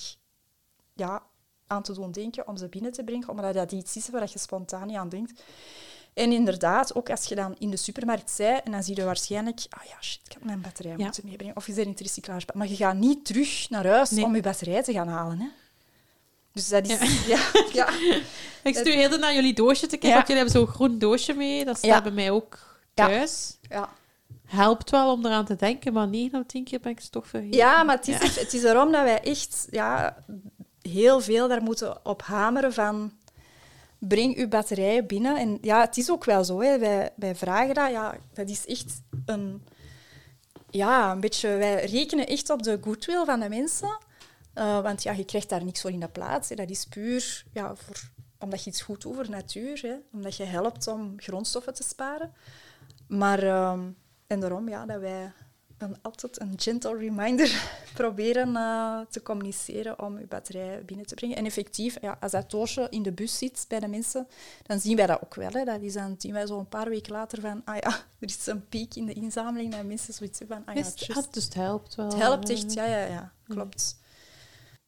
ja, 0.94 1.22
aan 1.66 1.82
te 1.82 1.92
doen 1.92 2.12
denken 2.12 2.48
om 2.48 2.56
ze 2.56 2.68
binnen 2.68 2.92
te 2.92 3.04
brengen, 3.04 3.28
omdat 3.28 3.54
dat 3.54 3.72
iets 3.72 3.96
is 3.96 4.08
waar 4.08 4.28
je 4.32 4.38
spontaan 4.38 4.86
niet 4.86 4.96
aan 4.96 5.08
denkt. 5.08 5.42
En 6.14 6.32
inderdaad, 6.32 6.94
ook 6.94 7.10
als 7.10 7.24
je 7.24 7.34
dan 7.34 7.54
in 7.58 7.70
de 7.70 7.76
supermarkt 7.76 8.34
bent, 8.36 8.62
en 8.64 8.72
dan 8.72 8.82
zie 8.82 8.96
je 8.96 9.04
waarschijnlijk, 9.04 9.60
ah 9.68 9.84
ja, 9.84 9.94
shit, 10.00 10.20
ik 10.24 10.32
had 10.32 10.44
mijn 10.44 10.60
batterij 10.60 10.94
Ja. 10.96 11.04
moeten 11.04 11.22
meebrengen. 11.26 11.56
Of 11.56 11.66
je 11.66 11.72
bent 11.72 11.84
in 11.86 11.92
het 11.92 12.00
recyclagebak. 12.00 12.54
Maar 12.56 12.68
je 12.68 12.76
gaat 12.76 12.96
niet 12.96 13.24
terug 13.24 13.66
naar 13.70 13.86
huis 13.86 14.10
Nee. 14.10 14.24
om 14.24 14.34
je 14.34 14.42
batterij 14.42 14.82
te 14.82 14.92
gaan 14.92 15.08
halen. 15.08 15.38
Hè. 15.38 15.46
Dus 16.52 16.68
dat 16.68 16.88
is... 16.88 17.26
Ja. 17.26 17.38
Ja. 17.72 17.88
Ja, 18.62 18.70
Ik 18.70 18.76
stuur 18.76 18.92
heel 18.94 19.18
naar 19.18 19.34
jullie 19.34 19.54
doosje 19.54 19.86
te 19.86 19.96
kijken, 19.96 20.08
Ja. 20.08 20.14
want 20.14 20.26
jullie 20.28 20.42
hebben 20.42 20.60
zo'n 20.62 20.74
groen 20.74 20.98
doosje 20.98 21.32
mee. 21.34 21.64
Dat 21.64 21.76
staat 21.78 22.02
bij 22.02 22.12
mij 22.12 22.30
ook 22.30 22.58
thuis. 22.94 23.56
ja. 23.68 23.88
Helpt 24.46 24.90
wel 24.90 25.12
om 25.12 25.26
eraan 25.26 25.44
te 25.44 25.56
denken, 25.56 25.92
maar 25.92 26.08
9 26.08 26.40
op 26.40 26.48
10 26.48 26.64
keer 26.64 26.80
ben 26.80 26.92
ik 26.92 27.00
ze 27.00 27.10
toch 27.10 27.26
vergeten. 27.26 27.56
ja 27.56 27.82
maar 27.82 27.96
het 27.96 28.08
is, 28.08 28.18
Ja. 28.34 28.40
het 28.40 28.54
is 28.54 28.62
erom 28.62 28.92
dat 28.92 29.02
wij 29.02 29.20
echt 29.22 29.66
ja, 29.70 30.16
heel 30.82 31.20
veel 31.20 31.48
daar 31.48 31.62
moeten 31.62 32.06
op 32.06 32.22
hameren 32.22 32.72
van... 32.72 33.12
Breng 34.00 34.36
uw 34.36 34.48
batterijen 34.48 35.06
binnen. 35.06 35.36
En 35.36 35.58
ja, 35.60 35.80
het 35.80 35.96
is 35.96 36.10
ook 36.10 36.24
wel 36.24 36.44
zo. 36.44 36.60
Hè. 36.60 36.78
Wij, 36.78 37.12
wij 37.16 37.34
vragen 37.34 37.74
dat. 37.74 37.90
Ja, 37.90 38.16
dat 38.32 38.48
is 38.48 38.66
echt 38.66 39.02
een... 39.26 39.64
Ja, 40.70 41.12
een 41.12 41.20
beetje... 41.20 41.48
Wij 41.48 41.84
rekenen 41.84 42.26
echt 42.26 42.50
op 42.50 42.62
de 42.62 42.78
goodwill 42.80 43.24
van 43.24 43.40
de 43.40 43.48
mensen. 43.48 43.98
Eh, 44.54 44.80
want 44.80 45.02
ja, 45.02 45.12
je 45.12 45.24
krijgt 45.24 45.48
daar 45.48 45.64
niks 45.64 45.80
voor 45.80 45.90
in 45.90 46.00
de 46.00 46.08
plaats. 46.08 46.48
Hè. 46.48 46.54
Dat 46.54 46.70
is 46.70 46.84
puur 46.84 47.44
ja, 47.52 47.74
omdat 48.38 48.64
je 48.64 48.70
iets 48.70 48.82
goed 48.82 49.00
doet 49.00 49.14
voor 49.14 49.30
natuur. 49.30 49.80
Hè. 49.82 49.94
Omdat 50.12 50.36
je 50.36 50.44
helpt 50.44 50.88
om 50.88 51.14
grondstoffen 51.16 51.74
te 51.74 51.82
sparen. 51.82 52.32
Maar... 53.06 53.42
ehm, 53.42 53.80
en 54.30 54.40
daarom 54.40 54.68
ja, 54.68 54.86
dat 54.86 55.00
wij 55.00 55.32
een, 55.80 55.96
altijd 56.02 56.40
een 56.40 56.52
gentle 56.56 56.96
reminder 56.96 57.70
proberen 57.94 58.56
eh, 58.56 59.00
te 59.10 59.22
communiceren 59.22 60.02
om 60.02 60.18
je 60.18 60.26
batterij 60.26 60.84
binnen 60.84 61.06
te 61.06 61.14
brengen. 61.14 61.36
En 61.36 61.44
effectief, 61.44 61.96
ja, 62.00 62.16
als 62.20 62.32
dat 62.32 62.50
doosje 62.50 62.86
in 62.90 63.02
de 63.02 63.12
bus 63.12 63.38
zit 63.38 63.64
bij 63.68 63.80
de 63.80 63.88
mensen, 63.88 64.28
dan 64.66 64.80
zien 64.80 64.96
wij 64.96 65.06
dat 65.06 65.22
ook 65.22 65.34
wel. 65.34 65.50
Hè. 65.50 65.64
Dat 65.64 65.80
is 65.80 65.92
dan 65.92 66.14
zien 66.18 66.32
wij 66.32 66.46
zo 66.46 66.58
een 66.58 66.68
paar 66.68 66.88
weken 66.88 67.12
later 67.12 67.40
van, 67.40 67.62
ah 67.64 67.76
ja, 67.76 67.90
er 68.20 68.28
is 68.28 68.46
een 68.46 68.68
piek 68.68 68.94
in 68.94 69.06
de 69.06 69.12
inzameling 69.12 69.74
dat 69.74 69.84
mensen 69.84 70.14
zoiets 70.14 70.38
hebben 70.38 70.56
van, 70.56 70.66
ah 70.66 70.74
ja, 70.74 70.90
just. 70.94 71.16
ah, 71.16 71.32
dus 71.32 71.44
het 71.44 71.54
helpt 71.54 71.94
wel. 71.94 72.06
Het 72.06 72.18
helpt 72.18 72.48
eh. 72.48 72.56
echt, 72.56 72.72
ja, 72.72 72.84
ja, 72.84 73.04
ja, 73.04 73.32
klopt. 73.44 73.98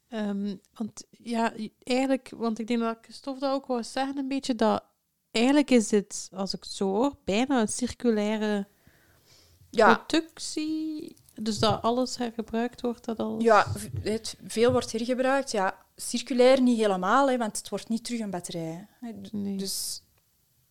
Ehm, 0.08 0.56
want 0.74 1.04
ja, 1.10 1.52
eigenlijk, 1.82 2.32
want 2.36 2.58
ik 2.58 2.66
denk 2.66 2.80
dat 2.80 2.98
Christophe 3.02 3.40
dat 3.40 3.52
ook 3.52 3.66
wou 3.66 3.82
zeggen, 3.82 4.18
een 4.18 4.28
beetje 4.28 4.54
dat 4.54 4.84
eigenlijk 5.30 5.70
is 5.70 5.88
dit, 5.88 6.28
als 6.32 6.54
ik 6.54 6.62
het 6.62 6.72
zo 6.72 6.88
hoor, 6.88 7.16
bijna 7.24 7.60
een 7.60 7.68
circulaire 7.68 8.66
Ja, 9.76 9.94
productie. 10.06 11.16
Dus 11.34 11.58
dat 11.58 11.82
alles 11.82 12.16
hergebruikt 12.16 12.80
wordt, 12.80 13.04
dat 13.04 13.18
al. 13.18 13.40
ja, 13.40 13.66
het, 14.02 14.36
veel 14.46 14.72
wordt 14.72 14.92
hergebruikt. 14.92 15.50
Ja, 15.50 15.74
circulair 15.96 16.60
niet 16.62 16.78
helemaal, 16.78 17.28
hè, 17.30 17.36
want 17.38 17.56
het 17.58 17.68
wordt 17.68 17.88
niet 17.88 18.04
terug 18.04 18.20
een 18.20 18.30
batterij. 18.30 18.86
Hè. 19.00 19.10
Nee. 19.32 19.56
Dus, 19.56 20.02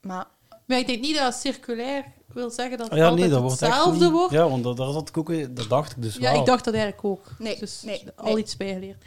maar 0.02 0.26
Maar 0.66 0.80
ik 0.80 0.88
denk 0.88 1.02
niet 1.02 1.16
dat 1.18 1.34
circulair 1.36 2.06
wil 2.28 2.50
zeggen 2.50 2.78
dat 2.78 2.90
het 2.90 2.92
Ah, 2.92 2.98
ja, 2.98 3.04
nee, 3.04 3.12
altijd 3.12 3.30
dat 3.32 3.42
wordt 3.42 3.60
hetzelfde 3.60 4.04
niet- 4.04 4.14
wordt. 4.14 4.34
Ja, 4.34 4.50
want 4.50 4.64
dat, 4.64 4.78
dat, 4.78 5.08
ik 5.10 5.18
ook, 5.18 5.56
dat 5.56 5.70
dacht 5.70 5.92
ik 5.92 6.02
dus 6.02 6.16
Ja, 6.16 6.32
wel. 6.32 6.40
ik 6.40 6.46
dacht 6.46 6.66
dat 6.66 6.74
eigenlijk 6.74 7.06
ook. 7.06 7.26
Nee, 7.40 7.60
dus 7.60 7.82
nee, 7.82 8.04
al 8.16 8.26
nee. 8.34 8.38
iets 8.38 8.58
bijgeleerd. 8.58 9.04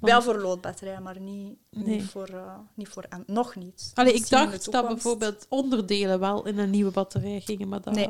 Wel 0.00 0.22
voor 0.22 0.38
loodbatterijen, 0.40 1.02
maar 1.02 1.20
niet, 1.20 1.56
Nee. 1.70 1.84
niet 1.84 2.04
voor... 2.04 2.28
eh, 2.28 2.54
niet 2.74 2.88
voor 2.88 3.04
nog 3.26 3.56
niet. 3.56 3.90
Allee, 3.94 4.12
ik 4.12 4.18
in 4.18 4.24
de 4.24 4.28
dacht 4.30 4.72
dat 4.72 4.86
bijvoorbeeld 4.88 5.46
onderdelen 5.48 6.20
wel 6.20 6.46
in 6.46 6.58
een 6.58 6.70
nieuwe 6.70 6.90
batterij 6.90 7.40
gingen, 7.40 7.68
maar 7.68 7.80
dat, 7.80 7.94
Nee. 7.94 8.08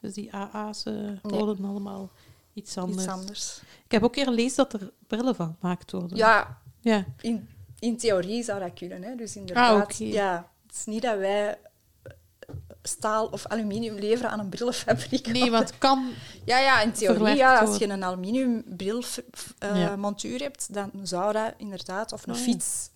Dus 0.00 0.14
die 0.14 0.34
AA's 0.34 0.84
eh, 0.84 0.94
worden 1.22 1.64
allemaal 1.64 2.10
iets 2.52 2.76
anders. 2.76 3.02
Iets 3.02 3.12
anders. 3.12 3.60
Ik 3.84 3.90
heb 3.90 4.02
ook 4.02 4.12
keer 4.12 4.24
gelezen 4.24 4.56
dat 4.56 4.80
er 4.80 4.92
brillen 5.06 5.34
van 5.34 5.56
gemaakt 5.60 5.92
worden. 5.92 6.16
Ja, 6.16 6.58
ja. 6.80 7.04
in, 7.20 7.48
in 7.78 7.96
theorie 7.96 8.42
zou 8.42 8.60
dat 8.60 8.72
kunnen. 8.74 9.02
Hè. 9.02 9.14
Dus 9.14 9.36
inderdaad, 9.36 9.90
Ah, 9.92 9.98
ja, 10.12 10.50
het 10.66 10.76
is 10.76 10.84
niet 10.84 11.02
dat 11.02 11.18
wij 11.18 11.48
eh, 12.02 12.12
staal 12.82 13.26
of 13.26 13.46
aluminium 13.46 13.94
leveren 13.94 14.30
aan 14.30 14.38
een 14.38 14.48
brillenfabriek. 14.48 15.26
Nee, 15.26 15.50
want 15.50 15.68
het 15.68 15.78
kan. 15.78 16.10
Ja, 16.44 16.58
ja, 16.58 16.80
in 16.80 16.92
theorie, 16.92 17.36
ja, 17.36 17.58
als 17.58 17.76
je 17.78 17.88
een 17.88 18.04
aluminium 18.04 18.64
brilmontuur 18.76 19.76
Ja. 19.76 19.96
montuur 19.96 20.40
hebt, 20.40 20.74
dan 20.74 20.90
zou 21.02 21.32
dat 21.32 21.54
inderdaad, 21.56 22.12
of 22.12 22.26
een 22.26 22.32
Oh, 22.32 22.38
ja. 22.38 22.44
fiets, 22.44 22.90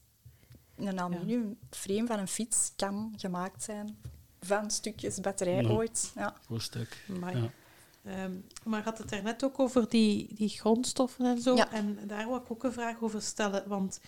een 0.76 1.00
aluminium 1.00 1.58
frame 1.70 2.06
van 2.06 2.18
een 2.18 2.28
fiets 2.28 2.72
kan 2.76 3.14
gemaakt 3.16 3.62
zijn 3.62 3.98
van 4.44 4.70
stukjes 4.70 5.20
batterij 5.20 5.62
Ja. 5.62 5.68
ooit. 5.68 6.12
Ja. 6.14 6.34
Stuk. 6.56 7.04
Amai. 7.10 7.36
Ja. 7.42 7.50
Ehm, 8.04 8.32
maar 8.64 8.82
had 8.82 8.98
het 8.98 9.12
er 9.12 9.22
net 9.22 9.44
ook 9.44 9.58
over 9.58 9.88
die, 9.88 10.34
die 10.34 10.48
grondstoffen 10.48 11.26
en 11.26 11.40
zo. 11.40 11.54
Ja. 11.56 11.72
En 11.72 11.98
daar 12.06 12.26
wil 12.26 12.36
ik 12.36 12.50
ook 12.50 12.64
een 12.64 12.72
vraag 12.72 13.00
over 13.00 13.22
stellen. 13.22 13.62
Want 13.66 14.00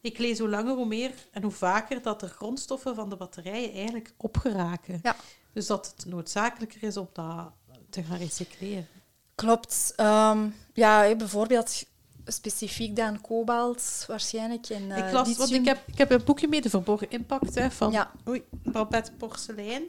ik 0.00 0.18
lees 0.18 0.38
hoe 0.38 0.48
langer 0.48 0.74
hoe 0.74 0.86
meer 0.86 1.12
en 1.30 1.42
hoe 1.42 1.50
vaker 1.50 2.02
dat 2.02 2.20
de 2.20 2.28
grondstoffen 2.28 2.94
van 2.94 3.08
de 3.10 3.16
batterijen 3.16 3.72
eigenlijk 3.72 4.12
opgeraken. 4.16 5.00
Ja. 5.02 5.16
Dus 5.52 5.66
dat 5.66 5.94
het 5.96 6.06
noodzakelijker 6.06 6.82
is 6.82 6.96
om 6.96 7.08
dat 7.12 7.52
te 7.90 8.02
gaan 8.02 8.18
recycleren. 8.18 8.88
Klopt. 9.34 9.92
Ehm, 9.96 10.48
ja, 10.74 11.16
bijvoorbeeld 11.16 11.84
specifiek 12.26 12.96
dan 12.96 13.20
kobalt 13.20 14.04
waarschijnlijk. 14.06 14.68
En, 14.68 14.90
eh, 14.90 15.06
ik 15.06 15.12
las, 15.12 15.36
want 15.36 15.52
ik 15.52 15.64
heb, 15.64 15.78
ik 15.86 15.98
heb 15.98 16.10
een 16.10 16.24
boekje 16.24 16.48
mee, 16.48 16.60
De 16.60 16.70
Verborgen 16.70 17.10
Impact, 17.10 17.54
hè, 17.54 17.70
van 17.70 17.92
Ja. 17.92 18.10
oei, 18.28 18.42
Babette 18.50 19.12
Porcelein. 19.12 19.82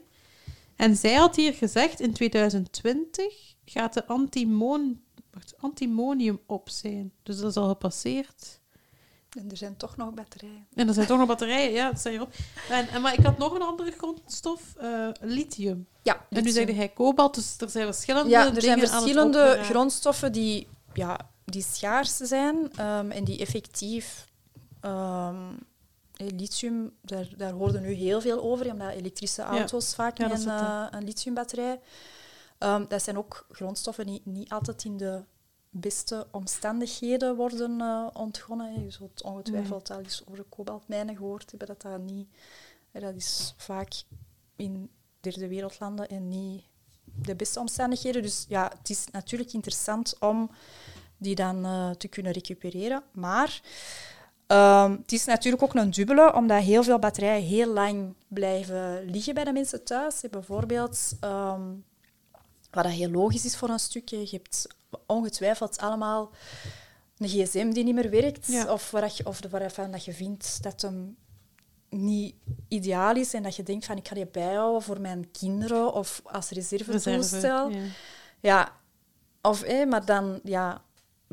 En 0.75 0.95
zij 0.95 1.13
had 1.13 1.35
hier 1.35 1.53
gezegd, 1.53 1.99
in 1.99 2.13
2020 2.13 3.55
gaat 3.65 3.93
de 3.93 4.07
antimon, 4.07 5.01
wacht, 5.31 5.53
antimonium 5.57 6.39
op 6.45 6.69
zijn. 6.69 7.11
Dus 7.23 7.39
dat 7.39 7.49
is 7.49 7.55
al 7.55 7.67
gepasseerd. 7.67 8.59
En 9.37 9.51
er 9.51 9.57
zijn 9.57 9.77
toch 9.77 9.97
nog 9.97 10.13
batterijen. 10.13 10.67
En 10.75 10.87
er 10.87 10.93
zijn 10.93 11.07
toch 11.07 11.17
nog 11.17 11.27
batterijen, 11.27 11.71
ja, 11.71 11.89
dat 11.89 11.99
staat 11.99 12.11
hierop. 12.11 12.33
En, 12.69 12.87
en, 12.89 13.01
maar 13.01 13.13
ik 13.13 13.25
had 13.25 13.37
nog 13.37 13.53
een 13.53 13.61
andere 13.61 13.91
grondstof, 13.91 14.75
eh, 14.77 15.07
lithium. 15.21 15.87
Ja, 16.01 16.25
En 16.29 16.43
nu 16.43 16.49
zegde 16.49 16.73
hij 16.73 16.89
kobalt, 16.89 17.35
dus 17.35 17.55
er 17.57 17.69
zijn 17.69 17.85
verschillende 17.85 18.29
Ja, 18.29 18.55
er 18.55 18.61
zijn 18.61 18.79
verschillende 18.79 19.59
grondstoffen 19.63 20.31
die, 20.31 20.67
ja, 20.93 21.30
die 21.51 21.63
schaars 21.63 22.17
zijn 22.17 22.71
ehm, 22.75 23.11
en 23.11 23.23
die 23.23 23.39
effectief... 23.39 24.29
eh, 24.81 26.27
lithium, 26.29 26.91
daar, 27.01 27.27
daar 27.37 27.51
hoorden 27.51 27.81
nu 27.81 27.91
heel 27.91 28.21
veel 28.21 28.41
over, 28.41 28.71
omdat 28.71 28.91
elektrische 28.91 29.41
auto's 29.41 29.95
vaak 29.95 30.17
Ja, 30.17 30.27
met 30.27 30.45
een, 30.45 30.49
eh, 30.49 30.87
een 30.89 31.03
lithiumbatterij... 31.03 31.79
Ehm, 32.57 32.85
dat 32.87 33.03
zijn 33.03 33.17
ook 33.17 33.45
grondstoffen 33.51 34.05
die 34.05 34.21
niet 34.23 34.49
altijd 34.49 34.83
in 34.83 34.97
de 34.97 35.23
beste 35.69 36.27
omstandigheden 36.31 37.35
worden 37.35 37.81
eh, 37.81 38.07
ontgonnen. 38.13 38.83
Je 38.83 38.91
zult 38.91 39.23
ongetwijfeld 39.23 39.91
al 39.91 39.99
eens 39.99 40.23
over 40.29 40.43
kobaltmijnen 40.43 41.15
gehoord 41.15 41.49
hebben, 41.49 41.67
dat 41.67 41.81
dat 41.81 41.99
niet... 41.99 42.27
Dat 42.91 43.15
is 43.15 43.53
vaak 43.57 44.03
in 44.55 44.89
derde 45.19 45.47
wereldlanden 45.47 46.07
en 46.07 46.27
niet 46.27 46.63
de 47.03 47.35
beste 47.35 47.59
omstandigheden. 47.59 48.21
Dus 48.21 48.45
ja, 48.47 48.71
het 48.77 48.89
is 48.89 49.05
natuurlijk 49.11 49.53
interessant 49.53 50.15
om 50.19 50.51
die 51.21 51.35
dan 51.35 51.65
eh, 51.65 51.89
te 51.89 52.07
kunnen 52.07 52.31
recupereren. 52.31 53.03
Maar 53.11 53.61
ehm, 54.47 54.91
het 54.91 55.11
is 55.11 55.25
natuurlijk 55.25 55.63
ook 55.63 55.73
een 55.75 55.89
dubbele, 55.91 56.33
omdat 56.33 56.61
heel 56.61 56.83
veel 56.83 56.99
batterijen 56.99 57.43
heel 57.47 57.73
lang 57.73 58.13
blijven 58.27 59.03
liggen 59.05 59.33
bij 59.33 59.43
de 59.43 59.51
mensen 59.51 59.83
thuis. 59.83 60.21
Bijvoorbeeld, 60.31 61.11
ehm, 61.19 61.61
wat 62.71 62.83
dat 62.83 62.93
heel 62.93 63.09
logisch 63.09 63.45
is 63.45 63.57
voor 63.57 63.69
een 63.69 63.79
stukje, 63.79 64.19
je 64.19 64.27
hebt 64.31 64.67
ongetwijfeld 65.05 65.77
allemaal 65.79 66.31
een 67.17 67.27
gsm 67.27 67.69
die 67.71 67.83
niet 67.83 67.95
meer 67.95 68.09
werkt, 68.09 68.47
Ja. 68.47 68.71
of, 68.73 68.91
waar 68.91 69.11
je, 69.15 69.25
of 69.25 69.39
waarvan 69.49 69.91
dat 69.91 70.05
je 70.05 70.13
vindt 70.13 70.63
dat 70.63 70.81
hem 70.81 71.15
niet 71.89 72.35
ideaal 72.67 73.15
is 73.15 73.33
en 73.33 73.43
dat 73.43 73.55
je 73.55 73.63
denkt 73.63 73.85
van 73.85 73.97
ik 73.97 74.07
ga 74.07 74.15
die 74.15 74.27
bijhouden 74.27 74.81
voor 74.81 75.01
mijn 75.01 75.31
kinderen 75.31 75.93
of 75.93 76.21
als. 76.23 76.49
Reserve, 76.49 76.91
ja. 77.47 77.69
Ja, 78.39 78.71
of, 79.41 79.61
hé, 79.61 79.85
maar 79.85 80.05
dan 80.05 80.39
ja, 80.43 80.81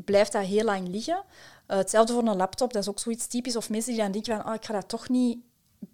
blijft 0.04 0.32
dat 0.32 0.44
heel 0.44 0.64
lang 0.64 0.88
liggen. 0.88 1.22
Eh, 1.66 1.76
hetzelfde 1.76 2.12
voor 2.12 2.26
een 2.26 2.36
laptop, 2.36 2.72
dat 2.72 2.82
is 2.82 2.88
ook 2.88 2.98
zoiets 2.98 3.26
typisch. 3.26 3.56
Of 3.56 3.70
mensen 3.70 3.92
die 3.92 4.02
dan 4.02 4.12
denken 4.12 4.36
van, 4.36 4.46
oh, 4.48 4.54
ik 4.54 4.64
ga 4.64 4.72
dat 4.72 4.88
toch 4.88 5.08
niet... 5.08 5.38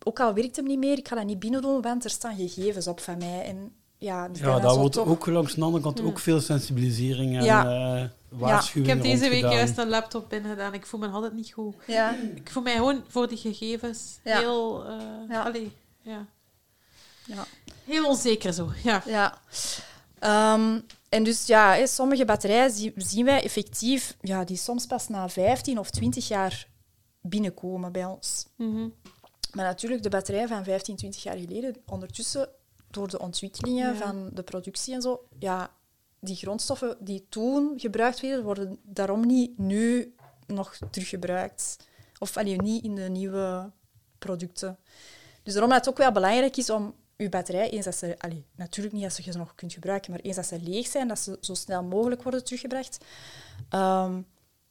Ook 0.05 0.21
al 0.21 0.35
werkt 0.35 0.57
hem 0.57 0.65
niet 0.67 0.79
meer, 0.79 0.99
ik 0.99 1.09
ga 1.09 1.15
dat 1.17 1.25
niet 1.25 1.39
binnen 1.39 1.63
doen, 1.63 1.83
want 1.83 2.05
er 2.05 2.11
staan 2.11 2.37
gegevens 2.37 2.87
op 2.87 3.01
van 3.01 3.19
mij. 3.19 3.43
En 3.45 3.73
ja, 3.99 4.29
die 4.29 4.45
Ja, 4.45 4.61
zo 4.71 4.79
wordt 4.79 4.95
toch- 4.95 5.07
ook 5.09 5.27
langs 5.27 5.55
de 5.55 5.63
andere 5.63 5.83
kant 5.83 6.01
ook 6.03 6.19
veel 6.19 6.41
sensibilisering 6.41 7.37
en 7.37 7.45
Ja. 7.45 7.95
eh, 7.97 8.03
Ik 8.03 8.11
waarschuwingen 8.41 8.95
heb 8.97 9.05
deze 9.05 9.29
week 9.29 9.43
juist 9.43 9.79
een 9.79 9.89
laptop 9.89 10.29
binnengedaan. 10.29 10.75
Ik 10.75 10.87
voel 10.87 11.01
me 11.01 11.09
altijd 11.09 11.33
niet 11.33 11.53
goed. 11.53 11.75
Ja, 11.87 12.15
Ik 12.35 12.51
voel 12.51 12.63
mij 12.63 12.75
gewoon 12.77 13.03
voor 13.09 13.29
die 13.29 13.39
gegevens 13.39 14.19
Ja. 14.25 14.39
heel... 14.39 14.85
eh, 14.87 14.97
Ja. 15.29 15.43
allee, 15.43 15.73
ja. 16.01 16.27
ja. 17.27 17.45
Heel 17.85 18.07
onzeker 18.09 18.53
zo, 18.53 18.71
ja. 18.83 19.03
Ja. 19.07 19.39
Ehm, 20.19 20.81
en 21.15 21.25
dus 21.25 21.47
ja, 21.47 21.87
sommige 21.87 22.25
batterijen 22.25 22.71
zie- 22.71 22.93
zien 22.97 23.25
wij 23.25 23.43
effectief, 23.43 24.17
ja, 24.21 24.45
die 24.45 24.57
soms 24.57 24.87
pas 24.87 25.09
na 25.09 25.29
15 25.29 25.79
of 25.79 25.91
20 25.91 26.29
jaar 26.29 26.69
binnenkomen 27.21 27.93
bij 27.93 28.05
ons. 28.05 28.47
Mhm. 28.57 28.89
Maar 29.53 29.65
natuurlijk, 29.65 30.03
de 30.03 30.09
batterij 30.09 30.47
van 30.47 30.65
15, 30.65 30.97
20 30.97 31.23
jaar 31.23 31.37
geleden, 31.37 31.77
ondertussen, 31.87 32.49
door 32.91 33.09
de 33.09 33.19
ontwikkelingen 33.19 33.93
Ja. 33.93 33.97
van 33.97 34.31
de 34.33 34.43
productie 34.43 34.95
en 34.95 35.03
zo, 35.03 35.27
ja, 35.39 35.71
die 36.21 36.37
grondstoffen 36.37 36.97
die 37.01 37.27
toen 37.29 37.73
gebruikt 37.77 38.21
werden, 38.21 38.45
worden 38.45 38.79
daarom 38.83 39.27
niet 39.27 39.59
nu 39.59 40.15
nog 40.47 40.77
teruggebruikt. 40.91 41.77
Of 42.19 42.37
allee, 42.37 42.57
niet 42.62 42.85
in 42.85 42.95
de 42.95 43.09
nieuwe 43.09 43.71
producten. 44.19 44.79
Dus 45.43 45.53
daarom 45.53 45.71
dat 45.71 45.79
het 45.81 45.89
ook 45.89 45.99
wel 45.99 46.12
belangrijk 46.12 46.57
is 46.57 46.71
om 46.71 46.95
je 47.17 47.29
batterij, 47.29 47.71
eens 47.71 47.85
dat 47.85 47.97
ze, 47.97 48.17
natuurlijk 48.57 48.95
niet 48.95 49.05
als 49.05 49.17
je 49.17 49.33
ze 49.33 49.39
nog 49.39 49.55
kunt 49.55 49.73
gebruiken, 49.73 50.11
maar 50.11 50.21
eens 50.21 50.37
dat 50.37 50.47
ze 50.47 50.61
leeg 50.61 50.87
zijn, 50.87 51.09
dat 51.09 51.19
ze 51.19 51.39
zo 51.41 51.55
snel 51.55 51.83
mogelijk 51.83 52.23
worden 52.23 52.45
teruggebracht. 52.45 53.05
Ehm, 53.69 54.21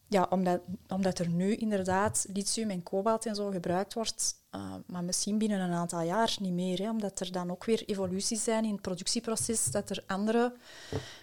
ja, 0.07 0.27
omdat, 0.29 0.61
omdat 0.87 1.19
er 1.19 1.29
nu 1.29 1.55
inderdaad 1.55 2.25
lithium 2.33 2.69
en 2.69 2.83
kobalt 2.83 3.25
en 3.25 3.35
zo 3.35 3.49
gebruikt 3.49 3.93
wordt, 3.93 4.35
eh, 4.49 4.73
maar 4.85 5.03
misschien 5.03 5.37
binnen 5.37 5.59
een 5.59 5.73
aantal 5.73 6.01
jaar 6.01 6.35
niet 6.39 6.53
meer. 6.53 6.79
Hè, 6.79 6.89
omdat 6.89 7.19
er 7.19 7.31
dan 7.31 7.51
ook 7.51 7.65
weer 7.65 7.83
evoluties 7.85 8.43
zijn 8.43 8.65
in 8.65 8.71
het 8.71 8.81
productieproces, 8.81 9.65
dat 9.65 9.89
er 9.89 10.03
andere 10.07 10.53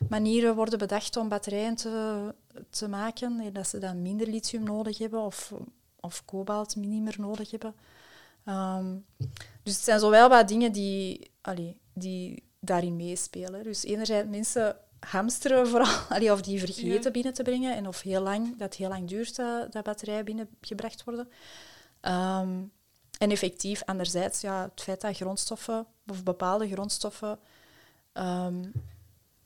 manieren 0.08 0.54
worden 0.54 0.78
bedacht 0.78 1.16
om 1.16 1.28
batterijen 1.28 1.74
te, 1.74 2.34
te 2.70 2.88
maken, 2.88 3.52
dat 3.52 3.68
ze 3.68 3.78
dan 3.78 4.02
minder 4.02 4.26
lithium 4.26 4.62
nodig 4.62 4.98
hebben 4.98 5.20
of, 5.20 5.52
of 6.00 6.24
kobalt 6.24 6.76
meer 6.76 7.14
nodig 7.18 7.50
hebben. 7.50 7.74
Ehm, 8.50 8.96
dus 9.62 9.74
het 9.74 9.84
zijn 9.84 10.00
zowel 10.00 10.28
wat 10.28 10.48
dingen 10.48 10.72
die, 10.72 11.30
allee, 11.40 11.80
die 11.92 12.42
daarin 12.60 12.96
meespelen. 12.96 13.62
Dus 13.62 13.84
enerzijds 13.84 14.28
mensen 14.28 14.76
hamsteren 15.00 15.68
vooral, 15.68 15.96
allee, 16.16 16.32
of 16.32 16.40
die 16.42 16.58
vergeten 16.58 17.02
Ja. 17.02 17.10
binnen 17.10 17.34
te 17.34 17.42
brengen 17.42 17.76
en 17.76 17.86
of 17.88 18.00
heel 18.00 18.22
lang, 18.22 18.48
dat 18.50 18.68
het 18.68 18.74
heel 18.74 18.88
lang 18.88 19.08
duurt 19.08 19.36
dat, 19.36 19.72
dat 19.72 19.84
batterijen 19.84 20.24
binnengebracht 20.24 21.04
worden. 21.04 21.28
Ehm, 22.00 22.62
en 23.18 23.30
effectief, 23.30 23.82
anderzijds, 23.84 24.40
ja, 24.40 24.62
het 24.62 24.80
feit 24.80 25.00
dat 25.00 25.16
grondstoffen 25.16 25.86
of 26.06 26.22
bepaalde 26.22 26.68
grondstoffen 26.68 27.38
ehm, 28.12 28.68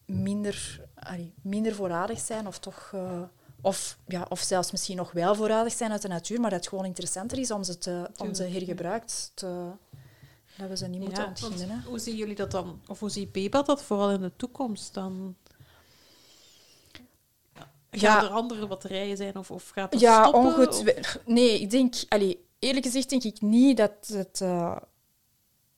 minder, 0.07 0.81
allee, 0.95 1.35
minder 1.43 1.75
voorradig 1.75 2.21
zijn 2.21 2.47
of 2.47 2.59
toch... 2.59 2.91
eh, 2.95 3.23
of, 3.65 3.99
ja, 4.07 4.27
of 4.29 4.41
zelfs 4.41 4.71
misschien 4.71 4.97
nog 4.97 5.13
wel 5.13 5.35
voorradig 5.35 5.73
zijn 5.73 5.91
uit 5.93 6.03
de 6.03 6.09
natuur, 6.09 6.41
maar 6.41 6.51
dat 6.51 6.59
het 6.59 6.69
gewoon 6.69 6.85
interessanter 6.85 7.39
is 7.39 7.51
om 7.51 7.65
ze, 7.65 7.79
te, 7.79 8.11
om 8.17 8.35
ze 8.35 8.45
ja. 8.45 8.51
hergebruikt 8.53 9.31
te... 9.35 9.71
Dat 10.57 10.69
we 10.69 10.77
ze 10.77 10.87
niet 10.87 11.01
moeten 11.01 11.23
Ja, 11.23 11.29
ontginnen. 11.29 11.69
want 11.69 11.85
hoe 11.85 11.99
zien 11.99 12.17
jullie 12.17 12.35
dat 12.35 12.51
dan? 12.51 12.81
Of 12.87 13.01
hoe 13.01 13.11
ziet 13.11 13.33
Beba 13.33 13.63
dat 13.63 13.83
vooral 13.83 14.11
in 14.11 14.21
de 14.21 14.33
toekomst 14.37 14.95
dan? 14.95 15.37
Gaan 17.91 18.11
Ja. 18.21 18.23
er 18.25 18.29
andere 18.31 18.67
batterijen 18.67 19.17
zijn 19.17 19.37
of, 19.37 19.51
of 19.51 19.69
gaat 19.71 19.93
dat 19.93 20.01
Ja, 20.01 20.23
stoppen? 20.27 20.43
ongetwijfeld. 20.55 21.27
Nee, 21.27 21.61
ik 21.61 21.71
denk... 21.71 21.95
Allee, 22.09 22.47
eerlijk 22.59 22.85
gezegd 22.87 23.11
denk 23.11 23.23
ik 23.25 23.41
niet 23.41 23.77
dat 23.77 24.07
het 24.07 24.41
eh, 24.41 24.77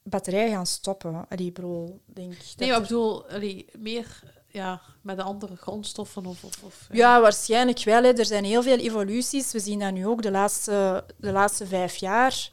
batterijen 0.02 0.50
gaan 0.50 0.66
stoppen. 0.66 1.26
Allee, 1.28 1.52
bedoel, 1.52 2.00
denk 2.06 2.34
Nee, 2.56 2.72
ik 2.72 2.80
bedoel, 2.80 3.28
allee, 3.28 3.66
meer 3.78 4.22
ja, 4.48 4.80
met 5.00 5.16
de 5.16 5.22
andere 5.22 5.56
grondstoffen 5.56 6.26
of... 6.26 6.44
of, 6.44 6.62
of 6.62 6.88
Ja, 6.92 7.20
waarschijnlijk 7.20 7.84
wel. 7.84 8.02
Hè. 8.02 8.12
Er 8.12 8.24
zijn 8.24 8.44
heel 8.44 8.62
veel 8.62 8.78
evoluties. 8.78 9.52
We 9.52 9.60
zien 9.60 9.78
dat 9.78 9.92
nu 9.92 10.06
ook 10.06 10.22
de 10.22 10.30
laatste, 10.30 11.04
de 11.16 11.32
laatste 11.32 11.66
vijf 11.66 11.96
jaar. 11.96 12.50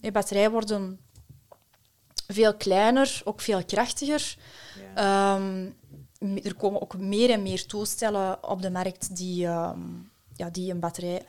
Hè, 0.00 0.10
batterijen 0.12 0.50
worden 0.50 1.00
veel 2.26 2.54
kleiner, 2.54 3.20
ook 3.24 3.40
veel 3.40 3.64
krachtiger. 3.64 4.36
Ja. 4.94 5.36
Ehm, 5.36 5.70
er 6.44 6.54
komen 6.54 6.82
ook 6.82 6.98
meer 6.98 7.30
en 7.30 7.42
meer 7.42 7.66
toestellen 7.66 8.48
op 8.50 8.62
de 8.62 8.70
markt 8.70 9.16
die, 9.16 9.46
ehm, 9.46 9.80
ja, 10.36 10.50
die 10.50 10.72
een 10.72 10.80
batterij, 10.80 11.24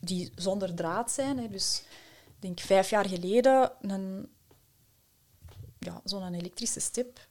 die 0.00 0.32
zonder 0.34 0.74
draad 0.74 1.10
zijn. 1.10 1.38
Hè. 1.38 1.48
Dus 1.48 1.82
ik 2.26 2.42
denk 2.42 2.60
vijf 2.60 2.90
jaar 2.90 3.08
geleden 3.08 3.72
een, 3.80 4.28
ja, 5.78 6.00
zo'n 6.04 6.34
elektrische 6.34 6.80
stip. 6.80 7.30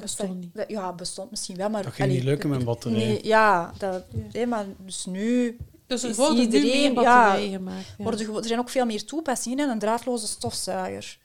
Dat 0.00 0.02
bestond 0.02 0.28
dat- 0.28 0.38
niet. 0.38 0.54
dat- 0.54 0.68
ja, 0.68 0.92
bestond 0.92 1.30
misschien 1.30 1.56
wel, 1.56 1.68
maar... 1.70 1.82
Dat 1.82 1.92
ging 1.92 2.08
allee, 2.08 2.20
niet 2.20 2.28
lukken 2.28 2.48
met 2.48 2.58
een 2.58 2.64
batterij. 2.64 2.98
Nee, 2.98 3.24
ja, 3.26 3.72
dat, 3.78 4.04
Ja. 4.12 4.18
nee, 4.32 4.46
maar 4.46 4.64
dus 4.78 5.06
nu 5.06 5.56
Dus 5.86 6.02
er 6.02 6.10
is 6.10 6.16
worden 6.16 6.36
nu 6.36 6.42
iedereen- 6.42 6.68
meer 6.70 6.82
ja, 6.82 6.92
batterijen 6.94 7.50
gemaakt. 7.52 7.86
Ja. 7.98 8.04
worden 8.04 8.34
er 8.36 8.44
zijn 8.46 8.58
ook 8.58 8.68
veel 8.68 8.86
meer 8.86 9.04
toepassingen. 9.04 9.58
hè. 9.58 9.72
Een 9.72 9.78
draadloze 9.78 10.26
stofzuiger. 10.26 11.18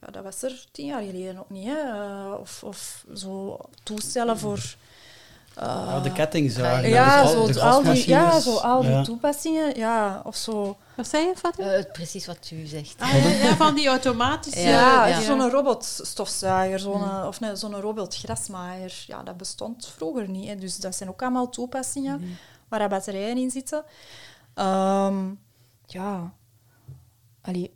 Ja, 0.00 0.06
dat 0.10 0.22
was 0.24 0.42
er 0.42 0.64
tien 0.72 0.86
jaar 0.86 1.02
geleden 1.02 1.38
ook 1.38 1.50
niet. 1.50 1.66
Hè. 1.66 1.78
Eh, 1.80 2.34
Of, 2.40 2.62
of 2.64 3.04
zo 3.14 3.58
toestellen 3.82 4.38
voor... 4.38 4.76
eh, 5.56 5.64
Ja, 5.86 6.00
de 6.00 6.12
kettingzagen. 6.12 6.88
ja, 6.88 7.26
zo, 7.26 7.46
de 7.46 7.60
al 7.60 7.82
die, 7.82 8.08
ja, 8.08 8.40
zo 8.40 8.56
al 8.56 8.80
die 8.80 8.90
Ja. 8.90 9.02
toepassingen. 9.02 9.76
Ja, 9.76 10.20
of 10.24 10.36
zo... 10.36 10.76
Wat 10.96 11.08
zei 11.08 11.26
je, 11.26 11.32
Fatima? 11.36 11.68
Eh, 11.70 11.84
precies 11.92 12.26
wat 12.26 12.50
u 12.52 12.66
zegt. 12.66 12.94
Ah, 12.98 13.12
ja, 13.24 13.28
ja, 13.30 13.56
van 13.56 13.74
die 13.74 13.88
automatische... 13.88 14.60
Ja, 14.60 15.06
ja. 15.06 15.20
zo'n 15.20 15.50
robotstofzuiger 15.50 16.78
zo'n, 16.78 17.26
of 17.26 17.40
nee, 17.40 17.56
zo'n 17.56 17.80
robotgrasmaaier. 17.80 19.04
Ja, 19.06 19.22
dat 19.22 19.36
bestond 19.36 19.86
vroeger 19.96 20.28
niet. 20.28 20.48
Hè. 20.48 20.56
Dus 20.56 20.76
dat 20.76 20.94
zijn 20.96 21.08
ook 21.08 21.22
allemaal 21.22 21.48
toepassingen 21.48 22.38
waar 22.68 22.78
dat 22.78 22.88
batterijen 22.88 23.36
in 23.38 23.50
zitten. 23.50 23.84
Ehm, 24.54 25.30
ja. 25.86 26.32
Allee, 27.42 27.74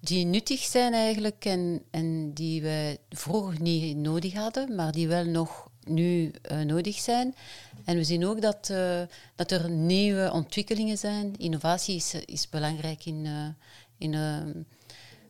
die 0.00 0.24
nuttig 0.24 0.60
zijn 0.60 0.92
eigenlijk 0.94 1.44
en, 1.44 1.82
en 1.90 2.32
die 2.32 2.62
we 2.62 2.98
vroeger 3.10 3.60
niet 3.60 3.96
nodig 3.96 4.34
hadden, 4.34 4.74
maar 4.74 4.92
die 4.92 5.08
wel 5.08 5.24
nog 5.24 5.70
nu 5.84 6.30
eh, 6.42 6.60
nodig 6.60 6.98
zijn. 6.98 7.34
En 7.84 7.96
we 7.96 8.04
zien 8.04 8.26
ook 8.26 8.40
dat, 8.40 8.70
eh, 8.70 9.00
dat 9.34 9.50
er 9.50 9.70
nieuwe 9.70 10.32
ontwikkelingen 10.32 10.98
zijn. 10.98 11.34
Innovatie 11.36 11.96
is, 11.96 12.14
is 12.14 12.48
belangrijk 12.48 13.04
in, 13.04 13.24
uh, 13.24 13.46
in 13.98 14.12
de 14.12 14.52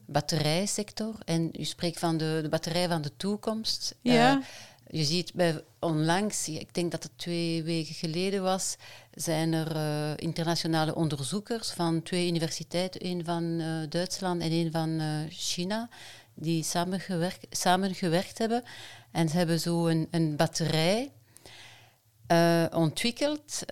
batterijsector. 0.06 1.14
En 1.24 1.50
u 1.58 1.64
spreekt 1.64 1.98
van 1.98 2.16
de, 2.16 2.38
de 2.42 2.48
batterij 2.48 2.88
van 2.88 3.02
de 3.02 3.16
toekomst. 3.16 3.94
Ja. 4.00 4.42
Je 4.90 5.04
ziet 5.04 5.34
bij 5.34 5.62
onlangs, 5.78 6.48
ik 6.48 6.74
denk 6.74 6.90
dat 6.90 7.02
het 7.02 7.12
twee 7.16 7.62
weken 7.62 7.94
geleden 7.94 8.42
was, 8.42 8.76
zijn 9.14 9.52
er 9.52 10.20
internationale 10.20 10.94
onderzoekers 10.94 11.70
van 11.70 12.02
twee 12.02 12.28
universiteiten, 12.28 13.06
een 13.06 13.24
van 13.24 13.62
Duitsland 13.88 14.42
en 14.42 14.52
een 14.52 14.72
van 14.72 15.00
China, 15.30 15.88
die 16.34 16.62
samengewerkt, 16.62 17.46
samengewerkt 17.50 18.38
hebben. 18.38 18.62
En 19.12 19.28
ze 19.28 19.36
hebben 19.36 19.60
zo 19.60 19.86
een, 19.86 20.08
een 20.10 20.36
batterij 20.36 21.12
ontwikkeld, 22.72 23.62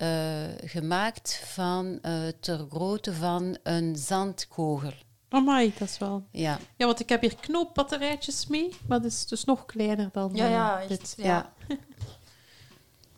gemaakt 0.65 1.41
van 1.45 1.99
ter 2.39 2.65
grootte 2.69 3.13
van 3.13 3.57
een 3.63 3.95
zandkogel. 3.95 4.93
Amai, 5.31 5.73
dat 5.77 5.87
is 5.87 5.97
wel... 5.97 6.27
Ja. 6.31 6.59
Ja, 6.75 6.85
want 6.85 6.99
ik 6.99 7.09
heb 7.09 7.21
hier 7.21 7.35
knoopbatterijtjes 7.35 8.47
mee, 8.47 8.69
maar 8.87 9.01
dat 9.01 9.11
is 9.11 9.25
dus 9.25 9.43
nog 9.43 9.65
kleiner 9.65 10.09
dan 10.11 10.31
Ja, 10.33 10.45
eh, 10.45 10.51
ja, 10.51 10.79
echt, 10.79 10.89
dit. 10.89 11.13
ja. 11.17 11.53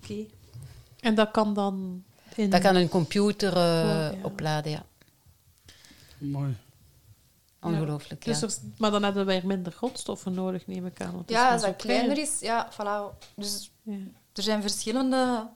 Oké. 0.04 0.26
En 1.00 1.16
dat 1.16 1.32
kan 1.32 1.54
dan 1.54 2.04
in... 2.36 2.50
Dat 2.50 2.62
kan 2.62 2.76
een 2.76 2.90
computer 2.90 3.58
uh, 3.58 3.62
ja. 3.62 4.14
opladen, 4.22 4.72
ja. 4.72 4.86
Mooi. 6.18 6.56
Ongelooflijk, 7.64 8.26
Dus 8.26 8.40
ja. 8.40 8.48
er- 8.48 8.54
maar 8.78 8.92
dan 8.92 9.04
hebben 9.04 9.26
wij 9.26 9.42
minder 9.46 9.72
grondstoffen 9.72 10.34
nodig, 10.34 10.68
neem 10.68 10.86
ik 10.86 11.02
aan. 11.02 11.24
Ja, 11.26 11.52
als 11.52 11.62
zo 11.62 11.68
dat 11.68 11.76
kleiner 11.76 12.06
klein. 12.14 12.28
is, 12.28 12.40
ja, 12.40 12.70
voilà. 12.74 13.18
Dus 13.36 13.72
Ja. 13.84 13.94
er 14.34 14.44
zijn 14.44 14.62
verschillende 14.62 15.48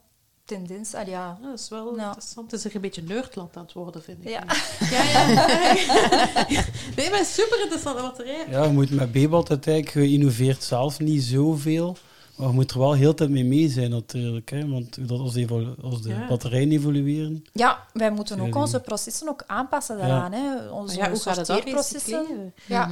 tendensen. 0.45 0.99
Allee, 0.99 1.12
ja. 1.12 1.38
Ja, 1.41 1.47
dat 1.49 1.60
is 1.60 1.70
wel 1.70 1.95
Ja. 1.95 2.03
interessant. 2.05 2.51
Het 2.51 2.60
is 2.60 2.66
er 2.66 2.76
een 2.76 2.82
beetje 2.82 3.03
nerdland 3.03 3.58
aan 3.58 3.64
het 3.64 3.74
worden, 3.74 4.03
vind 4.03 4.18
ik. 4.26 4.30
Ja. 4.30 4.43
Ja, 4.89 5.03
ja. 5.03 5.26
nee, 6.97 7.10
maar 7.10 7.26
super 7.26 7.60
interessante 7.62 8.01
batterij. 8.01 8.45
Ja, 8.49 8.64
je 8.64 8.70
moet 8.72 8.89
met 8.91 9.12
Bebot 9.12 9.49
uiteindelijk, 9.49 9.93
je 9.93 10.12
innoveert 10.12 10.64
zelf 10.64 10.99
niet 10.99 11.24
zoveel. 11.24 11.97
Maar 12.38 12.48
je 12.48 12.54
moet 12.54 12.72
er 12.72 12.80
wel 12.80 12.94
heel 12.94 13.10
de 13.10 13.16
tijd 13.16 13.30
mee 13.30 13.44
mee 13.46 13.70
zijn 13.70 13.90
natuurlijk. 13.90 14.50
Hè? 14.50 14.68
Want 14.70 15.08
dat 15.08 15.20
als, 15.20 15.34
de, 15.34 15.76
als 15.82 16.02
de 16.02 16.10
Ja. 16.10 16.28
batterijen 16.28 16.72
evolueren... 16.72 17.44
ja, 17.54 17.86
wij 17.94 18.12
moeten 18.12 18.40
ook 18.40 18.56
onze 18.56 18.80
processen 18.80 19.30
ook 19.30 19.44
aanpassen 19.48 19.98
daaraan. 19.98 20.32
Hè. 20.32 20.70
Onze 20.70 20.98
ja, 20.98 21.10
hoe 21.10 21.20
gaat 21.20 21.36
het 21.38 21.46
dan 21.48 21.56
sorteerprocessen. 21.56 22.20
recycleren? 22.20 22.54
Ja. 22.66 22.90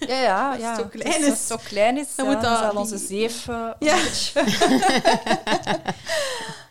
ja, 0.00 0.20
ja, 0.22 0.54
ja. 0.54 0.76
zo 0.76 0.84
klein 0.88 1.14
Als 1.14 1.24
het 1.24 1.32
is. 1.32 1.46
zo 1.46 1.56
klein 1.64 1.98
is, 1.98 2.14
Dan 2.14 2.26
ja, 2.26 2.32
moet 2.32 2.42
dan 2.42 2.56
zal 2.56 2.74
onze 2.76 2.98
zeef... 2.98 3.48
eh, 3.48 3.70
Ja. 3.78 3.96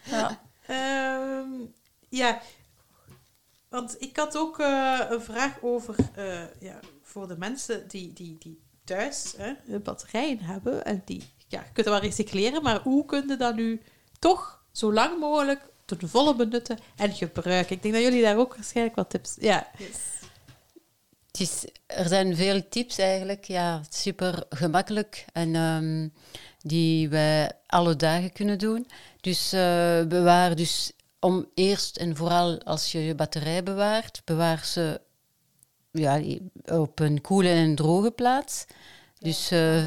ja. 0.03 0.39
Ehm, 0.67 1.49
ja, 2.09 2.41
want 3.69 3.95
ik 3.99 4.17
had 4.17 4.37
ook 4.37 4.59
eh, 4.59 4.99
een 5.09 5.21
vraag 5.21 5.57
over 5.61 5.95
eh, 6.15 6.39
ja, 6.59 6.79
voor 7.03 7.27
de 7.27 7.37
mensen 7.37 7.87
die, 7.87 8.13
die, 8.13 8.35
die 8.39 8.61
thuis 8.83 9.33
hè, 9.37 9.79
batterijen 9.79 10.39
hebben 10.39 10.85
en 10.85 11.01
die 11.05 11.21
ja, 11.51 11.59
je 11.59 11.71
kunt 11.73 11.87
dat 11.87 11.99
wel 11.99 12.09
recycleren, 12.09 12.63
maar 12.63 12.81
hoe 12.81 13.05
kun 13.05 13.27
je 13.27 13.37
dat 13.37 13.55
nu 13.55 13.81
toch 14.19 14.63
zo 14.71 14.93
lang 14.93 15.19
mogelijk 15.19 15.61
ten 15.85 16.09
volle 16.09 16.35
benutten 16.35 16.77
en 16.95 17.11
gebruiken? 17.13 17.75
Ik 17.75 17.81
denk 17.81 17.93
dat 17.93 18.03
jullie 18.03 18.21
daar 18.21 18.37
ook 18.37 18.55
waarschijnlijk 18.55 18.95
wat 18.95 19.09
tips. 19.09 19.35
Ja, 19.39 19.71
Het 21.31 21.39
is, 21.39 21.65
er 21.85 22.07
zijn 22.07 22.35
veel 22.35 22.69
tips 22.69 22.97
eigenlijk, 22.97 23.45
ja, 23.45 23.81
super 23.89 24.43
gemakkelijk 24.49 25.25
en 25.33 25.55
ehm, 25.55 26.07
die 26.61 27.09
wij 27.09 27.51
alle 27.67 27.95
dagen 27.95 28.31
kunnen 28.31 28.57
doen. 28.57 28.87
Dus 29.21 29.53
eh, 29.53 30.03
bewaar 30.05 30.55
dus 30.55 30.91
om 31.19 31.45
eerst 31.53 31.97
en 31.97 32.15
vooral 32.15 32.63
als 32.63 32.91
je 32.91 32.99
je 33.05 33.15
batterij 33.15 33.63
bewaart, 33.63 34.21
bewaar 34.25 34.65
ze 34.65 35.01
ja, 35.91 36.21
op 36.65 36.99
een 36.99 37.21
koele 37.21 37.49
en 37.49 37.75
droge 37.75 38.11
plaats. 38.11 38.65
Dus 39.21 39.51
eh, 39.51 39.83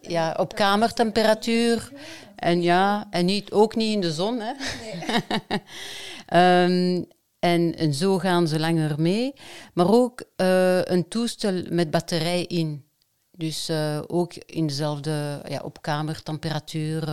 ja, 0.00 0.34
op 0.38 0.54
kamertemperatuur. 0.54 1.92
En 2.36 2.62
ja, 2.62 3.06
en 3.10 3.24
niet, 3.24 3.52
ook 3.52 3.74
niet 3.74 3.92
in 3.92 4.00
de 4.00 4.12
zon. 4.12 4.40
Hè. 4.40 4.52
Ehm, 6.26 7.02
en, 7.38 7.76
en 7.76 7.94
zo 7.94 8.18
gaan 8.18 8.48
ze 8.48 8.60
langer 8.60 9.00
mee. 9.00 9.32
Maar 9.74 9.90
ook 9.90 10.22
eh, 10.36 10.84
een 10.84 11.08
toestel 11.08 11.62
met 11.68 11.90
batterij 11.90 12.42
in. 12.42 12.84
Dus 13.30 13.68
eh, 13.68 14.00
ook 14.06 14.34
in 14.34 14.66
dezelfde, 14.66 15.40
ja, 15.48 15.60
op 15.60 15.82
kamertemperatuur. 15.82 17.08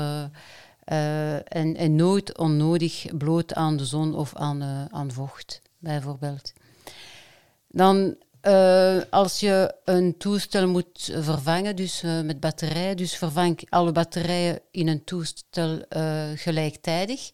en, 1.45 1.75
en 1.75 1.95
nooit 1.95 2.37
onnodig 2.37 3.05
bloot 3.17 3.53
aan 3.53 3.77
de 3.77 3.85
zon 3.85 4.15
of 4.15 4.35
aan, 4.35 4.87
aan 4.91 5.11
vocht, 5.11 5.61
bijvoorbeeld. 5.79 6.53
Dan, 7.67 8.15
eh, 8.41 8.97
als 9.09 9.39
je 9.39 9.75
een 9.85 10.17
toestel 10.17 10.67
moet 10.67 11.09
vervangen, 11.19 11.75
dus 11.75 12.03
eh, 12.03 12.21
met 12.21 12.39
batterij, 12.39 12.95
dus 12.95 13.15
vervang 13.15 13.61
alle 13.69 13.91
batterijen 13.91 14.59
in 14.71 14.87
een 14.87 15.03
toestel 15.03 15.81
eh, 15.81 16.29
gelijktijdig. 16.35 17.29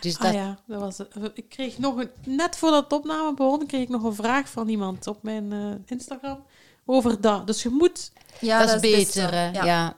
Dus 0.00 0.16
ah, 0.16 0.22
dat, 0.22 0.32
ja 0.34 0.58
dat 0.66 0.80
was 0.80 0.98
het. 0.98 1.08
Ik 1.34 1.48
kreeg 1.48 1.78
nog 1.78 1.96
een, 1.96 2.10
net 2.24 2.56
voordat 2.56 2.90
de 2.90 2.96
opname 2.96 3.34
begon, 3.34 3.66
kreeg 3.66 3.82
ik 3.82 3.88
nog 3.88 4.02
een 4.02 4.14
vraag 4.14 4.48
van 4.48 4.68
iemand 4.68 5.06
op 5.06 5.22
mijn 5.22 5.52
eh, 5.52 5.70
Instagram 5.86 6.44
over 6.84 7.20
dat. 7.20 7.46
Dus 7.46 7.62
je 7.62 7.68
moet, 7.68 8.12
Ja, 8.40 8.66
dat, 8.66 8.74
is 8.84 8.90
beter. 8.90 9.30
hè. 9.34 9.50
Ja. 9.50 9.64
Ja. 9.64 9.96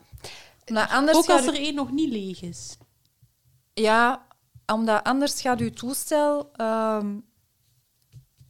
Omdat 0.67 0.89
anders 0.91 1.19
ook 1.19 1.29
als 1.31 1.45
u- 1.45 1.49
er 1.49 1.55
één 1.55 1.75
nog 1.75 1.91
niet 1.93 2.13
leeg 2.13 2.43
is. 2.43 2.77
Ja, 3.75 4.27
omdat 4.67 5.05
anders 5.05 5.41
gaat 5.41 5.61
uw 5.61 5.71
toestel 5.71 6.51
ehm, 6.57 7.17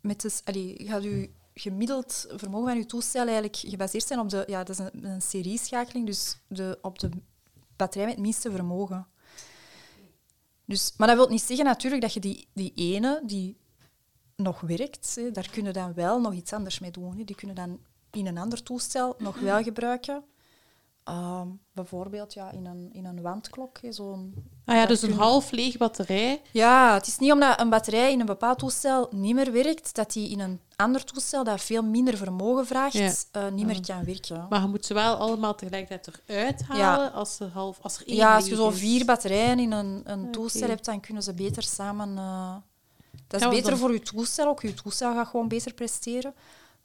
met 0.01 0.21
de, 0.21 0.41
allee, 0.45 0.75
gaat 0.85 1.03
uw 1.03 1.27
gemiddeld 1.55 2.27
vermogen 2.29 2.69
van 2.69 2.77
uw 2.77 2.87
toestel 2.87 3.23
eigenlijk 3.23 3.57
gebaseerd 3.57 4.07
zijn 4.07 4.19
op 4.19 4.29
de, 4.29 4.45
ja, 4.47 4.65
dat 4.65 4.79
is 4.79 4.79
een, 4.79 5.05
een 5.05 5.23
serieschakeling, 5.23 6.07
dus 6.07 6.37
de, 6.47 6.79
op 6.83 6.99
de 6.99 7.11
batterij 7.77 8.07
met 8.07 8.15
het 8.15 8.25
minste 8.25 8.51
vermogen. 8.51 9.07
Dus, 10.65 10.95
maar 10.97 11.09
dat 11.09 11.17
wil 11.17 11.29
niet 11.29 11.43
zeggen 11.43 11.65
natuurlijk 11.65 12.03
dat 12.03 12.13
je 12.13 12.21
die, 12.21 12.49
die 12.53 12.73
ene 12.75 13.23
die 13.25 13.57
nog 14.37 14.61
werkt, 14.61 15.15
hè, 15.15 15.31
daar 15.31 15.51
kunnen 15.51 15.73
dan 15.73 15.95
wel 15.95 16.21
nog 16.21 16.33
iets 16.33 16.53
anders 16.53 16.79
mee 16.79 16.91
doen. 16.91 17.25
Die 17.25 17.37
kunnen 17.37 17.57
dan 17.57 17.81
in 18.11 18.27
een 18.27 18.39
ander 18.39 18.63
toestel 18.63 19.15
nog 19.19 19.41
wel 19.41 19.63
gebruiken. 19.63 20.25
Ehm, 21.05 21.47
bijvoorbeeld 21.73 22.33
ja, 22.35 22.51
in, 22.51 22.67
een, 22.67 22.89
in 22.93 23.05
een 23.05 23.23
wandklok, 23.23 23.79
hè, 23.81 23.93
zo'n 23.93 24.35
Ah 24.65 24.77
ja, 24.77 24.87
dus 24.87 25.03
een 25.03 25.13
half 25.13 25.51
leeg 25.51 25.77
batterij. 25.77 26.41
ja, 26.53 26.95
het 26.95 27.07
is 27.07 27.19
niet 27.19 27.33
omdat 27.33 27.61
een 27.61 27.69
batterij 27.71 28.13
in 28.13 28.21
een 28.21 28.27
bepaald 28.27 28.59
toestel 28.59 29.09
niet 29.11 29.35
meer 29.35 29.53
werkt, 29.53 29.95
dat 29.95 30.13
die 30.13 30.31
in 30.31 30.41
een 30.41 30.61
ander 30.77 31.05
toestel 31.05 31.45
dat 31.45 31.61
veel 31.61 31.83
minder 31.83 32.17
vermogen 32.17 32.67
vraagt, 32.67 32.93
Ja. 32.93 33.13
eh, 33.33 33.49
niet 33.53 33.67
meer 33.67 33.81
kan 33.87 34.05
werken. 34.05 34.47
Maar 34.51 34.61
je 34.61 34.67
moet 34.67 34.87
ze 34.87 34.95
wel 34.95 35.15
allemaal 35.15 35.55
tegelijkertijd 35.55 36.23
eruit 36.27 36.63
halen 36.63 37.05
Ja. 37.05 37.07
als 37.07 37.41
er 37.41 37.49
half, 37.49 37.79
als 37.83 37.97
er 37.99 38.07
één 38.07 38.17
ja, 38.17 38.35
als 38.37 38.47
je 38.49 38.55
zo 38.55 38.71
vier 38.71 39.05
batterijen 39.05 39.59
in 39.59 39.73
een, 39.73 40.01
een 40.05 40.31
toestel 40.31 40.69
hebt, 40.69 40.85
dan 40.85 41.01
kunnen 41.01 41.23
ze 41.23 41.35
beter 41.35 41.63
samen... 41.63 42.17
eh, 42.19 42.55
dat 43.27 43.41
is 43.41 43.47
Ja, 43.47 43.53
beter 43.53 43.71
dan- 43.71 43.79
voor 43.79 43.93
je 43.93 44.01
toestel, 44.01 44.47
ook 44.49 44.63
je 44.63 44.75
toestel 44.75 45.15
gaat 45.15 45.27
gewoon 45.29 45.49
beter 45.49 45.75
presteren. 45.75 46.35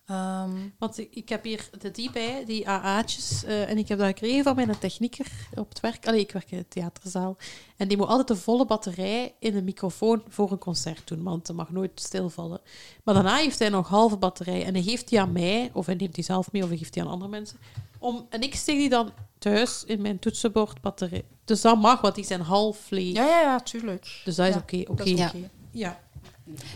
Ehm, 0.07 0.51
Want 0.79 0.97
ik, 0.97 1.15
ik 1.15 1.29
heb 1.29 1.43
hier 1.43 1.69
de 1.79 1.91
die 1.91 2.11
bij, 2.11 2.43
die 2.45 2.67
AA'tjes. 2.69 3.43
eh, 3.43 3.69
en 3.69 3.77
ik 3.77 3.87
heb 3.87 3.97
dat 3.97 4.07
gekregen 4.07 4.43
van 4.43 4.55
mijn 4.55 4.79
technieker 4.79 5.25
op 5.55 5.69
het 5.69 5.79
werk. 5.79 6.07
Allee, 6.07 6.19
ik 6.19 6.31
werk 6.31 6.51
in 6.51 6.57
de 6.57 6.67
theaterzaal. 6.67 7.37
En 7.77 7.87
die 7.87 7.97
moet 7.97 8.07
altijd 8.07 8.27
de 8.27 8.35
volle 8.35 8.65
batterij 8.65 9.35
in 9.39 9.55
een 9.55 9.63
microfoon 9.63 10.23
voor 10.27 10.51
een 10.51 10.57
concert 10.57 11.07
doen, 11.07 11.23
want 11.23 11.47
het 11.47 11.55
mag 11.55 11.71
nooit 11.71 11.91
stilvallen. 11.95 12.59
Maar 13.03 13.13
daarna 13.13 13.35
heeft 13.35 13.59
hij 13.59 13.69
nog 13.69 13.87
halve 13.87 14.17
batterij. 14.17 14.65
En 14.65 14.73
hij 14.73 14.83
geeft 14.83 15.09
die 15.09 15.21
aan 15.21 15.31
mij, 15.31 15.69
of 15.73 15.85
hij 15.85 15.95
neemt 15.95 16.15
die 16.15 16.23
zelf 16.23 16.51
mee, 16.51 16.63
of 16.63 16.69
hij 16.69 16.77
geeft 16.77 16.93
die 16.93 17.01
aan 17.03 17.09
andere 17.09 17.29
mensen. 17.31 17.57
Om, 17.99 18.25
en 18.29 18.41
ik 18.41 18.55
steek 18.55 18.77
die 18.77 18.89
dan 18.89 19.11
thuis 19.39 19.83
in 19.85 20.01
mijn 20.01 20.19
toetsenbord 20.19 20.81
batterij. 20.81 21.25
Dus 21.45 21.61
dat 21.61 21.77
mag, 21.81 22.01
want 22.01 22.15
die 22.15 22.25
zijn 22.25 22.41
half 22.41 22.89
leeg. 22.89 23.13
ja, 23.15 23.25
ja, 23.25 23.41
ja, 23.41 23.59
tuurlijk. 23.59 24.21
Dus 24.25 24.35
dat 24.35 24.47
is 24.47 24.53
Ja, 24.53 24.59
oké. 24.59 24.77
dat 24.77 24.89
oké. 24.89 25.03
Ja. 25.09 25.27
oké. 25.27 25.49
Ja. 25.71 25.99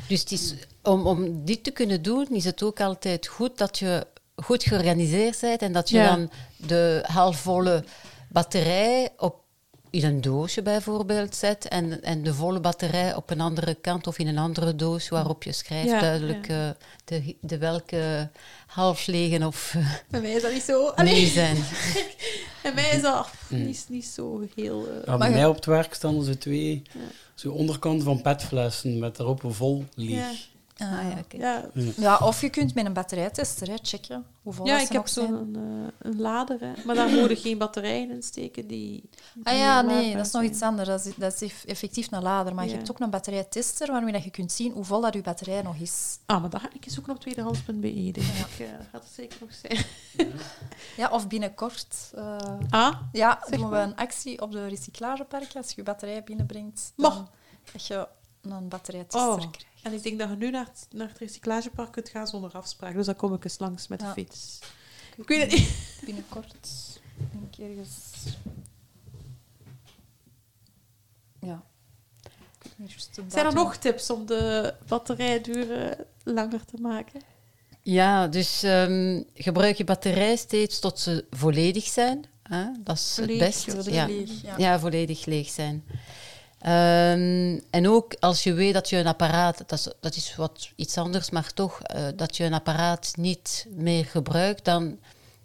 Dus 0.07 0.19
het 0.19 0.32
is, 0.32 0.53
om, 0.84 1.07
om 1.07 1.45
dit 1.45 1.63
te 1.63 1.72
kunnen 1.72 2.01
doen, 2.01 2.28
is 2.30 2.45
het 2.45 2.63
ook 2.63 2.80
altijd 2.80 3.28
goed 3.28 3.57
dat 3.57 3.80
je 3.80 4.07
goed 4.36 4.63
georganiseerd 4.63 5.39
bent 5.41 5.61
en 5.61 5.72
dat 5.74 5.89
je 5.89 5.97
Ja. 5.97 6.15
dan 6.15 6.32
de 6.57 7.03
halfvolle 7.07 7.84
batterij 8.30 9.09
op, 9.17 9.39
in 9.89 10.03
een 10.05 10.22
doosje 10.22 10.61
bijvoorbeeld 10.61 11.36
zet 11.36 11.67
en, 11.67 12.03
en 12.03 12.24
de 12.24 12.34
volle 12.34 12.59
batterij 12.59 13.15
op 13.15 13.30
een 13.30 13.41
andere 13.41 13.76
kant 13.76 14.07
of 14.07 14.17
in 14.19 14.28
een 14.28 14.38
andere 14.38 14.76
doos 14.76 15.09
waarop 15.09 15.43
je 15.43 15.51
schrijft 15.51 15.89
Ja, 15.89 15.99
duidelijk 15.99 16.47
eh, 16.47 16.69
de, 17.05 17.36
de 17.41 17.57
welke 17.57 18.30
half 18.67 19.07
lege 19.07 19.45
of 19.47 19.74
eh, 19.76 19.91
Bij 20.09 20.22
mij 20.22 20.32
is 20.32 20.41
dat 20.41 20.53
niet 20.53 20.63
zo. 20.63 20.91
nee 21.03 21.26
zijn. 21.28 21.57
Bij 22.63 22.74
mij 22.74 22.89
is 22.95 23.01
dat 23.01 23.28
niet, 23.49 23.86
niet 23.89 24.05
zo 24.05 24.41
heel... 24.55 24.88
eh, 24.88 25.05
Ja, 25.05 25.17
bij 25.17 25.30
mij 25.32 25.45
op 25.45 25.55
het 25.55 25.65
werk 25.65 25.93
staan 25.93 26.17
er 26.17 26.24
zo 26.24 26.38
twee 26.38 26.82
zo 27.42 27.52
onderkanten 27.52 28.06
van 28.06 28.22
petflessen 28.22 29.00
met 29.00 29.16
daarop 29.18 29.44
een 29.44 29.54
vol 29.54 29.86
leeg. 29.96 30.50
Ja. 30.82 31.00
Ah, 31.00 31.12
ja. 31.12 31.38
Ja, 31.38 31.70
Ja, 31.98 32.18
of 32.18 32.42
je 32.42 32.50
kunt 32.50 32.74
met 32.76 32.86
een 32.86 32.94
batterijtester 32.94 33.68
hè, 33.68 33.76
checken 33.82 34.26
hoeveel 34.42 34.66
ja 34.66 34.78
dat 34.78 34.86
ik 34.88 34.92
heb 34.92 35.08
zo'n 35.08 35.56
eh, 35.56 36.10
een 36.12 36.20
lader, 36.22 36.60
hè. 36.60 36.72
maar 36.86 36.96
daar 36.96 37.10
moeten 37.10 37.38
geen 37.38 37.58
batterijen 37.58 38.10
in 38.12 38.24
steken. 38.24 38.68
Die, 38.68 39.10
Ah 39.44 39.58
ja, 39.58 39.82
nee, 39.82 40.16
dat 40.16 40.26
is 40.26 40.32
nog 40.32 40.44
iets 40.44 40.62
anders. 40.62 40.88
Dat 40.88 41.06
is, 41.06 41.16
dat 41.16 41.34
is 41.34 41.42
eff- 41.42 41.64
effectief 41.66 42.12
een 42.12 42.22
lader. 42.22 42.56
Maar 42.56 42.64
je 42.66 42.72
Ja. 42.72 42.78
hebt 42.78 42.92
ook 42.92 43.00
een 43.00 43.10
batterijtester 43.10 43.92
waarmee 43.92 44.14
dat 44.14 44.24
je 44.24 44.30
kunt 44.32 44.52
zien 44.52 44.72
hoeveel 44.72 45.02
dat 45.02 45.14
je 45.14 45.22
batterij 45.22 45.62
nog 45.62 45.76
is. 45.76 46.18
Ah, 46.26 46.42
maar 46.42 46.50
dat 46.50 46.62
ga 46.62 46.70
ik 46.74 46.86
eens 46.86 46.94
zoeken 46.94 47.14
op 47.14 47.20
tweedehands.be. 47.20 47.72
Denk 47.82 48.16
ik. 48.16 48.60
Eh, 48.60 48.68
dat 48.78 48.88
gaat 48.92 49.04
het 49.04 49.12
zeker 49.16 49.38
nog 49.42 49.50
zijn. 49.54 49.86
Ja, 50.98 51.10
of 51.10 51.28
binnenkort. 51.28 52.12
eh, 52.16 52.36
Ah, 52.70 52.96
ja, 53.12 53.40
Zeg 53.42 53.50
doen 53.60 53.70
we 53.70 53.76
maar. 53.76 53.84
een 53.84 53.96
actie 53.96 54.42
op 54.42 54.52
de 54.52 54.68
recyclagepark. 54.68 55.56
Als 55.56 55.68
je 55.68 55.74
je 55.76 55.84
batterij 55.84 56.24
binnenbrengt, 56.24 56.94
Mag. 56.96 57.14
dan 57.16 57.28
dat 57.74 57.86
je 57.88 58.08
een 58.42 58.68
batterijtester 58.68 59.32
Oh. 59.32 59.38
krijgt. 59.38 59.66
En 59.84 59.94
ik 59.94 60.04
denk 60.04 60.20
dat 60.20 60.30
je 60.30 60.36
nu 60.36 60.50
naar 60.50 60.66
het, 60.66 60.88
naar 60.92 61.08
het 61.08 61.18
recyclagepark 61.18 61.92
kunt 61.92 62.10
gaan 62.10 62.28
zonder 62.28 62.52
afspraak. 62.52 62.94
Dus 62.94 63.06
dan 63.06 63.16
kom 63.16 63.34
ik 63.34 63.44
eens 63.44 63.60
langs 63.60 63.88
met 63.88 64.00
de 64.00 64.06
fiets. 64.14 64.60
Ik 65.18 65.28
weet 65.28 65.42
het 65.42 65.52
niet. 65.52 66.00
Binnenkort. 66.06 66.68
Ik 67.18 67.26
denk 67.32 67.70
ergens... 67.70 67.96
Ja. 71.42 71.64
Zijn 73.28 73.46
er 73.46 73.54
nog 73.54 73.76
tips 73.76 74.10
om 74.10 74.26
de 74.26 74.74
batterijduur 74.88 75.72
eh, 75.72 76.00
langer 76.24 76.66
te 76.66 76.78
maken? 76.82 77.22
Ja, 77.82 78.28
dus 78.28 78.64
ehm, 78.64 79.22
gebruik 79.34 79.78
je 79.78 79.84
batterij 79.84 80.36
steeds 80.36 80.80
tot 80.80 81.00
ze 81.00 81.26
volledig 81.30 81.86
zijn. 81.86 82.26
Hè? 82.44 82.66
Dat 82.84 82.96
is 82.98 83.14
Volledig, 83.16 83.38
het 83.40 83.48
beste. 83.48 83.72
Volledig 83.72 83.94
Ja. 83.94 84.06
leeg, 84.06 84.42
ja. 84.42 84.56
Ja, 84.58 84.80
volledig 84.80 85.26
leeg 85.26 85.50
zijn. 85.50 85.86
Ehm, 86.62 87.59
en 87.70 87.88
ook 87.89 88.16
als 88.20 88.43
je 88.43 88.53
weet 88.53 88.74
dat 88.74 88.89
je 88.89 88.97
een 88.97 89.07
apparaat, 89.07 89.57
dat 89.57 89.72
is, 89.72 89.88
dat 89.99 90.16
is 90.16 90.36
wat 90.36 90.70
iets 90.76 90.97
anders, 90.97 91.30
maar 91.30 91.53
toch, 91.53 91.82
eh, 91.82 92.03
dat 92.16 92.38
je 92.38 92.43
een 92.43 92.53
apparaat 92.53 93.14
niet 93.18 93.66
meer 93.70 94.05
gebruikt, 94.05 94.66
dan 94.66 94.99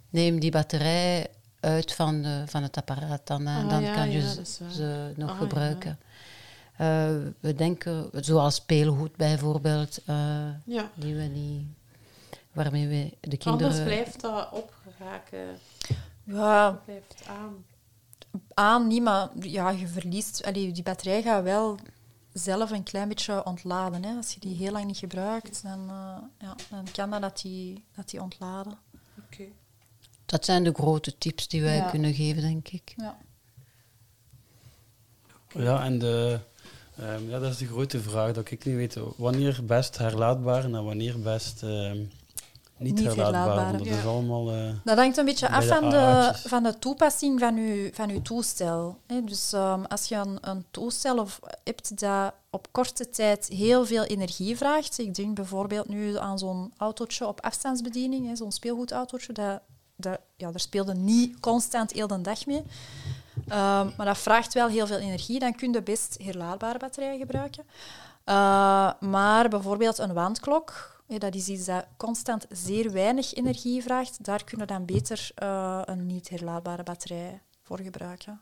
neem 0.09 0.39
die 0.39 0.51
batterij 0.51 1.27
uit 1.59 1.93
van, 1.93 2.21
de, 2.21 2.43
van 2.45 2.63
het 2.63 2.77
apparaat. 2.77 3.27
Dan, 3.27 3.47
eh, 3.47 3.57
Ah, 3.57 3.69
dan 3.69 3.81
ja, 3.81 3.93
kan 3.93 4.11
je 4.11 4.21
ja, 4.21 4.43
ze, 4.71 5.11
nog 5.15 5.29
Ah, 5.29 5.35
ja. 5.35 5.41
gebruiken. 5.41 5.99
Eh, 6.77 7.09
we 7.39 7.53
denken, 7.55 8.09
zoals 8.13 8.55
speelgoed 8.55 9.15
bijvoorbeeld, 9.15 9.99
eh, 10.05 10.15
Ja. 10.65 10.91
die 10.95 11.15
we 11.15 11.21
niet, 11.23 11.65
waarmee 12.51 12.87
we 12.87 13.29
de 13.29 13.37
kinderen... 13.37 13.67
Anders 13.67 13.83
blijft 13.83 14.21
dat 14.21 14.49
opgeraken. 14.51 15.39
Ja, 16.23 16.71
Dat 16.71 16.85
blijft 16.85 17.23
aan. 17.27 17.65
Aan 18.53 18.87
niet, 18.87 19.03
maar 19.03 19.29
ja, 19.39 19.69
je 19.69 19.87
verliest... 19.87 20.43
Allee, 20.43 20.71
die 20.71 20.83
batterij 20.83 21.21
gaat 21.21 21.43
wel 21.43 21.77
zelf 22.33 22.71
een 22.71 22.83
klein 22.83 23.07
beetje 23.07 23.45
ontladen. 23.45 24.03
Hè. 24.03 24.15
Als 24.15 24.33
je 24.33 24.39
die 24.39 24.55
heel 24.55 24.71
lang 24.71 24.85
niet 24.85 24.97
gebruikt, 24.97 25.63
dan, 25.63 25.89
eh, 25.89 26.17
ja, 26.39 26.55
dan 26.69 26.85
kan 26.91 27.09
dat 27.09 27.21
dat 27.21 27.41
die, 27.41 27.83
dat 27.95 28.09
die 28.09 28.21
ontladen. 28.21 28.77
Oké. 29.25 29.43
Dat 30.25 30.45
zijn 30.45 30.63
de 30.63 30.73
grote 30.73 31.17
tips 31.17 31.47
die 31.47 31.61
wij 31.61 31.75
Ja. 31.75 31.89
kunnen 31.89 32.13
geven, 32.13 32.41
denk 32.41 32.67
ik. 32.67 32.93
Ja. 32.97 33.17
Ja, 35.53 35.83
en 35.83 35.99
de, 35.99 36.39
ehm, 36.97 37.29
ja, 37.29 37.39
dat 37.39 37.51
is 37.51 37.57
de 37.57 37.67
grote 37.67 38.01
vraag 38.01 38.31
dat 38.33 38.51
ik 38.51 38.65
niet 38.65 38.75
weet. 38.75 38.97
Wanneer 39.17 39.65
best 39.65 39.97
herlaadbaar 39.97 40.63
en 40.63 40.83
wanneer 40.83 41.19
best 41.19 41.63
ehm, 41.63 42.03
niet, 42.77 42.93
Niet 42.93 43.15
Want 43.15 43.77
dat 43.77 43.85
ja. 43.87 43.97
is 43.97 44.05
allemaal... 44.05 44.51
eh, 44.51 44.69
Dat 44.83 44.97
hangt 44.97 45.17
een 45.17 45.25
beetje 45.25 45.49
af 45.49 45.67
van 45.67 45.89
de, 45.89 46.31
van 46.33 46.63
de 46.63 46.79
toepassing 46.79 47.39
van 47.39 47.55
je, 47.55 47.89
van 47.93 48.09
uw 48.09 48.21
toestel. 48.21 48.97
Dus 49.23 49.53
ehm, 49.53 49.83
als 49.83 50.07
je 50.07 50.15
een, 50.15 50.37
een 50.41 50.65
toestel 50.71 51.17
of 51.17 51.39
hebt 51.63 51.99
dat 51.99 52.33
op 52.49 52.67
korte 52.71 53.09
tijd 53.09 53.47
heel 53.47 53.85
veel 53.85 54.03
energie 54.03 54.57
vraagt, 54.57 54.99
ik 54.99 55.15
denk 55.15 55.35
bijvoorbeeld 55.35 55.87
nu 55.87 56.17
aan 56.17 56.39
zo'n 56.39 56.73
autootje 56.77 57.27
op 57.27 57.41
afstandsbediening, 57.41 58.37
zo'n 58.37 58.51
speelgoedautootje, 58.51 59.33
dat, 59.33 59.61
dat, 59.95 60.19
ja, 60.35 60.51
daar 60.51 60.59
speelde 60.59 60.93
niet 60.93 61.39
constant 61.39 61.91
heel 61.91 62.07
de 62.07 62.21
dag 62.21 62.45
mee. 62.45 62.63
Ehm, 63.47 63.89
maar 63.97 64.05
dat 64.05 64.17
vraagt 64.17 64.53
wel 64.53 64.67
heel 64.67 64.87
veel 64.87 64.97
energie. 64.97 65.39
Dan 65.39 65.55
kun 65.55 65.71
je 65.71 65.81
best 65.81 66.17
herlaadbare 66.23 66.77
batterijen 66.79 67.19
gebruiken. 67.19 67.63
Uh, 68.25 68.91
maar 68.99 69.49
bijvoorbeeld 69.49 69.97
een 69.97 70.13
wandklok, 70.13 70.96
dat 71.07 71.35
is 71.35 71.47
iets 71.47 71.65
dat 71.65 71.85
constant 71.97 72.45
zeer 72.49 72.91
weinig 72.91 73.33
energie 73.33 73.83
vraagt. 73.83 74.23
Daar 74.25 74.43
kunnen 74.43 74.67
we 74.67 74.73
dan 74.73 74.85
beter 74.85 75.31
uh, 75.43 75.81
een 75.85 76.05
niet 76.05 76.29
herlaadbare 76.29 76.83
batterij 76.83 77.41
voor 77.63 77.79
gebruiken. 77.79 78.41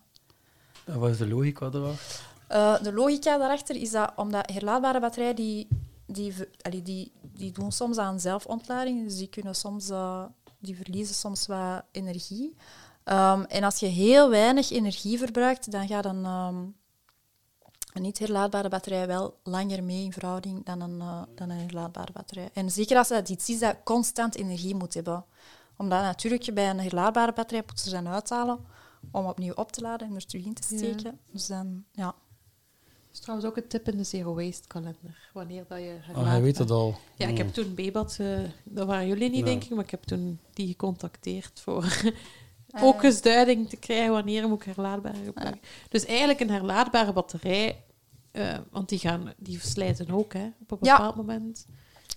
wat 0.86 1.10
is 1.10 1.18
de 1.18 1.28
logica 1.28 1.70
erachter? 1.74 2.34
Uh, 2.52 2.84
de 2.84 2.94
logica 2.94 3.38
daarachter 3.38 3.76
is 3.76 3.92
dat 3.92 4.12
omdat 4.16 4.52
herlaadbare 4.52 5.00
batterijen 5.00 5.36
die, 5.36 5.68
die, 6.06 6.34
allee, 6.62 6.82
die, 6.82 7.12
die 7.22 7.52
doen 7.52 7.72
soms 7.72 7.98
aan 7.98 8.20
zelfontlading, 8.20 9.04
dus 9.04 9.18
die 9.18 9.30
kunnen 9.30 9.56
soms 9.56 9.90
uh, 9.90 10.24
die 10.60 10.76
verliezen 10.76 11.16
soms 11.16 11.48
wat 11.48 11.84
energie. 11.92 12.56
Um, 13.06 13.44
en 13.44 13.64
als 13.64 13.80
je 13.80 13.86
heel 13.86 14.30
weinig 14.30 14.72
energie 14.72 15.18
verbruikt, 15.18 15.72
dan 15.72 15.88
gaat 15.88 16.06
een, 16.06 16.26
um, 16.26 16.76
een 17.96 18.02
niet 18.02 18.20
herlaadbare 18.20 18.70
batterij 18.70 19.08
wel 19.08 19.38
langer 19.44 19.84
mee 19.84 20.04
in 20.04 20.14
verhouding 20.14 20.66
dan 20.66 20.82
een, 20.82 21.00
uh, 21.00 21.22
dan 21.36 21.50
een 21.50 21.60
herlaadbare 21.60 22.12
batterij. 22.12 22.50
En 22.54 22.72
zeker 22.72 22.98
als 22.98 23.08
dat 23.08 23.30
iets 23.30 23.50
is 23.50 23.60
dat 23.60 23.76
constant 23.84 24.36
energie 24.36 24.76
moet 24.76 24.94
hebben. 24.94 25.26
Omdat 25.78 26.02
natuurlijk 26.02 26.42
je 26.42 26.54
bij 26.54 26.70
een 26.70 26.80
herlaadbare 26.80 27.34
batterij 27.34 27.64
moet 27.68 27.80
ze 27.80 27.90
dan 27.90 28.08
uithalen 28.08 28.60
om 29.12 29.26
opnieuw 29.26 29.54
op 29.54 29.72
te 29.72 29.82
laden 29.82 30.08
en 30.08 30.16
er 30.16 30.26
terug 30.26 30.46
in 30.46 30.54
te 30.54 30.64
steken. 30.64 31.04
Ja. 31.04 31.32
Dus 31.32 31.48
dan, 31.48 31.84
ja. 31.92 32.06
Dat 32.06 33.14
is 33.14 33.20
trouwens 33.20 33.50
ook 33.50 33.58
een 33.58 33.68
tip 33.68 33.88
in 33.88 33.98
de 33.98 34.04
Zero 34.04 34.36
Waste 34.36 34.68
kalender. 34.68 35.30
Wanneer 35.34 35.66
dat 35.68 35.80
je 35.80 35.98
Oh, 36.16 36.28
hij 36.28 36.42
weet 36.42 36.58
het 36.58 36.72
al. 36.72 36.96
Ja, 37.16 37.28
ik 37.28 37.38
heb 37.38 37.54
toen 37.54 37.76
Bebat, 37.76 38.18
uh, 38.22 38.40
dat 38.64 38.88
waren 38.88 39.08
jullie 39.08 39.30
niet, 39.30 39.40
ja. 39.40 39.46
denk 39.46 39.64
ik, 39.64 39.70
maar 39.70 39.84
ik 39.84 39.92
heb 39.92 40.04
toen 40.04 40.40
die 40.54 40.68
gecontacteerd 40.68 41.60
voor 41.60 42.02
ook 42.82 43.04
eens 43.04 43.22
duiding 43.22 43.70
te 43.70 43.78
krijgen 43.78 44.12
wanneer 44.12 44.48
moet 44.48 44.66
ik 44.66 44.76
herlaadbare 44.76 45.24
gebruiken. 45.26 45.60
Ja. 45.62 45.88
Dus 45.90 46.06
eigenlijk 46.06 46.40
een 46.40 46.50
herlaadbare 46.50 47.14
batterij, 47.14 47.84
uh, 48.36 48.58
want 48.72 48.90
die, 48.90 49.00
gaan, 49.00 49.34
die 49.38 49.60
verslijten 49.60 50.12
ook 50.12 50.34
hè, 50.34 50.46
op 50.46 50.72
een 50.72 50.78
bepaald 50.80 51.16
ja. 51.16 51.22
moment. 51.22 51.66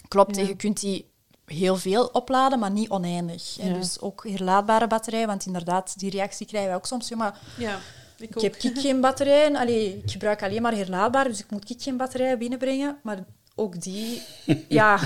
Klopt, 0.08 0.36
ja. 0.36 0.42
je 0.42 0.56
kunt 0.56 0.80
die 0.80 1.10
heel 1.44 1.76
veel 1.76 2.06
opladen, 2.06 2.58
maar 2.58 2.70
niet 2.70 2.88
oneindig. 2.88 3.56
Ja. 3.62 3.72
Dus 3.72 4.00
ook 4.00 4.28
herlaadbare 4.28 4.86
batterijen, 4.86 5.26
want 5.26 5.46
inderdaad, 5.46 5.98
die 5.98 6.10
reactie 6.10 6.46
krijgen 6.46 6.70
we 6.70 6.76
ook 6.76 6.86
soms. 6.86 7.08
Ja, 7.08 7.16
maar 7.16 7.40
ja, 7.58 7.78
ik, 8.18 8.34
ik 8.34 8.40
heb 8.40 8.56
ik 8.56 8.78
geen 8.86 9.00
batterijen, 9.00 9.56
allee, 9.56 9.96
ik 10.04 10.10
gebruik 10.10 10.42
alleen 10.42 10.62
maar 10.62 10.74
herlaadbaar, 10.76 11.24
dus 11.24 11.40
ik 11.40 11.50
moet 11.50 11.70
ik 11.70 11.82
geen 11.82 11.96
batterijen 11.96 12.38
binnenbrengen. 12.38 12.98
Maar 13.02 13.24
ook 13.54 13.80
die, 13.82 14.22
ja... 14.68 14.98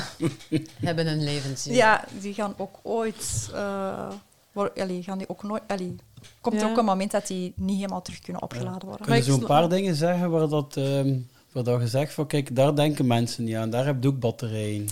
Hebben 0.81 1.07
een 1.07 1.25
levensduur. 1.25 1.75
Ja, 1.75 2.05
die 2.21 2.35
gaan 2.35 2.55
ook 2.57 2.79
ooit... 2.83 3.51
Uh, 3.53 4.13
allee, 4.53 5.03
gaan 5.03 5.19
die 5.19 5.29
ook 5.29 5.43
nooit... 5.43 5.63
Allee, 5.67 5.97
komt 6.41 6.55
ja. 6.57 6.63
er 6.63 6.71
ook 6.71 6.77
een 6.77 6.85
moment 6.85 7.11
dat 7.11 7.27
die 7.27 7.53
niet 7.57 7.77
helemaal 7.77 8.03
terug 8.03 8.21
kunnen 8.21 8.43
opgeladen 8.43 8.89
worden. 8.89 9.07
Kun 9.07 9.17
je 9.17 9.23
zo'n 9.23 9.45
paar 9.45 9.69
dingen 9.69 9.95
zeggen 9.95 10.31
waar 10.31 10.49
dat... 10.49 10.77
Um, 10.77 11.31
waar 11.53 11.65
dat 11.65 11.81
zegt 11.85 12.15
van, 12.15 12.27
kijk, 12.27 12.57
daar 12.57 12.75
denken 12.75 13.07
mensen 13.07 13.45
niet 13.45 13.55
aan. 13.55 13.71
Daar 13.71 13.87
heb 13.87 14.03
je 14.03 14.09
ook 14.09 14.21
batterijen. 14.21 14.87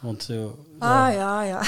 Want 0.00 0.22
zo... 0.22 0.58
Ah, 0.78 1.12
ja, 1.12 1.42
ja. 1.42 1.62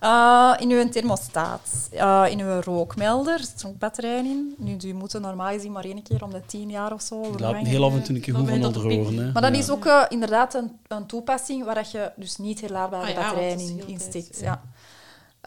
Uh, 0.00 0.54
in 0.62 0.70
uw 0.70 0.88
thermostaat, 0.88 1.88
uh, 1.94 2.26
in 2.30 2.40
uw 2.40 2.60
rookmelder 2.60 3.38
zitten 3.38 3.68
ook 3.68 3.78
batterijen 3.78 4.24
in. 4.24 4.54
Nu, 4.58 4.76
die 4.76 4.94
moeten 4.94 5.20
normaal 5.20 5.52
gezien 5.52 5.72
maar 5.72 5.84
één 5.84 6.02
keer 6.02 6.24
om 6.24 6.30
de 6.30 6.42
tien 6.46 6.70
jaar 6.70 6.92
of 6.92 7.02
zo. 7.02 7.20
Die 7.22 7.40
laten 7.40 7.64
heel 7.64 7.84
af 7.84 7.92
en 7.92 8.02
toe 8.02 8.14
een 8.14 8.20
keer 8.20 8.34
goed 8.34 8.48
van 8.48 8.72
drogen. 8.72 9.32
Maar 9.32 9.42
dat 9.42 9.54
ja. 9.54 9.58
is 9.58 9.70
ook 9.70 9.86
uh, 9.86 10.04
inderdaad 10.08 10.54
een, 10.54 10.70
een, 10.88 11.06
toepassing 11.06 11.64
waar 11.64 11.74
dat 11.74 11.90
je 11.90 12.12
dus 12.16 12.36
niet 12.36 12.60
herlaadbare 12.60 13.06
ah, 13.06 13.12
ja, 13.12 13.20
batterijen 13.20 13.58
in, 13.58 13.82
in 13.86 14.00
stikt. 14.00 14.40
Ja. 14.40 14.62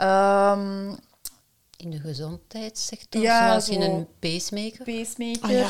Um, 0.02 0.98
in 1.78 1.92
de 1.92 2.00
gezondheidssector, 2.00 3.22
ja, 3.22 3.48
zoals 3.48 3.70
in 3.70 3.82
een 3.82 4.08
pacemaker? 4.20 4.84
Pacemaker. 4.84 5.44
Ah, 5.44 5.52
ja. 5.52 5.70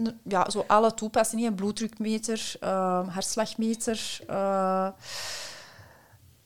Uh, 0.00 0.06
ja, 0.24 0.50
zo 0.50 0.64
alle 0.66 0.94
toepassingen, 0.94 1.54
bloeddrukmeter, 1.54 2.54
uh, 2.60 3.08
hartslagmeter, 3.08 4.20
uh, 4.30 4.88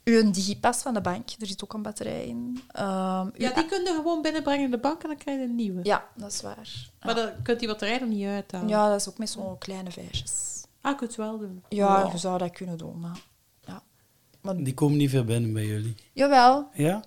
uw 0.04 0.30
digipas 0.30 0.82
van 0.82 0.94
de 0.94 1.00
bank, 1.00 1.30
er 1.38 1.46
zit 1.46 1.64
ook 1.64 1.72
een 1.72 1.82
batterij 1.82 2.26
in. 2.26 2.62
Ja, 2.72 3.24
die 3.32 3.66
kun 3.66 3.82
je 3.82 3.92
gewoon 3.94 4.22
binnenbrengen 4.22 4.64
in 4.64 4.70
de 4.70 4.78
bank 4.78 5.02
en 5.02 5.08
dan 5.08 5.18
krijg 5.18 5.38
je 5.38 5.44
een 5.44 5.54
nieuwe. 5.54 5.80
Ja, 5.82 6.08
dat 6.16 6.32
is 6.32 6.40
waar. 6.40 6.90
Maar 7.00 7.16
ja. 7.16 7.22
dan 7.22 7.42
kunt 7.42 7.58
die 7.58 7.68
batterij 7.68 8.00
er 8.00 8.06
niet 8.06 8.26
uithalen. 8.26 8.68
Ja, 8.68 8.88
dat 8.88 9.00
is 9.00 9.08
ook 9.08 9.18
met 9.18 9.30
zo'n 9.30 9.58
kleine 9.58 9.90
vijsjes. 9.90 10.64
Ah, 10.80 10.90
ik 10.90 10.96
kunt 10.96 11.10
het 11.10 11.20
wel 11.20 11.38
doen. 11.38 11.64
Ja, 11.68 12.02
wow. 12.02 12.12
je 12.12 12.18
zou 12.18 12.38
dat 12.38 12.50
kunnen 12.50 12.78
doen, 12.78 13.00
maar... 13.00 13.28
Maar 14.40 14.56
die 14.56 14.74
komen 14.74 14.96
niet 14.96 15.10
veel 15.10 15.24
binnen 15.24 15.52
bij 15.52 15.66
jullie? 15.66 15.94
Jawel. 16.12 16.68
Ja? 16.72 17.04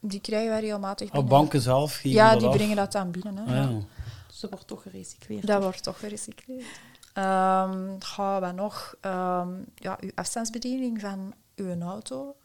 Die 0.00 0.20
krijgen 0.20 0.50
wij 0.50 0.60
regelmatig 0.60 1.10
binnen. 1.10 1.30
Oh, 1.32 1.38
banken 1.38 1.60
zelf 1.60 1.94
geven 1.94 2.10
Ja, 2.10 2.36
die 2.36 2.46
af. 2.46 2.56
brengen 2.56 2.76
dat 2.76 2.92
dan 2.92 3.10
binnen. 3.10 3.36
Hè. 3.36 3.42
Ah, 3.42 3.70
ja. 3.70 3.78
Dus 4.26 4.40
dat 4.40 4.50
wordt 4.50 4.66
toch 4.66 4.82
gerecycleerd? 4.82 5.46
Dat 5.46 5.62
wordt 5.62 5.82
toch 5.82 5.98
gerecycleerd. 5.98 6.64
Um, 7.14 7.96
gaan 7.98 8.40
we 8.40 8.52
nog? 8.54 8.94
Um, 9.02 9.64
ja, 9.74 9.98
uw 10.00 10.10
afstandsbediening 10.14 11.00
van 11.00 11.34
uw 11.56 11.80
auto. 11.80 12.36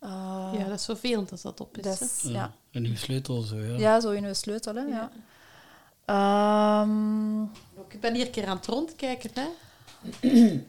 Uh, 0.00 0.50
ja, 0.58 0.64
dat 0.64 0.78
is 0.78 0.84
vervelend 0.84 1.30
als 1.30 1.42
dat 1.42 1.60
op 1.60 1.76
is. 1.76 1.84
Dat 1.84 2.00
is 2.00 2.20
ja. 2.22 2.30
ja. 2.30 2.52
In 2.70 2.84
uw 2.84 2.96
sleutel 2.96 3.40
zo, 3.40 3.56
ja. 3.56 3.76
Ja, 3.78 4.00
zo 4.00 4.10
in 4.10 4.24
uw 4.24 4.34
sleutel, 4.34 4.74
hè. 4.74 4.82
Ja. 4.82 5.10
ja. 6.06 6.82
Um, 6.82 7.42
ik 7.88 8.00
ben 8.00 8.14
hier 8.14 8.26
een 8.26 8.30
keer 8.30 8.46
aan 8.46 8.56
het 8.56 8.66
rondkijken, 8.66 9.30
hè. 9.34 9.48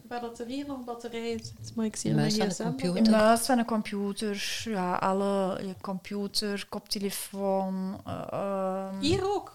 Waar 0.08 0.22
dat 0.22 0.40
er 0.40 0.46
hier 0.46 0.66
nog 0.68 0.84
batterijen 0.84 1.40
zit, 1.40 1.76
maar 1.76 1.86
ik 1.86 1.96
zie 1.96 2.10
een 2.10 2.16
muis 2.16 2.36
van 2.38 2.48
gsm. 2.50 2.64
computer. 2.64 2.98
Een 3.06 3.12
muis 3.12 3.40
van 3.46 3.58
een 3.58 3.66
computer, 3.66 4.62
ja, 4.64 4.96
alle 4.96 5.58
je 5.68 5.76
computer, 5.82 6.66
koptelefoon. 6.70 8.02
eh, 8.06 8.24
ehm, 8.32 9.00
Hier 9.00 9.34
ook. 9.34 9.54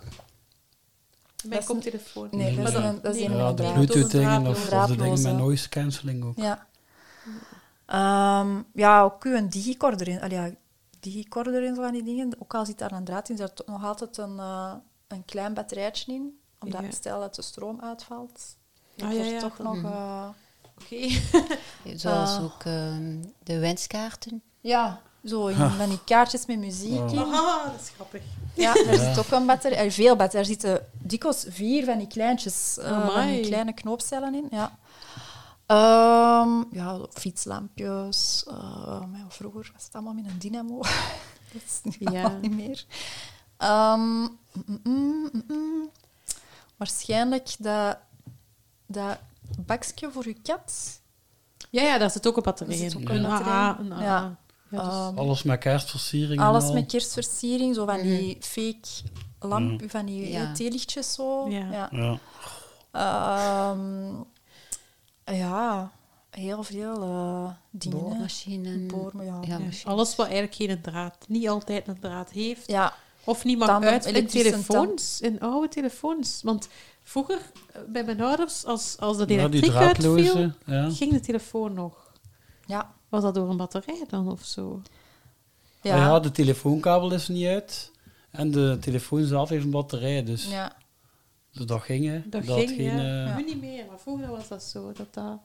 Mijn 1.48 1.60
een- 1.60 1.66
koptelefoon. 1.66 2.28
Nee, 2.30 2.56
dat 2.56 2.66
is 2.68 2.72
Maar 2.74 2.84
een- 2.84 2.98
dat 3.02 3.14
is 3.14 3.24
een 3.24 3.36
Ja, 3.36 3.52
de 3.52 3.72
Bluetooth-dingen 3.72 4.30
een 4.30 4.46
of, 4.46 4.72
of 4.72 4.86
de 4.86 4.96
dingen 4.96 5.22
met 5.22 5.36
noise 5.36 5.68
cancelling 5.68 6.24
ook. 6.24 6.36
Ja. 6.36 6.66
Ehm, 7.86 8.62
ja, 8.74 9.02
ook 9.02 9.24
een 9.24 9.48
digicorder 9.50 10.08
in. 10.08 10.20
Allee, 10.20 10.38
ja, 10.38 10.50
digicorder 11.00 11.62
in 11.62 11.74
zo 11.74 11.82
van 11.82 11.92
die 11.92 12.02
dingen. 12.04 12.36
Ook 12.38 12.54
al 12.54 12.66
zit 12.66 12.78
daar 12.78 12.92
een 12.92 13.04
draad 13.04 13.28
in, 13.28 13.36
zit 13.36 13.48
er 13.48 13.54
toch 13.54 13.66
nog 13.66 13.84
altijd 13.84 14.16
een, 14.16 14.38
eh, 14.38 14.72
een 15.08 15.24
klein 15.24 15.54
batterijtje 15.54 16.12
in. 16.12 16.38
Omdat 16.60 16.82
Ja. 16.84 16.90
stel 16.90 17.20
dat 17.20 17.34
de 17.34 17.42
stroom 17.42 17.80
uitvalt, 17.80 18.56
Ah, 19.02 19.10
is 19.12 19.16
ja, 19.16 19.24
er 19.24 19.30
ja, 19.32 19.40
toch 19.40 19.58
nog... 19.58 19.74
Mhm. 19.76 19.86
eh, 19.86 20.28
Oké. 20.82 21.08
Zoals 21.98 22.36
Ah. 22.36 22.44
ook 22.44 22.62
ehm, 22.64 23.22
de 23.42 23.58
wenskaarten. 23.58 24.42
ja, 24.60 25.00
zo 25.24 25.50
van 25.76 25.88
die 25.88 26.04
kaartjes 26.04 26.46
met 26.46 26.58
muziek 26.58 27.00
Oh. 27.00 27.12
in. 27.12 27.18
Aha, 27.18 27.70
dat 27.70 27.80
is 27.80 27.88
grappig. 27.94 28.22
Ja, 28.54 28.72
daar 28.74 28.94
Ja. 28.94 29.14
zit 29.14 29.18
ook 29.18 29.30
een 29.40 29.46
batterij. 29.46 29.86
eh, 29.86 29.90
veel 29.90 30.16
batterij. 30.16 30.40
Er 30.40 30.46
zitten 30.50 30.86
dikwijls 30.98 31.44
vier 31.48 31.84
van 31.84 31.98
die 31.98 32.06
kleintjes, 32.06 32.78
eh, 32.78 32.84
van 32.88 32.94
Amai. 33.02 33.34
die 33.36 33.46
kleine 33.46 33.72
knoopcellen 33.72 34.34
in. 34.34 34.46
Ja. 34.50 34.78
Ehm, 35.66 36.62
ja, 36.70 36.98
fietslampjes. 37.12 38.44
eh, 38.48 39.02
vroeger 39.28 39.70
was 39.74 39.84
het 39.84 39.94
allemaal 39.94 40.12
met 40.14 40.26
een 40.26 40.38
dynamo. 40.38 40.80
Dat 41.52 41.62
is 41.66 41.80
nu 41.82 42.12
Ja. 42.12 42.28
niet 42.28 42.54
meer. 42.54 42.84
Ehm, 43.56 44.00
mm, 44.20 44.30
mm, 44.82 45.30
mm. 45.48 45.90
Waarschijnlijk 46.76 47.54
dat, 47.58 47.98
dat 48.86 49.18
bakje 49.58 50.10
voor 50.10 50.26
je 50.28 50.36
kat. 50.42 51.00
Ja, 51.70 51.82
ja, 51.82 51.98
daar 51.98 52.10
zit 52.10 52.26
ook 52.26 52.36
een 52.36 52.42
batterij 52.42 52.76
in. 52.76 52.96
ook 52.96 53.08
Een 53.08 53.16
een 53.16 53.22
batterij 53.22 53.52
AA, 53.52 53.78
in. 53.78 53.90
een 53.90 53.98
Ja. 54.02 54.16
AA. 54.16 54.36
Ja, 54.70 54.84
dus- 54.84 54.92
Ehm, 54.94 55.18
Alles 55.18 55.42
met 55.42 55.58
kerstversiering 55.58 56.40
alles 56.40 56.64
al. 56.64 56.72
met 56.72 56.86
kerstversiering, 56.86 57.74
zo 57.74 57.84
van 57.86 58.02
die 58.02 58.36
fake 58.40 58.88
lamp, 59.40 59.82
van 59.90 60.06
die 60.06 60.30
Ja. 60.30 60.52
theelichtjes 60.52 61.12
zo. 61.12 61.48
Ja. 61.48 61.70
Ja. 61.70 61.88
Ja. 61.90 62.18
Ehm, 62.92 64.14
ja, 65.36 65.90
heel 66.30 66.62
veel 66.62 67.02
eh 67.02 67.50
dingen. 67.70 67.98
hè. 67.98 68.02
Boormachine. 68.04 68.86
Boor, 68.86 69.12
ja. 69.16 69.22
Ja, 69.24 69.40
Ja. 69.42 69.58
ja, 69.58 69.68
alles 69.84 70.16
wat 70.16 70.26
eigenlijk 70.26 70.54
geen 70.56 70.80
draad, 70.82 71.16
niet 71.28 71.48
altijd 71.48 71.88
een 71.88 72.00
draad 72.00 72.30
heeft. 72.30 72.68
ja, 72.70 72.94
Of 73.24 73.44
niet 73.44 73.58
mag 73.58 73.82
uit 73.82 74.04
in 74.06 74.26
telefoons, 74.26 75.20
in 75.20 75.40
oude 75.40 75.68
telefoons. 75.68 76.40
Want 76.42 76.68
vroeger, 77.08 77.38
eh, 77.72 77.80
bij 77.88 78.04
mijn 78.04 78.20
ouders, 78.20 78.64
als, 78.64 78.96
als 78.98 79.16
de 79.16 79.20
Ja, 79.22 79.26
die 79.26 79.38
elektriek 79.38 79.74
uitviel. 79.74 80.52
Ja. 80.66 80.90
ging 80.90 81.12
de 81.12 81.20
telefoon 81.20 81.72
nog. 81.74 82.12
ja, 82.64 82.94
Was 83.08 83.22
dat 83.22 83.34
door 83.34 83.50
een 83.50 83.56
batterij 83.56 84.04
dan 84.08 84.28
of 84.30 84.44
zo? 84.44 84.82
ja. 85.82 85.96
Ja, 85.96 86.20
de 86.20 86.30
telefoonkabel 86.30 87.12
is 87.12 87.28
niet 87.28 87.46
uit. 87.46 87.90
En 88.30 88.50
de 88.50 88.76
telefoon 88.80 89.24
zelf 89.24 89.48
heeft 89.48 89.64
een 89.64 89.70
batterij, 89.70 90.24
dus, 90.24 90.46
ja. 90.50 90.76
dus 91.52 91.66
dat 91.66 91.82
ging. 91.82 92.06
Hè. 92.06 92.22
Dat, 92.28 92.44
ging, 92.44 92.68
geen, 92.68 92.82
ja. 92.98 93.26
eh, 93.26 93.36
Nu 93.36 93.44
niet 93.44 93.60
meer, 93.60 93.86
maar 93.86 93.98
vroeger 93.98 94.28
was 94.28 94.48
dat 94.48 94.62
zo. 94.62 94.92
Dat 94.92 95.14
dat... 95.14 95.38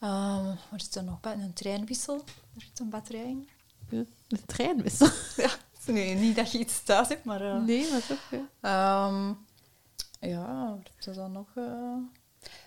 Ehm, 0.00 0.44
wat 0.70 0.82
zit 0.82 0.94
er 0.94 1.04
nog 1.04 1.20
bij? 1.20 1.32
Een 1.32 1.52
treinwissel. 1.52 2.14
Er 2.54 2.62
zit 2.62 2.78
een 2.78 2.88
batterij 2.90 3.24
in. 3.24 3.48
ja, 3.88 4.04
Een 4.28 4.44
treinwissel. 4.46 5.08
Nee, 5.86 6.14
niet 6.14 6.36
dat 6.36 6.52
je 6.52 6.58
iets 6.58 6.82
thuis 6.82 7.08
hebt, 7.08 7.24
maar... 7.24 7.40
eh, 7.40 7.62
Nee, 7.62 7.90
maar 7.90 8.06
toch. 8.06 8.30
Ja. 8.30 9.06
ehm, 9.08 9.32
ja, 10.28 10.68
wat 10.96 11.06
is 11.06 11.14
dan 11.14 11.32
nog? 11.32 11.46
eh? 11.54 11.94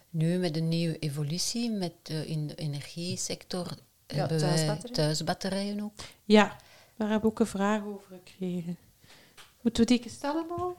Nu 0.09 0.37
met 0.37 0.55
een 0.55 0.67
nieuwe 0.67 0.99
evolutie 0.99 1.71
met, 1.71 1.93
eh, 2.03 2.29
in 2.29 2.47
de 2.47 2.55
energiesector 2.55 3.67
Ja, 4.07 4.15
hebben 4.15 4.39
wij 4.39 4.47
thuisbatterijen. 4.49 4.93
thuisbatterijen 4.93 5.81
ook. 5.81 5.93
ja, 6.25 6.55
daar 6.95 7.09
heb 7.09 7.19
ik 7.19 7.25
ook 7.25 7.39
een 7.39 7.45
vraag 7.47 7.83
over 7.83 8.17
gekregen. 8.23 8.77
Moeten 9.61 9.85
we 9.85 9.97
die 9.99 10.09
stellen 10.09 10.45
al? 10.57 10.75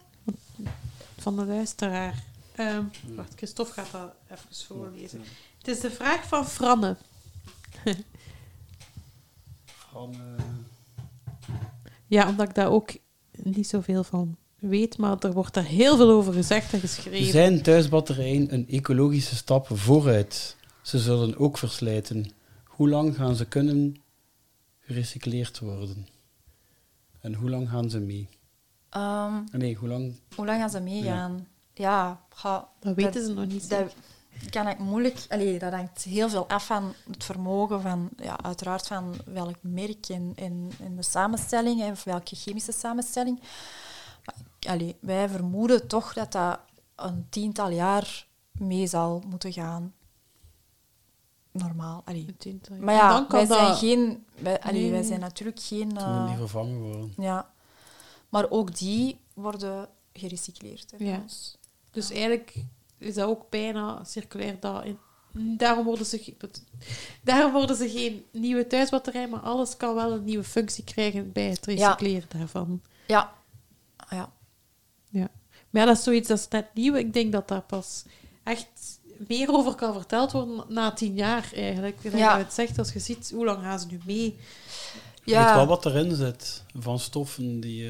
Van 1.18 1.36
de 1.36 1.44
luisteraar. 1.44 2.22
Ehm, 2.54 2.84
wacht, 3.14 3.32
Christophe 3.36 3.72
gaat 3.72 3.90
dat 3.90 4.14
even 4.30 4.66
voorlezen. 4.66 5.22
Het 5.58 5.68
is 5.68 5.80
de 5.80 5.90
vraag 5.90 6.26
van 6.28 6.46
Franne. 6.46 6.96
eh, 7.84 7.94
Ja, 12.06 12.28
omdat 12.28 12.48
ik 12.48 12.54
daar 12.54 12.70
ook 12.70 12.90
niet 13.32 13.68
zoveel 13.68 14.04
van 14.04 14.36
weet, 14.66 14.98
maar 14.98 15.16
er 15.18 15.32
wordt 15.32 15.56
er 15.56 15.64
heel 15.64 15.96
veel 15.96 16.10
over 16.10 16.32
gezegd 16.32 16.72
en 16.72 16.80
geschreven. 16.80 17.30
Zijn 17.30 17.62
thuisbatterijen 17.62 18.52
een 18.54 18.68
ecologische 18.68 19.36
stap 19.36 19.68
vooruit? 19.72 20.56
Ze 20.82 20.98
zullen 20.98 21.38
ook 21.38 21.58
verslijten. 21.58 22.30
Hoe 22.64 22.88
lang 22.88 23.16
gaan 23.16 23.36
ze 23.36 23.44
kunnen 23.44 23.96
gerecycleerd 24.80 25.58
worden? 25.58 26.06
En 27.20 27.34
hoe 27.34 27.50
lang 27.50 27.68
gaan 27.68 27.90
ze 27.90 27.98
mee? 27.98 28.28
Ehm, 28.90 29.32
Nee, 29.52 29.74
hoe 29.74 29.88
lang... 29.88 30.14
hoe 30.34 30.46
lang 30.46 30.60
gaan 30.60 30.70
ze 30.70 30.80
meegaan? 30.80 31.46
Ja, 31.74 32.20
ga, 32.28 32.68
Dat 32.80 32.94
weten 32.94 33.24
ze 33.24 33.32
nog 33.32 33.46
niet. 33.46 33.68
Dat 33.70 33.94
kan 34.50 34.68
ik 34.68 34.78
moeilijk... 34.78 35.24
Allee, 35.28 35.58
dat 35.58 35.72
hangt 35.72 36.02
heel 36.02 36.28
veel 36.28 36.48
af 36.48 36.66
van 36.66 36.92
het 37.10 37.24
vermogen 37.24 37.80
van... 37.80 38.08
Ja, 38.16 38.38
uiteraard 38.42 38.86
van 38.86 39.14
welk 39.24 39.56
merk 39.60 40.06
en, 40.08 40.32
en, 40.36 40.70
en 40.80 40.96
de 40.96 41.02
samenstelling, 41.02 41.82
of 41.90 42.04
welke 42.04 42.36
chemische 42.36 42.72
samenstelling. 42.72 43.40
Allee, 44.66 44.96
wij 45.00 45.28
vermoeden 45.28 45.86
toch 45.86 46.12
dat 46.12 46.32
dat 46.32 46.58
een 46.94 47.26
tiental 47.28 47.70
jaar 47.70 48.26
mee 48.52 48.86
zal 48.86 49.22
moeten 49.26 49.52
gaan. 49.52 49.94
Normaal. 51.52 52.02
Allee. 52.04 52.26
zeker. 52.38 52.76
Maar 52.80 52.94
ja, 52.94 53.26
wij 53.28 53.46
zijn 53.46 53.68
dat... 53.68 53.78
geen... 53.78 54.26
Wij, 54.38 54.60
allee, 54.60 54.80
Nee. 54.82 54.90
wij 54.90 55.02
zijn 55.02 55.20
natuurlijk 55.20 55.60
geen... 55.60 55.88
Toen 55.94 56.26
die 56.26 56.36
vervangen 56.36 56.80
worden. 56.80 57.12
ja. 57.16 57.50
Maar 58.28 58.50
ook 58.50 58.76
die 58.76 59.18
worden 59.34 59.88
gerecycleerd. 60.12 60.92
Hè, 60.96 61.04
Ja. 61.04 61.18
ons. 61.20 61.56
Dus 61.90 62.10
eigenlijk 62.10 62.54
is 62.98 63.14
dat 63.14 63.28
ook 63.28 63.50
bijna 63.50 64.04
circulair. 64.04 64.60
Dat 64.60 64.84
in... 64.84 64.98
daarom, 65.56 65.84
worden 65.84 66.06
ze 66.06 66.34
daarom 67.22 67.52
worden 67.52 67.76
ze 67.76 67.88
geen 67.88 68.24
nieuwe 68.32 68.66
thuisbatterij, 68.66 69.28
maar 69.28 69.40
alles 69.40 69.76
kan 69.76 69.94
wel 69.94 70.12
een 70.12 70.24
nieuwe 70.24 70.44
functie 70.44 70.84
krijgen 70.84 71.32
bij 71.32 71.48
het 71.48 71.66
recycleren 71.66 72.28
daarvan. 72.38 72.82
Ja. 73.06 73.32
Ah, 73.96 74.24
ja. 75.08 75.28
Maar 75.70 75.82
ja, 75.82 75.88
dat 75.88 75.96
is 75.96 76.04
zoiets, 76.04 76.28
dat 76.28 76.38
is 76.38 76.48
net 76.48 76.66
nieuw. 76.74 76.94
Ik 76.94 77.12
denk 77.12 77.32
dat 77.32 77.48
daar 77.48 77.60
pas 77.62 78.04
echt 78.44 78.66
meer 79.28 79.48
over 79.52 79.74
kan 79.74 79.92
verteld 79.92 80.32
worden 80.32 80.64
na 80.68 80.92
tien 80.92 81.14
jaar 81.14 81.50
eigenlijk. 81.54 82.02
Dat 82.02 82.12
Ja. 82.12 82.36
je 82.36 82.44
het 82.44 82.52
zegt, 82.52 82.78
als 82.78 82.92
je 82.92 82.98
ziet 82.98 83.30
hoe 83.34 83.44
lang 83.44 83.62
gaan 83.62 83.78
ze 83.80 83.86
nu 83.86 84.00
mee. 84.06 84.36
Je 85.24 85.34
weet 85.36 85.44
wel 85.54 85.66
wat 85.66 85.86
erin 85.86 86.14
zit 86.14 86.62
van 86.78 86.98
stoffen 86.98 87.60
die... 87.60 87.88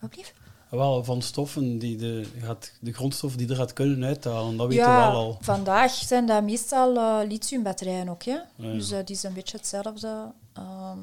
eh, 0.00 0.08
blieft? 0.10 0.32
wel, 0.70 1.04
van 1.04 1.22
stoffen 1.22 1.78
die 1.78 1.96
de, 1.96 2.26
gaat, 2.38 2.72
de 2.80 2.92
grondstoffen 2.92 3.38
die 3.38 3.48
er 3.48 3.56
gaat 3.56 3.72
kunnen 3.72 4.04
uithalen. 4.04 4.56
Dat 4.56 4.68
weten 4.68 4.84
ja, 4.84 5.06
we 5.06 5.12
wel 5.12 5.20
al. 5.20 5.38
vandaag 5.40 5.90
zijn 5.92 6.26
dat 6.26 6.42
meestal 6.42 6.96
eh 6.96 7.28
lithiumbatterijen 7.28 8.08
ook. 8.08 8.22
Hè? 8.22 8.32
Ja. 8.32 8.44
Dus 8.56 8.90
eh, 8.90 8.98
die 9.04 9.16
is 9.16 9.22
een 9.22 9.32
beetje 9.32 9.56
hetzelfde. 9.56 10.32
Ehm, 10.52 10.98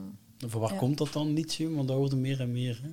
Van 0.48 0.62
waar 0.62 0.72
Ja. 0.74 0.78
komt 0.78 0.98
dat 0.98 1.14
dan, 1.14 1.34
lithium? 1.34 1.76
Want 1.76 1.88
dat 1.88 1.98
worden 1.98 2.22
meer 2.22 2.40
en 2.42 2.52
meer. 2.52 2.80
Hè? 2.84 2.90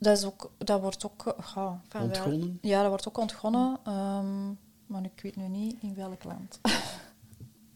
Dat, 0.00 0.16
is 0.18 0.24
ook, 0.24 0.50
dat 0.58 0.80
wordt 0.80 1.04
ook 1.04 1.26
eh, 1.26 1.32
ja, 1.54 1.80
van 1.88 2.00
wel- 2.00 2.02
Ontgonnen. 2.02 2.58
Ja, 2.62 2.80
dat 2.80 2.88
wordt 2.88 3.08
ook 3.08 3.18
ontgonnen. 3.18 3.78
ehm, 3.84 4.46
maar 4.86 5.04
ik 5.04 5.20
weet 5.22 5.36
nu 5.36 5.48
niet 5.48 5.76
in 5.82 5.94
welk 5.94 6.24
land. 6.24 6.58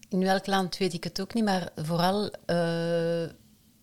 In 0.09 0.19
welk 0.21 0.47
land 0.47 0.77
weet 0.77 0.93
ik 0.93 1.03
het 1.03 1.21
ook 1.21 1.33
niet, 1.33 1.43
maar 1.43 1.69
vooral 1.75 2.25
eh, 2.31 2.35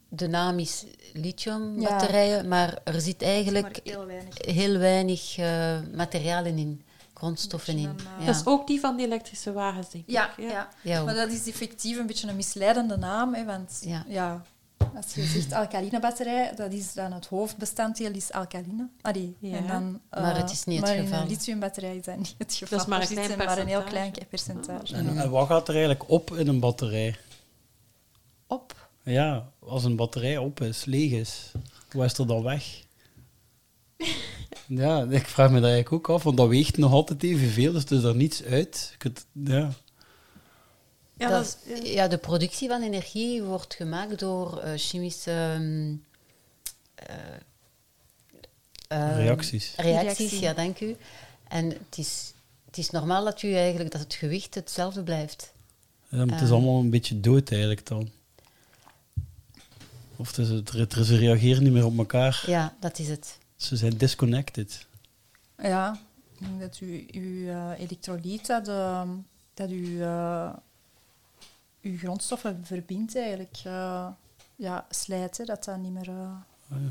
de 0.08 0.28
naam 0.28 0.58
is 0.58 0.84
lithiumbatterijen, 1.12 2.48
maar 2.48 2.78
er 2.84 3.00
zit 3.00 3.22
eigenlijk 3.22 3.80
heel 3.84 4.06
weinig. 4.06 4.34
heel 4.46 4.78
weinig 4.78 5.38
eh, 5.38 5.78
materialen 5.94 6.58
in, 6.58 6.82
grondstoffen 7.14 7.76
in. 7.78 7.88
Een, 7.88 7.96
Ja. 8.20 8.26
Dat 8.26 8.34
is 8.34 8.46
ook 8.46 8.66
die 8.66 8.80
van 8.80 8.96
die 8.96 9.06
elektrische 9.06 9.52
wagens, 9.52 9.90
denk 9.90 10.04
ik. 10.06 10.10
Ja, 10.10 10.30
ja. 10.38 10.68
Ja, 10.82 11.04
maar 11.04 11.14
dat 11.14 11.30
is 11.30 11.46
effectief 11.48 11.98
een 11.98 12.06
beetje 12.06 12.28
een 12.28 12.36
misleidende 12.36 12.96
naam. 12.96 13.34
Hè, 13.34 13.44
want 13.44 13.82
Ja. 14.08 14.42
Als 14.96 15.14
je 15.14 15.22
zegt 15.24 15.52
alkaline 15.52 16.00
batterij, 16.00 16.52
dat 16.56 16.72
is 16.72 16.92
dan 16.92 17.12
het 17.12 17.26
hoofdbestanddeel 17.26 18.12
is 18.12 18.32
alkaline. 18.32 18.88
Allee, 19.00 19.36
Ja. 19.40 19.56
en 19.56 19.66
dan, 19.66 20.00
Maar 20.22 20.34
eh, 20.34 20.40
het 20.40 20.50
is 20.50 20.64
niet 20.64 20.80
het 20.80 20.86
maar 20.88 20.98
geval. 21.04 21.20
een 21.20 21.28
lithiumbatterij 21.28 21.96
is 21.96 22.04
dat 22.04 22.16
niet 22.18 22.34
het 22.38 22.54
geval. 22.54 22.78
is 22.78 22.86
maar 22.86 23.00
een 23.00 23.06
klein 23.08 23.38
maar 23.38 23.58
een 23.58 23.66
heel 23.66 23.82
klein 23.82 24.12
percentage. 24.28 24.94
En, 24.94 25.18
en 25.18 25.30
wat 25.30 25.46
gaat 25.46 25.68
er 25.68 25.74
eigenlijk 25.74 26.10
op 26.10 26.30
in 26.36 26.48
een 26.48 26.60
batterij? 26.60 27.16
op. 28.46 28.88
Ja, 29.02 29.48
als 29.58 29.84
een 29.84 29.96
batterij 29.96 30.36
op 30.38 30.60
is, 30.60 30.84
leeg 30.84 31.12
is, 31.12 31.52
wat 31.92 32.04
is 32.04 32.18
er 32.18 32.26
dan 32.26 32.42
weg? 32.42 32.64
Ja, 34.66 35.02
ik 35.10 35.26
vraag 35.26 35.50
me 35.50 35.60
dat 35.60 35.70
eigenlijk 35.70 35.92
ook 36.08 36.16
af, 36.16 36.22
want 36.22 36.36
dat 36.36 36.48
weegt 36.48 36.76
nog 36.76 36.92
altijd 36.92 37.22
evenveel, 37.22 37.72
dus 37.72 37.84
er 37.84 37.96
is 37.96 38.02
er 38.02 38.16
niets 38.16 38.42
uit. 38.44 38.94
Kunt- 38.98 39.26
ja. 39.32 39.70
Ja, 41.22 41.28
dat 41.28 41.44
dat 41.44 41.58
is- 41.78 41.82
is- 41.82 41.92
ja, 41.92 42.08
de 42.08 42.18
productie 42.18 42.68
van 42.68 42.82
energie 42.82 43.42
wordt 43.42 43.74
gemaakt 43.74 44.18
door 44.18 44.58
eh, 44.58 44.72
chemische 44.76 45.30
ehm, 45.30 45.94
eh, 46.94 47.16
eh, 48.88 49.16
Reacties. 49.16 49.74
reacties. 49.76 50.18
Reactie. 50.18 50.40
Ja, 50.40 50.52
dank 50.52 50.80
u. 50.80 50.96
En 51.48 51.68
het 51.68 51.98
is 51.98 52.32
het 52.66 52.78
is 52.78 52.90
normaal 52.90 53.24
dat, 53.24 53.42
u 53.42 53.54
eigenlijk, 53.54 53.90
dat 53.92 54.00
het 54.00 54.14
gewicht 54.14 54.54
hetzelfde 54.54 55.02
blijft. 55.02 55.52
Ja, 56.08 56.18
het 56.18 56.34
is 56.34 56.40
Ehm. 56.40 56.52
allemaal 56.52 56.80
een 56.80 56.90
beetje 56.90 57.20
dood 57.20 57.50
eigenlijk 57.50 57.86
dan. 57.86 58.10
Of 60.16 60.36
het 60.36 60.38
is, 60.38 60.48
het, 60.48 60.92
ze 61.06 61.16
reageren 61.16 61.62
niet 61.62 61.72
meer 61.72 61.84
op 61.84 61.98
elkaar. 61.98 62.42
Ja, 62.46 62.76
dat 62.80 62.98
is 62.98 63.08
het. 63.08 63.38
Ze 63.56 63.76
zijn 63.76 63.96
disconnected. 63.96 64.86
Ja, 65.62 66.00
ik 66.38 66.46
denk 66.46 66.60
dat 66.60 66.80
u, 66.80 67.06
uw 67.10 67.48
eh, 67.48 67.70
elektrolyt, 67.78 68.46
dat, 68.46 68.64
dat 69.54 69.70
uw, 71.82 71.90
uw 71.90 71.98
grondstoffen 71.98 72.60
verbindt 72.64 73.16
eigenlijk, 73.16 73.56
eh, 73.64 74.06
ja, 74.56 74.86
slijt, 74.90 75.38
hè, 75.38 75.44
dat 75.44 75.64
dat 75.64 75.78
niet 75.78 75.92
meer... 75.92 76.08
eh, 76.08 76.32
Ah, 76.70 76.78
ja. 76.80 76.88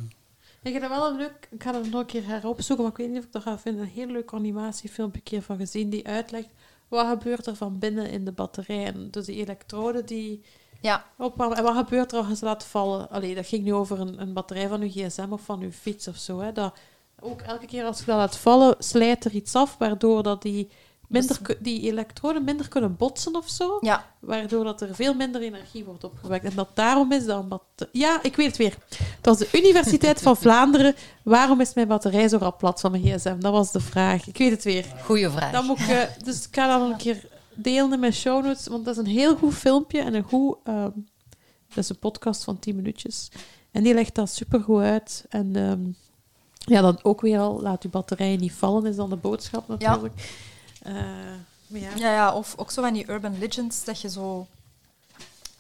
Ik 0.64 0.74
heb 0.74 0.84
er 0.84 0.90
wel 0.90 1.10
een 1.10 1.18
leuk... 1.18 1.48
Ik 1.52 1.64
ga 1.64 1.74
het 1.74 1.92
nog 1.92 2.00
een 2.02 2.06
keer 2.08 2.28
heropzoeken, 2.28 2.84
maar 2.86 2.94
ik 2.94 2.98
weet 3.00 3.10
niet 3.10 3.18
of 3.20 3.26
ik 3.26 3.32
dat 3.32 3.42
ga 3.42 3.58
vinden. 3.60 3.82
Een 3.84 3.90
heel 3.90 4.08
leuk 4.08 4.34
animatiefilmpje 4.34 5.18
een 5.20 5.24
keer 5.24 5.42
van 5.42 5.58
gezien 5.58 5.90
die 5.90 6.08
uitlegt 6.08 6.48
wat 6.88 7.08
gebeurt 7.08 7.46
er 7.46 7.56
van 7.56 7.80
binnen 7.80 8.10
in 8.10 8.26
de 8.26 8.32
batterij. 8.32 8.86
En 8.86 9.08
dus 9.12 9.26
die 9.26 9.36
elektroden 9.36 10.06
die 10.06 10.42
Ja, 10.82 11.06
opwarmen. 11.18 11.58
En 11.58 11.64
wat 11.64 11.76
gebeurt 11.76 12.12
er 12.12 12.18
als 12.18 12.28
je 12.28 12.36
ze 12.36 12.46
laat 12.46 12.64
vallen? 12.64 13.10
Allee, 13.10 13.36
dat 13.36 13.48
ging 13.48 13.64
nu 13.64 13.74
over 13.74 14.00
een, 14.00 14.22
een 14.22 14.34
batterij 14.34 14.68
van 14.68 14.82
uw 14.82 14.90
gsm 14.90 15.28
of 15.30 15.42
van 15.42 15.62
uw 15.62 15.72
fiets 15.72 16.08
of 16.08 16.18
zo. 16.18 16.40
Hè. 16.40 16.52
Dat, 16.52 16.78
ook 17.20 17.42
elke 17.42 17.66
keer 17.66 17.86
als 17.86 18.00
je 18.00 18.06
dat 18.06 18.16
laat 18.16 18.38
vallen, 18.38 18.76
slijt 18.80 19.26
er 19.26 19.32
iets 19.32 19.56
af, 19.56 19.78
waardoor 19.78 20.24
dat 20.24 20.42
die, 20.42 20.70
minder, 21.12 21.38
Dus- 21.44 21.56
die 21.60 21.82
elektroden 21.82 22.44
minder 22.44 22.68
kunnen 22.68 22.96
botsen 22.96 23.36
of 23.36 23.50
zo. 23.50 23.78
ja, 23.82 24.06
Waardoor 24.20 24.64
dat 24.64 24.82
er 24.82 24.96
veel 24.96 25.14
minder 25.14 25.42
energie 25.42 25.84
wordt 25.86 26.04
opgewekt. 26.04 26.46
En 26.46 26.52
dat 26.56 26.70
daarom 26.74 27.12
is 27.12 27.26
dan... 27.26 27.48
Bat- 27.48 27.88
ja, 27.92 28.24
ik 28.24 28.36
weet 28.36 28.48
het 28.48 28.58
weer. 28.58 28.78
Het 28.90 29.26
was 29.26 29.38
de 29.38 29.50
Universiteit 29.54 30.22
van 30.22 30.38
Vlaanderen. 30.44 30.96
Waarom 31.24 31.62
is 31.62 31.74
mijn 31.74 31.88
batterij 31.88 32.28
zo 32.28 32.38
rap 32.38 32.58
plat 32.58 32.80
van 32.80 32.92
mijn 32.92 33.04
gsm? 33.04 33.40
Dat 33.40 33.52
was 33.52 33.72
de 33.72 33.80
vraag. 33.80 34.28
Ik 34.28 34.38
weet 34.38 34.52
het 34.52 34.64
weer. 34.64 34.86
Goeie 35.04 35.30
vraag. 35.30 35.52
Dan 35.52 35.66
moet 35.66 35.80
ik, 35.80 35.88
eh, 35.88 36.02
dus 36.24 36.48
ik 36.48 36.56
ga 36.56 36.78
dat 36.80 36.90
een 36.90 36.98
keer 36.98 37.26
delen 37.54 37.94
in 37.94 38.00
mijn 38.00 38.14
show 38.14 38.46
notes. 38.46 38.68
Want 38.68 38.86
dat 38.86 38.98
is 38.98 39.04
een 39.06 39.12
heel 39.12 39.36
goed 39.36 39.54
filmpje. 39.54 40.02
En 40.02 40.14
een 40.14 40.24
goed... 40.24 40.58
ehm, 40.64 40.90
dat 41.68 41.78
is 41.84 41.90
een 41.90 42.00
podcast 42.00 42.44
van 42.44 42.60
10 42.60 42.76
minuutjes. 42.76 43.30
En 43.72 43.84
die 43.84 43.94
legt 43.94 44.16
dat 44.16 44.30
supergoed 44.30 44.82
uit. 44.82 45.26
En 45.30 45.56
ehm, 45.56 45.80
ja, 46.76 46.82
dan 46.82 47.00
ook 47.04 47.22
weer 47.22 47.40
al... 47.40 47.62
Laat 47.62 47.84
uw 47.84 47.90
batterij 47.90 48.36
niet 48.36 48.52
vallen, 48.54 48.86
is 48.86 48.96
dan 48.96 49.10
de 49.10 49.16
boodschap 49.16 49.68
natuurlijk. 49.68 50.14
Eh, 50.16 50.24
maar 50.84 51.80
ja. 51.80 51.90
ja, 51.96 52.14
ja, 52.14 52.34
of 52.36 52.54
ook 52.58 52.72
zo 52.72 52.82
van 52.82 52.94
die 52.94 53.10
urban 53.10 53.40
legends, 53.40 53.84
dat 53.84 54.02
je 54.02 54.10
zo 54.10 54.48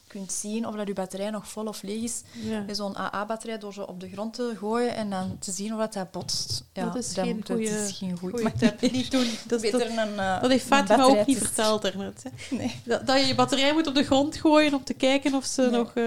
kunt 0.07 0.31
zien 0.31 0.67
of 0.67 0.75
dat 0.75 0.87
je 0.87 0.93
batterij 0.93 1.29
nog 1.29 1.47
vol 1.47 1.65
of 1.65 1.81
leeg 1.81 2.01
is. 2.03 2.21
ja. 2.31 2.59
Met 2.67 2.75
zo'n 2.77 2.97
AA-batterij 2.97 3.57
door 3.57 3.73
ze 3.73 3.87
op 3.87 3.99
de 3.99 4.09
grond 4.09 4.33
te 4.33 4.53
gooien 4.57 4.95
en 4.95 5.09
dan 5.09 5.37
te 5.39 5.51
zien 5.51 5.73
of 5.73 5.79
dat, 5.79 5.93
dat 5.93 6.11
botst. 6.11 6.63
Ja, 6.73 6.85
Dat 6.85 6.95
is 6.95 7.13
dan- 7.13 7.25
geen 7.25 7.37
dat 7.37 7.45
goeie- 7.57 7.69
is 7.85 7.91
geen 7.97 8.17
tip. 8.57 8.91
Niet 8.91 9.11
doen. 9.11 9.27
Dat, 9.47 9.63
is- 9.63 9.71
beter 9.71 9.95
dat, 9.95 10.07
een, 10.07 10.19
eh, 10.19 10.41
dat 10.41 10.49
heeft 10.51 10.65
Fatima 10.65 11.03
ook 11.03 11.25
niet 11.25 11.37
verteld 11.37 11.81
daarnet. 11.81 12.23
Hè. 12.23 12.29
Nee. 12.57 12.75
Dat, 12.85 13.07
dat 13.07 13.19
je 13.19 13.25
je 13.25 13.35
batterij 13.35 13.73
moet 13.73 13.87
op 13.87 13.95
de 13.95 14.03
grond 14.03 14.35
gooien 14.37 14.73
om 14.73 14.83
te 14.83 14.93
kijken 14.93 15.33
of 15.33 15.45
ze 15.45 15.61
Nee. 15.61 15.69
nog... 15.71 15.87
eh. 15.93 16.03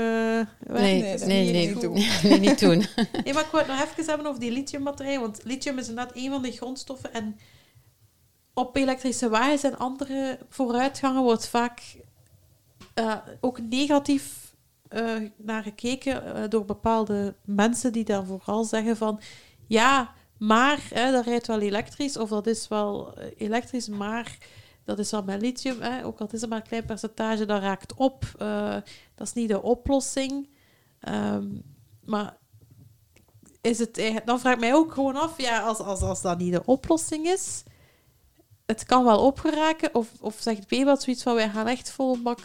Nee, 0.77 1.03
Nee, 1.03 1.19
dat 1.19 1.29
nee, 1.29 1.45
moet 1.53 1.73
niet 1.75 1.81
doen. 1.81 2.07
nee, 2.31 2.39
niet 2.41 2.59
doen. 2.59 2.79
Nee, 3.25 3.33
maar 3.35 3.43
ik 3.45 3.51
wou 3.51 3.65
het 3.65 3.67
nog 3.77 3.81
even 3.91 4.05
hebben 4.05 4.27
over 4.27 4.41
die 4.41 4.51
lithiumbatterij. 4.53 5.21
Want 5.21 5.41
lithium 5.45 5.79
is 5.79 5.89
inderdaad 5.89 6.17
een 6.17 6.31
van 6.31 6.43
de 6.43 6.53
grondstoffen. 6.53 7.13
En 7.15 7.39
op 8.55 8.77
elektrische 8.77 9.29
wagens 9.29 9.63
en 9.63 9.79
andere 9.79 10.39
vooruitgangen 10.49 11.23
wordt 11.23 11.49
vaak 11.49 11.97
eh, 12.95 13.17
ook 13.41 13.61
negatief 13.61 14.55
eh, 14.89 15.17
naar 15.37 15.63
gekeken 15.63 16.35
eh, 16.35 16.43
door 16.49 16.65
bepaalde 16.65 17.35
mensen 17.45 17.93
die 17.93 18.05
dan 18.05 18.27
vooral 18.27 18.65
zeggen 18.65 18.97
van 18.97 19.21
ja, 19.67 20.13
maar 20.39 20.87
hè, 20.95 21.13
dat 21.13 21.25
rijdt 21.25 21.47
wel 21.47 21.61
elektrisch 21.61 22.17
of 22.17 22.29
dat 22.29 22.47
is 22.47 22.69
wel 22.69 23.19
elektrisch, 23.37 23.89
maar 23.89 24.39
dat 24.85 24.99
is 24.99 25.11
wel 25.11 25.23
met 25.23 25.41
lithium, 25.41 25.81
hè, 25.81 26.05
ook 26.05 26.21
al 26.21 26.29
is 26.31 26.41
het 26.41 26.51
maar 26.51 26.59
een 26.59 26.67
klein 26.67 26.85
percentage, 26.85 27.45
dat 27.45 27.63
raakt 27.63 27.95
op. 27.95 28.25
Dat 29.15 29.27
is 29.27 29.33
niet 29.33 29.49
de 29.49 29.63
oplossing. 29.63 30.49
Ehm, 31.01 31.49
maar 32.05 32.37
is 33.61 33.79
het 33.79 34.23
dan 34.25 34.41
vraag 34.41 34.55
ik 34.55 34.61
mij 34.61 34.75
ook 34.75 34.93
gewoon 34.93 35.17
af, 35.17 35.41
ja, 35.41 35.61
als, 35.61 35.79
als, 35.79 36.01
als 36.01 36.23
dat 36.23 36.39
niet 36.39 36.53
de 36.53 36.65
oplossing 36.65 37.27
is, 37.27 37.63
het 38.67 38.85
kan 38.85 39.05
wel 39.05 39.27
opgeraken, 39.27 39.95
of, 39.95 40.09
of 40.21 40.37
zegt 40.39 40.83
wat 40.85 41.03
zoiets 41.03 41.23
van, 41.23 41.35
wij 41.35 41.51
gaan 41.51 41.67
echt 41.67 41.91
vol 41.91 42.23
bak 42.23 42.39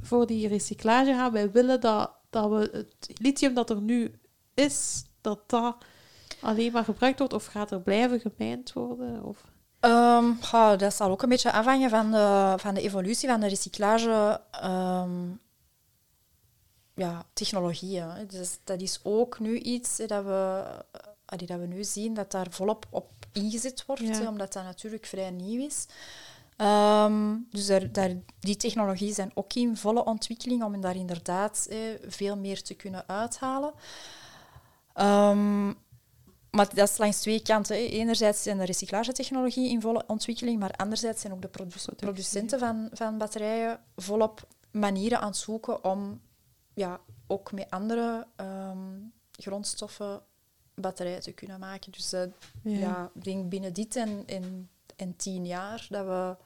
voor 0.00 0.26
die 0.26 0.48
recyclage 0.48 1.12
gaan. 1.14 1.32
Wij 1.32 1.50
willen 1.50 1.80
dat, 1.80 2.10
dat 2.30 2.50
we 2.50 2.68
het 2.72 3.20
lithium 3.20 3.54
dat 3.54 3.70
er 3.70 3.80
nu 3.80 4.20
is, 4.54 5.04
dat 5.20 5.40
dat 5.46 5.76
alleen 6.40 6.72
maar 6.72 6.84
gebruikt 6.84 7.18
wordt, 7.18 7.34
of 7.34 7.46
gaat 7.46 7.70
er 7.70 7.80
blijven 7.80 8.20
gemijnd 8.20 8.72
worden? 8.72 9.24
Of... 9.24 9.44
Ehm, 9.80 10.32
goh, 10.40 10.78
dat 10.78 10.94
zal 10.94 11.10
ook 11.10 11.22
een 11.22 11.28
beetje 11.28 11.52
afhangen 11.52 11.90
van 11.90 12.10
de, 12.10 12.54
van 12.56 12.74
de 12.74 12.80
evolutie 12.80 13.28
van 13.28 13.40
de 13.40 13.46
recyclage 13.46 14.40
ehm, 14.50 15.30
ja, 16.94 17.24
technologieën. 17.32 18.26
Dus 18.26 18.58
dat 18.64 18.80
is 18.80 19.00
ook 19.02 19.38
nu 19.38 19.58
iets 19.58 19.96
dat, 19.96 20.24
we, 20.24 20.64
allee, 21.24 21.46
dat 21.46 21.58
we 21.58 21.66
nu 21.66 21.84
zien 21.84 22.14
dat 22.14 22.30
daar 22.30 22.46
volop 22.50 22.86
op 22.90 23.10
ingezet 23.32 23.84
wordt, 23.86 24.02
Ja. 24.02 24.08
hè, 24.12 24.28
omdat 24.28 24.52
dat 24.52 24.64
natuurlijk 24.64 25.06
vrij 25.06 25.30
nieuw 25.30 25.66
is. 25.66 25.86
Ehm, 26.56 27.36
dus 27.50 27.66
daar, 27.66 27.92
daar, 27.92 28.10
die 28.40 28.56
technologieën 28.56 29.14
zijn 29.14 29.30
ook 29.34 29.52
in 29.54 29.76
volle 29.76 30.04
ontwikkeling 30.04 30.62
om 30.64 30.80
daar 30.80 30.96
inderdaad 30.96 31.66
eh, 31.70 31.78
veel 32.06 32.36
meer 32.36 32.62
te 32.62 32.74
kunnen 32.74 33.08
uithalen. 33.08 33.72
Ehm, 34.92 35.66
maar 36.50 36.74
dat 36.74 36.88
is 36.90 36.98
langs 36.98 37.20
twee 37.20 37.42
kanten. 37.42 37.76
hè. 37.76 37.82
Enerzijds 37.82 38.42
zijn 38.42 38.58
de 38.58 38.64
recyclagetechnologie 38.64 39.70
in 39.70 39.80
volle 39.80 40.04
ontwikkeling, 40.06 40.58
maar 40.58 40.70
anderzijds 40.76 41.20
zijn 41.20 41.32
ook 41.32 41.42
de 41.42 41.48
produ- 41.48 41.94
producenten 41.96 42.58
van, 42.58 42.88
van 42.92 43.18
batterijen 43.18 43.80
volop 43.96 44.46
manieren 44.70 45.20
aan 45.20 45.26
het 45.26 45.36
zoeken 45.36 45.84
om 45.84 46.20
ja, 46.74 47.00
ook 47.26 47.52
met 47.52 47.70
andere 47.70 48.26
ehm, 48.36 48.78
grondstoffen 49.32 50.22
batterijen 50.74 51.20
te 51.20 51.32
kunnen 51.32 51.60
maken. 51.60 51.92
Dus 51.92 52.12
eh, 52.12 52.22
ja. 52.62 53.10
ik 53.14 53.24
denk 53.24 53.48
binnen 53.48 53.72
dit 53.72 53.96
en, 53.96 54.22
en, 54.26 54.68
en 54.96 55.16
tien 55.16 55.46
jaar 55.46 55.86
dat, 55.90 56.06
we, 56.06 56.36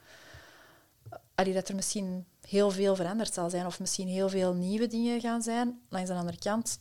allee, 1.35 1.55
dat 1.55 1.69
er 1.69 1.75
misschien 1.75 2.27
heel 2.49 2.71
veel 2.71 2.97
veranderd 2.97 3.35
zal 3.35 3.51
zijn 3.51 3.67
of 3.67 3.81
misschien 3.81 4.09
heel 4.09 4.29
veel 4.29 4.55
nieuwe 4.55 4.87
dingen 4.87 5.21
gaan 5.21 5.43
zijn. 5.43 5.81
Langs 5.89 6.09
de 6.09 6.17
andere 6.17 6.39
kant, 6.39 6.81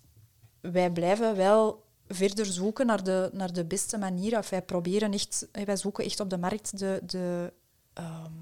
wij 0.62 0.92
blijven 0.92 1.36
wel 1.36 1.86
verder 2.08 2.46
zoeken 2.46 2.86
naar 2.86 3.04
de, 3.04 3.30
naar 3.34 3.54
de 3.54 3.66
beste 3.66 3.98
manier. 3.98 4.38
Of 4.38 4.50
wij 4.50 4.62
proberen 4.62 5.14
echt, 5.14 5.48
eh, 5.52 5.66
wij 5.66 5.76
zoeken 5.78 6.04
echt 6.06 6.20
op 6.20 6.30
de 6.30 6.38
markt 6.38 6.80
de, 6.80 7.02
de 7.06 7.54
ehm, 7.94 8.34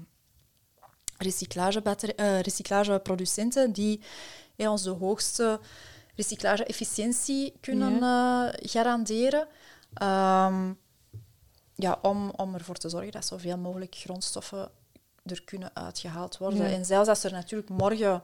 recyclagebatter- 1.16 2.14
eh, 2.14 2.40
recyclageproducenten 2.40 3.72
die 3.72 4.00
eh, 4.56 4.70
ons 4.70 4.82
de 4.82 4.90
hoogste 4.90 5.60
recyclage-efficiëntie 6.16 7.52
kunnen 7.60 8.02
eh, 8.02 8.48
garanderen. 8.70 9.46
Ehm, 9.94 10.72
ja, 11.74 11.98
om, 12.02 12.30
om 12.30 12.54
ervoor 12.54 12.76
te 12.76 12.88
zorgen 12.88 13.12
dat 13.12 13.26
zoveel 13.26 13.58
mogelijk 13.58 13.94
grondstoffen 13.94 14.70
er 15.24 15.44
kunnen 15.44 15.70
uitgehaald 15.74 16.38
worden. 16.38 16.58
Ja. 16.58 16.76
En 16.76 16.84
zelfs 16.84 17.08
als 17.08 17.24
er 17.24 17.32
natuurlijk 17.32 17.68
morgen 17.70 18.22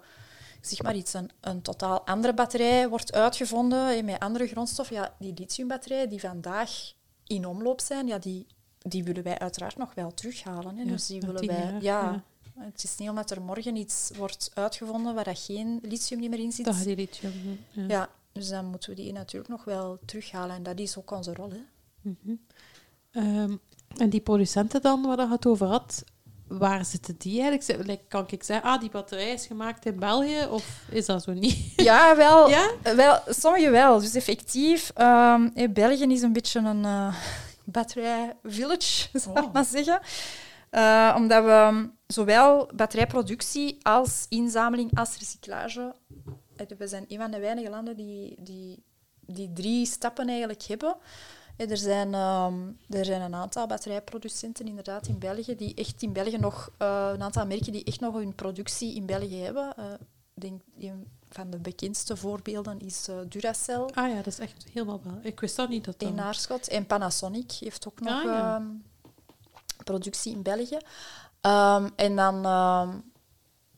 zeg 0.61 0.83
maar 0.83 0.95
iets, 0.95 1.15
een, 1.15 1.31
een 1.41 1.63
totaal 1.63 2.07
andere 2.07 2.35
batterij 2.35 2.89
wordt 2.89 3.13
uitgevonden 3.13 3.97
eh, 3.97 4.05
met 4.05 4.21
andere 4.21 4.47
grondstoffen, 4.47 4.97
ja, 4.97 5.15
die 5.19 5.35
lithiumbatterijen 5.35 6.09
die 6.09 6.21
vandaag 6.21 6.93
in 7.27 7.47
omloop 7.47 7.81
zijn, 7.81 8.07
ja, 8.07 8.19
die, 8.19 8.47
die 8.79 9.05
willen 9.05 9.23
wij 9.23 9.39
uiteraard 9.39 9.77
nog 9.77 9.95
wel 9.95 10.15
terughalen. 10.15 10.77
Hè. 10.77 10.83
Ja, 10.83 10.89
dus 10.89 11.07
die 11.07 11.21
willen 11.21 11.47
wij... 11.47 11.77
jaar, 11.81 11.83
ja. 11.83 12.23
Het 12.65 12.85
is 12.85 12.97
niet 12.97 13.09
omdat 13.09 13.31
er 13.31 13.43
morgen 13.43 13.77
iets 13.77 14.11
wordt 14.17 14.51
uitgevonden 14.55 15.15
waar 15.15 15.25
dat 15.25 15.39
geen 15.39 15.79
lithium 15.83 16.21
niet 16.21 16.31
meer 16.31 16.39
in 16.39 16.53
zit. 16.53 16.65
Dat 16.65 16.83
die 16.85 16.97
lithium. 16.97 17.33
Ja. 17.71 17.85
Ja, 17.89 18.09
dus 18.33 18.49
dan 18.49 18.65
moeten 18.65 18.91
we 18.91 18.97
die 18.97 19.13
natuurlijk 19.13 19.51
nog 19.51 19.65
wel 19.65 19.99
terughalen. 20.07 20.57
En 20.57 20.63
dat 20.63 20.79
is 20.79 20.97
ook 20.99 21.11
onze 21.11 21.35
rol. 21.35 21.51
Hè. 21.51 21.61
Mhm. 22.01 22.35
Ehm, 23.11 23.57
en 23.97 24.11
die 24.11 24.21
producenten 24.21 24.83
dan, 24.83 25.03
waar 25.03 25.19
je 25.19 25.29
het 25.29 25.47
over 25.47 25.67
had, 25.67 26.05
waar 26.49 26.85
zitten 26.85 27.15
die 27.19 27.41
eigenlijk? 27.43 28.01
Kan 28.09 28.25
ik 28.29 28.43
zeggen, 28.43 28.71
ah, 28.71 28.81
die 28.81 28.91
batterij 28.91 29.33
is 29.33 29.47
gemaakt 29.47 29.87
in 29.87 29.99
België, 29.99 30.47
of 30.51 30.85
is 30.91 31.07
dat 31.07 31.23
zo 31.23 31.33
niet? 31.33 31.73
Ja, 31.89 32.17
wel, 32.17 32.49
Ja? 32.49 32.71
wel 32.97 33.21
sommige 33.27 33.71
wel. 33.71 34.01
Dus 34.01 34.15
effectief, 34.15 34.91
eh, 34.95 35.41
België 35.71 36.05
is 36.13 36.23
een 36.23 36.33
beetje 36.33 36.59
een 36.61 36.85
eh 36.85 37.15
batterij-village, 37.65 39.09
zal 39.21 39.37
ik 39.37 39.45
Oh. 39.45 39.53
maar 39.53 39.65
zeggen. 39.65 40.01
Eh, 40.73 41.15
omdat 41.17 41.45
we 41.45 41.91
zowel 42.07 42.71
batterijproductie 42.75 43.79
als 43.83 44.27
inzameling 44.29 44.99
als 44.99 45.19
recyclage... 45.19 45.95
eh, 46.57 46.67
We 46.79 46.87
zijn 46.89 47.05
een 47.09 47.19
van 47.19 47.31
de 47.31 47.39
weinige 47.39 47.71
landen 47.71 47.97
die, 47.97 48.43
die 48.43 48.83
die 49.27 49.53
drie 49.53 49.87
stappen 49.87 50.29
eigenlijk 50.29 50.63
hebben. 50.63 50.97
Eh, 51.57 51.71
Er 51.71 51.77
zijn, 51.77 52.15
ehm, 52.15 52.55
er 52.89 53.05
zijn 53.05 53.21
een 53.21 53.35
aantal 53.35 53.67
batterijproducenten 53.67 54.67
inderdaad 54.67 55.07
in 55.07 55.19
België 55.19 55.57
die 55.57 55.75
echt 55.75 56.03
in 56.03 56.13
België 56.13 56.39
nog 56.39 56.71
een 56.79 57.23
aantal 57.23 57.47
merken 57.47 57.73
die 57.73 57.85
echt 57.85 58.01
nog 58.01 58.15
hun 58.15 58.35
productie 58.35 58.95
in 58.95 59.07
België 59.07 59.37
hebben. 59.43 59.75
Denk 60.35 60.63
een 60.79 61.07
van 61.29 61.51
de 61.51 61.59
bekendste 61.59 62.17
voorbeelden 62.17 62.79
is 62.79 63.09
Duracell 63.29 63.81
Ah 63.95 64.09
ja, 64.09 64.15
dat 64.17 64.27
is 64.27 64.39
echt 64.39 64.65
helemaal 64.73 65.01
wel. 65.05 65.19
Ik 65.23 65.41
wist 65.41 65.57
dat 65.57 65.69
niet 65.69 65.85
dat 65.85 66.03
in 66.03 66.21
Aarschot 66.21 66.69
en 66.69 66.87
Panasonic 66.87 67.53
heeft 67.53 67.87
ook 67.89 68.01
nog 68.01 68.13
Ah, 68.19 68.25
ja. 68.25 68.57
ehm, 68.57 68.67
productie 69.85 70.33
in 70.33 70.43
België. 70.43 70.79
Ehm, 71.41 71.89
en 71.97 72.17
dan, 72.17 72.45
ehm, 72.45 72.99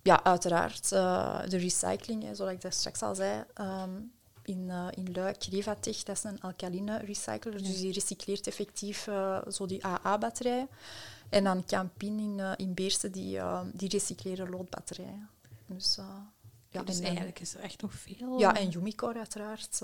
ja, 0.03 0.25
uiteraard, 0.25 0.93
eh, 0.93 1.41
de 1.49 1.57
recycling, 1.57 2.23
hè, 2.23 2.35
zoals 2.35 2.53
ik 2.53 2.61
daar 2.61 2.73
straks 2.73 3.03
al 3.03 3.15
zei. 3.15 3.45
ehm, 3.55 4.01
in, 4.43 4.71
eh, 4.71 4.87
in 4.91 5.13
Luik, 5.13 5.45
Revatech, 5.45 6.03
dat 6.03 6.17
is 6.17 6.25
een 6.25 6.41
alkaline 6.41 6.99
recycler. 6.99 7.63
Dus 7.63 7.81
die 7.81 7.93
recycleert 7.93 8.47
effectief 8.47 9.07
eh, 9.07 9.39
zo 9.49 9.67
die 9.67 9.87
AA-batterijen. 9.87 10.69
En 11.29 11.45
dan 11.45 11.65
Campin 11.65 12.19
in, 12.19 12.57
in 12.57 12.75
Beersen, 12.75 13.13
die, 13.13 13.41
die 13.73 13.89
recycleren 13.89 14.51
loodbatterijen. 14.51 15.29
Dus, 15.67 15.99
ja, 16.69 16.83
dus 16.83 16.99
en, 16.99 17.05
eigenlijk 17.05 17.41
is 17.41 17.55
er 17.55 17.61
echt 17.61 17.83
nog 17.83 17.93
veel. 17.95 18.39
ja, 18.39 18.57
en 18.57 18.73
Umicore 18.73 19.19
uiteraard. 19.19 19.83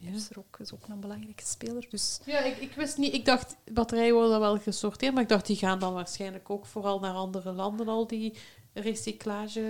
Eh, 0.00 0.08
Ja. 0.08 0.14
is, 0.14 0.28
ook, 0.36 0.58
is 0.58 0.72
ook 0.74 0.88
een 0.88 1.00
belangrijke 1.00 1.44
speler. 1.46 1.86
Dus 1.90 2.20
Ja, 2.24 2.38
ik, 2.38 2.56
ik 2.56 2.72
wist 2.72 2.96
niet. 2.96 3.14
Ik 3.14 3.24
dacht, 3.24 3.56
batterijen 3.72 4.14
worden 4.14 4.40
wel 4.40 4.58
gesorteerd, 4.58 5.14
maar 5.14 5.22
ik 5.22 5.28
dacht, 5.28 5.46
die 5.46 5.56
gaan 5.56 5.78
dan 5.78 5.92
waarschijnlijk 5.94 6.50
ook 6.50 6.66
vooral 6.66 7.00
naar 7.00 7.14
andere 7.14 7.52
landen, 7.52 7.88
al 7.88 8.06
die 8.06 8.34
recyclage. 8.72 9.62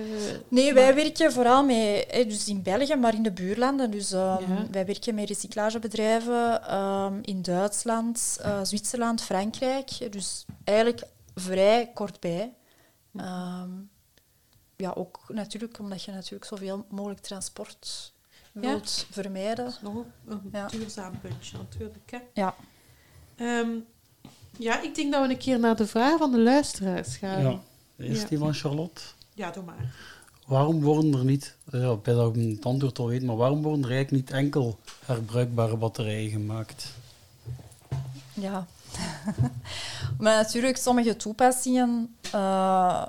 Nee, 0.48 0.72
wij 0.74 0.94
werken 0.94 1.32
vooral 1.32 1.64
met, 1.64 2.06
dus 2.12 2.48
in 2.48 2.62
België, 2.62 2.94
maar 2.96 3.14
in 3.14 3.22
de 3.22 3.32
buurlanden. 3.32 3.90
Dus 3.90 4.12
ehm, 4.12 4.52
Ja. 4.52 4.66
wij 4.70 4.86
werken 4.86 5.14
met 5.14 5.28
recyclagebedrijven 5.28 6.62
ehm, 6.62 7.18
in 7.22 7.42
Duitsland, 7.42 8.38
eh, 8.42 8.60
Zwitserland, 8.62 9.22
Frankrijk. 9.22 10.12
Dus 10.12 10.44
eigenlijk 10.64 11.02
vrij 11.34 11.90
kort 11.94 12.20
bij. 12.20 12.54
Ehm, 13.16 13.70
ja, 14.76 14.92
ook 14.94 15.20
natuurlijk 15.28 15.78
omdat 15.78 16.02
je 16.02 16.12
natuurlijk 16.12 16.44
zoveel 16.44 16.84
mogelijk 16.88 17.20
transport 17.20 18.12
Ja. 18.52 18.60
wilt 18.60 19.06
vermijden. 19.10 19.64
Dat 19.64 19.74
is 19.74 19.80
nog 19.80 19.94
een 20.26 20.40
Ja. 20.52 20.66
duurzaam 20.66 21.20
puntje 21.20 21.56
natuurlijk. 21.58 22.10
Hè. 22.10 22.18
Ja. 22.34 22.54
Ehm, 23.36 23.68
ja, 24.58 24.80
ik 24.82 24.94
denk 24.94 25.12
dat 25.12 25.26
we 25.26 25.32
een 25.32 25.38
keer 25.38 25.58
naar 25.58 25.76
de 25.76 25.86
vraag 25.86 26.18
van 26.18 26.30
de 26.32 26.38
luisteraars 26.40 27.16
gaan. 27.16 27.42
Ja. 27.42 27.60
Eerst 27.96 28.22
Ja. 28.22 28.28
die 28.28 28.38
van 28.38 28.54
Charlotte. 28.54 29.02
Ja, 29.34 29.50
doe 29.50 29.62
maar. 29.64 29.94
Waarom 30.46 30.80
worden 30.80 31.14
er 31.14 31.24
niet, 31.24 31.56
ja, 31.70 31.94
bij 31.96 32.14
dat 32.14 32.36
ik 32.36 32.50
het 32.56 32.64
antwoord 32.64 32.98
al 32.98 33.06
weet, 33.08 33.22
maar 33.22 33.36
waarom 33.36 33.62
worden 33.62 33.84
er 33.84 33.90
eigenlijk 33.90 34.24
niet 34.26 34.36
enkel 34.36 34.78
herbruikbare 35.04 35.76
batterijen 35.76 36.30
gemaakt? 36.30 36.92
Ja. 38.34 38.66
maar 40.18 40.36
natuurlijk, 40.42 40.76
sommige 40.76 41.16
toepassingen, 41.16 42.14
eh, 42.32 43.06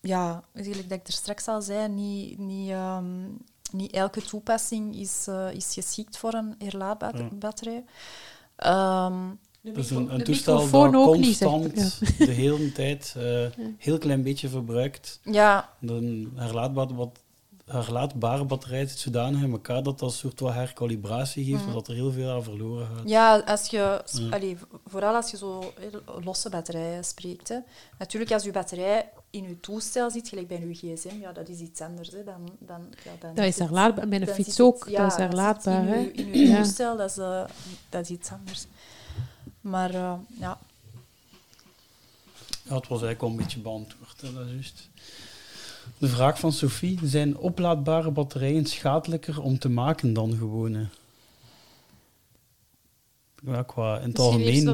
ja, 0.00 0.42
eigenlijk 0.54 0.88
dat 0.88 0.98
ik 0.98 1.06
er 1.06 1.12
straks 1.12 1.46
al 1.48 1.62
zei, 1.62 1.88
niet, 1.88 2.38
niet, 2.38 2.70
ehm, 2.70 3.04
niet 3.72 3.92
elke 3.92 4.22
toepassing 4.22 4.96
is, 4.96 5.26
eh, 5.28 5.52
is 5.52 5.72
geschikt 5.74 6.16
voor 6.16 6.34
een 6.34 6.54
herlaadbare 6.58 7.18
Ja. 7.18 7.82
Ehm, 8.56 9.14
Dus 9.60 9.90
een, 9.90 10.14
een 10.14 10.24
toestel 10.24 10.54
microfoon 10.54 10.92
dat 10.92 11.16
niet, 11.16 11.24
constant 11.24 11.98
Ja. 12.18 12.26
de 12.26 12.32
hele 12.32 12.72
tijd 12.72 13.14
eh 13.16 13.46
heel 13.86 13.98
klein 13.98 14.22
beetje 14.22 14.48
verbruikt. 14.48 15.20
ja, 15.24 15.68
Een 15.80 16.32
herlaadbare, 16.34 16.94
bat- 16.94 17.18
herlaadbare 17.66 18.44
batterij 18.44 18.86
zit 18.86 18.98
zodanig 18.98 19.42
in 19.42 19.52
elkaar 19.52 19.82
dat 19.82 19.98
dat 19.98 20.08
een 20.10 20.16
soort 20.16 20.40
wat 20.40 20.52
herkalibratie 20.52 21.44
geeft, 21.44 21.64
Mhm. 21.64 21.72
dat 21.72 21.88
er 21.88 21.94
heel 21.94 22.12
veel 22.12 22.30
aan 22.30 22.42
verloren 22.42 22.86
gaat. 22.86 23.08
ja, 23.08 23.38
als 23.38 23.66
je, 23.66 24.02
Ja. 24.12 24.28
allee, 24.30 24.56
vooral 24.86 25.14
als 25.14 25.30
je 25.30 25.36
zo 25.36 25.72
losse 26.24 26.48
batterijen 26.50 27.04
spreekt. 27.04 27.48
Hè. 27.48 27.58
Natuurlijk, 27.98 28.32
als 28.32 28.44
je 28.44 28.50
batterij 28.52 29.08
in 29.32 29.42
je 29.48 29.60
toestel 29.60 30.10
zit, 30.10 30.28
gelijk 30.28 30.48
bij 30.48 30.60
je 30.60 30.74
gsm, 30.74 31.20
ja, 31.20 31.32
dat 31.32 31.48
is 31.48 31.58
iets 31.58 31.80
anders. 31.80 32.10
Hè. 32.10 32.24
Dan, 32.24 32.50
dan, 32.58 32.80
ja, 33.04 33.10
dan 33.20 33.34
Dat 33.34 33.44
is 33.44 33.58
herlaadbaar. 33.58 34.08
Met 34.08 34.20
een 34.20 34.34
fiets 34.34 34.60
ook. 34.60 34.86
ja, 34.88 35.02
dat 35.02 35.10
is 35.10 35.16
dat 35.16 35.26
herlaadbaar. 35.26 35.88
In 36.12 36.28
Ja. 36.48 36.56
toestel, 36.62 36.96
dat 36.96 37.10
is, 37.10 37.16
eh, 37.16 37.44
dat 37.88 38.02
is 38.02 38.08
iets 38.10 38.30
anders. 38.30 38.66
Maar 39.60 39.94
eh, 39.94 40.14
ja, 40.38 40.58
Ja, 42.62 42.74
het 42.74 42.88
was 42.88 43.02
eigenlijk 43.02 43.20
wel 43.20 43.30
een 43.30 43.36
beetje 43.36 43.60
beantwoord, 43.60 44.20
hè, 44.20 44.32
dat 44.32 44.46
is 44.46 44.52
juist. 44.52 44.88
De 45.98 46.08
vraag 46.08 46.38
van 46.38 46.52
Sophie, 46.52 46.98
zijn 47.04 47.36
oplaadbare 47.36 48.10
batterijen 48.10 48.66
schadelijker 48.66 49.40
om 49.42 49.58
te 49.58 49.68
maken 49.68 50.12
dan 50.12 50.36
gewone? 50.36 50.86
Ja, 53.46 53.62
qua 53.62 53.98
in 53.98 54.08
het 54.08 54.18
algemeen. 54.18 54.64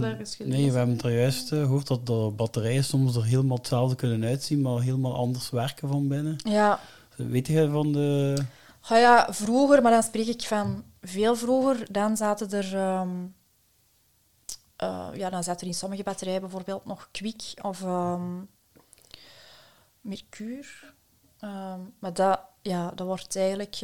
Nee, 0.44 0.70
we 0.70 0.76
hebben 0.76 0.96
het 0.96 1.04
er 1.04 1.18
juist 1.18 1.52
eh, 1.52 1.60
gehoord 1.60 1.86
dat 1.86 2.06
de 2.06 2.32
batterijen 2.36 2.84
soms 2.84 3.16
er 3.16 3.24
helemaal 3.24 3.56
hetzelfde 3.56 3.96
kunnen 3.96 4.28
uitzien, 4.28 4.60
maar 4.60 4.80
helemaal 4.80 5.16
anders 5.16 5.50
werken 5.50 5.88
van 5.88 6.08
binnen. 6.08 6.36
ja, 6.44 6.80
Weet 7.16 7.46
je 7.46 7.70
van 7.70 7.92
de... 7.92 8.36
Ah 8.80 8.98
ja, 8.98 9.26
vroeger, 9.30 9.82
maar 9.82 9.92
dan 9.92 10.02
spreek 10.02 10.26
ik 10.26 10.42
van 10.42 10.84
veel 11.00 11.36
vroeger, 11.36 11.92
dan 11.92 12.16
zaten 12.16 12.50
er, 12.50 12.76
ehm, 12.76 13.08
eh, 14.76 15.08
ja, 15.14 15.30
dan 15.30 15.44
zat 15.44 15.60
er 15.60 15.66
in 15.66 15.74
sommige 15.74 16.02
batterijen 16.02 16.40
bijvoorbeeld 16.40 16.84
nog 16.84 17.08
kwik 17.10 17.42
of 17.62 17.82
ehm 17.82 18.40
mercuur. 20.00 20.94
Ehm, 21.38 21.80
maar 21.98 22.12
dat, 22.12 22.40
ja, 22.62 22.92
dat 22.94 23.06
wordt 23.06 23.36
eigenlijk 23.36 23.78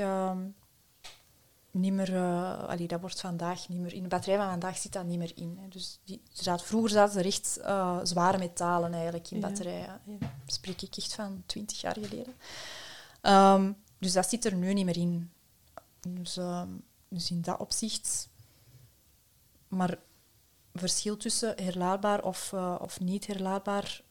niet 1.74 1.92
meer, 1.92 2.14
eh, 2.14 2.68
allee, 2.68 2.86
dat 2.86 3.01
wordt 3.01 3.20
vandaag 3.20 3.68
niet 3.68 3.80
meer, 3.80 3.92
in 3.92 4.02
de 4.02 4.09
batterij 4.09 4.38
van 4.38 4.48
vandaag 4.48 4.76
zit 4.76 4.92
dat 4.92 5.05
niet 5.05 5.18
meer 5.18 5.32
in. 5.34 5.59
Hè. 5.60 5.68
Dus 5.68 6.01
die, 6.05 6.22
er 6.36 6.42
zat, 6.42 6.62
vroeger 6.62 6.90
zaten 6.90 7.18
er 7.18 7.26
echt 7.26 7.56
eh, 7.56 7.98
zware 8.02 8.38
metalen 8.38 8.92
eigenlijk 8.92 9.30
in 9.30 9.40
batterijen. 9.40 10.01
Ja, 10.05 10.34
spreek 10.46 10.82
ik 10.82 10.96
echt 10.96 11.14
van 11.14 11.42
twintig 11.46 11.80
jaar 11.80 11.94
geleden. 12.01 12.34
Ehm, 13.20 13.72
dus 13.98 14.12
dat 14.12 14.28
zit 14.28 14.44
er 14.44 14.55
nu 14.55 14.72
niet 14.72 14.84
meer 14.84 14.96
in. 14.96 15.30
Dus, 16.09 16.36
ehm, 16.36 16.68
dus 17.09 17.30
in 17.30 17.42
dat 17.42 17.59
opzicht. 17.59 18.28
Maar 19.68 19.98
verschil 20.72 21.16
tussen 21.16 21.62
herlaadbaar 21.62 22.22
of, 22.22 22.52
eh, 22.52 22.76
of 22.80 23.01
niet 23.01 23.26
herlaadbaar. 23.26 24.02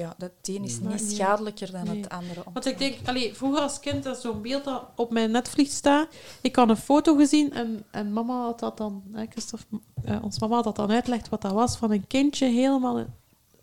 Ja, 0.00 0.14
dat 0.18 0.30
een 0.42 0.64
is 0.64 0.80
Maar 0.80 0.92
niet 0.92 1.12
schadelijker 1.12 1.72
dan 1.72 1.84
nee. 1.84 1.96
het 2.00 2.08
andere. 2.08 2.42
Want 2.52 2.66
ik 2.66 2.78
denk, 2.78 3.08
allee, 3.08 3.34
vroeger 3.34 3.60
als 3.60 3.80
kind, 3.80 4.02
dat 4.02 4.20
zo'n 4.20 4.42
beeld 4.42 4.64
dat 4.64 4.84
op 4.96 5.10
mijn 5.10 5.30
netvlieg 5.30 5.70
staat. 5.70 6.08
Ik 6.40 6.56
had 6.56 6.68
een 6.68 6.76
foto 6.76 7.16
gezien 7.16 7.52
en, 7.52 7.84
en 7.90 8.12
mama 8.12 8.42
had 8.42 8.58
dat 8.58 8.76
dan, 8.76 9.02
hè, 9.12 9.26
Christophe, 9.26 9.64
eh, 10.04 10.24
ons 10.24 10.38
mama 10.38 10.54
had 10.54 10.64
dat 10.64 10.76
dan 10.76 10.90
uitgelegd 10.90 11.28
wat 11.28 11.42
dat 11.42 11.52
was 11.52 11.76
van 11.76 11.90
een 11.92 12.06
kindje 12.06 12.46
helemaal. 12.46 13.04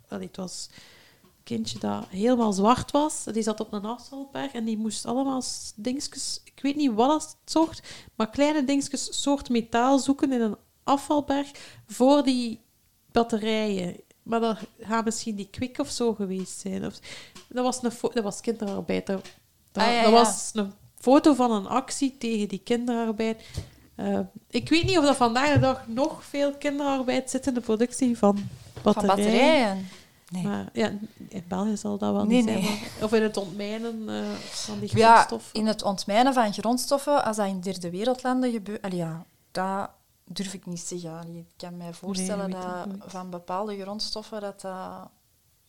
Allee, 0.07 0.27
het 0.27 0.37
was 0.37 0.69
een 1.23 1.29
kindje 1.43 1.79
dat 1.79 2.05
helemaal 2.09 2.53
zwart 2.53 2.91
was. 2.91 3.23
Die 3.23 3.43
zat 3.43 3.59
op 3.59 3.73
een 3.73 3.85
afvalberg 3.85 4.51
en 4.51 4.65
die 4.65 4.77
moest 4.77 5.05
allemaal 5.05 5.43
dingetjes, 5.75 6.41
ik 6.43 6.59
weet 6.61 6.75
niet 6.75 6.93
wat 6.93 7.23
het 7.23 7.35
zocht, 7.45 7.81
maar 8.15 8.29
kleine 8.29 8.63
dingetjes, 8.63 9.21
soort 9.21 9.49
metaal 9.49 9.99
zoeken 9.99 10.31
in 10.31 10.41
een 10.41 10.57
afvalberg 10.83 11.51
voor 11.87 12.23
die 12.23 12.61
batterijen. 13.11 14.05
Maar 14.27 14.39
dat 14.39 14.57
gaat 14.79 15.05
misschien 15.05 15.35
die 15.35 15.47
kwik 15.51 15.79
of 15.79 15.89
zo 15.89 16.13
geweest 16.13 16.59
zijn. 16.59 16.85
Of, 16.85 16.99
dat 17.47 17.63
was, 17.63 17.83
een 17.83 17.91
dat 18.13 18.23
was 18.23 18.41
kinderarbeid. 18.41 19.05
Dat, 19.07 19.21
dat, 19.71 19.83
Ah, 19.83 19.91
ja, 19.91 20.01
dat 20.01 20.11
ja. 20.11 20.17
was 20.17 20.49
een 20.53 20.73
foto 20.99 21.33
van 21.33 21.51
een 21.51 21.67
actie 21.67 22.15
tegen 22.17 22.47
die 22.47 22.61
kinderarbeid. 22.63 23.41
Eh, 23.95 24.19
ik 24.49 24.69
weet 24.69 24.83
niet 24.83 24.97
of 24.97 25.05
dat 25.05 25.15
vandaag 25.15 25.53
de 25.53 25.59
dag 25.59 25.87
nog 25.87 26.23
veel 26.23 26.53
kinderarbeid 26.53 27.29
zit 27.29 27.47
in 27.47 27.53
de 27.53 27.61
productie 27.61 28.17
van 28.17 28.35
Van 28.73 28.81
batterijen. 28.83 29.25
batterijen. 29.25 29.87
Nee. 30.29 30.43
Maar 30.43 30.69
ja, 30.73 30.91
in 31.29 31.43
België 31.47 31.77
zal 31.77 31.97
dat 31.97 32.13
wel 32.13 32.25
Nee, 32.25 32.35
niet 32.41 32.49
zijn. 32.49 32.61
nee. 32.63 32.79
Of 33.01 33.13
in 33.13 33.21
het 33.23 33.37
ontmijnen 33.37 34.09
eh, 34.09 34.15
van 34.39 34.79
die 34.79 34.97
Ja, 34.97 35.13
grondstoffen. 35.15 35.59
in 35.59 35.67
het 35.67 35.83
ontmijnen 35.83 36.33
van 36.33 36.53
grondstoffen, 36.53 37.23
als 37.25 37.37
dat 37.37 37.47
in 37.47 37.59
derde 37.59 37.89
wereldlanden 37.89 38.51
gebeurt, 38.51 38.93
ja, 38.93 39.25
dat 39.51 39.89
durf 40.27 40.53
ik 40.53 40.65
niet 40.65 40.79
zeggen. 40.79 41.35
Ik 41.35 41.45
kan 41.57 41.77
mij 41.77 41.93
voorstellen 41.93 42.49
dat 42.49 42.87
van 42.99 43.29
bepaalde 43.29 43.81
grondstoffen, 43.81 44.41
dat, 44.41 44.61
dat, 44.61 45.09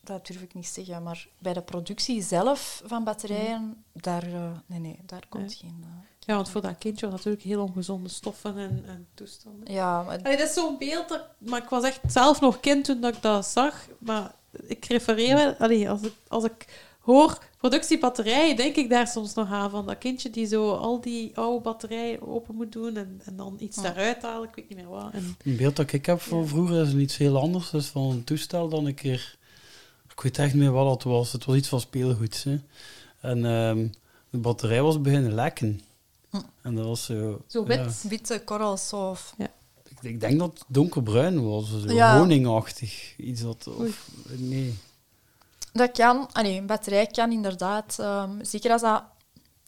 dat 0.02 0.26
durf 0.26 0.42
ik 0.42 0.54
niet 0.54 0.66
zeggen. 0.66 1.02
Maar 1.02 1.28
bij 1.38 1.52
de 1.52 1.62
productie 1.62 2.22
zelf 2.22 2.82
van 2.84 3.04
batterijen, 3.04 3.84
daar, 3.92 4.22
eh, 4.22 4.50
nee, 4.66 4.78
nee, 4.80 5.00
daar 5.06 5.24
komt 5.28 5.54
geen... 5.54 5.78
eh, 5.84 5.88
Ja, 6.18 6.34
want 6.34 6.48
voor 6.50 6.60
dat 6.62 6.78
kindje 6.78 7.06
was 7.06 7.14
natuurlijk 7.14 7.42
heel 7.44 7.62
ongezonde 7.62 8.08
stoffen 8.08 8.56
en, 8.58 8.84
en 8.86 9.06
toestanden. 9.14 9.72
ja, 9.72 10.02
maar 10.02 10.18
Allee, 10.22 10.36
dat 10.36 10.48
is 10.48 10.54
zo'n 10.54 10.78
beeld, 10.78 11.08
dat, 11.08 11.24
maar 11.38 11.62
ik 11.62 11.68
was 11.68 11.84
echt 11.84 12.00
zelf 12.06 12.40
nog 12.40 12.60
kind 12.60 12.84
toen 12.84 13.00
dat 13.00 13.16
ik 13.16 13.22
dat 13.22 13.46
zag. 13.46 13.88
Maar 13.98 14.34
ik 14.50 14.84
refereer 14.84 15.56
wel, 15.58 15.88
als, 15.88 16.02
ik, 16.02 16.12
als 16.28 16.44
ik 16.44 16.86
hoor 17.00 17.38
productiebatterijen, 17.58 18.56
denk 18.56 18.76
ik 18.76 18.90
daar 18.90 19.06
soms 19.06 19.34
nog 19.34 19.50
aan 19.50 19.70
van 19.70 19.86
dat 19.86 19.98
kindje 19.98 20.30
die 20.30 20.46
zo 20.46 20.70
al 20.72 21.00
die 21.00 21.36
oude 21.36 21.62
batterijen 21.62 22.28
open 22.28 22.54
moet 22.54 22.72
doen 22.72 22.96
en, 22.96 23.20
en 23.24 23.36
dan 23.36 23.56
iets 23.58 23.76
Ja. 23.76 23.82
daaruit 23.82 24.22
halen, 24.22 24.48
ik 24.48 24.54
weet 24.54 24.68
niet 24.68 24.78
meer 24.78 24.88
wat. 24.88 25.10
En, 25.12 25.36
Een 25.44 25.56
beeld 25.56 25.76
dat 25.76 25.92
ik 25.92 26.06
heb 26.06 26.20
van 26.20 26.38
Ja. 26.40 26.46
vroeger 26.46 26.82
is 26.86 26.94
iets 26.94 27.16
heel 27.16 27.38
anders. 27.38 27.70
Dat 27.70 27.80
is 27.80 27.86
van 27.86 28.10
een 28.10 28.24
toestel 28.24 28.68
dan 28.68 28.86
een 28.86 28.94
keer... 28.94 29.36
Ik 30.12 30.24
weet 30.24 30.38
echt 30.38 30.52
niet 30.54 30.62
meer 30.62 30.72
wat 30.72 30.94
het 30.94 31.02
was. 31.02 31.32
Het 31.32 31.44
was 31.44 31.56
iets 31.56 31.68
van 31.68 31.80
speelgoed. 31.80 32.44
Hè. 32.44 32.58
En 33.20 33.44
ehm, 33.44 33.86
de 34.30 34.38
batterij 34.38 34.82
was 34.82 35.00
beginnen 35.00 35.34
lekken. 35.34 35.80
Hm. 36.30 36.36
En 36.62 36.74
dat 36.74 36.84
was 36.84 37.04
zo... 37.04 37.42
Zo 37.46 37.60
ja. 37.60 37.66
wit. 37.84 38.04
witte 38.08 38.42
korrels 38.44 38.92
of... 38.92 39.34
Ik, 39.38 39.98
ik 40.00 40.20
denk 40.20 40.38
dat 40.38 40.52
het 40.52 40.64
donkerbruin 40.68 41.44
was. 41.48 41.68
Zo 41.68 41.92
Ja. 41.92 42.18
honingachtig. 42.18 43.14
Iets 43.16 43.42
dat... 43.42 43.66
Of, 43.78 44.10
nee. 44.36 44.78
Dat 45.72 45.90
kan, 45.90 46.28
allee, 46.32 46.56
een 46.58 46.66
batterij 46.66 47.06
kan 47.06 47.32
inderdaad, 47.32 47.96
ehm, 48.00 48.30
zeker 48.40 48.70
als 48.72 48.82
dat 48.82 49.02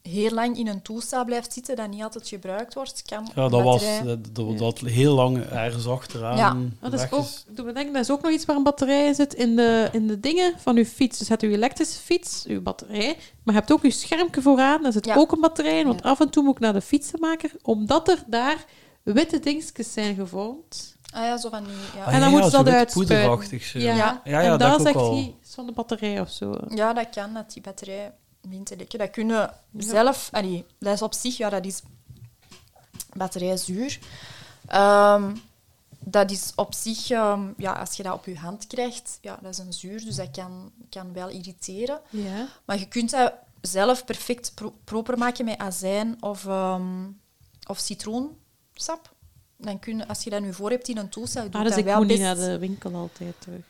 heel 0.01 0.31
lang 0.31 0.57
in 0.57 0.67
een 0.67 0.81
toestel 0.81 1.25
blijft 1.25 1.53
zitten 1.53 1.75
dat 1.75 1.89
niet 1.89 2.03
altijd 2.03 2.27
gebruikt 2.27 2.73
wordt, 2.73 3.01
kan 3.05 3.29
Ja, 3.35 3.49
dat 3.49 3.63
was 3.63 3.81
batterij- 3.83 4.03
dat, 4.05 4.35
dat, 4.35 4.57
dat 4.57 4.79
heel 4.79 5.13
lang 5.15 5.37
ergens 5.45 5.87
achteraan. 5.87 6.37
Ja. 6.37 6.57
Dat 6.89 6.93
is 6.99 7.11
ook, 7.11 7.25
doe 7.55 7.65
me 7.65 7.73
denken, 7.73 7.93
dat 7.93 8.01
is 8.01 8.11
ook 8.11 8.21
nog 8.21 8.31
iets 8.31 8.45
waar 8.45 8.55
een 8.55 8.63
batterij 8.63 9.05
in 9.07 9.15
zit 9.15 9.33
in 9.33 9.55
de, 9.55 9.89
in 9.91 10.07
de 10.07 10.19
dingen 10.19 10.53
van 10.57 10.77
uw 10.77 10.85
fiets. 10.85 11.17
Dus 11.17 11.27
je 11.27 11.33
hebt 11.33 11.45
uw 11.45 11.51
elektrische 11.51 11.99
fiets, 11.99 12.45
uw 12.47 12.61
batterij, 12.61 13.15
maar 13.43 13.53
je 13.53 13.59
hebt 13.59 13.71
ook 13.71 13.81
uw 13.83 13.89
schermpje 13.91 14.41
vooraan, 14.41 14.83
daar 14.83 14.91
zit 14.91 15.05
Ja. 15.05 15.15
ook 15.15 15.31
een 15.31 15.39
batterij 15.41 15.79
in, 15.79 15.87
want 15.87 16.03
Ja. 16.03 16.09
af 16.09 16.19
en 16.19 16.29
toe 16.29 16.43
moet 16.43 16.55
ik 16.55 16.59
naar 16.61 16.73
de 16.73 16.81
fietsenmaker, 16.81 17.51
omdat 17.61 18.07
er 18.09 18.23
daar 18.27 18.65
witte 19.03 19.39
dingetjes 19.39 19.93
zijn 19.93 20.15
gevormd. 20.15 20.95
Ah 21.11 21.23
ja, 21.25 21.37
zo 21.37 21.49
van 21.49 21.63
die... 21.63 21.73
Ja, 21.95 22.05
Ah, 22.05 22.13
En 22.13 22.19
dan 22.19 22.29
ja, 22.29 22.29
moeten 22.29 22.51
ze 22.51 22.63
dat 22.63 22.73
uitspuiten. 22.73 23.15
poederachtig 23.17 23.63
zo. 23.63 23.79
Ja, 23.79 23.95
Ja. 23.95 24.21
Ja, 24.23 24.31
ja, 24.31 24.41
en 24.41 24.49
dat 24.49 24.59
dat 24.59 24.73
ook 24.73 24.81
zegt 24.81 24.95
hij 24.95 25.35
iets 25.41 25.53
van 25.55 25.65
de 25.65 25.71
batterij 25.71 26.19
of 26.21 26.29
zo. 26.29 26.57
ja, 26.69 26.93
dat 26.93 27.09
kan, 27.09 27.33
dat 27.33 27.53
die 27.53 27.61
batterij 27.61 28.13
begint 28.41 28.65
te 28.65 28.75
lekken. 28.77 28.99
Dat 28.99 29.09
kunnen 29.09 29.53
zelf... 29.77 30.29
allee, 30.31 30.65
dat 30.79 30.93
is 30.93 31.01
op 31.01 31.13
zich, 31.13 31.37
ja, 31.37 31.49
dat 31.49 31.65
is 31.65 31.81
batterijzuur. 33.13 33.99
Ehm, 34.67 35.35
dat 35.99 36.31
is 36.31 36.51
op 36.55 36.73
zich, 36.73 37.09
ehm, 37.09 37.41
ja, 37.57 37.71
als 37.73 37.95
je 37.97 38.03
dat 38.03 38.13
op 38.13 38.25
je 38.25 38.37
hand 38.37 38.67
krijgt, 38.67 39.17
ja, 39.21 39.37
dat 39.41 39.51
is 39.51 39.57
een 39.57 39.73
zuur, 39.73 40.03
dus 40.05 40.15
dat 40.15 40.31
kan, 40.31 40.71
kan 40.89 41.13
wel 41.13 41.29
irriteren. 41.29 41.99
Ja. 42.09 42.47
Maar 42.65 42.79
je 42.79 42.87
kunt 42.87 43.09
dat 43.11 43.33
zelf 43.61 44.05
perfect 44.05 44.51
pro- 44.55 44.73
proper 44.83 45.17
maken 45.17 45.45
met 45.45 45.57
azijn 45.57 46.17
of, 46.19 46.45
ehm, 46.45 47.07
of 47.67 47.77
citroensap. 47.79 49.13
Dan 49.61 49.79
kun 49.79 49.97
je, 49.97 50.07
als 50.07 50.23
je 50.23 50.29
dat 50.29 50.41
nu 50.41 50.53
voor 50.53 50.69
hebt 50.69 50.87
in 50.87 50.97
een 50.97 51.09
toestel, 51.09 51.49
doe 51.49 51.59
Ah, 51.59 51.67
dus 51.67 51.75
dat 51.75 51.83
wel 51.83 51.97
moet 51.97 52.07
niet 52.07 52.19
best... 52.19 52.39
naar 52.39 52.49
de 52.49 52.59
winkel 52.59 52.95
altijd 52.95 53.35
terug. 53.39 53.61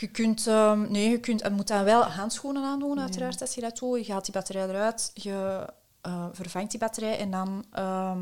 Je 0.00 0.06
kunt, 0.06 0.46
ehm, 0.46 0.90
nee, 0.90 1.10
je 1.10 1.20
kunt, 1.20 1.40
je 1.40 1.50
moet 1.50 1.68
dan 1.68 1.84
wel 1.84 2.02
handschoenen 2.02 2.64
aandoen, 2.64 3.00
uiteraard, 3.00 3.40
als 3.40 3.54
je 3.54 3.60
dat 3.60 3.78
doet. 3.78 4.06
Je 4.06 4.12
haalt 4.12 4.24
die 4.24 4.34
batterij 4.34 4.68
eruit, 4.68 5.10
je 5.14 5.66
eh, 6.00 6.26
vervangt 6.32 6.70
die 6.70 6.80
batterij 6.80 7.18
en 7.18 7.30
dan 7.30 7.64
ehm 7.72 8.18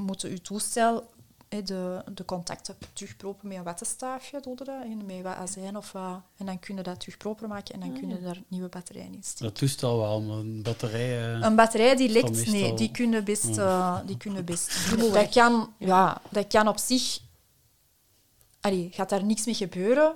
moet 0.00 0.20
je 0.20 0.40
toestel, 0.40 1.10
de, 1.50 2.02
de 2.14 2.24
contacten 2.24 2.76
terugpropen 2.92 3.48
met 3.48 3.56
een 3.56 3.62
wattenstaafje, 3.64 4.40
en 4.66 5.06
met 5.06 5.22
wat 5.22 5.34
azijn 5.34 5.76
of 5.76 5.92
wat. 5.92 6.20
En 6.36 6.46
dan 6.46 6.58
kun 6.58 6.76
je 6.76 6.82
dat 6.82 7.00
terug 7.00 7.16
proper 7.16 7.48
maken 7.48 7.74
en 7.74 7.80
dan 7.80 7.88
Ah, 7.92 7.98
kun 7.98 8.08
je 8.08 8.14
ja. 8.14 8.20
daar 8.20 8.42
nieuwe 8.48 8.68
batterijen 8.68 9.14
in 9.14 9.22
steken. 9.22 9.44
Dat 9.44 9.54
toestel 9.54 9.98
wel, 9.98 10.20
maar 10.22 10.36
een 10.36 10.62
batterij... 10.62 11.34
eh, 11.34 11.40
Een 11.40 11.54
batterij 11.56 11.96
die 11.96 12.08
lekt, 12.08 12.30
meestal- 12.30 12.52
nee, 12.52 12.74
die 12.74 12.90
kunnen 12.90 13.24
best, 13.24 13.44
Mm. 13.44 13.58
eh, 13.58 13.98
die 14.06 14.16
kunnen 14.16 14.44
best. 14.44 14.90
Dat 15.12 15.28
kan, 15.28 15.72
Ja. 15.78 16.20
dat 16.30 16.46
kan 16.46 16.68
op 16.68 16.78
zich. 16.78 17.18
Allee, 18.60 18.88
gaat 18.92 19.08
daar 19.08 19.24
niks 19.24 19.44
mee 19.46 19.54
gebeuren. 19.54 20.14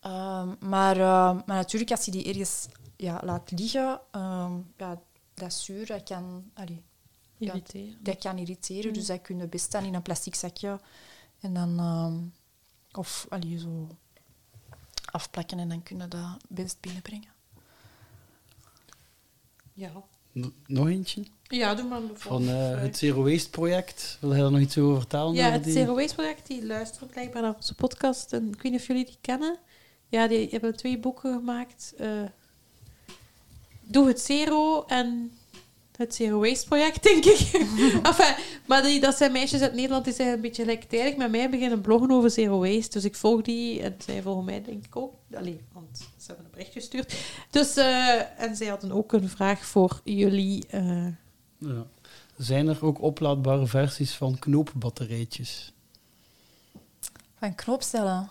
Ehm, 0.00 0.48
maar, 0.60 0.96
maar 0.96 1.42
natuurlijk, 1.46 1.90
als 1.90 2.04
je 2.04 2.10
die 2.10 2.24
ergens 2.24 2.66
ja, 2.96 3.20
laat 3.24 3.50
liggen, 3.50 4.00
ehm, 4.10 4.52
ja, 4.76 5.00
dat 5.34 5.52
zuur, 5.54 5.86
dat 5.86 6.02
kan, 6.02 6.50
allee, 6.54 6.82
Ja. 7.40 7.60
Dat 8.00 8.18
kan 8.18 8.38
irriteren. 8.38 8.86
Mm. 8.88 8.92
Dus 8.92 9.06
dat 9.06 9.20
kun 9.22 9.38
je 9.38 9.46
best 9.48 9.72
dan 9.72 9.84
in 9.84 9.94
een 9.94 10.02
plastic 10.02 10.34
zakje 10.34 10.80
en 11.40 11.54
dan, 11.54 11.78
ehm, 11.78 12.18
of 13.00 13.26
allee, 13.28 13.58
zo 13.58 13.88
afplakken 15.04 15.58
en 15.58 15.68
dan 15.68 15.82
kun 15.82 15.98
je 15.98 16.08
dat 16.08 16.20
best 16.48 16.76
binnenbrengen. 16.80 17.28
Ja. 19.72 19.90
n- 20.38 20.54
nog 20.66 20.88
eentje? 20.88 21.24
Ja, 21.42 21.74
doe 21.74 21.84
maar 21.88 22.00
Van 22.14 22.48
eh, 22.48 22.80
het 22.80 22.96
Zero 22.98 23.22
Waste 23.24 23.50
project. 23.50 24.16
Wil 24.20 24.30
jij 24.30 24.40
daar 24.40 24.50
nog 24.50 24.60
iets 24.60 24.78
over 24.78 24.96
vertellen? 24.98 25.34
Ja, 25.34 25.50
het 25.50 25.64
die? 25.64 25.72
Zero 25.72 25.94
Waste 25.94 26.14
project, 26.14 26.46
die 26.46 26.66
luistert 26.66 27.10
blijkbaar 27.10 27.42
naar 27.42 27.54
onze 27.54 27.74
podcast. 27.74 28.32
En 28.32 28.48
ik 28.48 28.62
weet 28.62 28.72
niet 28.72 28.80
of 28.80 28.86
jullie 28.86 29.04
die 29.04 29.18
kennen. 29.20 29.58
Ja, 30.08 30.28
die 30.28 30.48
hebben 30.48 30.76
twee 30.76 30.98
boeken 30.98 31.34
gemaakt. 31.34 31.94
eh, 31.98 32.22
Doe 33.82 34.06
het 34.08 34.20
Zero 34.20 34.84
en 34.84 35.32
het 36.00 36.14
Zero 36.14 36.40
Waste 36.40 36.66
project, 36.66 37.02
denk 37.02 37.24
ik. 37.24 37.38
enfin, 38.10 38.34
maar 38.66 38.82
die, 38.82 39.00
dat 39.00 39.16
zijn 39.16 39.32
meisjes 39.32 39.60
uit 39.60 39.74
Nederland 39.74 40.04
die 40.04 40.14
zijn 40.14 40.28
een 40.32 40.40
beetje 40.40 40.62
gelijktijdig 40.62 41.16
met 41.16 41.30
mij 41.30 41.50
beginnen 41.50 41.80
bloggen 41.80 42.10
over 42.10 42.30
Zero 42.30 42.58
Waste. 42.58 42.90
Dus 42.90 43.04
ik 43.04 43.14
volg 43.14 43.42
die 43.42 43.82
en 43.82 43.94
zij 43.98 44.22
volgen 44.22 44.44
mij 44.44 44.62
denk 44.62 44.84
ik 44.84 44.96
ook. 44.96 45.14
Allee, 45.34 45.60
want 45.72 45.98
ze 45.98 46.26
hebben 46.26 46.44
een 46.44 46.50
bericht 46.50 46.72
gestuurd. 46.72 47.14
Dus, 47.50 47.76
eh, 47.76 48.40
en 48.40 48.56
zij 48.56 48.66
hadden 48.66 48.92
ook 48.92 49.12
een 49.12 49.28
vraag 49.28 49.64
voor 49.66 50.00
jullie. 50.04 50.66
eh, 50.66 51.06
Ja. 51.58 51.86
Zijn 52.38 52.68
er 52.68 52.84
ook 52.84 53.02
oplaadbare 53.02 53.66
versies 53.66 54.12
van 54.14 54.38
knoopbatterijtjes? 54.38 55.72
Van 57.38 57.54
knoopcellen? 57.54 58.30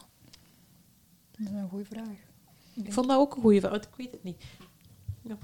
Dat 1.37 1.47
is 1.47 1.53
een 1.53 1.69
goede 1.69 1.85
vraag. 1.85 2.07
ik 2.83 2.93
vond 2.93 3.07
dat 3.07 3.17
ook 3.17 3.35
een 3.35 3.41
goede 3.41 3.59
vraag, 3.59 3.71
want 3.71 3.83
ik 3.85 3.95
weet 3.97 4.11
het 4.11 4.23
niet. 4.23 4.41
Ik 5.23 5.35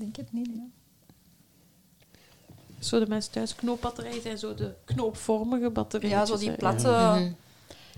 denk 0.00 0.16
het 0.16 0.32
niet, 0.32 0.46
ja. 0.54 0.66
Zo 2.84 2.98
de 2.98 3.06
mensen 3.08 3.32
thuis 3.32 3.54
knoopbatterijen 3.54 4.22
zijn 4.22 4.38
zo 4.38 4.54
de 4.54 4.74
knoopvormige 4.84 5.70
batterijen. 5.70 6.16
Ja, 6.16 6.24
zo 6.24 6.36
die 6.38 6.52
platte... 6.52 6.88
Mhm. 6.88 7.32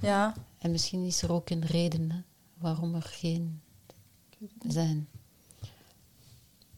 Ja. 0.07 0.35
En 0.59 0.71
misschien 0.71 1.05
is 1.07 1.23
er 1.23 1.33
ook 1.33 1.51
een 1.51 1.65
reden 1.67 2.11
hè, 2.11 2.19
waarom 2.59 2.95
er 2.95 3.03
geen 3.03 3.61
zijn. 4.69 5.09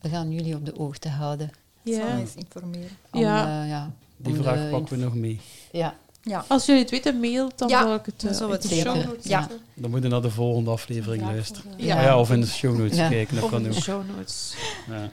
We 0.01 0.09
gaan 0.09 0.33
jullie 0.33 0.55
op 0.55 0.65
de 0.67 0.73
hoogte 0.77 1.09
houden. 1.09 1.51
Ja. 1.83 2.19
eens 2.19 2.35
informeren. 2.35 2.91
Om, 3.13 3.21
Ja. 3.21 3.63
eh, 3.63 3.69
ja, 3.69 3.93
Die 4.17 4.33
om 4.37 4.43
vraag 4.43 4.71
pakken 4.71 4.99
we 4.99 5.05
nog 5.05 5.15
mee. 5.15 5.41
Ja, 5.73 5.95
Ja. 6.23 6.45
Als 6.49 6.67
jullie 6.67 6.81
het 6.83 6.91
weten, 6.91 7.21
mail, 7.21 7.51
dan 7.57 7.69
Ja, 7.69 7.83
zal 7.83 7.95
ik 7.95 8.07
het 8.07 8.21
dan 8.21 8.31
eh, 8.33 8.39
we 8.39 8.47
de 8.47 8.53
het 8.53 8.65
show 8.87 9.05
notes 9.05 9.25
Ja. 9.25 9.49
Dan 9.75 9.91
moet 9.91 10.03
je 10.03 10.09
naar 10.09 10.23
de 10.23 10.31
volgende 10.31 10.71
aflevering 10.71 11.23
luisteren. 11.23 11.73
Ja. 11.77 11.97
Ah 11.97 12.03
ja, 12.03 12.21
of 12.21 12.31
in 12.31 12.41
de 12.41 12.47
show 12.47 12.79
notes 12.79 12.97
Ja. 12.97 13.09
kijken, 13.09 13.35
dat 13.35 13.45
Of 13.45 13.51
kan 13.51 13.65
in 13.65 13.71
de 13.71 13.77
ook. 13.77 13.83
show 13.83 14.03
notes. 14.17 14.55
Ja. 14.89 15.11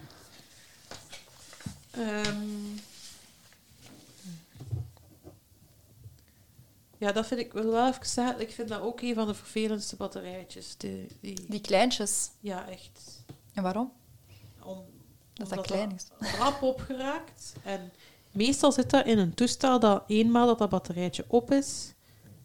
Ehm, 1.97 2.37
ja, 6.97 7.11
dat 7.11 7.27
vind 7.27 7.39
ik 7.39 7.53
wil 7.53 7.71
wel 7.71 7.87
even 7.87 8.05
zeggen. 8.05 8.39
Ik 8.41 8.51
vind 8.51 8.69
dat 8.69 8.81
ook 8.81 9.01
een 9.01 9.13
van 9.15 9.27
de 9.27 9.33
vervelendste 9.33 9.95
batterijtjes. 9.95 10.77
Die, 10.77 11.07
die, 11.21 11.45
Die 11.49 11.61
kleintjes. 11.61 12.29
ja, 12.39 12.67
echt. 12.69 13.23
En 13.53 13.63
waarom? 13.63 13.91
Om, 14.63 14.83
Dat 15.33 15.47
omdat 15.51 15.57
dat 15.57 15.65
klein 15.65 15.91
is. 15.95 16.07
rap 16.37 16.61
opgeraakt. 16.61 17.53
En 17.63 17.91
meestal 18.31 18.71
zit 18.71 18.89
dat 18.89 19.05
in 19.05 19.17
een 19.17 19.33
toestel 19.33 19.79
dat 19.79 20.03
eenmaal 20.07 20.47
dat 20.47 20.57
dat 20.59 20.69
batterijtje 20.69 21.25
op 21.27 21.51
is, 21.51 21.93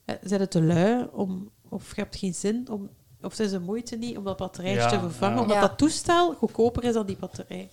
eh, 0.05 0.15
zijn 0.23 0.41
het 0.41 0.51
te 0.51 0.63
lui 0.63 1.09
om, 1.13 1.51
of 1.69 1.95
je 1.97 2.01
hebt 2.01 2.17
geen 2.17 2.35
zin 2.35 2.69
om, 2.71 2.91
of 3.23 3.31
het 3.31 3.41
is 3.41 3.51
de 3.51 3.61
moeite 3.61 3.97
niet 3.97 4.17
om 4.17 4.25
dat 4.25 4.37
batterijtje 4.37 4.81
Ja, 4.81 4.89
te 4.89 4.99
vervangen, 5.01 5.37
ja. 5.37 5.43
omdat 5.43 5.57
Ja. 5.57 5.67
dat 5.69 5.79
toestel 5.79 6.35
goedkoper 6.35 6.85
is 6.85 6.93
dan 6.95 7.07
die 7.07 7.17
batterij. 7.17 7.71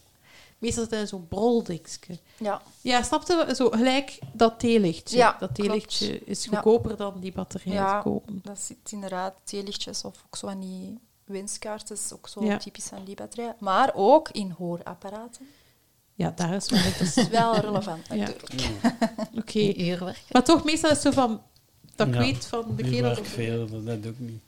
Meestal 0.57 0.83
zit 0.83 0.91
het 0.91 1.01
in 1.01 1.07
zo'n 1.07 1.27
broldingske. 1.27 2.17
Ja. 2.37 2.61
Ja, 2.81 3.03
snapte? 3.03 3.45
we? 3.47 3.55
Zo 3.55 3.69
gelijk 3.69 4.19
dat 4.33 4.59
theelichtje. 4.59 5.17
Ja, 5.17 5.29
dat 5.31 5.37
klopt. 5.39 5.55
theelichtje 5.55 6.23
is 6.25 6.43
Ja. 6.43 6.49
goedkoper 6.51 6.97
dan 6.97 7.19
die 7.19 7.31
batterij 7.31 7.73
Ja. 7.73 7.97
te 8.01 8.09
kopen. 8.09 8.39
Dat 8.43 8.59
zit 8.59 8.77
inderdaad 8.91 9.33
theelichtjes 9.43 10.03
of 10.03 10.23
ook 10.25 10.35
zo 10.35 10.47
aan 10.47 10.59
die 10.59 10.99
winskaarten. 11.25 11.95
is 11.95 12.13
ook 12.13 12.27
zo 12.27 12.43
Ja. 12.43 12.57
typisch 12.57 12.91
aan 12.91 13.03
die 13.03 13.15
batterij. 13.15 13.53
Maar 13.59 13.91
ook 13.95 14.29
in 14.29 14.51
hoorapparaten. 14.57 15.47
Ja, 16.13 16.31
daar 16.35 16.53
is 16.53 16.69
wel 16.69 16.81
Dat 16.83 16.99
is 17.15 17.27
wel 17.27 17.55
relevant, 17.67 18.07
Ja. 18.07 18.15
natuurlijk. 18.15 18.53
Oké. 19.39 19.51
die 19.51 19.85
uurwerk. 19.87 20.21
Maar 20.31 20.43
toch, 20.43 20.63
meestal 20.63 20.89
is 20.89 21.03
het 21.03 21.13
zo 21.13 21.21
van... 21.21 21.41
Dat 21.95 22.07
ik 22.07 22.13
Ja. 22.13 22.19
weet 22.19 22.45
van 22.45 22.75
de 22.75 22.83
kerel... 22.83 22.91
Huurwerk 22.91 23.25
veel, 23.25 23.67
dat, 23.69 23.85
dat 23.85 24.07
ook 24.11 24.19
niet. 24.19 24.41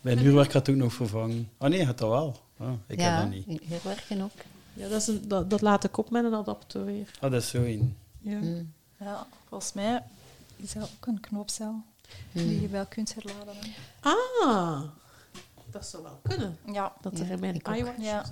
Bij 0.00 0.12
een 0.12 0.18
huurwerk 0.18 0.50
gaat 0.50 0.66
het 0.66 0.74
ook 0.76 0.82
nog 0.82 0.92
vervangen. 0.92 1.50
Ah 1.58 1.70
nee, 1.70 1.86
gaat 1.86 1.98
dat 1.98 2.08
wel. 2.08 2.36
Ah, 2.58 2.72
ik 2.86 3.00
ja, 3.00 3.10
heb 3.12 3.20
dat 3.22 3.30
niet. 3.30 3.46
in 3.46 3.60
uurwerken 3.72 4.22
ook. 4.22 4.30
Ja, 4.80 4.88
dat, 4.88 5.00
is 5.00 5.06
een, 5.06 5.28
dat, 5.28 5.50
dat 5.50 5.60
laat 5.60 5.84
ik 5.84 5.96
op 5.96 6.10
met 6.10 6.24
een 6.24 6.34
adapter 6.34 6.84
weer. 6.84 7.10
Ah, 7.20 7.30
dat 7.30 7.42
is 7.42 7.48
zo 7.48 7.62
in. 7.62 7.96
Ja. 8.20 8.38
Mm. 8.38 8.72
Ja, 9.00 9.26
volgens 9.48 9.72
mij 9.72 10.02
is 10.56 10.72
dat 10.72 10.82
ook 10.82 11.06
een 11.06 11.20
knoopcel 11.20 11.74
die 12.32 12.44
Mm. 12.56 12.60
je 12.60 12.68
wel 12.68 12.86
kunt 12.86 13.14
herladen. 13.14 13.54
Ah, 14.00 14.80
dat 15.70 15.86
zou 15.86 16.02
wel 16.02 16.18
kunnen. 16.22 16.58
Ja. 16.72 16.92
Dat 17.00 17.18
er 17.18 17.26
Ja, 17.26 17.32
in 17.32 17.40
mijn 17.40 17.56
iWatch 17.56 18.02
Ja. 18.02 18.24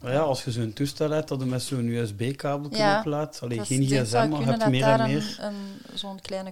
Maar 0.00 0.12
ja, 0.12 0.20
als 0.20 0.44
je 0.44 0.50
zo'n 0.52 0.72
toestel 0.72 1.10
hebt 1.10 1.28
dat 1.28 1.40
je 1.40 1.46
met 1.46 1.62
zo'n 1.62 1.86
USB-kabel 1.86 2.76
Ja, 2.76 2.98
oplaadt, 2.98 3.42
alleen 3.42 3.58
Dat 3.58 3.66
geen 3.66 3.82
gsm, 3.86 4.14
maar 4.16 4.28
je 4.28 4.36
kunnen 4.36 4.58
hebt 4.58 4.70
meer 4.70 4.80
daar 4.80 5.00
en 5.00 5.06
meer. 5.12 5.38
een, 5.40 5.54
zo'n 5.94 6.20
kleine 6.20 6.50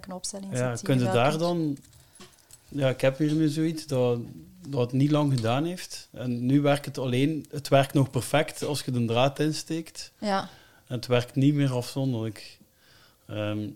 Ja, 0.51 0.73
die 0.73 0.83
kun 0.83 0.99
je 0.99 1.05
daar 1.05 1.37
dan... 1.37 1.77
Ja, 2.67 2.89
ik 2.89 3.01
heb 3.01 3.17
hier 3.17 3.33
nu 3.33 3.47
zoiets 3.47 3.85
dat, 3.87 4.19
dat 4.69 4.81
het 4.81 4.91
niet 4.91 5.11
lang 5.11 5.33
gedaan 5.33 5.63
heeft. 5.65 6.07
En 6.11 6.45
nu 6.45 6.61
werkt 6.61 6.85
het 6.85 6.97
alleen... 6.97 7.45
Het 7.51 7.67
werkt 7.67 7.93
nog 7.93 8.09
perfect 8.09 8.63
als 8.63 8.81
je 8.81 8.91
de 8.91 9.05
draad 9.05 9.39
insteekt. 9.39 10.11
Ja. 10.19 10.39
En 10.87 10.95
het 10.95 11.07
werkt 11.07 11.35
niet 11.35 11.53
meer 11.53 11.71
afzonderlijk. 11.73 12.59
Ehm, 13.27 13.67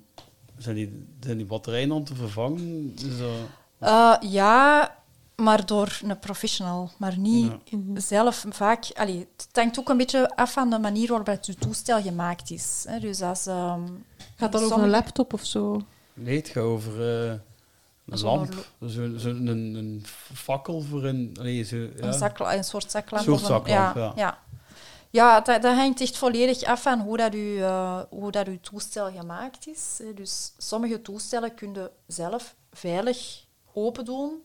zijn, 0.58 0.76
die, 0.76 1.06
zijn 1.20 1.38
die 1.38 1.46
batterijen 1.46 1.90
dan 1.90 2.04
te 2.04 2.16
vervangen? 2.16 2.94
Is 2.96 3.18
dat- 3.18 3.30
Eh, 3.80 4.32
ja, 4.32 4.96
maar 5.36 5.66
door 5.66 6.00
een 6.04 6.20
professional, 6.20 6.92
maar 6.98 7.18
niet 7.18 7.52
Ja. 7.66 7.78
Mhm. 7.78 8.00
zelf 8.00 8.46
vaak. 8.50 8.86
Allee, 8.94 9.28
het 9.38 9.48
hangt 9.52 9.80
ook 9.80 9.90
een 9.90 9.98
beetje 9.98 10.36
af 10.36 10.54
van 10.54 10.70
de 10.70 10.80
manier 10.80 11.08
waarop 11.08 11.28
het 11.28 11.56
toestel 11.60 12.02
gemaakt 12.02 12.52
is. 12.52 12.86
Hè. 12.88 13.00
Dus 13.00 13.22
als, 13.22 13.46
ehm, 13.46 13.82
Gaat 14.36 14.52
dat 14.52 14.62
over 14.64 14.84
een 14.84 14.90
laptop 14.90 15.34
of 15.34 15.46
zo? 15.46 15.82
Nee, 16.14 16.36
het 16.38 16.48
gaat 16.48 16.64
over 16.64 17.26
eh, 17.30 17.34
een 18.06 18.22
lamp. 18.22 18.54
Zo, 18.88 19.18
zo 19.18 19.30
een, 19.30 19.48
een 19.48 20.06
fakkel 20.34 20.82
voor 20.82 21.04
een... 21.04 21.36
Zo, 21.66 21.76
ja. 21.76 21.90
een, 21.96 22.14
zakla- 22.14 22.56
een 22.56 22.64
soort 22.64 22.92
zaklamp. 22.92 23.24
Soort 23.24 23.36
of 23.36 23.42
een- 23.42 23.48
zaklamp, 23.48 23.96
ja, 23.96 24.14
ja. 24.16 24.42
Ja, 25.10 25.42
dat, 25.42 25.62
dat 25.62 25.76
hangt 25.76 26.02
echt 26.02 26.18
volledig 26.18 26.64
af 26.64 26.82
van 26.82 27.00
hoe 27.00 27.18
dat, 27.18 27.34
u, 27.36 27.58
eh, 27.62 28.02
hoe 28.10 28.32
dat 28.32 28.48
uw 28.48 28.60
toestel 28.62 29.12
gemaakt 29.12 29.68
is. 29.68 30.02
Dus 30.16 30.54
sommige 30.58 31.02
toestellen 31.02 31.56
kun 31.56 31.74
je 31.74 31.92
zelf 32.08 32.56
veilig 32.72 33.46
open 33.74 34.06
doen 34.06 34.42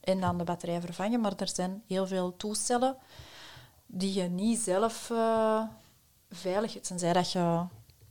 en 0.00 0.20
dan 0.20 0.38
de 0.38 0.44
batterij 0.44 0.80
vervangen. 0.80 1.20
Maar 1.20 1.32
er 1.36 1.48
zijn 1.54 1.82
heel 1.86 2.06
veel 2.06 2.36
toestellen 2.36 2.96
die 3.86 4.14
je 4.14 4.22
niet 4.28 4.58
zelf 4.58 5.10
eh, 5.10 5.62
veilig... 6.30 6.80
Tenzij 6.80 7.12
dat 7.12 7.32
je 7.32 7.62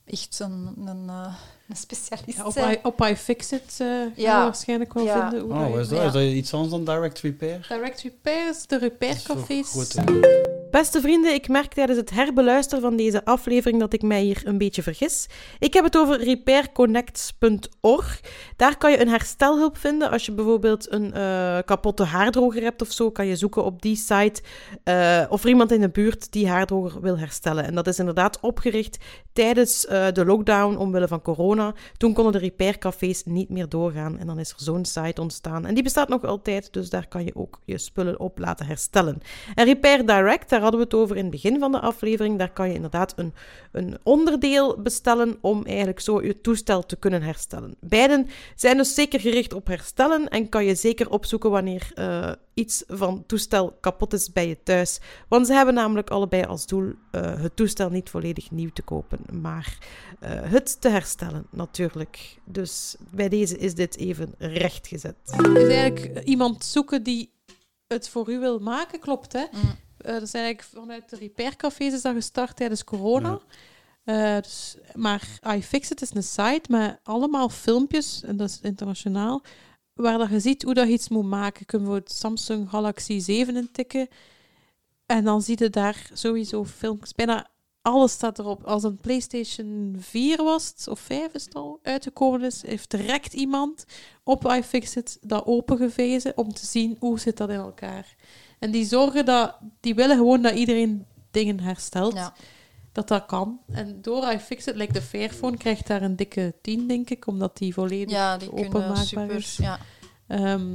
echt 0.05 0.39
een, 0.39 0.73
een, 0.85 1.09
eh, 1.09 1.33
een 1.69 1.75
specialist 1.75 2.37
Ja, 2.37 2.45
op, 2.45 2.53
bent. 2.53 2.73
I, 2.75 2.79
op 2.83 3.01
iFixit 3.01 3.61
eh 3.77 3.87
ga 3.87 4.11
je 4.15 4.21
Ja. 4.21 4.43
waarschijnlijk 4.43 4.93
wel 4.93 5.03
Ja. 5.03 5.29
vinden 5.29 5.47
hoe 5.57 5.65
Oh, 5.73 5.79
is 5.79 5.87
dat? 5.87 5.97
ja. 5.99 6.05
Is 6.05 6.11
dat 6.13 6.21
iets 6.21 6.53
anders 6.53 6.71
dan 6.71 6.85
direct 6.95 7.19
repair? 7.19 7.65
Direct 7.69 8.01
repairs, 8.01 8.67
de 8.67 8.77
repaircafés. 8.77 9.73
Beste 10.71 11.01
vrienden, 11.01 11.33
ik 11.33 11.47
merk 11.47 11.73
tijdens 11.73 11.99
het 11.99 12.09
herbeluisteren 12.09 12.81
van 12.81 12.95
deze 12.95 13.25
aflevering 13.25 13.79
dat 13.79 13.93
ik 13.93 14.01
mij 14.01 14.21
hier 14.21 14.41
een 14.43 14.57
beetje 14.57 14.83
vergis. 14.83 15.27
Ik 15.59 15.73
heb 15.73 15.83
het 15.83 15.97
over 15.97 16.23
repairconnects.org. 16.23 18.21
Daar 18.55 18.77
kan 18.77 18.91
je 18.91 19.01
een 19.01 19.07
herstelhulp 19.07 19.77
vinden. 19.77 20.11
Als 20.11 20.25
je 20.25 20.31
bijvoorbeeld 20.31 20.91
een 20.91 21.13
eh, 21.13 21.57
kapotte 21.65 22.03
haardroger 22.03 22.61
hebt 22.61 22.81
of 22.81 22.91
zo, 22.91 23.11
kan 23.11 23.25
je 23.25 23.35
zoeken 23.35 23.63
op 23.63 23.81
die 23.81 23.95
site 23.95 24.41
eh, 24.83 25.23
of 25.29 25.45
iemand 25.45 25.71
in 25.71 25.81
de 25.81 25.89
buurt 25.89 26.31
die 26.31 26.49
haardroger 26.49 27.01
wil 27.01 27.17
herstellen. 27.17 27.63
En 27.63 27.75
dat 27.75 27.87
is 27.87 27.99
inderdaad 27.99 28.39
opgericht 28.39 28.97
tijdens 29.33 29.85
eh, 29.85 30.07
de 30.13 30.25
lockdown 30.25 30.75
omwille 30.75 31.07
van 31.07 31.21
corona. 31.21 31.73
Toen 31.97 32.13
konden 32.13 32.33
de 32.33 32.39
repaircafés 32.39 33.23
niet 33.25 33.49
meer 33.49 33.69
doorgaan 33.69 34.17
en 34.17 34.27
dan 34.27 34.39
is 34.39 34.49
er 34.49 34.55
zo'n 34.57 34.85
site 34.85 35.21
ontstaan. 35.21 35.65
En 35.65 35.73
die 35.73 35.83
bestaat 35.83 36.09
nog 36.09 36.25
altijd, 36.25 36.73
dus 36.73 36.89
daar 36.89 37.07
kan 37.07 37.25
je 37.25 37.35
ook 37.35 37.59
je 37.65 37.77
spullen 37.77 38.19
op 38.19 38.39
laten 38.39 38.65
herstellen. 38.65 39.21
En 39.55 39.65
Repair 39.65 40.05
Direct, 40.05 40.51
daar 40.59 40.71
hadden 40.71 40.87
we 40.89 40.95
het 40.95 41.03
over 41.03 41.15
in 41.15 41.21
het 41.21 41.31
begin 41.31 41.59
van 41.59 41.71
de 41.71 41.79
aflevering. 41.79 42.37
Daar 42.37 42.51
kan 42.51 42.67
je 42.67 42.73
inderdaad 42.73 43.13
een, 43.15 43.33
een 43.71 43.97
onderdeel 44.03 44.81
bestellen 44.81 45.37
om 45.41 45.65
eigenlijk 45.65 45.99
zo 45.99 46.23
je 46.23 46.41
toestel 46.41 46.85
te 46.85 46.95
kunnen 46.95 47.21
herstellen. 47.21 47.75
Beiden 47.79 48.27
zijn 48.55 48.77
dus 48.77 48.93
zeker 48.93 49.19
gericht 49.19 49.53
op 49.53 49.67
herstellen 49.67 50.29
en 50.29 50.49
kan 50.49 50.65
je 50.65 50.75
zeker 50.75 51.09
opzoeken 51.09 51.49
wanneer 51.49 51.91
eh, 51.95 52.31
iets 52.53 52.83
van 52.87 53.23
toestel 53.25 53.77
kapot 53.81 54.13
is 54.13 54.31
bij 54.31 54.47
je 54.47 54.63
thuis. 54.63 54.99
Want 55.27 55.47
ze 55.47 55.53
hebben 55.53 55.73
namelijk 55.73 56.09
allebei 56.09 56.43
als 56.43 56.65
doel 56.65 56.93
eh, 57.11 57.41
het 57.41 57.55
toestel 57.55 57.89
niet 57.89 58.09
volledig 58.09 58.51
nieuw 58.51 58.71
te 58.73 58.81
kopen, 58.81 59.19
maar 59.41 59.77
eh, 60.19 60.31
het 60.31 60.81
te 60.81 60.89
herstellen 60.89 61.47
natuurlijk. 61.51 62.37
Dus 62.45 62.95
bij 63.11 63.29
deze 63.29 63.57
is 63.57 63.75
dit 63.75 63.97
even 63.97 64.33
rechtgezet. 64.37 65.15
Dus 65.25 65.67
eigenlijk 65.67 66.23
iemand 66.23 66.65
zoeken 66.65 67.03
die 67.03 67.31
het 67.87 68.09
voor 68.09 68.29
u 68.29 68.39
wil 68.39 68.59
maken, 68.59 68.99
klopt 68.99 69.33
hè? 69.33 69.45
Mm. 69.51 69.87
Eh, 70.01 70.13
dat 70.13 70.21
is 70.21 70.33
eigenlijk 70.33 70.67
vanuit 70.73 71.09
de 71.09 71.15
repaircafés 71.15 71.93
is 71.93 72.01
dat 72.01 72.13
gestart 72.13 72.55
tijdens 72.55 72.83
corona. 72.83 73.39
Eh, 74.03 74.37
dus, 74.41 74.77
maar 74.93 75.39
iFixit 75.55 76.01
is 76.01 76.13
een 76.13 76.23
site 76.23 76.61
met 76.67 76.99
allemaal 77.03 77.49
filmpjes, 77.49 78.23
en 78.23 78.37
dat 78.37 78.49
is 78.49 78.59
internationaal, 78.61 79.41
waar 79.93 80.17
dat 80.17 80.29
je 80.29 80.39
ziet 80.39 80.63
hoe 80.63 80.73
dat 80.73 80.87
je 80.87 80.93
iets 80.93 81.09
moet 81.09 81.25
maken. 81.25 81.59
Je 81.59 81.65
kunt 81.65 81.81
bijvoorbeeld 81.81 82.11
Samsung 82.11 82.69
Galaxy 82.69 83.19
7 83.19 83.55
intikken 83.55 84.07
en 85.05 85.23
dan 85.23 85.41
zie 85.41 85.55
je 85.59 85.69
daar 85.69 86.09
sowieso 86.13 86.65
filmpjes. 86.65 87.13
Bijna 87.13 87.47
alles 87.81 88.11
staat 88.11 88.39
erop. 88.39 88.63
Als 88.63 88.83
een 88.83 88.97
PlayStation 88.97 89.95
4 89.99 90.43
was, 90.43 90.67
het, 90.67 90.87
of 90.87 90.99
5 90.99 91.33
is 91.33 91.45
het 91.45 91.53
al 91.53 91.79
uitgekomen 91.83 92.41
is, 92.41 92.61
heeft 92.61 92.91
direct 92.91 93.33
iemand 93.33 93.85
op 94.23 94.45
iFixit 94.45 95.17
dat 95.21 95.45
opengevezen 95.45 96.37
om 96.37 96.53
te 96.53 96.65
zien 96.65 96.95
hoe 96.99 97.19
zit 97.19 97.37
dat 97.37 97.49
in 97.49 97.55
elkaar. 97.55 98.15
En 98.59 98.71
die 98.71 98.85
zorgen 98.85 99.25
dat, 99.25 99.55
die 99.79 99.95
willen 99.95 100.17
gewoon 100.17 100.41
dat 100.41 100.53
iedereen 100.53 101.05
dingen 101.31 101.59
herstelt. 101.59 102.13
Ja. 102.13 102.33
Dat 102.91 103.07
dat 103.07 103.25
kan. 103.25 103.59
En 103.71 104.01
door 104.01 104.31
iFixit, 104.31 104.75
like 104.75 104.93
de 104.93 105.01
Fairphone, 105.01 105.57
krijgt 105.57 105.87
daar 105.87 106.01
een 106.01 106.15
dikke 106.15 106.53
10, 106.61 106.87
denk 106.87 107.09
ik, 107.09 107.27
omdat 107.27 107.57
die 107.57 107.73
volledig 107.73 108.09
ja, 108.11 108.37
die 108.37 108.49
kunnen 108.49 108.67
openmaakbaar 108.67 109.05
super... 109.05 109.31
is. 109.31 109.57
Ja. 109.57 109.79
Ehm, 110.27 110.69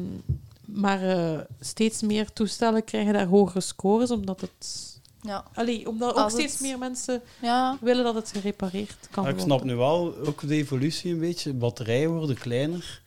maar 0.65 1.03
eh, 1.03 1.39
steeds 1.61 2.03
meer 2.03 2.33
toestellen 2.33 2.85
krijgen 2.85 3.13
daar 3.13 3.27
hogere 3.27 3.61
scores, 3.61 4.11
omdat 4.11 4.41
het... 4.41 4.93
Ja. 5.23 5.45
Allee, 5.55 5.89
omdat 5.89 6.11
ook 6.11 6.17
Als 6.19 6.33
steeds 6.33 6.53
het- 6.53 6.61
meer 6.63 6.79
mensen 6.79 7.23
ja. 7.43 7.79
willen 7.81 8.05
dat 8.05 8.15
het 8.15 8.31
gerepareerd 8.31 8.97
kan 9.11 9.23
Maar 9.25 9.33
ik 9.33 9.39
worden. 9.39 9.57
snap 9.57 9.65
nu 9.65 9.77
wel 9.77 10.17
ook 10.27 10.49
de 10.49 10.55
evolutie 10.55 11.13
een 11.13 11.19
beetje. 11.21 11.53
Batterijen 11.53 12.11
worden 12.11 12.39
kleiner. 12.39 13.03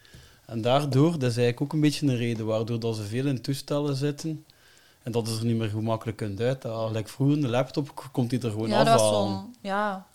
En 0.45 0.61
daardoor, 0.61 1.11
dat 1.11 1.29
is 1.31 1.37
eigenlijk 1.37 1.61
ook 1.61 1.73
een 1.73 1.79
beetje 1.81 2.07
een 2.07 2.17
reden 2.17 2.45
waardoor 2.45 2.79
dat 2.79 2.95
ze 2.95 3.03
veel 3.03 3.25
in 3.25 3.41
toestellen 3.41 3.95
zitten. 3.95 4.45
En 5.07 5.13
dat 5.13 5.27
is 5.27 5.37
er 5.37 5.45
niet 5.45 5.57
meer 5.57 5.69
gemakkelijk 5.69 6.17
kunt 6.17 6.39
uithalen. 6.39 6.91
Like 6.91 7.09
vroeger, 7.09 7.41
de 7.41 7.47
laptop 7.47 8.09
komt 8.11 8.29
die 8.29 8.41
er 8.41 8.51
gewoon 8.51 8.67
Ja, 8.67 8.83
dat 8.83 8.87
was 8.99 9.01
afhalen. 9.01 9.29
zo'n... 9.31 9.55
Ja, 9.61 10.05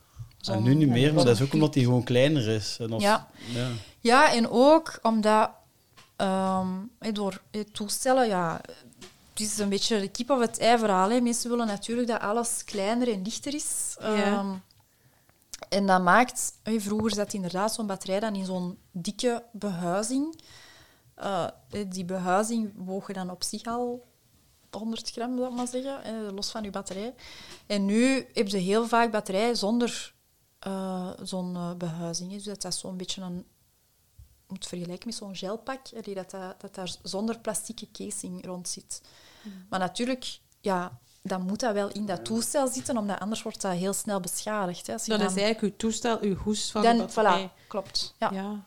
En 0.44 0.62
nu 0.62 0.74
niet 0.74 0.88
meer, 0.88 1.14
maar 1.14 1.24
dat 1.24 1.34
is 1.34 1.42
ook 1.42 1.52
omdat 1.52 1.72
die 1.72 1.84
gewoon 1.84 2.02
kleiner 2.04 2.48
is. 2.48 2.76
En 2.80 2.92
als, 2.92 3.02
Ja. 3.02 3.28
ja. 3.52 3.68
Ja, 4.00 4.32
en 4.32 4.48
ook 4.50 4.98
omdat 5.02 5.50
ehm, 6.16 6.68
eh, 6.98 7.12
door 7.12 7.40
het 7.50 7.74
toestellen, 7.74 8.26
ja, 8.26 8.60
het 9.32 9.40
is 9.40 9.58
een 9.58 9.68
beetje 9.68 10.00
de 10.00 10.08
kip 10.08 10.30
of 10.30 10.40
het 10.40 10.58
ei 10.58 10.78
verhaal. 10.78 11.10
Hè. 11.10 11.20
Mensen 11.20 11.50
willen 11.50 11.66
natuurlijk 11.66 12.08
dat 12.08 12.20
alles 12.20 12.64
kleiner 12.64 13.12
en 13.12 13.22
lichter 13.22 13.54
is. 13.54 13.96
Ja. 14.00 14.14
Ehm, 14.14 14.50
en 15.68 15.86
dat 15.86 16.02
maakt, 16.02 16.52
vroeger 16.64 17.14
zat 17.14 17.32
inderdaad 17.32 17.74
zo'n 17.74 17.86
batterij 17.86 18.20
dan 18.20 18.34
in 18.34 18.44
zo'n 18.44 18.78
dikke 18.90 19.42
behuizing. 19.52 20.40
Eh, 21.14 21.44
die 21.88 22.04
behuizing 22.04 22.72
woog 22.76 23.06
je 23.06 23.12
dan 23.12 23.30
op 23.30 23.42
zich 23.42 23.64
al 23.64 24.10
100 24.74 25.10
gram, 25.10 25.44
ik 25.44 25.50
maar 25.50 25.68
zeggen, 25.68 26.04
eh, 26.04 26.32
los 26.34 26.50
van 26.50 26.62
je 26.62 26.70
batterij. 26.70 27.14
En 27.66 27.84
nu 27.84 28.26
heb 28.32 28.48
je 28.48 28.56
heel 28.56 28.86
vaak 28.86 29.10
batterijen 29.10 29.56
zonder 29.56 30.14
eh, 30.58 31.10
zo'n 31.22 31.56
eh, 31.56 31.72
behuizing. 31.74 32.32
Dus 32.32 32.44
dat 32.44 32.62
dat 32.62 32.74
zo'n 32.74 32.96
beetje 32.96 33.22
een 33.22 33.46
moet 34.46 34.66
vergelijken 34.66 35.08
met 35.08 35.16
zo'n 35.16 35.36
gelpak, 35.36 36.04
dat, 36.04 36.30
dat, 36.30 36.60
dat 36.60 36.74
daar 36.74 36.94
zonder 37.02 37.38
plastieke 37.38 37.88
casing 37.92 38.46
rond 38.46 38.68
zit. 38.68 39.02
Maar 39.68 39.78
natuurlijk, 39.78 40.38
ja, 40.60 40.98
dan 41.22 41.42
moet 41.42 41.60
dat 41.60 41.74
wel 41.74 41.88
in 41.88 42.06
dat 42.06 42.24
toestel 42.24 42.68
zitten, 42.68 42.96
omdat 42.96 43.20
anders 43.20 43.42
wordt 43.42 43.60
dat 43.60 43.72
heel 43.72 43.92
snel 43.92 44.20
beschadigd. 44.20 44.86
Hè. 44.86 44.92
Als 44.92 45.04
je 45.04 45.10
Dat 45.10 45.20
dan, 45.20 45.28
is 45.28 45.42
eigenlijk 45.42 45.72
uw 45.72 45.78
toestel, 45.78 46.18
uw 46.20 46.34
hoes 46.34 46.70
van 46.70 46.82
dan, 46.82 46.96
de 46.96 47.02
batterij. 47.02 47.48
voilà, 47.48 47.66
klopt. 47.66 48.14
Ja. 48.18 48.30
Ja. 48.32 48.64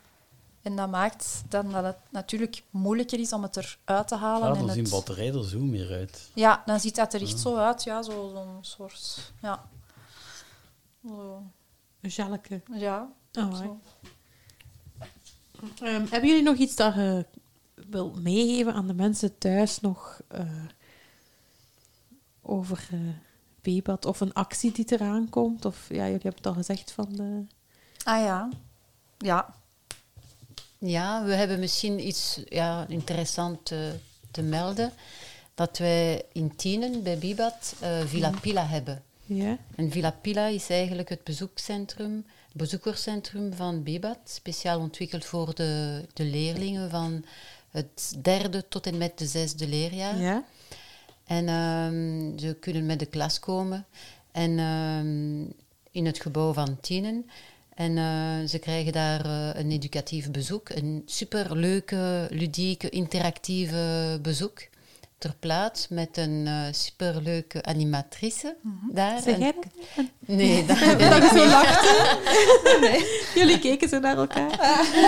En 0.65 0.75
dat 0.75 0.89
maakt 0.89 1.43
dan 1.49 1.71
dat 1.71 1.83
het 1.83 1.97
natuurlijk 2.09 2.63
moeilijker 2.69 3.19
is 3.19 3.33
om 3.33 3.43
het 3.43 3.55
eruit 3.85 4.07
te 4.07 4.15
halen. 4.15 4.47
Ja, 4.47 4.53
en 4.53 4.59
dan 4.65 4.69
zien 4.75 4.83
het, 4.83 4.91
batterijen 4.91 5.35
er 5.35 5.45
zo 5.47 5.59
meer 5.59 5.91
uit. 5.91 6.29
ja, 6.33 6.63
dan 6.65 6.79
ziet 6.79 6.95
dat 6.95 7.13
er 7.13 7.21
echt 7.21 7.39
zo 7.39 7.55
uit, 7.55 7.83
ja, 7.83 8.01
zo- 8.01 8.29
zo'n 8.33 8.57
soort... 8.61 9.31
Ja. 9.41 9.63
Zo, 11.07 11.43
Een 12.01 12.11
ja, 12.73 13.09
Oh, 13.33 13.55
zo. 13.55 13.79
Ehm, 15.81 16.05
hebben 16.09 16.29
jullie 16.29 16.43
nog 16.43 16.55
iets 16.55 16.75
dat 16.75 16.93
je 16.93 17.25
wilt 17.89 18.23
meegeven 18.23 18.73
aan 18.73 18.87
de 18.87 18.93
mensen 18.93 19.37
thuis 19.37 19.79
nog 19.79 20.21
eh, 20.27 20.45
over 22.41 22.87
eh 22.91 22.99
Bebad 23.61 24.05
of 24.05 24.19
een 24.19 24.33
actie 24.33 24.71
die 24.71 24.85
eraan 24.91 25.29
komt? 25.29 25.65
Of 25.65 25.85
ja, 25.89 25.95
jullie 25.95 26.11
hebben 26.11 26.35
het 26.35 26.47
al 26.47 26.53
gezegd 26.53 26.91
van 26.91 27.07
de... 27.09 27.43
Ah 28.03 28.21
ja. 28.21 28.49
Ja. 29.17 29.53
Ja, 30.85 31.23
we 31.23 31.33
hebben 31.33 31.59
misschien 31.59 32.07
iets 32.07 32.39
ja, 32.49 32.85
interessants 32.87 33.59
te, 33.63 33.91
te 34.31 34.41
melden. 34.41 34.91
Dat 35.53 35.77
wij 35.77 36.23
in 36.31 36.55
Tienen 36.55 37.03
bij 37.03 37.17
Bibat 37.17 37.75
eh, 37.79 37.99
Villa 38.05 38.31
Pila 38.41 38.65
hebben. 38.65 39.03
Ja? 39.25 39.57
En 39.75 39.91
Villa 39.91 40.11
Pila 40.21 40.47
is 40.47 40.69
eigenlijk 40.69 41.09
het 41.09 41.23
bezoekcentrum, 41.23 42.25
bezoekerscentrum 42.53 43.53
van 43.53 43.83
Bibat. 43.83 44.17
Speciaal 44.23 44.79
ontwikkeld 44.79 45.25
voor 45.25 45.55
de, 45.55 46.03
de 46.13 46.23
leerlingen 46.23 46.89
van 46.89 47.25
het 47.69 48.15
derde 48.21 48.67
tot 48.67 48.87
en 48.87 48.97
met 48.97 49.17
de 49.17 49.25
zesde 49.25 49.67
leerjaar. 49.67 50.17
Ja? 50.17 50.43
En 51.25 51.47
ehm, 51.47 52.37
ze 52.39 52.57
kunnen 52.59 52.85
met 52.85 52.99
de 52.99 53.05
klas 53.05 53.39
komen 53.39 53.85
en, 54.31 54.59
ehm, 54.59 55.41
in 55.91 56.05
het 56.05 56.21
gebouw 56.21 56.53
van 56.53 56.79
Tienen. 56.79 57.29
En 57.75 57.97
eh, 57.97 58.47
ze 58.47 58.59
krijgen 58.59 58.91
daar 58.91 59.25
eh, 59.25 59.49
een 59.53 59.71
educatief 59.71 60.31
bezoek, 60.31 60.69
een 60.69 61.03
superleuke, 61.05 62.27
ludieke, 62.29 62.89
interactieve 62.89 64.19
bezoek 64.21 64.67
ter 65.17 65.35
plaats 65.39 65.87
met 65.87 66.17
een 66.17 66.43
eh, 66.47 66.73
superleuke 66.73 67.63
animatrice 67.63 68.55
daar. 68.91 69.21
Zeg 69.21 69.37
jij? 69.37 69.53
Nee, 70.19 70.65
dat 70.67 70.77
ben 70.97 71.23
ik 71.23 71.29
zo 71.29 71.43
niet. 71.43 71.51
lachte. 71.51 73.21
Jullie 73.39 73.59
keken 73.59 73.89
zo 73.89 73.99
naar 73.99 74.17
elkaar. 74.17 74.59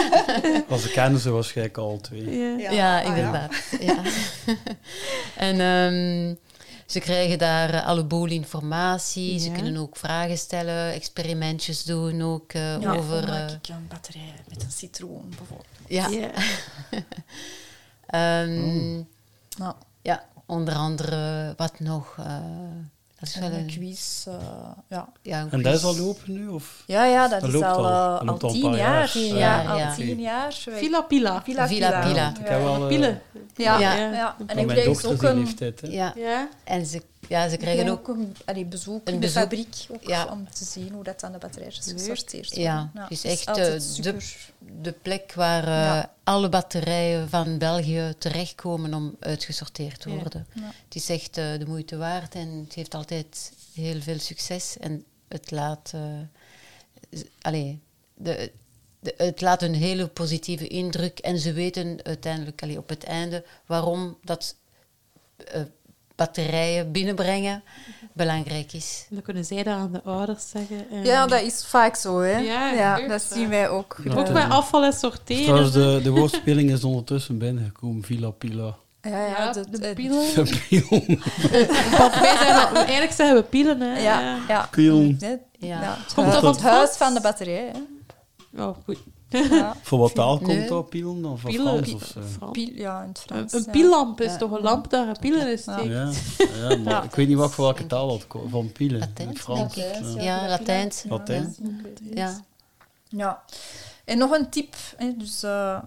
Als 0.69 0.81
ze 0.81 0.89
kennen 0.91 1.19
ze 1.19 1.29
waarschijnlijk 1.29 1.77
al 1.77 1.99
twee. 2.01 2.37
Ja. 2.57 2.71
Ja, 2.71 3.01
inderdaad. 3.01 3.53
Ja. 3.79 4.01
en 5.35 5.59
ehm, 5.59 6.35
ze 6.87 6.99
krijgen 6.99 7.37
daar 7.37 7.73
eh, 7.73 7.85
alle 7.85 8.03
boel 8.03 8.27
informatie. 8.27 9.39
Ze 9.39 9.51
kunnen 9.51 9.77
ook 9.77 9.97
vragen 9.97 10.37
stellen, 10.37 10.93
experimentjes 10.93 11.83
doen 11.83 12.21
ook 12.21 12.53
eh, 12.53 12.81
ja 12.81 12.93
over... 12.93 13.19
hoe 13.19 13.27
maak 13.27 13.49
eh, 13.49 13.55
ik 13.55 13.67
een 13.67 13.87
batterij 13.87 14.33
met 14.49 14.63
een 14.63 14.71
citroen, 14.71 15.33
bijvoorbeeld. 15.37 15.67
ja. 15.87 16.09
Nou, 19.57 19.75
ja, 20.01 20.25
onder 20.45 20.75
andere 20.75 21.53
wat 21.57 21.79
nog... 21.79 22.15
Dat 23.19 23.29
is 23.29 23.35
wel 23.35 23.51
een 23.51 23.65
quiz. 23.67 24.27
eh, 24.27 24.33
ja. 24.87 25.09
ja, 25.21 25.41
een 25.41 25.51
En 25.51 25.61
dat 25.61 25.73
is 25.73 25.83
al 25.83 25.97
lopen 25.97 26.33
nu? 26.33 26.47
Of? 26.47 26.83
Ja, 26.85 27.05
ja, 27.05 27.27
dat, 27.27 27.39
Dat 27.39 27.49
is 27.49 27.55
loopt 27.55 27.65
al, 27.65 27.85
al. 27.87 28.19
eh, 28.21 28.27
al 28.27 28.37
tien 28.51 28.75
jaar. 28.75 29.17
Ja, 29.17 29.63
al 29.63 29.93
tien 29.95 30.19
jaar. 30.19 30.53
Villa 30.69 31.01
Pila. 31.01 31.41
Villa 31.43 31.67
Villa 31.67 31.89
Pila. 31.89 32.07
Pila. 32.07 32.29
Ik 32.29 32.47
heb 32.47 32.61
wel... 32.61 32.81
eh, 32.81 32.87
Pielen. 32.87 33.21
Ja, 33.55 33.79
Ja. 33.79 33.93
ja. 33.95 34.11
ja. 34.11 34.35
En 34.47 34.57
ik 34.69 34.83
dochter 34.85 35.11
ook 35.11 35.21
een, 35.23 35.37
leeftijd. 35.39 35.81
Hè. 35.81 35.87
Ja, 35.87 36.13
Ja. 36.15 36.47
en 36.63 36.85
ze, 36.85 37.01
ja, 37.27 37.49
ze 37.49 37.57
krijgen 37.57 37.83
krijg 37.83 37.99
ook... 37.99 38.09
ook 38.09 38.17
een 38.17 38.35
allee, 38.45 38.65
bezoek 38.65 39.07
een 39.07 39.13
in 39.13 39.19
bezoek. 39.19 39.49
de 39.49 39.57
fabriek 39.57 40.07
Ja. 40.07 40.25
om 40.25 40.51
te 40.51 40.63
zien 40.63 40.93
hoe 40.93 41.03
dat 41.03 41.23
aan 41.23 41.31
de 41.31 41.37
batterijtjes 41.37 41.85
gesorteerd 41.85 42.45
wordt. 42.45 42.55
Ja, 42.55 42.91
het 42.93 43.11
is 43.11 43.23
echt 43.23 43.47
eh, 43.47 44.15
de, 44.81 44.91
plek 44.91 45.33
waar 45.33 45.67
eh, 45.67 46.03
alle 46.23 46.49
batterijen 46.49 47.29
van 47.29 47.57
België 47.57 48.13
terechtkomen 48.17 48.93
om 48.93 49.15
uitgesorteerd 49.19 49.99
te 49.99 50.09
worden. 50.09 50.47
Het 50.85 50.95
is 50.95 51.09
echt 51.09 51.37
eh, 51.37 51.57
de 51.59 51.65
moeite 51.67 51.97
waard 51.97 52.35
en 52.35 52.49
het 52.63 52.73
heeft 52.73 52.95
altijd 52.95 53.53
heel 53.73 54.01
veel 54.01 54.19
succes. 54.19 54.77
En 54.77 55.03
het 55.27 55.51
laat, 55.51 55.93
allee, 57.41 57.79
de, 58.13 58.51
de, 58.99 59.13
het 59.17 59.41
laat 59.41 59.61
een 59.61 59.75
hele 59.75 60.07
positieve 60.07 60.67
indruk. 60.67 61.19
En 61.19 61.39
ze 61.39 61.53
weten 61.53 61.99
uiteindelijk 62.03 62.61
allee, 62.61 62.77
op 62.77 62.89
het 62.89 63.03
einde 63.03 63.45
waarom 63.65 64.17
dat 64.23 64.55
batterijen 66.17 66.91
binnenbrengen 66.91 67.63
belangrijk 68.13 68.73
is. 68.73 69.05
Dan 69.09 69.21
kunnen 69.21 69.45
zij 69.45 69.63
dat 69.63 69.73
aan 69.73 69.91
de 69.91 70.01
ouders 70.03 70.49
zeggen. 70.49 70.85
En 70.91 71.03
Ja, 71.03 71.27
dat 71.27 71.41
is 71.41 71.65
vaak 71.65 71.95
zo, 71.95 72.19
hè. 72.19 72.37
Ja, 72.37 73.07
dat 73.07 73.21
zien 73.21 73.49
wij 73.49 73.69
ook. 73.69 73.97
Ja. 74.03 74.13
Ook 74.15 74.27
Eh, 74.27 74.33
bij 74.33 74.43
afval 74.45 74.83
en 74.83 74.93
sorteren. 74.93 75.43
Trouwens, 75.43 75.71
de, 75.73 75.99
de 76.03 76.09
woordspeling 76.09 76.71
is 76.71 76.83
ondertussen 76.83 77.37
binnengekomen. 77.37 78.03
Villa 78.03 78.29
Pila. 78.29 78.75
ja, 79.01 79.09
ja, 79.25 79.27
Ja, 79.27 79.51
de, 79.51 79.69
de 79.69 79.79
de- 79.79 79.93
pielen. 79.93 80.17
Al- 81.99 82.09
eigenlijk 82.75 83.11
zeggen 83.11 83.35
we 83.35 83.43
pielen, 83.43 83.79
hè. 83.81 83.99
ja, 83.99 84.37
ja. 84.47 84.69
Het, 84.71 86.13
Komt 86.13 86.33
van 86.33 86.45
het 86.45 86.61
huis 86.61 86.89
van 86.97 87.13
de 87.13 87.21
batterij. 87.21 87.71
Hè. 87.73 88.63
Oh, 88.63 88.75
goed. 88.85 88.97
Ja. 89.29 89.75
Voor 89.83 89.99
wat 89.99 90.15
taal 90.15 90.37
komt 90.37 90.47
Nee. 90.47 90.67
dat? 90.67 90.89
Pielen? 90.89 91.25
Of 91.25 91.41
van 91.41 91.49
Pielen. 91.51 91.85
Frans? 91.85 92.15
Of. 92.41 92.51
Piel, 92.51 92.69
ja, 92.73 93.01
in 93.01 93.07
het 93.07 93.17
Een, 93.17 93.23
Frans. 93.35 93.53
een 93.53 93.63
ja. 93.65 93.71
piellamp 93.71 94.21
is 94.21 94.31
Ja. 94.31 94.37
toch 94.37 94.51
een 94.51 94.61
lamp 94.61 94.89
daar 94.89 95.07
een 95.07 95.17
pielen 95.19 95.41
in 95.41 95.49
Ja. 95.49 95.57
steekt? 95.57 95.83
Ja, 96.37 96.69
ja, 96.69 96.75
maar 96.83 96.93
Ja. 96.93 97.03
ik 97.03 97.15
weet 97.15 97.27
niet 97.27 97.37
wat 97.37 97.53
voor 97.53 97.63
welke 97.65 97.87
taal 97.87 98.07
dat 98.07 98.27
komt. 98.27 98.51
Van 98.51 98.71
Pielen. 98.71 98.99
Latijn, 98.99 99.27
In 99.27 99.33
het 99.33 99.43
Frans. 99.43 99.73
denk 99.75 99.95
ik. 99.97 100.03
Ja. 100.15 100.21
Ja, 100.23 100.47
Latijns. 100.47 101.03
Latijn. 101.09 101.55
Ja. 102.13 102.39
Ja. 103.09 103.43
En 104.05 104.17
nog 104.17 104.31
een 104.31 104.49
tip. 104.49 104.75
Hè, 104.97 105.13
dus, 105.17 105.43
eh, 105.43 105.79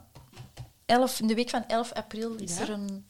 11, 0.86 1.20
in 1.20 1.26
de 1.26 1.34
week 1.34 1.50
van 1.50 1.64
11 1.66 1.92
april 1.92 2.34
is 2.34 2.58
er 2.60 2.70
een, 2.70 3.04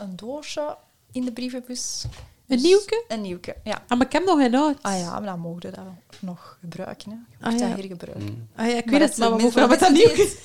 een 0.00 0.16
doosje 0.16 0.76
in 1.12 1.24
de 1.24 1.32
brievenbus. 1.32 2.04
Een 2.50 2.56
Dus- 2.56 2.66
nieuwke? 2.66 3.04
Een 3.08 3.20
nieuwke, 3.20 3.56
ja. 3.64 3.82
Ah, 3.88 3.98
maar 3.98 4.06
ik 4.06 4.12
heb 4.12 4.24
nog 4.24 4.38
geen 4.38 4.54
oud. 4.54 4.76
Ah 4.80 4.98
ja, 4.98 5.10
maar 5.12 5.22
dan 5.28 5.40
mogen 5.40 5.60
we 5.60 5.70
dat 5.70 5.84
nog 6.20 6.58
gebruiken. 6.60 7.10
Hè. 7.10 7.16
Je 7.38 7.44
Ah, 7.54 7.60
ja. 7.60 7.68
dat 7.68 7.78
hergebruiken. 7.78 8.24
Mm. 8.24 8.46
Ah, 8.56 8.66
ja, 8.66 8.76
ik 8.76 8.90
weet 8.90 9.00
dat 9.00 9.08
het, 9.08 9.18
maar 9.18 9.28
we 9.36 9.42
mogen 9.42 9.60
mensen- 9.60 9.68
met 9.68 9.80
dat 9.80 9.90
mensen 9.90 10.14
nieuwke. 10.16 10.36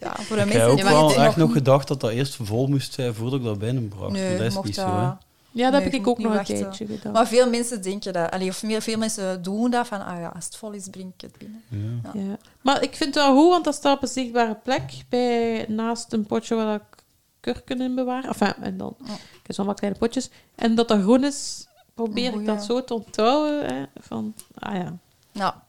Ja, 0.00 0.14
voor 0.16 0.36
de 0.36 0.42
Ik 0.42 0.48
heb 0.52 0.62
mensen 0.62 0.70
ook 0.70 0.80
wel 1.14 1.14
echt 1.24 1.36
nog 1.36 1.52
gedacht 1.52 1.88
dat 1.88 2.00
dat 2.00 2.10
eerst 2.10 2.36
vol 2.42 2.66
moest 2.66 2.92
zijn 2.92 3.14
voordat 3.14 3.38
ik 3.38 3.44
dat 3.44 3.58
binnenbracht. 3.58 4.12
Nee, 4.12 4.28
maar 4.28 4.38
dat 4.38 4.46
is 4.46 4.54
mocht 4.54 4.66
niet 4.66 4.74
dat- 4.76 4.86
zo. 4.88 4.94
Hè. 4.94 5.10
Ja, 5.50 5.70
dat 5.70 5.72
Nee, 5.80 5.90
heb 5.90 6.00
ik 6.00 6.06
ook 6.06 6.18
nog 6.18 6.30
een 6.30 6.36
wachten. 6.36 6.56
tijdje 6.56 6.86
gedaan. 6.86 7.12
Maar 7.12 7.26
veel 7.28 7.50
mensen 7.50 7.82
denken 7.82 8.12
dat. 8.12 8.30
Allee, 8.30 8.48
of 8.48 8.56
veel, 8.56 8.80
veel 8.80 8.98
mensen 8.98 9.42
doen 9.42 9.70
dat 9.70 9.86
van, 9.86 10.04
ah 10.06 10.20
ja, 10.20 10.28
als 10.34 10.44
het 10.44 10.56
vol 10.56 10.70
is, 10.72 10.88
breng 10.90 11.12
ik 11.16 11.20
het 11.20 11.38
binnen. 11.38 11.62
Ja. 12.04 12.20
Ja. 12.20 12.36
Maar 12.60 12.82
ik 12.82 12.96
vind 12.96 13.14
het 13.14 13.24
wel 13.24 13.36
goed, 13.36 13.48
want 13.50 13.64
dat 13.64 13.74
staat 13.74 13.96
op 13.96 14.02
een 14.02 14.08
zichtbare 14.08 14.54
plek 14.62 14.82
bij, 15.08 15.64
naast 15.68 16.12
een 16.12 16.26
potje 16.26 16.54
waar 16.54 16.74
ik 16.74 16.97
kurken 17.40 17.80
in 17.80 17.94
bewaar. 17.94 18.24
Enfin, 18.24 18.54
en 18.60 18.76
dan 18.76 18.94
Ja. 19.04 19.12
ik 19.12 19.40
heb 19.46 19.54
zo'n 19.56 19.66
wat 19.66 19.78
kleine 19.78 19.98
potjes. 19.98 20.30
En 20.54 20.74
dat 20.74 20.88
dat 20.88 21.00
groen 21.00 21.24
is, 21.24 21.66
probeer 21.94 22.34
ik 22.40 22.46
dat 22.46 22.64
zo 22.64 22.84
te 22.84 22.94
onthouden. 22.94 23.66
Hè, 23.74 23.82
van, 24.00 24.34
ah 24.54 24.74
ja. 24.74 24.98
Ja, 25.32 25.62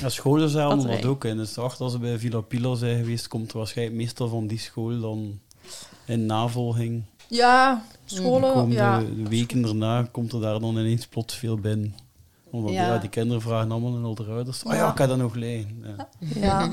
Ja, 0.00 0.08
scholen 0.08 0.48
zijn 0.48 0.64
allemaal 0.64 0.76
Batterij. 0.84 1.02
dat 1.02 1.10
ook. 1.10 1.24
En 1.24 1.36
dus 1.36 1.58
achter 1.58 1.82
als 1.84 1.92
ze 1.92 1.98
bij 1.98 2.18
Villa 2.18 2.40
Pila 2.40 2.74
zijn 2.74 2.98
geweest, 2.98 3.28
komt 3.28 3.52
er 3.52 3.58
waarschijnlijk 3.58 3.96
meestal 3.96 4.28
van 4.28 4.46
die 4.46 4.58
school 4.58 5.00
dan 5.00 5.40
in 6.04 6.26
navolging. 6.26 7.02
ja 7.28 7.82
De 8.06 8.14
scholen, 8.14 8.70
ja. 8.70 9.02
weken 9.28 9.62
daarna 9.62 10.02
komt 10.10 10.32
er 10.32 10.40
daar 10.40 10.60
dan 10.60 10.76
ineens 10.78 11.06
plots 11.06 11.34
veel 11.36 11.56
binnen. 11.58 11.94
Omdat 12.50 12.72
Ja. 12.72 12.86
ja. 12.86 12.98
die 12.98 13.10
kinderen 13.10 13.42
vragen 13.42 13.70
allemaal 13.70 13.94
aan 13.94 14.14
de 14.14 14.24
ouders. 14.32 14.62
Oh 14.62 14.72
ja, 14.74 14.88
ik 14.88 14.94
kan 14.94 15.08
dat 15.08 15.18
nog. 15.18 15.36
Ja. 15.36 15.68
Ja, 16.18 16.70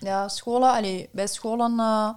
ja 0.00 0.28
scholen, 0.28 0.72
allee, 0.72 1.08
bij 1.12 1.26
scholen 1.26 1.78
eh, 1.78 2.08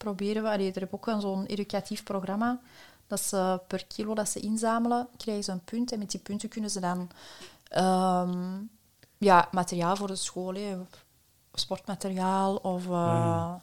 proberen 0.00 0.42
we, 0.42 0.48
allee, 0.50 0.72
er 0.72 0.80
heb 0.80 0.94
ook 0.94 1.06
een 1.06 1.20
zo'n 1.20 1.46
educatief 1.46 2.02
programma, 2.02 2.60
dat 3.06 3.20
ze 3.20 3.60
per 3.66 3.86
kilo 3.86 4.14
dat 4.14 4.28
ze 4.28 4.40
inzamelen, 4.40 5.08
krijgen 5.16 5.44
ze 5.44 5.52
een 5.52 5.64
punt 5.64 5.92
en 5.92 5.98
met 5.98 6.10
die 6.10 6.20
punten 6.20 6.48
kunnen 6.48 6.70
ze 6.70 6.80
dan 6.80 7.10
ehm, 7.68 8.58
ja, 9.18 9.48
materiaal 9.50 9.96
voor 9.96 10.06
de 10.06 10.16
school, 10.16 10.54
hè, 10.54 10.78
sportmateriaal 11.52 12.56
of 12.56 12.84
eh, 12.84 12.90
Ja. 12.90 13.62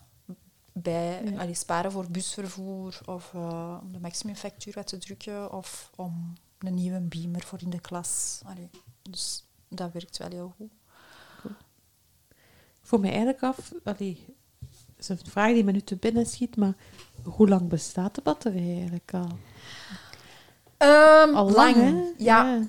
bij, 0.72 1.24
Ja. 1.24 1.40
allee, 1.40 1.54
sparen 1.54 1.92
voor 1.92 2.12
busvervoer 2.12 3.00
of 3.06 3.34
eh, 3.34 3.78
om 3.82 3.92
de 3.92 4.00
maximumfactuur 4.00 4.74
wat 4.74 4.88
te 4.88 4.98
drukken 4.98 5.52
of 5.54 5.92
om 5.96 6.34
een 6.60 6.74
nieuwe 6.74 7.00
beamer 7.00 7.44
voor 7.44 7.62
in 7.62 7.70
de 7.70 7.80
klas. 7.82 8.42
Allee, 8.46 8.70
dus 9.02 9.44
dat 9.68 9.92
werkt 9.92 10.18
wel 10.18 10.30
heel 10.30 10.54
goed. 10.58 10.72
Ik 12.82 12.94
voel 12.94 13.00
me 13.00 13.08
eigenlijk 13.08 13.44
af, 13.44 13.72
allee, 13.84 14.37
is 15.00 15.10
een 15.10 15.20
vraag 15.30 15.54
die 15.54 15.64
me 15.64 15.72
nu 15.72 15.82
te 15.82 15.96
binnen 15.96 16.26
schiet, 16.26 16.56
maar 16.56 16.74
hoe 17.24 17.48
lang 17.48 17.68
bestaat 17.70 18.16
de 18.16 18.22
batterij 18.24 18.74
eigenlijk 18.76 19.14
al? 19.14 19.38
Ehm, 20.78 21.36
Al 21.36 21.50
lang. 21.52 21.76
lang, 21.76 21.76
hè? 21.76 22.24
Ja. 22.24 22.60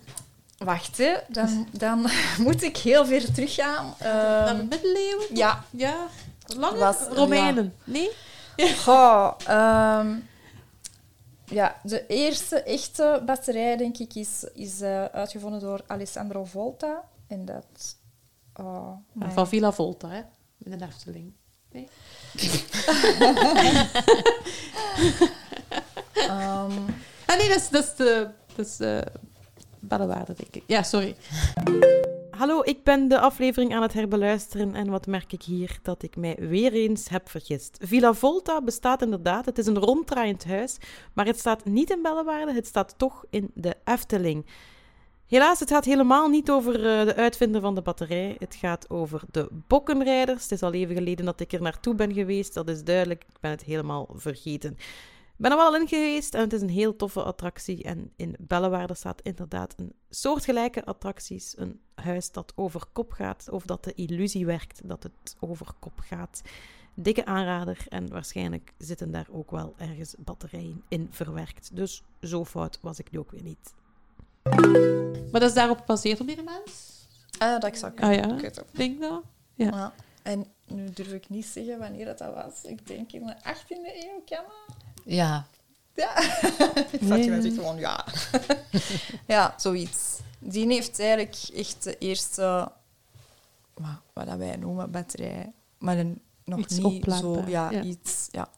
Wacht, 0.58 0.98
hè. 0.98 1.14
Dan, 1.28 1.66
dan 1.72 2.06
moet 2.44 2.62
ik 2.62 2.76
heel 2.76 3.06
ver 3.06 3.32
teruggaan. 3.32 3.94
Naar 4.00 4.46
de 4.46 4.50
Ehm 4.58 4.68
middeleeuwen? 4.68 5.26
ja. 5.36 5.64
Ja. 5.70 6.06
Lang? 6.56 6.78
Was- 6.78 7.08
Romeinen? 7.12 7.74
Nee? 7.84 8.10
Goh, 8.84 9.32
ehm, 9.46 10.16
ja, 11.44 11.80
de 11.82 12.06
eerste 12.06 12.62
echte 12.62 13.22
batterij, 13.26 13.76
denk 13.76 13.98
ik, 13.98 14.14
is, 14.14 14.44
is 14.54 14.80
eh, 14.80 15.04
uitgevonden 15.04 15.60
door 15.60 15.80
Alessandro 15.86 16.44
Volta. 16.44 17.02
En 17.26 17.44
dat... 17.44 17.96
oh, 18.54 18.90
Van 19.18 19.48
Villa 19.48 19.72
Volta, 19.72 20.08
hè? 20.08 20.20
In 20.58 20.78
de 20.78 20.84
Efteling. 20.84 21.32
Nee? 21.72 21.88
ehm, 26.14 26.72
Ah 27.28 27.36
nee, 27.38 27.48
dat 27.48 27.56
is, 27.56 27.68
dat 27.68 27.84
is 27.84 27.94
de... 27.96 28.28
Dat 28.56 28.66
is 28.66 28.76
de 28.76 29.04
Bellewaarde, 29.80 30.34
denk 30.36 30.54
ik. 30.54 30.62
Ja, 30.66 30.82
sorry. 30.82 31.16
Hallo, 32.30 32.60
ik 32.64 32.84
ben 32.84 33.08
de 33.08 33.18
aflevering 33.18 33.74
aan 33.74 33.82
het 33.82 33.92
herbeluisteren 33.92 34.74
en 34.74 34.90
wat 34.90 35.06
merk 35.06 35.32
ik 35.32 35.42
hier? 35.42 35.78
Dat 35.82 36.02
ik 36.02 36.16
mij 36.16 36.36
weer 36.38 36.72
eens 36.72 37.08
heb 37.08 37.28
vergist. 37.28 37.78
Villa 37.80 38.12
Volta 38.12 38.62
bestaat 38.62 39.02
inderdaad, 39.02 39.46
het 39.46 39.58
is 39.58 39.66
een 39.66 39.78
ronddraaiend 39.78 40.44
huis, 40.44 40.76
maar 41.12 41.26
het 41.26 41.38
staat 41.38 41.64
niet 41.64 41.90
in 41.90 42.02
Bellewaarde, 42.02 42.52
het 42.52 42.66
staat 42.66 42.94
toch 42.96 43.24
in 43.30 43.50
de 43.54 43.76
Efteling. 43.84 44.46
Helaas, 45.28 45.60
het 45.60 45.70
gaat 45.70 45.84
helemaal 45.84 46.28
niet 46.28 46.50
over 46.50 46.74
eh, 46.74 47.06
de 47.06 47.14
uitvinder 47.14 47.60
van 47.60 47.74
de 47.74 47.82
batterij. 47.82 48.36
Het 48.38 48.54
gaat 48.54 48.90
over 48.90 49.22
de 49.30 49.48
bokkenrijders. 49.66 50.42
Het 50.42 50.52
is 50.52 50.62
al 50.62 50.72
even 50.72 50.94
geleden 50.94 51.24
dat 51.24 51.40
ik 51.40 51.52
er 51.52 51.62
naartoe 51.62 51.94
ben 51.94 52.12
geweest, 52.12 52.54
dat 52.54 52.68
is 52.68 52.84
duidelijk. 52.84 53.24
Ik 53.28 53.40
ben 53.40 53.50
het 53.50 53.62
helemaal 53.62 54.08
vergeten. 54.14 54.70
Ik 54.72 55.34
ben 55.36 55.50
er 55.50 55.56
wel 55.56 55.76
in 55.76 55.88
geweest 55.88 56.34
en 56.34 56.40
het 56.40 56.52
is 56.52 56.60
een 56.60 56.68
heel 56.68 56.96
toffe 56.96 57.22
attractie. 57.22 57.82
En 57.82 58.12
in 58.16 58.36
Bellewaarde 58.38 58.94
staat 58.94 59.20
inderdaad 59.22 59.74
een 59.76 59.92
soortgelijke 60.10 60.84
attracties. 60.84 61.54
Een 61.56 61.80
huis 61.94 62.32
dat 62.32 62.52
over 62.56 62.82
kop 62.92 63.12
gaat, 63.12 63.48
of 63.50 63.64
dat 63.64 63.84
de 63.84 63.94
illusie 63.94 64.46
werkt 64.46 64.80
dat 64.84 65.02
het 65.02 65.36
over 65.40 65.66
kop 65.78 65.98
gaat. 65.98 66.42
Dikke 66.94 67.24
aanrader 67.24 67.86
en 67.88 68.08
waarschijnlijk 68.08 68.72
zitten 68.78 69.10
daar 69.10 69.26
ook 69.30 69.50
wel 69.50 69.74
ergens 69.76 70.14
batterijen 70.18 70.82
in 70.88 71.08
verwerkt. 71.10 71.76
Dus 71.76 72.02
zo 72.20 72.44
fout 72.44 72.78
was 72.82 72.98
ik 72.98 73.10
nu 73.10 73.18
ook 73.18 73.30
weer 73.30 73.42
niet. 73.42 73.74
Maar 75.30 75.40
dat 75.40 75.48
is 75.48 75.54
daarop 75.54 75.78
gebaseerd 75.78 76.20
op 76.20 76.26
die 76.26 76.42
mens? 76.42 76.88
ah, 77.38 77.60
dat 77.60 77.78
zou 77.78 77.92
ik 77.92 78.00
Ah 78.02 78.14
ja, 78.14 78.38
ik 78.38 78.54
denk 78.70 79.00
dat. 79.00 79.22
Ja. 79.54 79.66
Ja. 79.66 79.92
En 80.22 80.46
nu 80.66 80.90
durf 80.90 81.12
ik 81.12 81.28
niet 81.28 81.46
zeggen 81.46 81.78
wanneer 81.78 82.04
dat, 82.04 82.18
dat 82.18 82.34
was. 82.34 82.62
Ik 82.62 82.86
denk 82.86 83.12
in 83.12 83.26
de 83.26 83.34
18e 83.34 84.04
eeuw, 84.04 84.22
kan 84.26 84.44
dat? 84.44 84.76
Ja, 85.04 85.46
Ja. 85.94 86.18
Ik 86.92 87.00
zat 87.08 87.24
je 87.24 87.42
zegt 87.42 87.54
gewoon 87.54 87.78
ja. 87.78 88.04
ja, 89.34 89.54
zoiets. 89.56 90.18
Die 90.38 90.66
heeft 90.66 91.00
eigenlijk 91.00 91.36
echt 91.54 91.82
de 91.82 91.98
eerste, 91.98 92.72
wat, 93.74 94.26
dat 94.26 94.36
wij 94.36 94.56
noemen, 94.56 94.90
batterij. 94.90 95.52
Maar 95.78 95.98
een, 95.98 96.22
nog 96.44 96.58
Iets 96.58 96.78
niet 96.78 97.04
zo, 97.04 97.42
ja, 97.46 97.70
ja. 97.70 97.82
iets, 97.82 98.28
ja. 98.30 98.48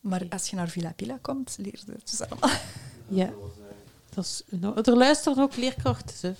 Maar 0.00 0.26
als 0.28 0.50
je 0.50 0.56
naar 0.56 0.68
Villa 0.68 0.92
Pila 0.92 1.18
komt, 1.22 1.56
leer 1.58 1.78
je 1.86 1.92
het 1.92 2.10
dus 2.10 2.20
allemaal. 2.20 2.50
Ja. 3.08 3.30
Dat 4.14 4.24
is, 4.24 4.42
nou, 4.48 4.80
er 4.82 4.96
luisteren 4.96 5.42
ook 5.42 5.56
leerkrachten 5.56 6.14
hè, 6.20 6.34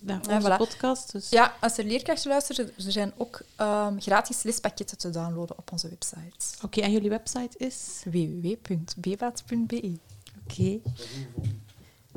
naar 0.00 0.20
Ja, 0.28 0.36
onze 0.36 0.50
voilà. 0.50 0.56
podcast. 0.56 1.12
Dus. 1.12 1.28
Ja, 1.28 1.54
als 1.60 1.78
er 1.78 1.84
leerkrachten 1.84 2.30
luisteren, 2.30 2.66
er 2.66 2.92
zijn 2.92 3.12
ook 3.16 3.40
ehm, 3.56 3.98
gratis 4.00 4.42
lespakketten 4.42 4.98
te 4.98 5.10
downloaden 5.10 5.58
op 5.58 5.72
onze 5.72 5.88
website. 5.88 6.64
Oké, 6.64 6.80
en 6.80 6.90
jullie 6.92 7.10
website 7.10 7.58
is? 7.58 8.02
www.bebaat.be 8.04 9.98
Oké. 10.48 10.80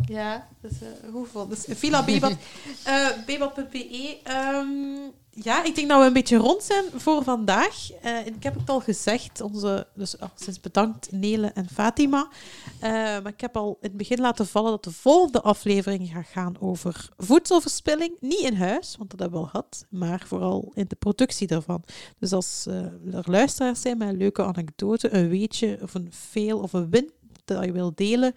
Ja, 0.06 0.48
uh, 0.62 0.72
goed 1.12 1.26
gevonden. 1.26 1.58
Dus 1.66 1.78
Villa 1.78 2.08
uh, 2.08 3.08
bebat.be. 3.26 4.18
Um, 4.28 5.14
ja, 5.32 5.64
ik 5.64 5.76
denk 5.76 5.90
dat 5.90 6.00
we 6.00 6.06
een 6.06 6.14
beetje 6.14 6.38
rond 6.38 6.64
zijn 6.64 6.86
voor 6.96 7.24
vandaag. 7.24 7.90
Uh, 8.06 8.26
ik 8.26 8.44
heb 8.44 8.56
het 8.56 8.70
al 8.70 8.80
gezegd, 8.80 9.42
onze, 9.42 9.88
dus 9.94 10.18
oh, 10.18 10.30
sinds 10.36 10.60
bedankt 10.60 11.12
Nele 11.12 11.48
en 11.48 11.70
Fatima. 11.70 12.28
Uh, 12.76 12.90
maar 12.92 13.28
ik 13.28 13.42
heb 13.42 13.58
al 13.58 13.78
in 13.82 13.88
het 13.88 13.98
begin 13.98 14.20
laten 14.20 14.48
vallen 14.48 14.72
dat 14.72 14.84
de 14.84 14.92
volgende 14.92 15.42
aflevering 15.42 16.10
gaat 16.10 16.28
gaan 16.28 16.56
over 16.60 17.10
voedselverspilling. 17.18 18.12
Niet 18.20 18.40
in 18.40 18.56
huis, 18.56 18.96
want 18.98 19.10
dat 19.10 19.20
hebben 19.20 19.40
we 19.40 19.46
al 19.46 19.52
gehad, 19.52 19.86
maar 19.90 20.24
vooral 20.26 20.72
in 20.74 20.86
de 20.88 20.96
productie 20.96 21.48
daarvan. 21.48 21.84
Dus 22.20 22.32
als 22.32 22.66
er 22.66 23.24
luisteraars 23.30 23.82
zijn 23.82 23.98
met 23.98 24.08
een 24.08 24.18
leuke 24.18 24.44
anekdote, 24.44 25.14
een 25.14 25.30
weetje 25.30 25.80
of 25.82 25.94
een 25.94 26.12
fail 26.14 26.60
of 26.60 26.74
een 26.74 26.90
win 26.90 27.12
dat 27.46 27.66
je 27.66 27.72
wil 27.72 27.92
delen, 27.96 28.34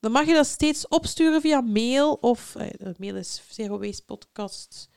dan 0.00 0.12
mag 0.12 0.26
je 0.26 0.34
dat 0.34 0.46
steeds 0.46 0.88
opsturen 0.88 1.40
via 1.40 1.60
mail 1.60 2.12
of 2.12 2.54
uh, 2.58 2.66
mail 2.98 3.16
is 3.16 3.42
zero 3.48 3.78
waste 3.78 4.04
podcast 4.04 4.88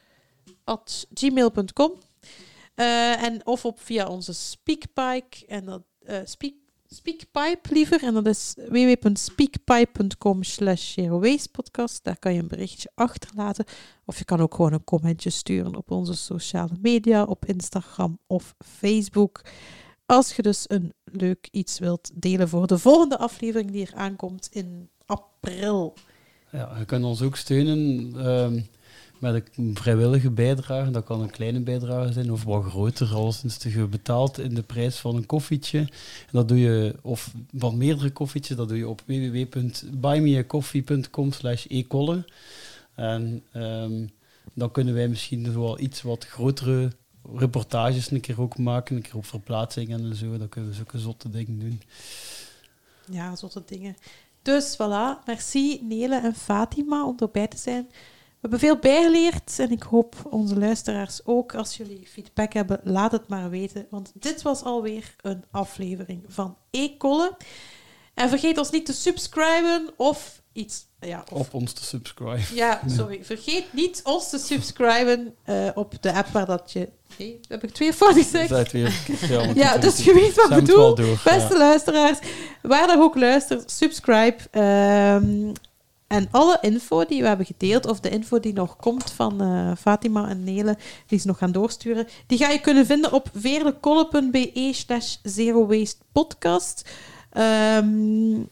at 0.63 1.07
gmail.com. 1.13 1.91
Uh, 2.75 3.23
en 3.23 3.45
of 3.45 3.65
op 3.65 3.79
via 3.79 4.07
onze 4.07 4.33
Speakpipe 4.33 5.45
en 5.47 5.65
dat 5.65 5.83
uh, 6.01 6.17
speak, 6.23 6.53
Speakpipe 6.87 7.73
liever 7.73 8.03
en 8.03 8.13
dat 8.13 8.27
is 8.27 8.53
www.speakpipe.com 8.69 10.43
slash. 10.43 10.95
Daar 12.01 12.19
kan 12.19 12.33
je 12.33 12.39
een 12.39 12.47
berichtje 12.47 12.91
achterlaten 12.95 13.65
of 14.05 14.17
je 14.17 14.25
kan 14.25 14.39
ook 14.39 14.55
gewoon 14.55 14.73
een 14.73 14.83
commentje 14.83 15.29
sturen 15.29 15.75
op 15.75 15.91
onze 15.91 16.15
sociale 16.15 16.75
media, 16.81 17.23
op 17.23 17.45
Instagram 17.45 18.19
of 18.27 18.55
Facebook. 18.65 19.41
Als 20.05 20.35
je 20.35 20.41
dus 20.41 20.65
een 20.67 20.93
leuk 21.03 21.47
iets 21.51 21.79
wilt 21.79 22.11
delen 22.13 22.49
voor 22.49 22.67
de 22.67 22.77
volgende 22.77 23.17
aflevering 23.17 23.71
die 23.71 23.87
er 23.87 23.95
aankomt 23.95 24.47
in 24.51 24.89
april. 25.05 25.93
Ja, 26.51 26.77
je 26.77 26.85
kunt 26.85 27.05
ons 27.05 27.21
ook 27.21 27.35
steunen. 27.35 28.13
Uh, 28.15 28.61
met 29.23 29.49
een 29.55 29.77
vrijwillige 29.77 30.31
bijdrage. 30.31 30.91
Dat 30.91 31.03
kan 31.03 31.21
een 31.21 31.29
kleine 31.29 31.59
bijdrage 31.59 32.13
zijn 32.13 32.31
of 32.31 32.43
wat 32.43 32.63
groter, 32.63 33.13
al 33.13 33.31
sinds 33.31 33.63
je 33.63 33.87
betaalt 33.87 34.39
in 34.39 34.55
de 34.55 34.63
prijs 34.63 34.97
van 34.97 35.15
een 35.15 35.25
koffietje. 35.25 35.79
En 35.79 35.89
dat 36.31 36.47
doe 36.47 36.59
je, 36.59 36.95
of 37.01 37.33
van 37.55 37.77
meerdere 37.77 38.11
koffietjes, 38.11 38.57
dat 38.57 38.67
doe 38.67 38.77
je 38.77 38.87
op 38.87 39.01
www.buymeacoffee.com 39.05 41.31
slash 41.31 41.65
ecolle. 41.65 42.25
En 42.95 43.43
um, 43.53 44.11
dan 44.53 44.71
kunnen 44.71 44.93
wij 44.93 45.07
misschien 45.07 45.43
dus 45.43 45.53
wel 45.53 45.79
iets 45.79 46.01
wat 46.01 46.25
grotere 46.25 46.91
reportages 47.35 48.11
een 48.11 48.21
keer 48.21 48.41
ook 48.41 48.57
maken, 48.57 48.95
een 48.95 49.01
keer 49.01 49.15
op 49.15 49.25
verplaatsingen 49.25 50.03
en 50.03 50.15
zo. 50.15 50.37
Dan 50.37 50.49
kunnen 50.49 50.69
we 50.69 50.75
zulke 50.75 50.99
zotte 50.99 51.29
dingen 51.29 51.59
doen. 51.59 51.81
Ja, 53.11 53.35
zotte 53.35 53.63
dingen. 53.65 53.95
Dus 54.43 54.75
voilà, 54.75 55.23
merci 55.25 55.79
Nele 55.81 56.15
en 56.15 56.35
Fatima 56.35 57.05
om 57.05 57.15
erbij 57.17 57.47
te 57.47 57.57
zijn. 57.57 57.87
We 57.89 58.49
hebben 58.49 58.59
veel 58.59 58.77
bijgeleerd 58.77 59.59
en 59.59 59.71
ik 59.71 59.83
hoop 59.83 60.15
onze 60.29 60.59
luisteraars 60.59 61.25
ook. 61.25 61.55
Als 61.55 61.77
jullie 61.77 62.07
feedback 62.07 62.53
hebben, 62.53 62.79
laat 62.83 63.11
het 63.11 63.27
maar 63.27 63.49
weten. 63.49 63.87
Want 63.89 64.11
dit 64.13 64.41
was 64.41 64.63
alweer 64.63 65.15
een 65.21 65.43
aflevering 65.51 66.23
van 66.27 66.57
E-Kolle. 66.71 67.37
En 68.13 68.29
vergeet 68.29 68.57
ons 68.57 68.71
niet 68.71 68.85
te 68.85 68.93
subscriben 68.93 69.93
of 69.97 70.42
iets. 70.53 70.85
Ja, 70.99 71.23
of, 71.31 71.39
op 71.39 71.53
ons 71.53 71.73
te 71.73 71.83
subscriben. 71.83 72.45
Ja, 72.53 72.81
sorry. 72.97 73.23
Vergeet 73.23 73.73
niet 73.73 74.01
ons 74.03 74.29
te 74.29 74.37
subscriben 74.37 75.35
uh, 75.45 75.69
op 75.73 75.93
de 76.01 76.13
app 76.13 76.27
waar 76.27 76.45
dat 76.45 76.71
je. 76.71 76.89
Nee, 77.17 77.39
heb 77.47 77.63
ik 77.63 77.71
twee 77.71 77.93
fouten 77.93 78.23
gezegd. 78.23 78.71
Weer, 78.71 78.93
ja, 79.29 79.49
ja 79.55 79.77
dus 79.77 80.03
je 80.03 80.13
weet 80.13 80.35
wat 80.35 80.49
ik 80.49 80.55
bedoel. 80.55 80.95
Door, 80.95 81.19
Beste 81.23 81.53
ja. 81.53 81.57
luisteraars, 81.57 82.19
waar 82.61 82.87
dan 82.87 83.01
ook 83.01 83.15
luistert, 83.15 83.71
subscribe. 83.71 84.37
Um, 84.51 85.51
en 86.13 86.27
alle 86.31 86.57
info 86.61 87.05
die 87.05 87.21
we 87.21 87.27
hebben 87.27 87.45
gedeeld, 87.45 87.85
of 87.85 87.99
de 87.99 88.09
info 88.09 88.39
die 88.39 88.53
nog 88.53 88.75
komt 88.75 89.11
van 89.11 89.41
uh, 89.41 89.71
Fatima 89.77 90.29
en 90.29 90.43
Nele, 90.43 90.77
die 91.07 91.19
ze 91.19 91.27
nog 91.27 91.37
gaan 91.37 91.51
doorsturen, 91.51 92.07
die 92.27 92.37
ga 92.37 92.49
je 92.49 92.59
kunnen 92.59 92.85
vinden 92.85 93.11
op 93.11 93.29
veerlekolle.be 93.33 94.69
slash 94.73 95.15
zero 95.23 95.67
waste 95.67 96.01
podcast. 96.11 96.89
Um, 97.37 98.49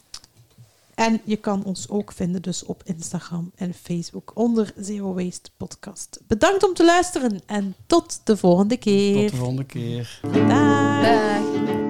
en 1.01 1.21
je 1.23 1.35
kan 1.35 1.63
ons 1.63 1.89
ook 1.89 2.11
vinden 2.11 2.41
dus 2.41 2.63
op 2.63 2.81
Instagram 2.85 3.51
en 3.55 3.73
Facebook 3.73 4.31
onder 4.33 4.73
Zero 4.79 5.13
Waste 5.13 5.49
Podcast. 5.57 6.19
Bedankt 6.27 6.63
om 6.67 6.73
te 6.73 6.85
luisteren 6.85 7.41
en 7.45 7.75
tot 7.85 8.21
de 8.23 8.37
volgende 8.37 8.77
keer. 8.77 9.21
Tot 9.21 9.31
de 9.31 9.37
volgende 9.37 9.63
keer. 9.63 10.19
Dag. 10.31 11.01
Dag. 11.01 11.80